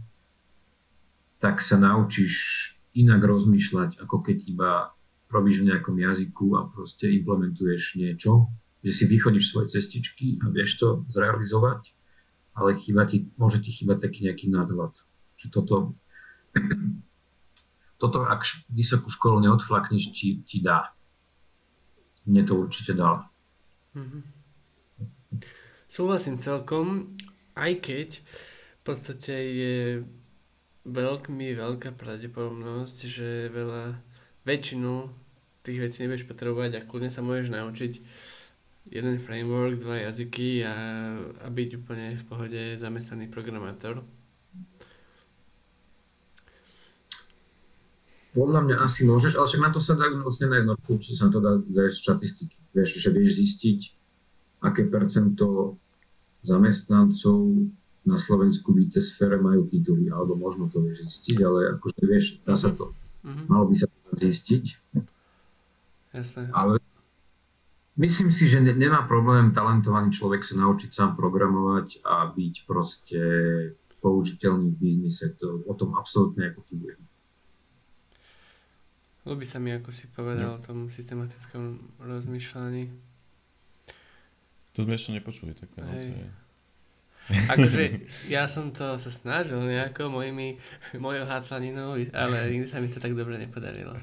tak 1.40 1.64
sa 1.64 1.80
naučíš 1.80 2.36
inak 3.00 3.24
rozmýšľať, 3.24 4.04
ako 4.04 4.16
keď 4.20 4.38
iba 4.44 4.72
robíš 5.32 5.64
v 5.64 5.72
nejakom 5.72 5.96
jazyku 5.98 6.60
a 6.60 6.68
proste 6.68 7.08
implementuješ 7.10 7.96
niečo, 7.96 8.52
že 8.84 8.92
si 8.92 9.04
vychodíš 9.08 9.56
svoje 9.56 9.68
cestičky 9.72 10.38
a 10.44 10.52
vieš 10.52 10.84
to 10.84 10.88
zrealizovať 11.08 11.96
ale 12.54 12.78
chýba 12.78 13.10
ti, 13.10 13.30
môže 13.38 13.62
ti 13.62 13.74
chýbať 13.74 14.10
taký 14.10 14.30
nejaký 14.30 14.50
nadhľad. 14.50 14.94
Že 15.42 15.48
toto, 15.50 15.76
toto 18.02 18.18
ak 18.26 18.46
vysokú 18.70 19.10
školu 19.10 19.42
neodflakneš, 19.42 20.14
ti, 20.14 20.42
ti 20.46 20.62
dá. 20.62 20.94
Mne 22.24 22.46
to 22.46 22.56
určite 22.56 22.96
dala. 22.96 23.28
Mm-hmm. 23.98 24.22
Súhlasím 25.90 26.42
celkom, 26.42 27.14
aj 27.54 27.72
keď 27.84 28.10
v 28.22 28.82
podstate 28.82 29.34
je 29.34 29.78
veľmi 30.84 31.48
veľká 31.56 31.96
pravdepodobnosť, 31.96 32.98
že 33.08 33.54
veľa, 33.54 33.98
väčšinu 34.44 35.08
tých 35.64 35.80
vecí 35.80 36.04
nebudeš 36.04 36.28
potrebovať 36.28 36.72
a 36.76 36.86
kľudne 36.86 37.08
sa 37.08 37.24
môžeš 37.24 37.48
naučiť 37.48 37.94
jeden 38.92 39.16
framework, 39.20 39.80
dva 39.80 39.96
jazyky 40.10 40.64
a, 40.68 40.76
a 41.44 41.48
byť 41.48 41.70
úplne 41.80 42.20
v 42.20 42.24
pohode 42.28 42.62
zamestnaný 42.76 43.32
programátor? 43.32 44.04
Podľa 48.34 48.66
mňa 48.66 48.76
asi 48.82 49.06
môžeš, 49.06 49.38
ale 49.38 49.46
však 49.46 49.62
na 49.62 49.72
to 49.72 49.80
sa 49.80 49.94
dá 49.94 50.10
vlastne 50.10 50.50
nájsť, 50.50 50.66
no 50.66 50.74
určite 50.90 51.16
sa 51.16 51.30
na 51.30 51.34
to 51.38 51.40
dá 51.40 51.54
nájsť 51.62 51.98
štatistiky. 52.02 52.58
Vieš, 52.74 52.90
že 52.98 53.10
vieš 53.14 53.38
zistiť, 53.38 53.80
aké 54.66 54.90
percento 54.90 55.78
zamestnancov 56.42 57.70
na 58.04 58.18
Slovensku 58.20 58.76
v 58.76 58.90
IT 58.90 59.00
sfére 59.00 59.40
majú 59.40 59.70
tituly, 59.70 60.12
alebo 60.12 60.36
možno 60.36 60.68
to 60.68 60.84
vieš 60.84 61.08
zistiť, 61.08 61.38
ale 61.46 61.78
akože 61.78 62.02
vieš, 62.04 62.26
dá 62.44 62.58
sa 62.58 62.74
to. 62.74 62.92
Mm-hmm. 63.24 63.46
Malo 63.48 63.70
by 63.70 63.76
sa 63.80 63.88
to 63.88 64.18
zistiť. 64.18 64.66
Jasné. 66.12 66.52
Ale 66.52 66.82
Myslím 67.94 68.34
si, 68.34 68.50
že 68.50 68.58
ne, 68.58 68.74
nemá 68.74 69.06
problém 69.06 69.54
talentovaný 69.54 70.10
človek 70.10 70.42
sa 70.42 70.58
naučiť 70.58 70.90
sám 70.90 71.14
programovať 71.14 72.02
a 72.02 72.26
byť 72.26 72.56
proste 72.66 73.22
použiteľný 74.02 74.74
v 74.74 74.80
biznise. 74.82 75.30
To, 75.38 75.62
o 75.70 75.74
tom 75.78 75.94
absolútne 75.94 76.50
nepochybujem. 76.50 76.98
Ľubí 79.24 79.46
sa 79.46 79.62
mi, 79.62 79.72
ako 79.72 79.94
si 79.94 80.10
povedal, 80.10 80.58
o 80.58 80.64
tom 80.64 80.90
systematickom 80.90 81.80
rozmýšľaní. 82.02 82.92
To 84.74 84.84
sme 84.84 84.98
ešte 84.98 85.14
nepočuli 85.14 85.54
také. 85.54 85.80
No, 85.80 85.94
to 85.94 86.18
je... 86.18 86.28
Akože 87.56 87.84
ja 88.36 88.50
som 88.50 88.74
to 88.74 88.98
sa 89.00 89.12
snažil 89.14 89.62
nejako 89.64 90.10
mojimi, 90.10 90.58
mojou 90.98 91.30
hátlaninou, 91.30 91.96
ale 92.12 92.38
nikdy 92.52 92.68
sa 92.68 92.82
mi 92.82 92.90
to 92.90 92.98
tak 92.98 93.14
dobre 93.14 93.38
nepodarilo. 93.38 93.94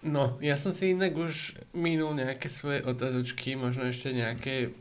No, 0.00 0.40
ja 0.40 0.56
som 0.56 0.72
si 0.72 0.96
inak 0.96 1.12
už 1.12 1.60
minul 1.76 2.16
nejaké 2.16 2.48
svoje 2.48 2.80
otázočky, 2.80 3.52
možno 3.52 3.84
ešte 3.84 4.16
nejaké, 4.16 4.72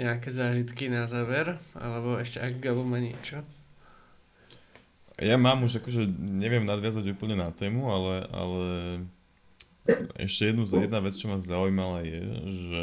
nejaké 0.00 0.32
zážitky 0.32 0.88
na 0.88 1.04
záver, 1.04 1.60
alebo 1.76 2.16
ešte 2.16 2.40
ak 2.40 2.64
Gabo 2.64 2.80
má 2.80 2.96
niečo. 2.96 3.44
Ja 5.20 5.36
mám 5.36 5.64
už 5.64 5.80
akože, 5.80 6.08
neviem 6.20 6.64
nadviazať 6.64 7.04
úplne 7.12 7.36
na 7.36 7.52
tému, 7.52 7.88
ale, 7.88 8.14
ale 8.32 8.64
ešte 10.16 10.52
jednu, 10.52 10.64
jedna 10.64 11.04
vec, 11.04 11.16
čo 11.16 11.28
ma 11.28 11.36
zaujímala 11.36 12.04
je, 12.04 12.20
že 12.48 12.82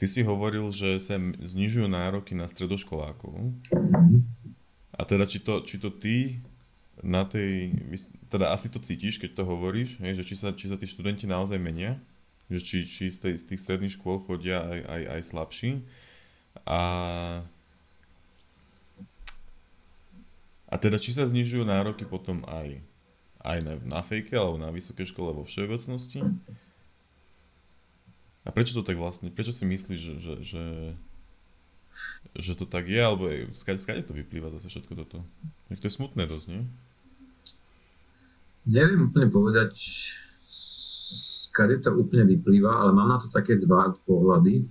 ty 0.00 0.04
si 0.08 0.20
hovoril, 0.24 0.68
že 0.72 0.96
sa 0.96 1.20
znižujú 1.20 1.88
nároky 1.92 2.32
na 2.32 2.48
stredoškolákov. 2.48 3.52
A 4.96 5.00
teda 5.04 5.24
či 5.28 5.44
to, 5.44 5.60
či 5.64 5.76
to 5.80 5.92
ty 5.92 6.40
na 7.00 7.24
tej, 7.24 7.72
teda 8.28 8.52
asi 8.52 8.68
to 8.68 8.80
cítiš, 8.80 9.16
keď 9.16 9.40
to 9.40 9.42
hovoríš, 9.48 9.96
hej, 10.04 10.20
že 10.20 10.24
či 10.24 10.34
sa, 10.36 10.52
či 10.52 10.68
sa 10.68 10.76
tí 10.76 10.84
študenti 10.84 11.24
naozaj 11.24 11.56
menia, 11.56 11.96
že 12.52 12.60
či, 12.60 12.78
či 12.84 13.08
z, 13.08 13.18
tej, 13.18 13.34
z 13.40 13.44
tých 13.52 13.60
stredných 13.60 13.94
škôl 13.96 14.20
chodia 14.20 14.60
aj, 14.60 14.80
aj, 14.84 15.02
aj 15.16 15.20
slabší. 15.24 15.70
A, 16.68 16.80
a 20.68 20.74
teda 20.76 21.00
či 21.00 21.16
sa 21.16 21.24
znižujú 21.24 21.64
nároky 21.64 22.04
potom 22.04 22.44
aj, 22.44 22.82
aj 23.40 23.58
na, 23.64 23.74
na 23.86 24.00
fejke 24.04 24.36
alebo 24.36 24.60
na 24.60 24.68
vysoké 24.68 25.08
škole 25.08 25.32
vo 25.32 25.46
všeobecnosti. 25.46 26.20
A 28.44 28.48
prečo 28.52 28.76
to 28.76 28.84
tak 28.84 29.00
vlastne, 29.00 29.32
prečo 29.32 29.54
si 29.54 29.64
myslíš, 29.64 30.00
že, 30.00 30.14
že, 30.18 30.34
že, 30.42 30.64
že 32.34 32.52
to 32.58 32.66
tak 32.66 32.88
je, 32.88 33.00
alebo 33.00 33.30
skade, 33.54 34.02
to 34.04 34.16
vyplýva 34.16 34.52
zase 34.58 34.68
všetko 34.68 34.92
toto? 35.06 35.24
to 35.70 35.86
je 35.86 35.92
smutné 35.92 36.26
dosť, 36.26 36.46
nie? 36.50 36.62
Neviem 38.68 39.08
úplne 39.08 39.32
povedať, 39.32 39.72
skade 41.50 41.80
to 41.80 41.96
úplne 41.96 42.28
vyplýva, 42.28 42.84
ale 42.84 42.92
mám 42.92 43.08
na 43.08 43.18
to 43.18 43.32
také 43.32 43.56
dva 43.56 43.92
pohľady. 44.04 44.68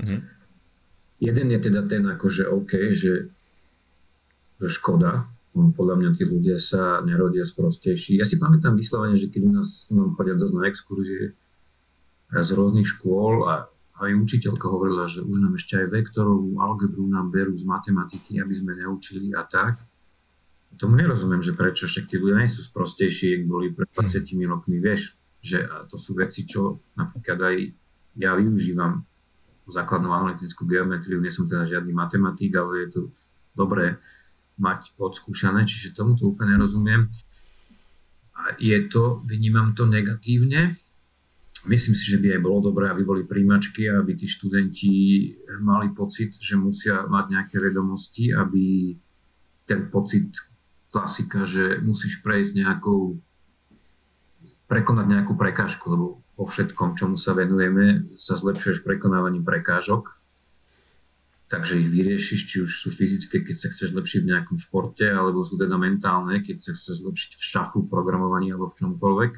Mm-hmm. 0.00 0.20
Jeden 1.22 1.46
je 1.54 1.58
teda 1.60 1.86
ten 1.86 2.02
akože 2.04 2.50
OK, 2.50 2.72
že, 2.92 3.30
že 4.58 4.68
škoda, 4.68 5.30
podľa 5.54 5.94
mňa 6.02 6.10
tí 6.18 6.26
ľudia 6.26 6.58
sa 6.58 6.98
nerodia 7.06 7.46
sprostejší. 7.46 8.18
Ja 8.18 8.26
si 8.26 8.42
pamätám 8.42 8.74
vyslovene, 8.74 9.14
že 9.14 9.30
keď 9.30 9.42
u 9.46 9.52
nás 9.54 9.86
nám 9.94 10.18
chodia 10.18 10.34
dosť 10.34 10.54
na 10.58 10.66
exkurzie 10.66 11.22
z 12.34 12.50
rôznych 12.50 12.90
škôl 12.90 13.46
a 13.46 13.70
aj 14.02 14.10
učiteľka 14.10 14.66
hovorila, 14.66 15.06
že 15.06 15.22
už 15.22 15.38
nám 15.38 15.54
ešte 15.54 15.78
aj 15.78 15.94
vektorovú 15.94 16.58
algebru 16.58 17.06
nám 17.06 17.30
berú 17.30 17.54
z 17.54 17.62
matematiky, 17.62 18.42
aby 18.42 18.50
sme 18.50 18.74
neučili 18.74 19.30
a 19.30 19.46
tak. 19.46 19.86
Tomu 20.74 20.98
nerozumiem, 20.98 21.42
že 21.44 21.54
prečo, 21.54 21.86
však 21.86 22.10
tí 22.10 22.16
ľudia 22.18 22.42
nie 22.42 22.50
sú 22.50 22.64
sprostejší, 22.64 23.40
ak 23.40 23.42
boli 23.46 23.70
pred 23.70 23.88
20 23.92 24.24
hm. 24.24 24.48
rokmi, 24.50 24.76
vieš, 24.82 25.14
že 25.44 25.64
to 25.92 26.00
sú 26.00 26.16
veci, 26.16 26.48
čo 26.48 26.80
napríklad 26.96 27.38
aj 27.38 27.56
ja 28.16 28.32
využívam 28.32 29.04
základnú 29.68 30.12
analytickú 30.12 30.64
geometriu, 30.68 31.20
nie 31.20 31.32
som 31.32 31.48
teda 31.48 31.68
žiadny 31.68 31.92
matematik, 31.92 32.52
ale 32.56 32.84
je 32.84 32.88
to 32.92 33.00
dobré 33.56 33.96
mať 34.60 34.94
odskúšané, 35.00 35.66
čiže 35.66 35.96
tomu 35.96 36.14
to 36.14 36.30
úplne 36.30 36.54
nerozumiem. 36.56 37.10
A 38.34 38.54
je 38.60 38.76
to, 38.86 39.24
vnímam 39.24 39.72
to 39.72 39.88
negatívne, 39.88 40.78
Myslím 41.64 41.96
si, 41.96 42.04
že 42.04 42.20
by 42.20 42.36
aj 42.36 42.44
bolo 42.44 42.68
dobré, 42.68 42.92
aby 42.92 43.08
boli 43.08 43.22
príjmačky 43.24 43.88
aby 43.88 44.12
tí 44.12 44.28
študenti 44.28 44.92
mali 45.64 45.96
pocit, 45.96 46.36
že 46.36 46.60
musia 46.60 47.08
mať 47.08 47.24
nejaké 47.32 47.56
vedomosti, 47.56 48.36
aby 48.36 48.92
ten 49.64 49.88
pocit 49.88 50.28
klasika, 50.94 51.42
že 51.42 51.82
musíš 51.82 52.22
prejsť 52.22 52.62
nejakou, 52.62 53.18
prekonať 54.70 55.06
nejakú 55.10 55.34
prekážku, 55.34 55.82
lebo 55.90 56.06
vo 56.38 56.46
všetkom, 56.46 56.94
čomu 56.94 57.18
sa 57.18 57.34
venujeme, 57.34 58.14
sa 58.14 58.38
zlepšuješ 58.38 58.86
prekonávaním 58.86 59.42
prekážok, 59.42 60.14
takže 61.50 61.82
ich 61.82 61.90
vyriešiš, 61.90 62.40
či 62.46 62.56
už 62.62 62.70
sú 62.70 62.94
fyzické, 62.94 63.42
keď 63.42 63.56
sa 63.58 63.70
chceš 63.74 63.90
zlepšiť 63.90 64.20
v 64.22 64.30
nejakom 64.38 64.58
športe, 64.62 65.02
alebo 65.02 65.42
sú 65.42 65.58
teda 65.58 65.74
mentálne, 65.74 66.38
keď 66.46 66.62
sa 66.62 66.70
chceš 66.78 67.02
zlepšiť 67.02 67.30
v 67.34 67.42
šachu, 67.42 67.78
programovaní 67.90 68.54
alebo 68.54 68.70
v 68.70 68.78
čomkoľvek. 68.78 69.32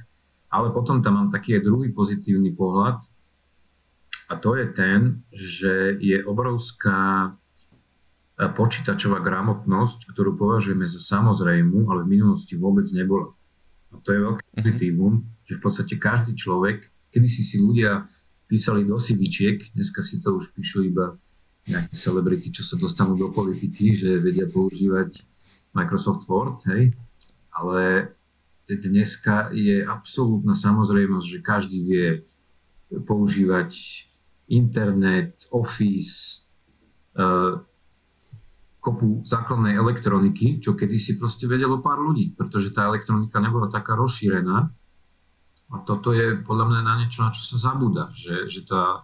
Ale 0.52 0.76
potom 0.76 1.00
tam 1.00 1.16
mám 1.16 1.28
taký 1.32 1.56
druhý 1.58 1.88
pozitívny 1.92 2.52
pohľad 2.52 3.00
a 4.28 4.34
to 4.36 4.56
je 4.56 4.66
ten, 4.72 5.24
že 5.32 5.98
je 6.00 6.20
obrovská 6.22 7.34
počítačová 8.36 9.24
gramotnosť, 9.24 10.12
ktorú 10.12 10.36
považujeme 10.36 10.84
za 10.84 11.00
samozrejmu, 11.00 11.88
ale 11.88 12.04
v 12.04 12.20
minulosti 12.20 12.52
vôbec 12.60 12.84
nebola. 12.92 13.32
A 13.92 14.00
to 14.04 14.12
je 14.12 14.20
veľké 14.20 14.44
mhm. 14.44 14.52
pozitívum, 14.60 15.12
že 15.48 15.56
v 15.56 15.60
podstate 15.64 15.94
každý 15.96 16.36
človek, 16.36 16.92
kedy 17.08 17.28
si 17.32 17.42
si 17.42 17.56
ľudia 17.56 18.04
písali 18.46 18.84
do 18.84 19.00
CVčiek, 19.00 19.72
dneska 19.72 20.04
si 20.04 20.20
to 20.20 20.36
už 20.36 20.52
píšu 20.52 20.84
iba 20.84 21.16
nejaké 21.66 21.98
celebrity, 21.98 22.54
čo 22.54 22.62
sa 22.62 22.78
dostanú 22.78 23.18
do 23.18 23.34
politiky, 23.34 23.98
že 23.98 24.22
vedia 24.22 24.46
používať 24.46 25.26
Microsoft 25.74 26.30
Word, 26.30 26.62
hej, 26.70 26.94
ale 27.50 28.14
dneska 28.70 29.50
je 29.50 29.82
absolútna 29.82 30.54
samozrejmosť, 30.54 31.26
že 31.26 31.38
každý 31.42 31.78
vie 31.82 32.08
používať 33.02 33.74
internet, 34.46 35.50
office, 35.50 36.46
uh, 37.18 37.58
kopu 38.86 39.26
základnej 39.26 39.74
elektroniky, 39.74 40.62
čo 40.62 40.78
kedysi 40.78 41.18
proste 41.18 41.50
vedelo 41.50 41.82
pár 41.82 41.98
ľudí, 41.98 42.38
pretože 42.38 42.70
tá 42.70 42.86
elektronika 42.86 43.42
nebola 43.42 43.66
taká 43.66 43.98
rozšírená. 43.98 44.70
A 45.66 45.76
toto 45.82 46.14
je 46.14 46.38
podľa 46.46 46.70
mňa 46.70 46.80
na 46.86 46.94
niečo, 47.02 47.26
na 47.26 47.34
čo 47.34 47.42
sa 47.42 47.58
zabúda, 47.58 48.14
že, 48.14 48.46
že 48.46 48.62
tá, 48.62 49.02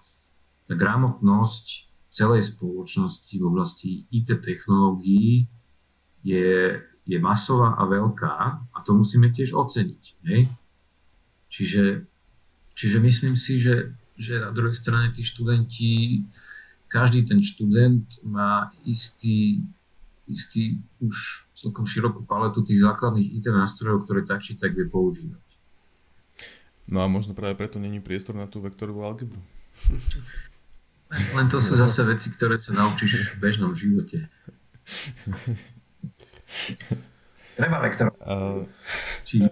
tá 0.71 0.75
gramotnosť 0.79 1.91
celej 2.15 2.55
spoločnosti 2.55 3.35
v 3.35 3.43
oblasti 3.43 4.07
IT 4.15 4.39
technológií 4.39 5.51
je 6.23 6.79
je 7.03 7.19
masová 7.19 7.75
a 7.75 7.83
veľká 7.87 8.35
a 8.71 8.79
to 8.87 8.95
musíme 8.95 9.35
tiež 9.35 9.59
oceniť. 9.59 10.03
Hej? 10.31 10.41
Čiže, 11.51 11.85
čiže 12.79 12.99
myslím 13.03 13.35
si, 13.35 13.59
že, 13.59 13.99
že 14.15 14.39
na 14.39 14.55
druhej 14.55 14.75
strane 14.75 15.11
tí 15.11 15.27
študenti, 15.27 16.23
každý 16.93 17.25
ten 17.25 17.41
študent 17.41 18.05
má 18.21 18.69
istý, 18.85 19.65
istý 20.29 20.77
už 21.01 21.49
celkom 21.57 21.89
širokú 21.89 22.29
paletu 22.29 22.61
tých 22.61 22.85
základných 22.85 23.41
IT 23.41 23.49
nástrojov, 23.49 24.05
ktoré 24.05 24.29
tak 24.29 24.45
či 24.45 24.61
tak 24.61 24.77
vie 24.77 24.85
používať. 24.85 25.41
No 26.93 27.01
a 27.01 27.09
možno 27.09 27.33
práve 27.33 27.57
preto 27.57 27.81
není 27.81 28.05
priestor 28.05 28.37
na 28.37 28.45
tú 28.45 28.61
vektorovú 28.61 29.01
algebru. 29.01 29.41
Len 31.13 31.47
to 31.49 31.61
sú 31.61 31.77
zase 31.81 32.05
veci, 32.05 32.29
ktoré 32.29 32.61
sa 32.61 32.77
naučíš 32.77 33.33
v 33.33 33.41
bežnom 33.41 33.73
živote. 33.73 34.29
Treba 37.57 37.81
vektor. 37.81 38.13
Uh... 38.21 38.69
Či 39.25 39.45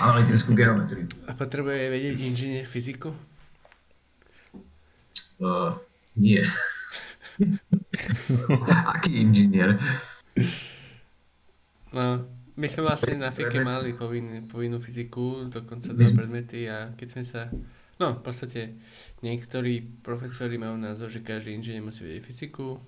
analytickú 0.00 0.52
geometriu. 0.52 1.08
A 1.28 1.32
potrebuje 1.32 1.92
vedieť 1.92 2.16
inžinier 2.24 2.64
fyziku? 2.68 3.12
Uh, 5.40 5.76
nie. 6.16 6.40
Aký 8.94 9.22
inžinier? 9.22 9.78
No, 11.94 12.26
my 12.54 12.66
sme 12.70 12.82
vlastne 12.86 13.18
na 13.18 13.30
FIKE 13.34 13.62
mali 13.62 13.94
povinnú, 13.94 14.46
povinnú 14.46 14.78
fyziku, 14.78 15.50
dokonca 15.50 15.94
dva 15.94 16.10
predmety 16.10 16.66
a 16.70 16.94
keď 16.94 17.08
sme 17.10 17.24
sa... 17.26 17.50
No, 17.94 18.18
v 18.18 18.22
podstate 18.26 18.74
niektorí 19.22 20.02
profesori 20.02 20.58
majú 20.58 20.74
názor, 20.74 21.06
že 21.10 21.22
každý 21.22 21.54
inžinier 21.54 21.82
musí 21.82 22.02
vedieť 22.02 22.26
fyziku 22.26 22.82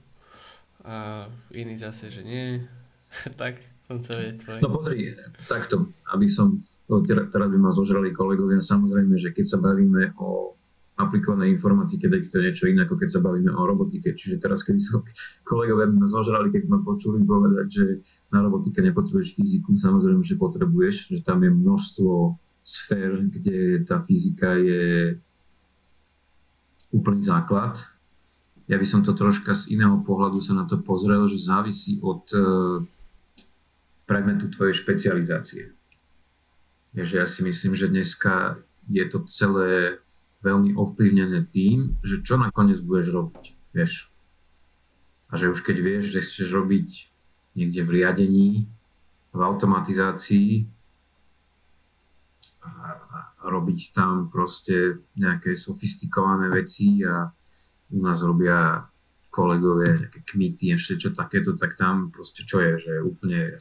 a 0.82 1.26
iní 1.54 1.78
zase, 1.78 2.10
že 2.10 2.26
nie. 2.26 2.62
tak 3.40 3.62
som 3.86 4.02
sa 4.02 4.18
tvoj. 4.18 4.58
No 4.62 4.74
pozri, 4.74 5.14
takto, 5.46 5.94
aby 6.10 6.26
som, 6.26 6.58
no, 6.90 7.02
teraz 7.06 7.30
by 7.30 7.58
ma 7.58 7.70
zožrali 7.70 8.10
kolegovia, 8.10 8.58
samozrejme, 8.58 9.14
že 9.14 9.30
keď 9.30 9.46
sa 9.46 9.58
bavíme 9.62 10.14
o 10.18 10.55
aplikovanej 10.96 11.52
informatike, 11.60 12.08
tak 12.08 12.24
to 12.32 12.40
je 12.40 12.44
niečo 12.48 12.64
iné, 12.72 12.88
ako 12.88 12.96
keď 12.96 13.08
sa 13.12 13.20
bavíme 13.20 13.52
o 13.52 13.62
robotike. 13.68 14.16
Čiže 14.16 14.40
teraz, 14.40 14.64
keď 14.64 14.80
sa 14.80 15.04
kolegovia 15.44 15.92
ma 15.92 16.08
zožrali, 16.08 16.48
keď 16.48 16.72
ma 16.72 16.80
počuli 16.80 17.20
povedať, 17.20 17.66
že 17.68 17.84
na 18.32 18.40
robotike 18.40 18.80
nepotrebuješ 18.80 19.36
fyziku, 19.36 19.76
samozrejme, 19.76 20.24
že 20.24 20.40
potrebuješ, 20.40 21.12
že 21.12 21.20
tam 21.20 21.44
je 21.44 21.52
množstvo 21.52 22.40
sfér, 22.64 23.28
kde 23.28 23.84
tá 23.84 24.00
fyzika 24.00 24.56
je 24.56 25.20
úplný 26.96 27.20
základ. 27.20 27.76
Ja 28.66 28.80
by 28.80 28.86
som 28.88 29.04
to 29.04 29.12
troška 29.12 29.52
z 29.52 29.76
iného 29.76 30.00
pohľadu 30.00 30.40
sa 30.40 30.56
na 30.56 30.64
to 30.64 30.80
pozrel, 30.80 31.28
že 31.28 31.38
závisí 31.38 32.00
od 32.00 32.24
e, 32.32 32.38
predmetu 34.08 34.50
tvojej 34.50 34.74
špecializácie. 34.74 35.76
Takže 36.96 37.14
ja 37.20 37.26
si 37.28 37.44
myslím, 37.44 37.76
že 37.76 37.92
dneska 37.92 38.58
je 38.88 39.04
to 39.06 39.22
celé 39.28 40.00
veľmi 40.44 40.76
ovplyvnené 40.76 41.48
tým, 41.48 41.96
že 42.04 42.20
čo 42.20 42.36
nakoniec 42.36 42.80
budeš 42.82 43.12
robiť, 43.12 43.44
vieš. 43.72 44.12
A 45.32 45.40
že 45.40 45.50
už 45.50 45.64
keď 45.64 45.76
vieš, 45.82 46.04
že 46.14 46.22
chceš 46.22 46.48
robiť 46.54 46.88
niekde 47.56 47.82
v 47.82 47.90
riadení, 47.90 48.50
v 49.32 49.40
automatizácii 49.40 50.64
a, 52.62 52.70
robiť 53.46 53.94
tam 53.94 54.28
proste 54.30 55.02
nejaké 55.14 55.54
sofistikované 55.54 56.50
veci 56.50 57.02
a 57.06 57.30
u 57.94 57.98
nás 58.02 58.22
robia 58.22 58.86
kolegovia 59.30 60.00
nejaké 60.00 60.24
kmity, 60.24 60.72
ešte 60.72 60.96
čo 60.96 61.08
takéto, 61.12 61.54
tak 61.54 61.76
tam 61.76 62.08
proste 62.08 62.42
čo 62.42 62.64
je, 62.64 62.72
že 62.80 62.92
úplne, 63.04 63.54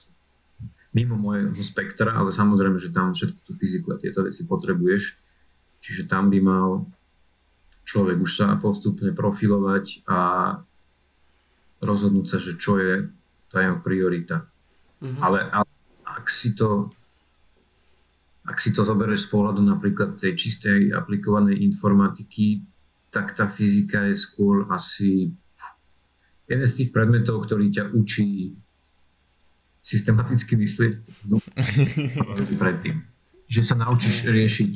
mimo 0.95 1.19
môjho 1.19 1.51
spektra, 1.59 2.15
ale 2.15 2.31
samozrejme, 2.31 2.79
že 2.79 2.95
tam 2.95 3.11
všetku 3.11 3.39
tú 3.43 3.51
fyziku 3.59 3.91
a 3.91 3.99
tieto 3.99 4.23
veci 4.23 4.47
potrebuješ. 4.47 5.24
Čiže 5.85 6.09
tam 6.09 6.33
by 6.33 6.39
mal 6.41 6.89
človek 7.85 8.17
už 8.17 8.31
sa 8.41 8.57
postupne 8.57 9.13
profilovať 9.13 10.01
a 10.09 10.19
rozhodnúť 11.85 12.25
sa, 12.25 12.37
že 12.41 12.57
čo 12.57 12.81
je 12.81 13.05
tá 13.53 13.61
jeho 13.61 13.77
priorita. 13.85 14.49
Mm-hmm. 14.99 15.21
Ale, 15.21 15.39
ale 15.53 15.69
ak 16.01 16.25
si 16.33 16.57
to 16.57 16.89
ak 18.45 18.61
si 18.61 18.69
to 18.73 18.85
zoberieš 18.85 19.25
z 19.25 19.29
pohľadu 19.33 19.61
napríklad 19.61 20.21
tej 20.21 20.37
čistej 20.37 20.93
aplikovanej 20.93 21.65
informatiky, 21.65 22.61
tak 23.09 23.33
tá 23.33 23.49
fyzika 23.49 24.05
je 24.09 24.13
skôr 24.17 24.69
asi 24.69 25.33
jeden 26.45 26.65
z 26.69 26.73
tých 26.77 26.89
predmetov, 26.93 27.41
ktorý 27.41 27.73
ťa 27.73 27.89
učí 27.97 28.53
systematicky 29.81 30.57
myslieť 30.57 30.93
predtým. 32.61 33.01
Že 33.49 33.61
sa 33.65 33.75
naučíš 33.81 34.29
riešiť, 34.29 34.73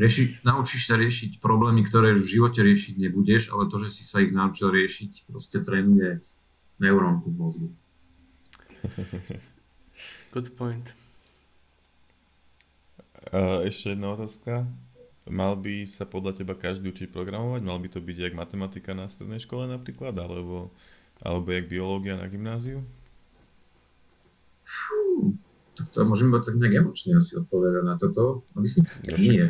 riešiť, 0.00 0.44
naučíš 0.44 0.88
sa 0.88 0.96
riešiť 0.96 1.38
problémy, 1.42 1.84
ktoré 1.84 2.16
v 2.16 2.24
živote 2.24 2.64
riešiť 2.64 2.94
nebudeš, 2.96 3.52
ale 3.52 3.68
to, 3.68 3.76
že 3.84 3.88
si 3.92 4.04
sa 4.08 4.24
ich 4.24 4.32
naučil 4.32 4.72
riešiť, 4.72 5.28
proste 5.28 5.60
trénuje 5.60 6.24
neurónku 6.80 7.28
v 7.28 7.36
mozgu. 7.36 7.68
Good 10.34 10.56
point. 10.56 10.86
Uh, 13.30 13.62
ešte 13.68 13.94
jedna 13.94 14.16
otázka. 14.16 14.66
Mal 15.30 15.54
by 15.54 15.86
sa 15.86 16.02
podľa 16.02 16.42
teba 16.42 16.58
každý 16.58 16.90
učiť 16.90 17.14
programovať? 17.14 17.62
Mal 17.62 17.78
by 17.78 17.88
to 17.94 18.02
byť 18.02 18.16
jak 18.18 18.34
matematika 18.34 18.90
na 18.90 19.06
strednej 19.06 19.38
škole 19.38 19.70
napríklad? 19.70 20.18
Alebo, 20.18 20.74
alebo 21.22 21.46
jak 21.46 21.70
biológia 21.70 22.18
na 22.18 22.26
gymnáziu? 22.26 22.82
Fú, 24.66 25.38
tak 25.78 25.94
to 25.94 26.02
môžem 26.02 26.34
iba 26.34 26.42
tak 26.42 26.58
nejak 26.58 26.82
emočne 26.82 27.22
asi 27.22 27.38
odpovedať 27.38 27.82
na 27.86 27.94
toto. 27.94 28.42
No 28.50 28.58
myslím, 28.66 28.82
že 29.06 29.16
nie. 29.22 29.46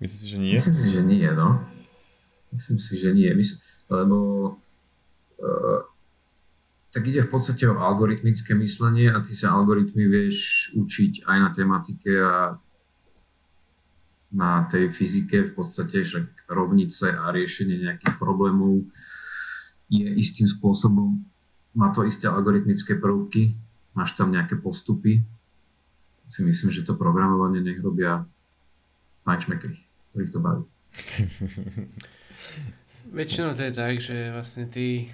Myslíš, 0.00 0.26
že 0.32 0.38
nie? 0.40 0.56
Myslím 0.56 0.78
si, 0.80 0.88
že 0.90 1.02
nie, 1.04 1.28
no. 1.32 1.60
Myslím 2.50 2.78
si, 2.80 2.92
že 2.96 3.12
nie. 3.12 3.30
Mysl, 3.36 3.60
lebo 3.92 4.16
uh, 5.38 5.80
tak 6.90 7.06
ide 7.06 7.22
v 7.22 7.30
podstate 7.30 7.68
o 7.70 7.78
algoritmické 7.78 8.56
myslenie 8.58 9.12
a 9.12 9.22
ty 9.22 9.36
sa 9.36 9.54
algoritmy 9.54 10.08
vieš 10.10 10.70
učiť 10.74 11.28
aj 11.28 11.36
na 11.38 11.48
tematike 11.54 12.12
a 12.18 12.58
na 14.30 14.66
tej 14.70 14.94
fyzike 14.94 15.50
v 15.50 15.52
podstate 15.54 16.06
však 16.06 16.50
rovnice 16.50 17.10
a 17.10 17.34
riešenie 17.34 17.82
nejakých 17.82 18.14
problémov 18.18 18.86
je 19.90 20.06
istým 20.06 20.46
spôsobom, 20.46 21.18
má 21.74 21.90
to 21.90 22.06
isté 22.06 22.30
algoritmické 22.30 22.94
prvky, 22.94 23.58
máš 23.90 24.14
tam 24.14 24.30
nejaké 24.30 24.54
postupy. 24.54 25.26
Si 26.30 26.46
myslím, 26.46 26.70
že 26.70 26.86
to 26.86 26.94
programovanie 26.94 27.58
nech 27.58 27.82
robia 27.82 28.22
matchmakery, 29.26 29.82
ktorých 30.12 30.32
to 30.34 30.40
baví. 30.42 30.64
Väčšinou 33.10 33.58
to 33.58 33.66
je 33.66 33.74
tak, 33.74 33.98
že 33.98 34.30
vlastne 34.30 34.70
tí 34.70 35.10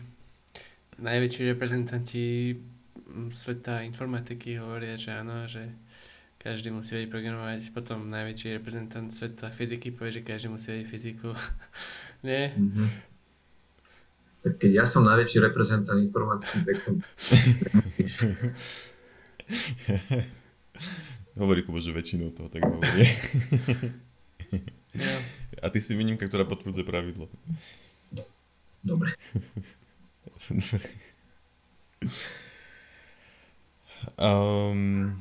najväčší 1.01 1.49
reprezentanti 1.53 2.57
sveta 3.33 3.83
informatiky 3.85 4.57
hovoria, 4.61 4.97
že 5.01 5.17
áno, 5.17 5.49
že 5.49 5.69
každý 6.41 6.71
musí 6.71 6.95
vedieť 6.95 7.11
programovať, 7.11 7.73
potom 7.73 8.11
najväčší 8.13 8.53
reprezentant 8.61 9.11
sveta 9.11 9.51
fyziky 9.51 9.91
povie, 9.91 10.13
že 10.21 10.23
každý 10.23 10.49
musí 10.53 10.71
vedieť 10.71 10.89
fyziku. 10.89 11.35
Nie? 12.27 12.53
Mm-hmm. 12.55 12.89
Tak 14.47 14.63
keď 14.63 14.71
ja 14.71 14.87
som 14.87 15.03
najväčší 15.03 15.43
reprezentant 15.43 15.99
informatiky, 15.99 16.63
tak 16.63 16.79
som... 16.79 16.95
hovorí 21.41 21.67
Kubo, 21.67 21.83
že 21.83 21.91
väčšinou 21.91 22.31
toho 22.31 22.47
tak 22.47 22.63
hovorí. 22.63 23.03
A 25.65 25.73
ty 25.73 25.81
si 25.81 25.97
výnimka, 25.97 26.29
ktorá 26.29 26.45
potvrdzuje 26.45 26.85
pravidlo. 26.85 27.33
Dobre. 28.85 29.17
um, 34.21 35.17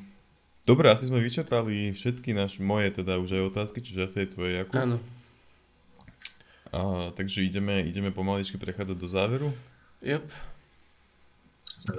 Dobre, 0.66 0.90
asi 0.90 1.06
sme 1.06 1.22
vyčerpali 1.22 1.94
všetky 1.94 2.34
naše, 2.34 2.66
moje 2.66 2.90
teda 2.90 3.22
už 3.22 3.38
aj 3.38 3.44
otázky, 3.54 3.86
čiže 3.86 4.02
asi 4.02 4.18
aj 4.26 4.30
tvoje, 4.34 4.52
Jakub. 4.58 4.82
Áno. 4.82 4.98
A, 6.74 7.14
takže 7.14 7.46
ideme, 7.46 7.86
ideme 7.86 8.10
pomaličky 8.10 8.58
prechádzať 8.58 8.98
do 8.98 9.06
záveru. 9.06 9.50
Yep. 10.02 10.26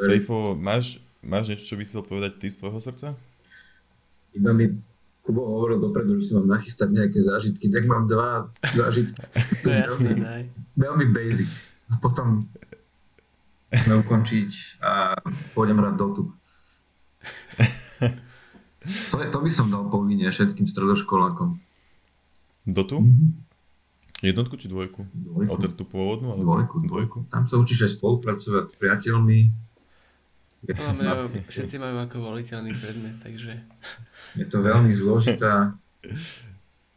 Sejfo, 0.02 0.58
máš, 0.58 0.98
máš 1.22 1.54
niečo, 1.54 1.62
čo 1.62 1.78
by 1.78 1.82
si 1.86 1.90
chcel 1.94 2.04
povedať 2.10 2.42
ty 2.42 2.50
z 2.50 2.58
tvojho 2.58 2.82
srdca? 2.82 3.14
Iba 4.34 4.50
mi 4.50 4.74
Kubo 5.26 5.42
hovoril 5.42 5.82
dopredu, 5.82 6.22
že 6.22 6.30
si 6.30 6.32
mám 6.38 6.46
nachystať 6.46 6.94
nejaké 6.94 7.18
zážitky, 7.18 7.66
tak 7.66 7.90
mám 7.90 8.06
dva 8.06 8.54
zážitky. 8.62 9.18
to 9.66 9.74
je 9.74 9.78
jasné, 9.82 10.10
daj. 10.14 10.42
Veľmi 10.78 11.10
basic. 11.10 11.50
A 11.90 11.98
potom 11.98 12.46
ukončiť 13.74 14.78
a 14.86 15.18
pôjdem 15.50 15.82
hrať 15.82 15.94
Dotu. 15.98 16.24
To, 18.86 19.18
to 19.18 19.38
by 19.42 19.50
som 19.50 19.66
dal 19.66 19.90
povinne 19.90 20.30
všetkým 20.30 20.70
stredoškolákom. 20.70 21.58
Dotu? 22.70 23.02
Mm-hmm. 23.02 23.30
Jednotku 24.22 24.54
či 24.54 24.70
dvojku? 24.70 25.10
Dvojku. 25.10 25.50
Ale 25.50 25.74
tú 25.74 25.84
pôvodnú? 25.84 26.30
Alebo... 26.30 26.54
Dvojku, 26.54 26.76
dvojku. 26.86 27.18
Tam 27.26 27.50
sa 27.50 27.58
učíš 27.58 27.82
aj 27.82 27.90
spolupracovať 27.98 28.64
s 28.70 28.74
priateľmi. 28.78 29.38
Máme, 30.74 31.30
všetci 31.46 31.76
majú 31.78 31.96
ako 32.02 32.16
voliteľný 32.32 32.74
predmet, 32.74 33.16
takže... 33.22 33.62
Je 34.34 34.46
to 34.50 34.58
veľmi 34.58 34.90
zložitá 34.90 35.78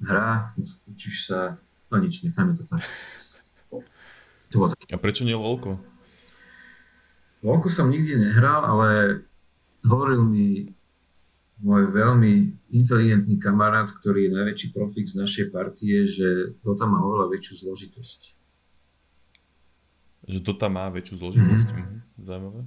hra, 0.02 0.56
učíš 0.90 1.30
sa... 1.30 1.62
No 1.90 1.98
nič, 1.98 2.22
necháme 2.26 2.58
to 2.58 2.66
tak. 2.70 2.82
To 4.50 4.66
A 4.66 4.98
prečo 4.98 5.26
nie 5.26 5.38
LOLko? 5.38 5.78
LOLko 7.46 7.70
som 7.70 7.94
nikdy 7.94 8.18
nehral, 8.18 8.66
ale 8.66 9.22
hovoril 9.86 10.26
mi 10.26 10.74
môj 11.60 11.91
veľmi 11.91 12.56
inteligentný 12.72 13.36
kamarát, 13.38 13.91
ktorý 13.91 14.30
je 14.30 14.36
najväčší 14.36 14.68
profik 14.74 15.06
z 15.06 15.20
našej 15.20 15.46
partie, 15.54 16.08
že 16.08 16.56
Dota 16.64 16.88
má 16.88 17.04
oveľa 17.04 17.36
väčšiu 17.36 17.68
zložitosť. 17.68 18.20
Že 20.30 20.40
Dota 20.46 20.68
má 20.72 20.88
väčšiu 20.90 21.16
zložitosť? 21.20 21.68
Mm-hmm. 21.74 21.98
Zaujímavé. 22.26 22.62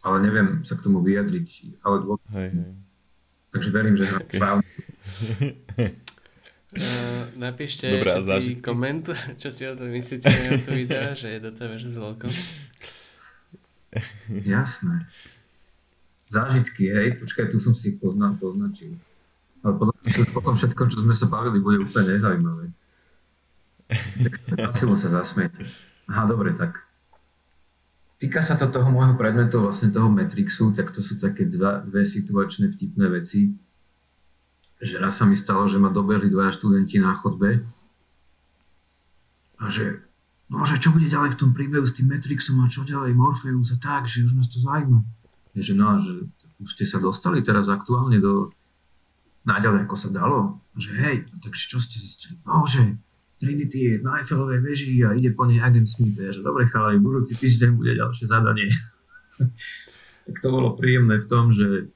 Ale 0.00 0.16
neviem 0.24 0.64
sa 0.64 0.76
k 0.76 0.84
tomu 0.84 1.04
vyjadriť. 1.04 1.80
Ale 1.84 1.96
dô... 2.04 2.16
hej, 2.32 2.48
hej. 2.54 2.72
Takže 3.50 3.68
verím, 3.74 3.94
že 3.98 4.04
okay. 4.06 4.38
správne. 4.38 4.70
Uh, 6.70 7.24
napíšte 7.50 7.90
Dobrá, 7.90 8.22
všetci 8.22 8.62
koment, 8.62 9.10
čo 9.40 9.50
si 9.50 9.66
o 9.66 9.74
tom 9.74 9.90
myslíte 9.90 10.30
na 10.30 10.50
to 10.62 10.70
video, 10.70 11.12
že 11.18 11.28
je 11.34 11.38
Dota 11.42 11.66
versus 11.66 11.98
Volko. 11.98 12.30
Jasné 14.30 15.10
zážitky, 16.30 16.86
hej, 16.86 17.18
počkaj, 17.18 17.50
tu 17.50 17.58
som 17.58 17.74
si 17.74 17.92
ich 17.92 17.98
pozna, 17.98 18.30
poznačil. 18.38 18.94
Ale 19.66 19.74
potom, 19.76 19.94
potom 20.38 20.54
všetko, 20.54 20.82
čo 20.86 21.02
sme 21.02 21.12
sa 21.12 21.26
bavili, 21.26 21.58
bude 21.58 21.82
úplne 21.82 22.16
nezaujímavé. 22.16 22.70
Tak 24.54 24.78
sa 24.78 25.10
zasmiete. 25.10 25.66
Aha, 26.06 26.22
dobre, 26.30 26.54
tak. 26.54 26.86
Týka 28.20 28.44
sa 28.44 28.54
to 28.54 28.68
toho 28.68 28.92
môjho 28.92 29.16
predmetu, 29.16 29.64
vlastne 29.64 29.88
toho 29.88 30.12
Matrixu, 30.12 30.76
tak 30.76 30.92
to 30.92 31.00
sú 31.00 31.16
také 31.16 31.48
dva, 31.48 31.80
dve 31.80 32.04
situačné 32.04 32.68
vtipné 32.68 33.08
veci. 33.08 33.56
Že 34.76 35.00
raz 35.00 35.16
sa 35.16 35.24
mi 35.24 35.36
stalo, 35.36 35.64
že 35.64 35.80
ma 35.80 35.88
dobehli 35.88 36.28
dvaja 36.28 36.52
študenti 36.52 37.00
na 37.00 37.16
chodbe 37.16 37.64
a 39.60 39.68
že 39.68 40.04
no, 40.48 40.64
že 40.64 40.80
čo 40.80 40.92
bude 40.92 41.08
ďalej 41.08 41.36
v 41.36 41.40
tom 41.40 41.50
príbehu 41.52 41.84
s 41.84 41.96
tým 41.96 42.12
Matrixom 42.12 42.60
a 42.64 42.68
čo 42.68 42.84
ďalej 42.84 43.12
Morpheus 43.12 43.72
a 43.72 43.78
tak, 43.80 44.08
že 44.08 44.24
už 44.24 44.36
nás 44.36 44.48
to 44.48 44.60
zaujíma 44.60 45.00
že 45.56 45.74
no, 45.74 45.98
že 45.98 46.30
už 46.62 46.68
ste 46.76 46.86
sa 46.86 47.02
dostali 47.02 47.42
teraz 47.42 47.66
aktuálne 47.66 48.22
do 48.22 48.54
náďalej, 49.42 49.88
ako 49.88 49.96
sa 49.96 50.10
dalo. 50.12 50.62
Že 50.78 50.90
hej, 50.94 51.16
takže 51.42 51.64
čo 51.66 51.78
ste 51.82 51.96
zistili? 51.98 52.38
No, 52.46 52.62
že 52.68 52.94
Trinity 53.40 53.78
je 53.80 53.92
na 54.04 54.20
Eiffelovej 54.20 54.60
veži 54.60 55.00
a 55.00 55.16
ide 55.16 55.32
po 55.32 55.48
nej 55.48 55.64
agent 55.64 55.88
Smith. 55.88 56.20
Ja, 56.20 56.30
že 56.30 56.44
dobre 56.44 56.68
chalaj, 56.68 57.00
budúci 57.00 57.34
týždeň 57.40 57.72
bude 57.72 57.96
ďalšie 57.96 58.28
zadanie. 58.28 58.68
tak 60.28 60.36
to 60.44 60.48
bolo 60.52 60.76
príjemné 60.76 61.24
v 61.24 61.26
tom, 61.26 61.56
že, 61.56 61.88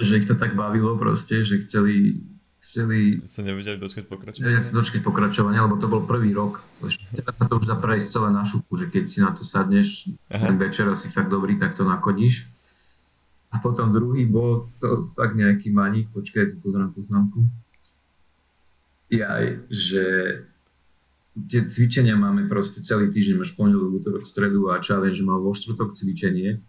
že 0.00 0.18
ich 0.18 0.26
to 0.26 0.32
tak 0.32 0.56
bavilo 0.56 0.96
proste, 0.96 1.44
že 1.44 1.60
chceli 1.68 2.24
chceli... 2.64 3.20
Sa 3.28 3.44
nevedeli 3.44 3.76
dočkať 3.76 4.08
pokračovania. 4.08 4.56
Ja 4.56 4.64
sa 4.64 4.72
dočkať 4.72 5.04
pokračovania, 5.04 5.68
lebo 5.68 5.76
to 5.76 5.92
bol 5.92 6.00
prvý 6.08 6.32
rok. 6.32 6.64
Teraz 7.12 7.36
sa 7.36 7.44
to 7.44 7.60
už 7.60 7.68
dá 7.68 7.76
prejsť 7.76 8.08
celé 8.08 8.32
na 8.32 8.48
šupu, 8.48 8.80
že 8.80 8.88
keď 8.88 9.04
si 9.04 9.20
na 9.20 9.36
to 9.36 9.44
sadneš, 9.44 10.08
Aha. 10.32 10.48
ten 10.48 10.56
večer 10.56 10.88
si 10.96 11.12
fakt 11.12 11.28
dobrý, 11.28 11.60
tak 11.60 11.76
to 11.76 11.84
nakodíš. 11.84 12.48
A 13.52 13.60
potom 13.60 13.92
druhý 13.92 14.24
bol 14.24 14.72
to 14.80 15.12
fakt 15.14 15.36
nejaký 15.36 15.70
maník, 15.70 16.10
počkaj, 16.10 16.56
tu 16.56 16.64
pozrám 16.64 16.90
poznámku. 16.90 17.44
Jaj, 19.14 19.70
že 19.70 20.04
tie 21.34 21.60
cvičenia 21.66 22.18
máme 22.18 22.46
proste 22.50 22.82
celý 22.82 23.10
týždeň, 23.10 23.42
máš 23.42 23.54
pondelok, 23.54 24.02
útorok, 24.02 24.24
stredu 24.26 24.70
a 24.70 24.82
že 24.82 25.22
mal 25.22 25.38
vo 25.42 25.54
štvrtok 25.54 25.94
cvičenie 25.94 26.62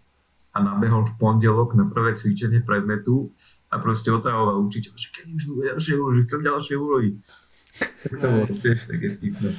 a 0.55 0.57
nabehol 0.63 1.05
v 1.05 1.13
pondelok 1.19 1.75
na 1.75 1.85
prvé 1.89 2.15
cvičenie 2.17 2.61
predmetu 2.61 3.33
a 3.69 3.77
proste 3.77 4.09
otravoval 4.09 4.63
učiteľ, 4.63 4.93
že 4.95 5.07
kedy 5.11 5.31
už 5.35 5.43
ďalšie 5.73 5.93
úlohy, 5.99 6.19
chcem 6.25 6.41
ďalšie 6.41 6.75
úlohy. 6.77 7.09
Tak 7.75 8.11
to 8.21 8.25
bolo 8.31 8.45
tiež 8.47 8.79
také 8.87 9.07
vtipné. 9.19 9.49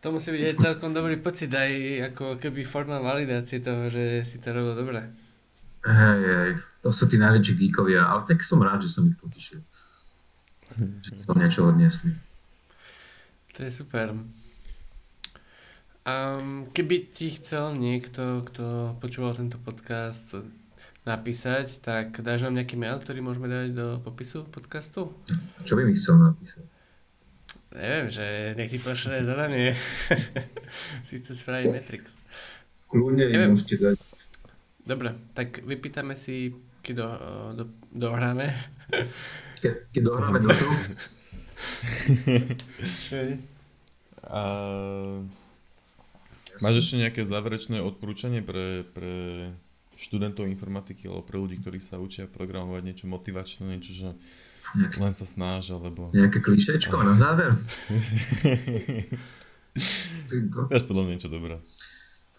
To 0.00 0.06
musí 0.16 0.32
byť 0.32 0.42
aj 0.48 0.54
celkom 0.60 0.96
dobrý 0.96 1.20
pocit, 1.20 1.52
aj 1.52 1.72
ako 2.12 2.40
keby 2.40 2.64
forma 2.64 3.00
validácie 3.04 3.60
toho, 3.60 3.92
že 3.92 4.24
si 4.24 4.40
to 4.40 4.52
robil 4.52 4.72
dobre. 4.72 5.12
Hej, 5.84 6.20
hej, 6.20 6.50
to 6.84 6.92
sú 6.92 7.08
tí 7.08 7.16
najväčší 7.16 7.56
geekovia, 7.56 8.04
ale 8.04 8.28
tak 8.28 8.44
som 8.44 8.60
rád, 8.60 8.84
že 8.84 8.92
som 8.92 9.04
ich 9.08 9.16
potešil. 9.16 9.64
Že 10.76 11.12
som 11.26 11.38
niečo 11.38 11.66
odniesli. 11.66 12.14
To 13.56 13.66
je 13.66 13.70
super. 13.74 14.14
Um, 16.06 16.70
keby 16.72 17.12
ti 17.12 17.34
chcel 17.34 17.76
niekto, 17.76 18.46
kto 18.48 18.96
počúval 19.02 19.36
tento 19.36 19.60
podcast, 19.60 20.32
napísať, 21.08 21.80
tak 21.80 22.20
dáš 22.20 22.44
nám 22.44 22.60
nejaký 22.60 22.76
mail, 22.76 23.00
ktorý 23.00 23.24
môžeme 23.24 23.48
dať 23.48 23.68
do 23.72 23.86
popisu 24.04 24.44
podcastu? 24.52 25.10
Čo 25.64 25.74
by 25.76 25.82
mi 25.88 25.96
chcel 25.96 26.20
napísať? 26.20 26.64
Neviem, 27.70 28.08
že 28.10 28.26
nech 28.58 28.70
ti 28.70 28.78
pošle 28.82 29.22
zadanie. 29.22 29.78
si 31.06 31.22
chce 31.22 31.38
spraviť 31.38 31.66
Matrix. 31.70 32.18
Kľudne 32.90 33.30
im 33.30 33.54
môžete 33.54 33.78
dať. 33.78 33.96
Dobre, 34.82 35.14
tak 35.38 35.62
vypýtame 35.62 36.18
si, 36.18 36.50
keď 36.82 36.94
do, 36.98 37.08
do, 37.54 37.64
dohráme. 37.94 38.50
Ke, 39.60 39.84
keď 39.92 40.02
dohráme 40.02 40.40
do 40.40 40.48
toho. 40.48 40.72
Máš 46.60 46.84
ešte 46.84 47.00
nejaké 47.00 47.24
záverečné 47.24 47.80
odporúčanie 47.80 48.44
pre, 48.44 48.84
pre 48.84 49.48
študentov 50.00 50.48
informatiky 50.48 51.08
alebo 51.08 51.22
pre 51.24 51.36
ľudí, 51.36 51.60
ktorí 51.60 51.80
sa 51.80 52.00
učia 52.00 52.24
programovať 52.24 52.82
niečo 52.84 53.06
motivačné, 53.08 53.68
niečo, 53.68 53.92
že 53.92 54.08
nejaké, 54.76 54.96
len 54.96 55.12
sa 55.12 55.26
snáž, 55.28 55.76
alebo... 55.76 56.08
Nejaké 56.16 56.40
klišečko 56.40 56.96
na 57.04 57.14
záver? 57.20 57.52
Je 60.72 60.82
podľa 60.82 61.02
mňa 61.06 61.12
niečo 61.14 61.30
dobré. 61.30 61.62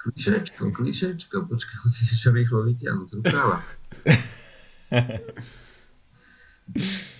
Klišečko, 0.01 0.73
klišečko, 0.73 1.45
počkaj, 1.45 1.77
musím 1.85 2.17
čo 2.17 2.33
rýchlo 2.33 2.65
vytiahnuť 2.65 3.07
z 3.07 3.13
rukava. 3.21 3.61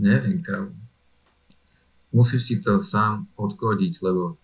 Neviem, 0.00 0.40
kam. 0.40 0.72
Musíš 2.10 2.48
si 2.48 2.54
to 2.58 2.80
sám 2.80 3.28
odkodiť, 3.36 4.00
lebo 4.02 4.40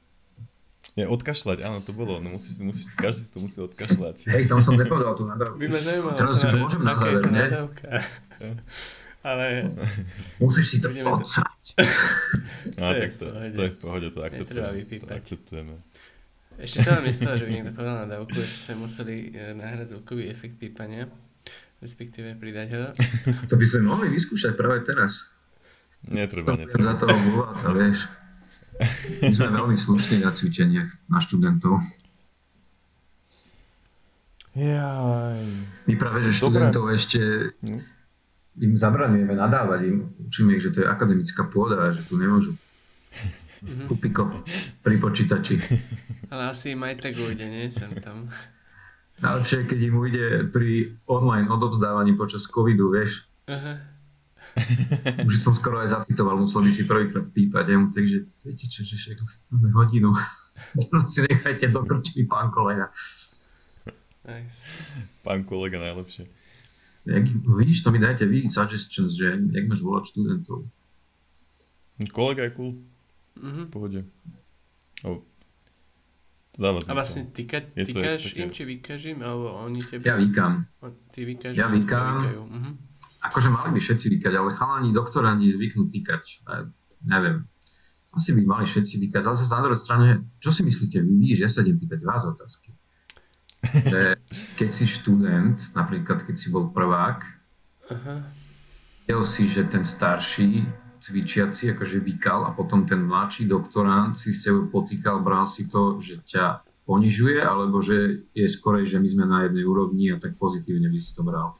Je 0.96 1.04
odkašľať, 1.04 1.60
áno, 1.60 1.80
to 1.84 1.92
bolo. 1.92 2.20
No 2.20 2.36
musíš, 2.36 2.60
musíš, 2.64 2.96
každý 2.96 3.20
si 3.20 3.30
to 3.32 3.40
musí 3.40 3.58
odkašľať. 3.60 4.32
hej, 4.32 4.44
tam 4.48 4.60
som 4.64 4.76
nepovedal 4.76 5.12
tú 5.12 5.28
nadávku. 5.28 5.60
By 5.60 5.68
ma 5.68 5.80
zaujímalo, 5.80 6.16
Teraz 6.16 6.36
už 6.40 6.52
môžem 6.56 6.82
na 6.84 6.94
záver, 6.96 7.24
nie? 7.28 7.46
Ale 9.26 9.74
Musíš 10.38 10.66
si 10.70 10.78
to 10.78 10.88
odsrať. 10.92 11.64
No, 12.76 12.92
tak 12.92 13.16
to, 13.16 13.30
to 13.30 13.62
je 13.62 13.72
v 13.72 13.78
pohode, 13.78 14.06
to 14.10 14.20
akceptujeme. 14.20 14.84
To 14.84 15.14
akceptujeme. 15.14 15.74
ešte 16.60 16.82
sa 16.82 16.98
vám 16.98 17.04
nestalo, 17.08 17.38
že 17.38 17.46
by 17.46 17.50
niekto 17.54 17.72
povedal 17.72 17.96
nadávku, 18.04 18.36
že 18.36 18.68
sme 18.68 18.74
museli 18.84 19.32
e, 19.32 19.54
nahrať 19.54 19.94
zvukový 19.94 20.28
efekt 20.28 20.58
pípania, 20.58 21.06
respektíve 21.78 22.34
pridať 22.36 22.68
ho. 22.74 22.84
To 23.48 23.54
by 23.54 23.64
sme 23.64 23.82
mohli 23.86 24.12
vyskúšať 24.12 24.58
práve 24.58 24.82
teraz. 24.82 25.24
Netreba, 26.06 26.54
netreba. 26.54 26.84
za 26.88 27.02
toho 27.02 27.16
volať, 27.32 27.56
vieš. 27.72 27.98
My 29.20 29.32
sme 29.32 29.48
veľmi 29.50 29.74
slušní 29.74 30.16
na 30.20 30.30
cvičeniach, 30.30 30.90
na 31.06 31.18
študentov. 31.18 31.80
Jaj. 34.52 35.40
My 35.84 35.94
práve, 35.94 36.20
že 36.20 36.32
Dobre. 36.32 36.38
študentov 36.38 36.84
ešte 36.88 37.20
No. 37.60 37.76
im 38.58 38.72
zabraňujeme 38.72 39.34
nadávať, 39.34 39.80
im 39.86 39.96
učíme 40.22 40.56
ich, 40.56 40.62
že 40.62 40.70
to 40.70 40.80
je 40.80 40.88
akademická 40.88 41.44
pôda 41.44 41.76
a 41.78 41.92
že 41.92 42.00
tu 42.02 42.16
nemôžu. 42.16 42.56
Mhm. 43.58 43.84
Kupiko 43.86 44.44
pri 44.80 44.96
počítači. 44.96 45.56
Ale 46.28 46.52
asi 46.52 46.72
im 46.72 46.82
aj 46.82 47.00
tak 47.00 47.14
ujde, 47.14 47.42
nie? 47.42 47.66
Sem 47.66 47.96
tam. 47.98 48.28
Najlepšie 49.16 49.64
keď 49.64 49.78
im 49.82 49.96
ujde 49.96 50.24
pri 50.46 50.68
online 51.06 51.48
odovzdávaní 51.48 52.12
počas 52.12 52.44
covidu, 52.44 52.88
vieš. 52.90 53.24
Aha. 53.46 53.95
Už 55.28 55.36
som 55.36 55.52
skoro 55.52 55.78
aj 55.78 55.92
zacitoval, 55.92 56.36
musel 56.36 56.60
by 56.60 56.70
si 56.70 56.82
prvýkrát 56.82 57.26
pípať. 57.26 57.64
Ja 57.66 57.76
mu 57.76 57.88
takže, 57.88 58.24
viete 58.40 58.64
čo, 58.64 58.82
že 58.82 58.96
však 58.96 59.20
máme 59.50 59.68
hodinu. 59.72 60.16
si 61.06 61.20
nechajte 61.22 61.68
do 61.68 61.82
krčmy, 61.82 62.24
pán 62.24 62.48
kolega. 62.48 62.88
Nice. 64.22 64.64
Pán 65.20 65.44
kolega 65.44 65.78
najlepšie. 65.78 66.26
Jak, 67.04 67.22
no 67.40 67.54
vidíš, 67.54 67.80
to 67.80 67.92
mi 67.92 67.98
dajte 67.98 68.24
vy 68.24 68.48
suggestions, 68.48 69.12
že 69.12 69.38
jak 69.38 69.64
máš 69.64 69.78
volať 69.78 70.04
študentov. 70.08 70.66
Kolega 72.10 72.42
je 72.42 72.52
cool, 72.52 72.72
Mhm. 73.36 73.62
v 73.62 73.70
pohode. 73.70 74.00
O, 75.04 75.20
to 76.50 76.58
dáva 76.58 76.80
A 76.82 76.92
vlastne 76.96 77.28
je 77.28 77.84
to 77.84 77.92
tykáš 77.94 78.22
také- 78.26 78.40
im, 78.42 78.50
či 78.50 78.62
vykáš 78.64 79.02
im, 79.06 79.20
alebo 79.20 79.52
oni 79.60 79.78
tebe... 79.78 80.02
Ja 80.02 80.16
vykám. 80.16 80.64
Ty 81.12 81.20
vykáš 81.22 81.52
Ja 81.54 81.68
vykám. 81.68 82.14
Mhm. 82.48 82.70
Akože 83.26 83.50
mali 83.50 83.74
by 83.74 83.80
všetci 83.82 84.06
vykať, 84.18 84.32
ale 84.38 84.54
chalani 84.54 84.90
doktorandi 84.94 85.50
zvyknú 85.50 85.90
týkať. 85.90 86.22
E, 86.22 86.54
neviem. 87.06 87.46
Asi 88.14 88.32
by 88.32 88.42
mali 88.46 88.64
všetci 88.64 88.96
vykať. 89.02 89.22
Ale 89.26 89.36
zase 89.36 89.52
na 89.52 89.62
druhej 89.66 89.80
strane, 89.82 90.08
čo 90.40 90.54
si 90.54 90.62
myslíte 90.62 91.02
vy? 91.02 91.12
Vidíš, 91.20 91.38
ja 91.42 91.50
sa 91.50 91.60
idem 91.66 91.76
pýtať 91.76 92.00
vás 92.06 92.24
otázky. 92.24 92.70
Že 93.92 94.16
keď 94.56 94.70
si 94.70 94.84
študent, 94.86 95.58
napríklad 95.74 96.22
keď 96.22 96.36
si 96.38 96.48
bol 96.54 96.70
prvák, 96.70 97.18
Aha. 97.90 98.14
videl 99.04 99.22
si, 99.26 99.50
že 99.50 99.66
ten 99.66 99.82
starší 99.82 100.66
cvičiaci 101.02 101.74
akože 101.74 101.98
vykal 102.02 102.46
a 102.46 102.54
potom 102.54 102.86
ten 102.86 103.02
mladší 103.02 103.46
doktorant 103.46 104.14
si 104.18 104.34
s 104.34 104.46
tebou 104.46 104.70
potýkal, 104.70 105.22
bral 105.22 105.46
si 105.46 105.66
to, 105.66 105.98
že 105.98 106.22
ťa 106.24 106.62
ponižuje, 106.86 107.42
alebo 107.42 107.82
že 107.82 108.26
je 108.30 108.46
skorej, 108.46 108.86
že 108.86 109.02
my 109.02 109.08
sme 109.10 109.24
na 109.26 109.38
jednej 109.46 109.66
úrovni 109.66 110.14
a 110.14 110.22
tak 110.22 110.38
pozitívne 110.38 110.86
by 110.86 110.98
si 111.02 111.10
to 111.10 111.26
bral. 111.26 111.58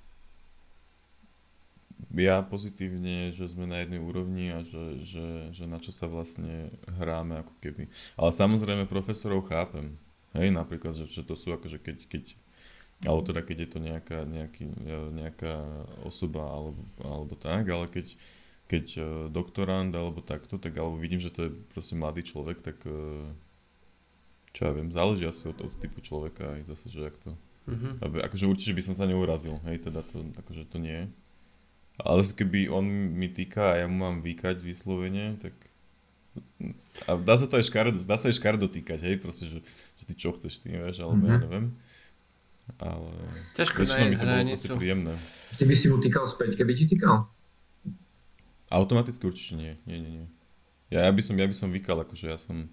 Ja 2.14 2.38
pozitívne, 2.42 3.34
že 3.34 3.50
sme 3.50 3.66
na 3.66 3.82
jednej 3.82 3.98
úrovni 3.98 4.54
a 4.54 4.62
že, 4.62 5.02
že, 5.02 5.26
že 5.50 5.64
na 5.66 5.82
čo 5.82 5.90
sa 5.90 6.06
vlastne 6.06 6.70
hráme 6.86 7.42
ako 7.42 7.54
keby. 7.58 7.90
Ale 8.14 8.30
samozrejme 8.30 8.86
profesorov 8.86 9.50
chápem. 9.50 9.98
Hej, 10.36 10.54
napríklad, 10.54 10.94
že, 10.94 11.10
že 11.10 11.26
to 11.26 11.34
sú 11.34 11.56
akože 11.56 11.82
keď, 11.82 11.98
keď 12.06 12.24
alebo 13.04 13.20
teda 13.28 13.40
keď 13.44 13.56
je 13.60 13.68
to 13.68 13.78
nejaká, 13.82 14.18
nejaký, 14.24 14.64
e, 14.72 14.98
nejaká 15.12 15.54
osoba 16.08 16.48
alebo, 16.48 16.80
alebo 17.04 17.34
tak, 17.36 17.68
ale 17.68 17.84
keď, 17.92 18.16
keď 18.72 18.84
e, 18.96 19.02
doktorand 19.28 19.92
alebo 19.92 20.24
takto, 20.24 20.56
tak 20.56 20.72
alebo 20.80 20.96
vidím, 20.96 21.20
že 21.20 21.28
to 21.28 21.48
je 21.48 21.50
proste 21.72 21.92
mladý 21.92 22.24
človek, 22.24 22.64
tak 22.64 22.80
e, 22.88 23.28
čo 24.56 24.60
ja 24.64 24.72
viem, 24.72 24.88
záleží 24.88 25.28
asi 25.28 25.52
od, 25.52 25.60
od 25.60 25.76
typu 25.76 26.00
človeka 26.00 26.56
aj 26.56 26.72
zase, 26.72 26.88
že 26.88 27.00
jak 27.04 27.16
to 27.20 27.36
Mhm. 27.66 27.98
aby, 27.98 28.16
akože 28.22 28.46
určite 28.46 28.72
by 28.78 28.82
som 28.82 28.94
sa 28.94 29.10
neurazil, 29.10 29.58
hej, 29.66 29.82
teda 29.82 29.98
to, 30.06 30.22
akože 30.38 30.70
to 30.70 30.78
nie. 30.78 31.10
Ale 31.98 32.20
keby 32.22 32.68
on 32.68 32.84
mi 33.14 33.26
týka 33.26 33.72
a 33.72 33.78
ja 33.78 33.86
mu 33.86 33.96
mám 33.98 34.20
vykať 34.20 34.58
vyslovene, 34.58 35.36
tak... 35.36 35.54
A 37.02 37.14
dá 37.14 37.32
sa 37.32 37.44
to 37.44 37.56
aj 37.56 37.64
škaredo, 37.64 37.96
dá 37.98 38.14
sa 38.14 38.26
aj 38.26 38.36
škaredo 38.36 38.66
týkať, 38.66 39.00
hej, 39.02 39.16
proste, 39.16 39.46
že, 39.46 39.64
že 39.94 40.04
ty 40.04 40.14
čo 40.14 40.30
chceš, 40.30 40.58
ty 40.58 40.70
vieš, 40.70 41.00
alebo 41.00 41.24
ja 41.24 41.34
Mhm. 41.34 41.42
neviem. 41.42 41.66
Ale 42.76 43.08
Ťažko 43.54 43.78
väčšinou 43.78 44.06
mi 44.06 44.16
to 44.16 44.24
bolo 44.26 44.42
proste 44.44 44.70
príjemné. 44.74 45.14
Ty 45.52 45.64
by 45.64 45.74
si 45.74 45.86
mu 45.86 45.96
týkal 45.96 46.24
späť, 46.26 46.50
keby 46.54 46.72
ti 46.74 46.84
týkal? 46.86 47.30
Automaticky 48.66 49.22
určite 49.22 49.54
nie, 49.54 49.72
nie, 49.86 49.96
nie, 49.96 50.12
nie. 50.18 50.26
Ja, 50.88 51.06
ja, 51.06 51.10
by 51.10 51.22
som, 51.22 51.34
ja 51.34 51.46
by 51.46 51.54
som 51.54 51.70
vykal, 51.70 52.02
akože 52.02 52.26
ja 52.26 52.34
som, 52.36 52.66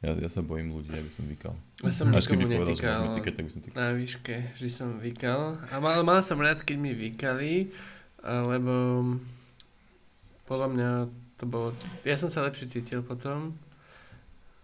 ja, 0.00 0.16
ja 0.16 0.26
sa 0.26 0.40
bojím 0.40 0.72
ľudí, 0.72 0.88
ja 0.90 1.00
by 1.00 1.10
som 1.10 1.24
vykal. 1.24 1.54
Ja 1.78 1.92
som 1.92 2.08
Až 2.10 2.24
keby 2.26 2.44
povedal, 2.46 2.72
že 2.72 2.88
týkať, 3.14 3.32
tak 3.34 3.44
by 3.44 3.50
som 3.50 3.60
týkal. 3.62 3.76
na 3.76 3.88
výške, 3.92 4.34
vždy 4.54 4.70
som 4.70 4.88
vykal. 4.96 5.40
A 5.62 5.74
mal, 5.76 6.00
mal 6.02 6.20
som 6.20 6.36
rád, 6.36 6.60
keď 6.60 6.76
mi 6.76 6.92
vykali, 6.92 7.68
lebo 8.24 9.04
podľa 10.44 10.68
mňa 10.72 10.90
to 11.38 11.44
bolo... 11.46 11.70
Ja 12.02 12.18
som 12.18 12.26
sa 12.32 12.42
lepšie 12.42 12.66
cítil 12.66 13.04
potom. 13.04 13.54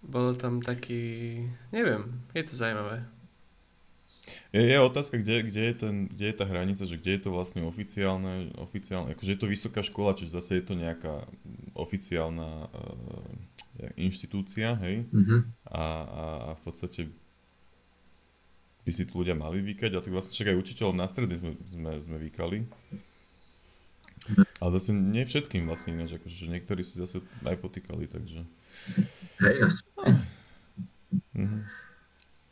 Bolo 0.02 0.34
tam 0.34 0.60
taký... 0.60 1.38
Neviem, 1.70 2.24
je 2.34 2.44
to 2.44 2.54
zaujímavé. 2.56 3.04
Je, 4.56 4.60
je 4.64 4.78
otázka, 4.80 5.20
kde, 5.20 5.52
kde, 5.52 5.62
je 5.68 5.74
ten, 5.76 5.94
kde 6.08 6.32
je 6.32 6.36
tá 6.36 6.48
hranica, 6.48 6.88
že 6.88 6.96
kde 6.96 7.20
je 7.20 7.22
to 7.28 7.30
vlastne 7.30 7.60
oficiálne, 7.68 8.56
oficiálne 8.56 9.12
akože 9.12 9.36
je 9.36 9.40
to 9.40 9.52
vysoká 9.52 9.84
škola, 9.84 10.16
čiže 10.16 10.40
zase 10.40 10.60
je 10.60 10.64
to 10.64 10.74
nejaká 10.80 11.28
oficiálna 11.76 12.64
uh, 12.64 13.92
inštitúcia, 14.00 14.80
hej, 14.80 15.04
Mhm. 15.12 15.36
a, 15.68 15.76
a, 15.76 16.24
a 16.40 16.50
v 16.56 16.60
podstate 16.64 17.00
by 18.84 18.90
si 18.92 19.04
tu 19.04 19.20
ľudia 19.20 19.36
mali 19.36 19.60
vykať, 19.60 19.92
ale 19.92 20.04
tak 20.04 20.12
vlastne 20.12 20.32
však 20.36 20.52
aj 20.52 20.60
učiteľom 20.60 20.96
na 20.96 21.04
stredy 21.08 21.34
sme, 21.40 21.52
sme, 21.68 21.90
sme 22.00 22.16
vykali. 22.20 22.64
Ale 24.58 24.70
zase 24.72 24.90
nie 24.90 25.22
všetkým 25.22 25.68
vlastne 25.68 25.92
ináč, 25.92 26.16
akože 26.16 26.32
že 26.34 26.48
niektorí 26.48 26.80
si 26.80 26.96
zase 26.96 27.20
aj 27.44 27.56
potýkali, 27.60 28.08
takže... 28.08 28.40
Hej, 29.40 29.54
ja 29.60 29.68
Mhm. 31.34 31.62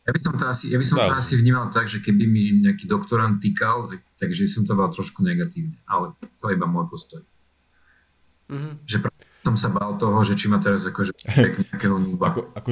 Ja 0.02 0.10
by 0.10 0.18
som 0.18 0.34
to 0.34 0.44
asi, 0.50 0.66
ja 0.66 0.78
by 0.82 0.86
som 0.86 0.98
to 0.98 1.14
asi 1.14 1.38
vnímal 1.38 1.70
tak, 1.70 1.86
že 1.86 2.02
keby 2.02 2.26
mi 2.26 2.42
nejaký 2.58 2.90
doktorant 2.90 3.38
týkal, 3.38 3.86
tak, 3.86 4.02
takže 4.18 4.50
som 4.50 4.66
to 4.66 4.74
bol 4.74 4.90
trošku 4.90 5.22
negatívne. 5.22 5.78
Ale 5.86 6.18
to 6.42 6.50
je 6.50 6.58
iba 6.58 6.66
môj 6.66 6.90
postoj. 6.90 7.22
Mhm. 8.50 8.82
Že 8.82 8.96
práve 8.98 9.22
som 9.42 9.54
sa 9.54 9.70
bál 9.70 9.94
toho, 9.98 10.18
že 10.26 10.34
či 10.34 10.50
ma 10.50 10.58
teraz 10.58 10.82
akože 10.86 11.14
nejakého 11.70 11.96
nuba, 12.02 12.34
Ako, 12.34 12.50
ako, 12.50 12.70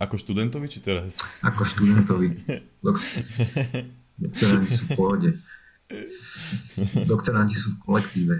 ako 0.00 0.14
študentovi, 0.16 0.66
či 0.68 0.80
teraz? 0.80 1.20
ako 1.44 1.68
študentovi. 1.68 2.28
Dok- 2.84 3.20
doktoranti 4.16 4.72
sú 4.72 4.84
v 4.88 4.92
pohode. 4.96 5.28
Doktoranti 7.06 7.54
sú 7.54 7.74
v 7.74 7.80
kolektíve. 7.80 8.34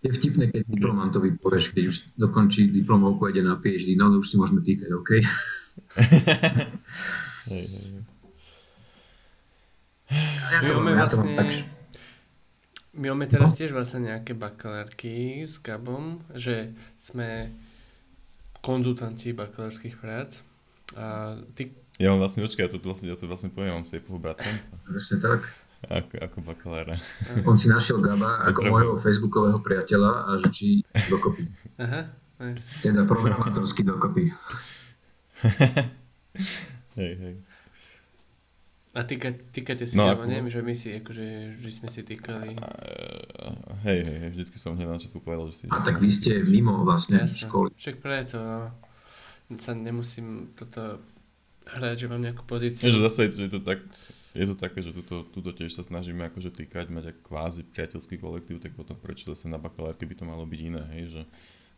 Je 0.00 0.10
vtipné, 0.10 0.48
keď 0.48 0.64
diplomantovi 0.66 1.36
povieš, 1.36 1.70
keď 1.70 1.84
už 1.86 1.96
dokončí 2.16 2.66
diplomovku 2.66 3.20
a 3.22 3.30
ide 3.30 3.42
na 3.42 3.54
PhD, 3.54 3.92
no 3.94 4.08
už 4.14 4.26
si 4.26 4.36
môžeme 4.36 4.60
týkať, 4.60 4.88
OK? 4.90 5.10
Ja 10.50 10.58
My 10.58 10.66
to, 10.66 10.74
máme 10.74 10.90
mám- 10.90 10.98
ja 10.98 11.06
to 11.06 11.16
mám 11.16 11.26
vlastne... 11.26 11.36
tak, 11.36 11.48
že- 11.52 11.68
My 12.92 13.06
máme 13.08 13.26
teraz 13.26 13.54
tiež 13.54 13.70
vlastne 13.70 14.02
nejaké 14.04 14.34
bakalárky 14.34 15.46
s 15.46 15.58
Gabom, 15.58 16.26
že 16.34 16.74
sme 16.96 17.54
konzultanti 18.58 19.30
bakalárskych 19.30 19.94
prác. 19.96 20.42
A 20.92 21.38
ty, 21.54 21.70
Ja 21.96 22.10
mám 22.10 22.18
vlastne, 22.18 22.42
počkaj, 22.42 22.66
ja 22.66 22.72
to 22.72 22.80
vlastne, 22.80 23.06
ja 23.06 23.14
to 23.14 23.24
vlastne 23.24 23.48
poviem, 23.48 23.76
mám 23.76 23.86
sejfovho 23.86 24.18
bratranca, 24.18 24.74
presne 24.82 25.16
tak. 25.20 25.46
Ako, 25.88 26.14
ako 26.20 26.38
bakalára. 26.44 26.94
On 27.48 27.56
si 27.56 27.72
našiel 27.72 28.02
Gaba 28.04 28.44
ako 28.44 28.60
môjho 28.68 28.92
facebookového 29.00 29.64
priateľa 29.64 30.12
a 30.28 30.30
že 30.44 30.48
či 30.52 30.66
dokopy. 31.08 31.48
aha, 31.80 32.12
nice. 32.36 32.68
Teda 32.84 33.08
programátorsky 33.08 33.80
dokopy. 33.80 34.28
Hej, 37.00 37.12
hej. 37.16 37.34
A 38.90 39.06
týka, 39.06 39.30
týkate 39.54 39.86
si 39.86 39.94
No, 39.94 40.10
Gaba, 40.10 40.26
ako- 40.26 40.28
nie? 40.28 40.50
Že 40.50 40.60
my 40.66 40.74
si, 40.74 40.88
akože, 40.98 41.24
vždy 41.56 41.72
sme 41.72 41.88
si 41.88 42.00
týkali. 42.02 42.58
Hej, 43.86 43.98
hej, 44.02 44.16
hej, 44.26 44.30
vždycky 44.34 44.56
som 44.58 44.74
hneď 44.74 44.90
na 44.90 44.98
začiatku 44.98 45.22
povedal, 45.22 45.46
že 45.54 45.54
si... 45.54 45.64
A 45.70 45.78
tak 45.78 46.02
vy 46.02 46.10
ste 46.10 46.42
mimo 46.42 46.82
vlastne 46.82 47.22
Jasné. 47.22 47.46
školy. 47.46 47.70
Však 47.78 48.02
preto, 48.02 48.36
no. 49.48 49.56
sa 49.56 49.72
nemusím 49.72 50.50
toto 50.58 51.00
hrať, 51.70 51.96
že 52.02 52.06
mám 52.10 52.18
nejakú 52.18 52.42
pozíciu. 52.42 52.90
Je, 52.90 52.98
že 52.98 53.06
zase 53.06 53.30
je 53.30 53.46
to 53.46 53.62
tak, 53.62 53.78
je 54.30 54.46
to 54.46 54.54
také, 54.54 54.78
že 54.78 54.94
tuto, 54.94 55.26
tuto 55.26 55.50
tiež 55.50 55.74
sa 55.74 55.82
snažíme 55.82 56.22
akože 56.30 56.54
týkať, 56.54 56.86
mať 56.90 57.18
kvázi 57.26 57.66
priateľský 57.66 58.22
kolektív, 58.22 58.62
tak 58.62 58.78
potom 58.78 58.94
prečo 58.94 59.26
zase 59.34 59.50
na 59.50 59.58
bakalárke 59.58 60.06
by 60.06 60.14
to 60.14 60.24
malo 60.28 60.46
byť 60.46 60.60
iné, 60.62 60.82
hej, 60.94 61.04
že 61.18 61.22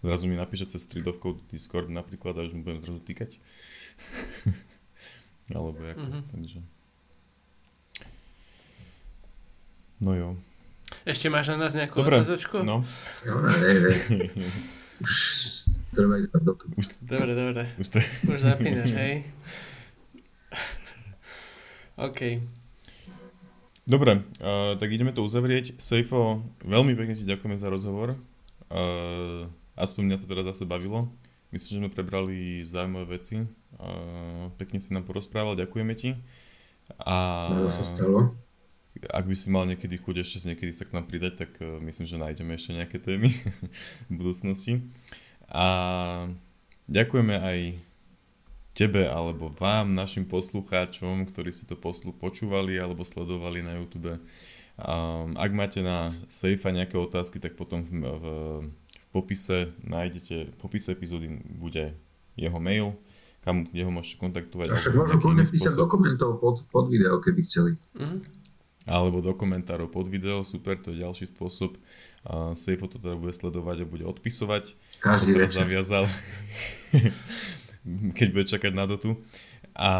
zrazu 0.04 0.28
mi 0.28 0.36
napíše 0.36 0.68
cez 0.68 0.84
stridovkou 0.84 1.40
Discord 1.48 1.88
napríklad 1.88 2.36
a 2.36 2.44
už 2.44 2.52
mu 2.52 2.60
budem 2.66 2.84
zrazu 2.84 3.00
týkať. 3.00 3.40
Alebo 5.56 5.80
ako, 5.80 6.06
mm-hmm. 6.06 6.24
takže... 6.28 6.58
No 10.02 10.12
jo. 10.18 10.28
Ešte 11.08 11.32
máš 11.32 11.54
na 11.54 11.66
nás 11.66 11.72
nejakú 11.72 12.04
Dobre, 12.04 12.20
otázočku? 12.20 12.60
no. 12.66 12.84
No, 13.24 13.34
ne, 13.38 13.70
ne. 13.80 13.92
Už 15.02 15.12
ísť 15.92 16.30
do 16.46 16.54
Už... 16.78 16.86
Dobre, 17.02 17.32
dobre. 17.34 17.62
Už, 17.74 17.88
to... 17.90 17.98
Už 18.28 18.38
zapínaš, 18.38 18.92
hej? 18.94 19.24
OK. 22.02 22.42
Dobre, 23.86 24.22
uh, 24.42 24.74
tak 24.78 24.90
ideme 24.90 25.14
to 25.14 25.22
uzavrieť. 25.22 25.78
Sejfo, 25.78 26.42
veľmi 26.66 26.98
pekne 26.98 27.14
ti 27.14 27.22
ďakujeme 27.22 27.58
za 27.58 27.70
rozhovor. 27.70 28.18
Uh, 28.66 29.46
aspoň 29.78 30.02
mňa 30.10 30.16
to 30.18 30.26
teda 30.26 30.42
zase 30.50 30.66
bavilo. 30.66 31.10
Myslím, 31.54 31.68
že 31.68 31.80
sme 31.84 31.90
prebrali 31.94 32.66
zaujímavé 32.66 33.18
veci. 33.18 33.46
Uh, 33.78 34.50
pekne 34.58 34.82
si 34.82 34.90
nám 34.90 35.06
porozprával, 35.06 35.54
ďakujeme 35.54 35.94
ti. 35.94 36.18
A... 37.06 37.50
sa 37.70 37.86
stalo 37.86 38.34
ak 38.92 39.24
by 39.24 39.34
si 39.34 39.48
mal 39.48 39.64
niekedy 39.64 39.96
chuť 39.96 40.20
ešte 40.20 40.52
niekedy 40.52 40.70
sa 40.70 40.84
k 40.84 40.94
nám 40.94 41.08
pridať, 41.08 41.48
tak 41.48 41.52
uh, 41.64 41.80
myslím, 41.82 42.06
že 42.06 42.20
nájdeme 42.20 42.52
ešte 42.54 42.76
nejaké 42.76 42.96
témy 43.00 43.32
v 44.08 44.12
budúcnosti. 44.12 44.84
A 45.48 45.66
ďakujeme 46.86 47.34
aj 47.34 47.58
tebe 48.72 49.04
alebo 49.04 49.52
vám, 49.52 49.92
našim 49.92 50.24
poslucháčom, 50.24 51.28
ktorí 51.28 51.52
si 51.52 51.68
to 51.68 51.76
poslu 51.76 52.12
počúvali 52.16 52.76
alebo 52.80 53.04
sledovali 53.04 53.60
na 53.60 53.76
YouTube. 53.76 54.16
Um, 54.80 55.36
ak 55.36 55.52
máte 55.52 55.84
na 55.84 56.08
Sejfa 56.26 56.72
nejaké 56.72 56.96
otázky, 56.96 57.36
tak 57.36 57.60
potom 57.60 57.84
v, 57.84 58.00
v, 58.00 58.24
v 58.72 59.06
popise 59.12 59.76
nájdete, 59.84 60.36
v 60.52 60.56
popise 60.56 60.96
epizódy 60.96 61.28
bude 61.44 61.92
jeho 62.40 62.56
mail, 62.56 62.96
kam, 63.44 63.68
kde 63.68 63.84
ho 63.84 63.92
môžete 63.92 64.16
kontaktovať. 64.16 64.72
A 64.72 64.76
však 64.80 64.96
môžu 64.96 65.20
kľudne 65.20 65.44
písať 65.44 65.76
dokumentov 65.76 66.40
pod, 66.40 66.64
pod 66.72 66.88
video, 66.88 67.20
keby 67.20 67.44
chceli. 67.44 67.72
Mm-hmm 67.92 68.42
alebo 68.82 69.22
do 69.22 69.30
komentárov 69.30 69.86
pod 69.94 70.10
video, 70.10 70.42
super, 70.42 70.74
to 70.74 70.90
je 70.90 71.06
ďalší 71.06 71.30
spôsob. 71.30 71.78
Uh, 72.26 72.50
Sejfo 72.58 72.90
to 72.90 72.98
teda 72.98 73.14
bude 73.14 73.30
sledovať 73.30 73.86
a 73.86 73.86
bude 73.86 74.02
odpisovať. 74.02 74.74
Každý 74.98 75.38
večer. 75.38 75.62
zaviazal, 75.62 76.10
keď 78.18 78.28
bude 78.32 78.46
čakať 78.46 78.72
na 78.74 78.84
dotu. 78.86 79.18
A, 79.72 79.92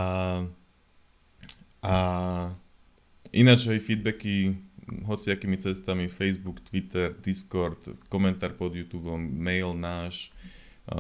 a 1.83 1.95
ináč 3.33 3.67
aj 3.69 3.81
feedbacky 3.81 4.57
hociakými 5.07 5.57
cestami, 5.57 6.11
Facebook, 6.11 6.61
Twitter, 6.67 7.15
Discord, 7.23 7.97
komentár 8.13 8.53
pod 8.59 8.75
YouTube, 8.77 9.09
mail 9.17 9.73
náš 9.73 10.35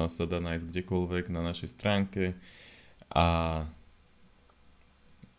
sa 0.06 0.24
dá 0.30 0.38
nájsť 0.38 0.70
kdekoľvek 0.70 1.34
na 1.34 1.42
našej 1.42 1.68
stránke. 1.74 2.38
A 3.10 3.66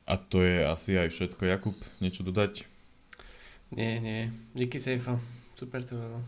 a 0.03 0.19
to 0.19 0.43
je 0.43 0.67
asi 0.67 0.99
aj 0.99 1.15
všetko. 1.15 1.47
Jakub, 1.47 1.77
niečo 2.03 2.27
dodať? 2.27 2.67
Nie, 3.71 4.03
nie. 4.03 4.27
Díky 4.51 4.75
Sejfo. 4.75 5.15
Super 5.55 5.87
to 5.87 5.95
bolo. 5.95 6.19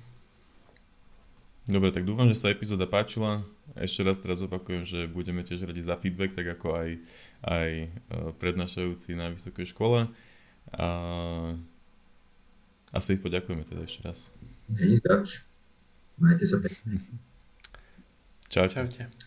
Dobre, 1.68 1.92
tak 1.92 2.08
dúfam, 2.08 2.32
že 2.32 2.40
sa 2.40 2.56
epizóda 2.56 2.88
páčila. 2.88 3.44
Ešte 3.76 4.08
raz 4.08 4.18
teraz 4.24 4.40
opakujem, 4.40 4.88
že 4.88 5.12
budeme 5.12 5.44
tiež 5.44 5.68
radi 5.68 5.84
za 5.84 6.00
feedback, 6.00 6.32
tak 6.32 6.48
ako 6.48 6.80
aj, 6.80 6.90
aj 7.44 7.70
e, 7.84 7.88
prednášajúci 8.40 9.20
na 9.20 9.36
vysokej 9.36 9.68
škole. 9.76 10.08
A, 10.72 10.88
a 12.90 12.98
Sejfo, 13.04 13.28
ďakujeme 13.28 13.68
teda 13.68 13.84
ešte 13.84 14.00
raz. 14.08 14.32
Nie, 14.72 15.00
Majte 16.16 16.48
sa 16.48 16.58
pekne. 16.64 17.04
Čaute. 18.48 18.88
Čaute. 18.88 19.26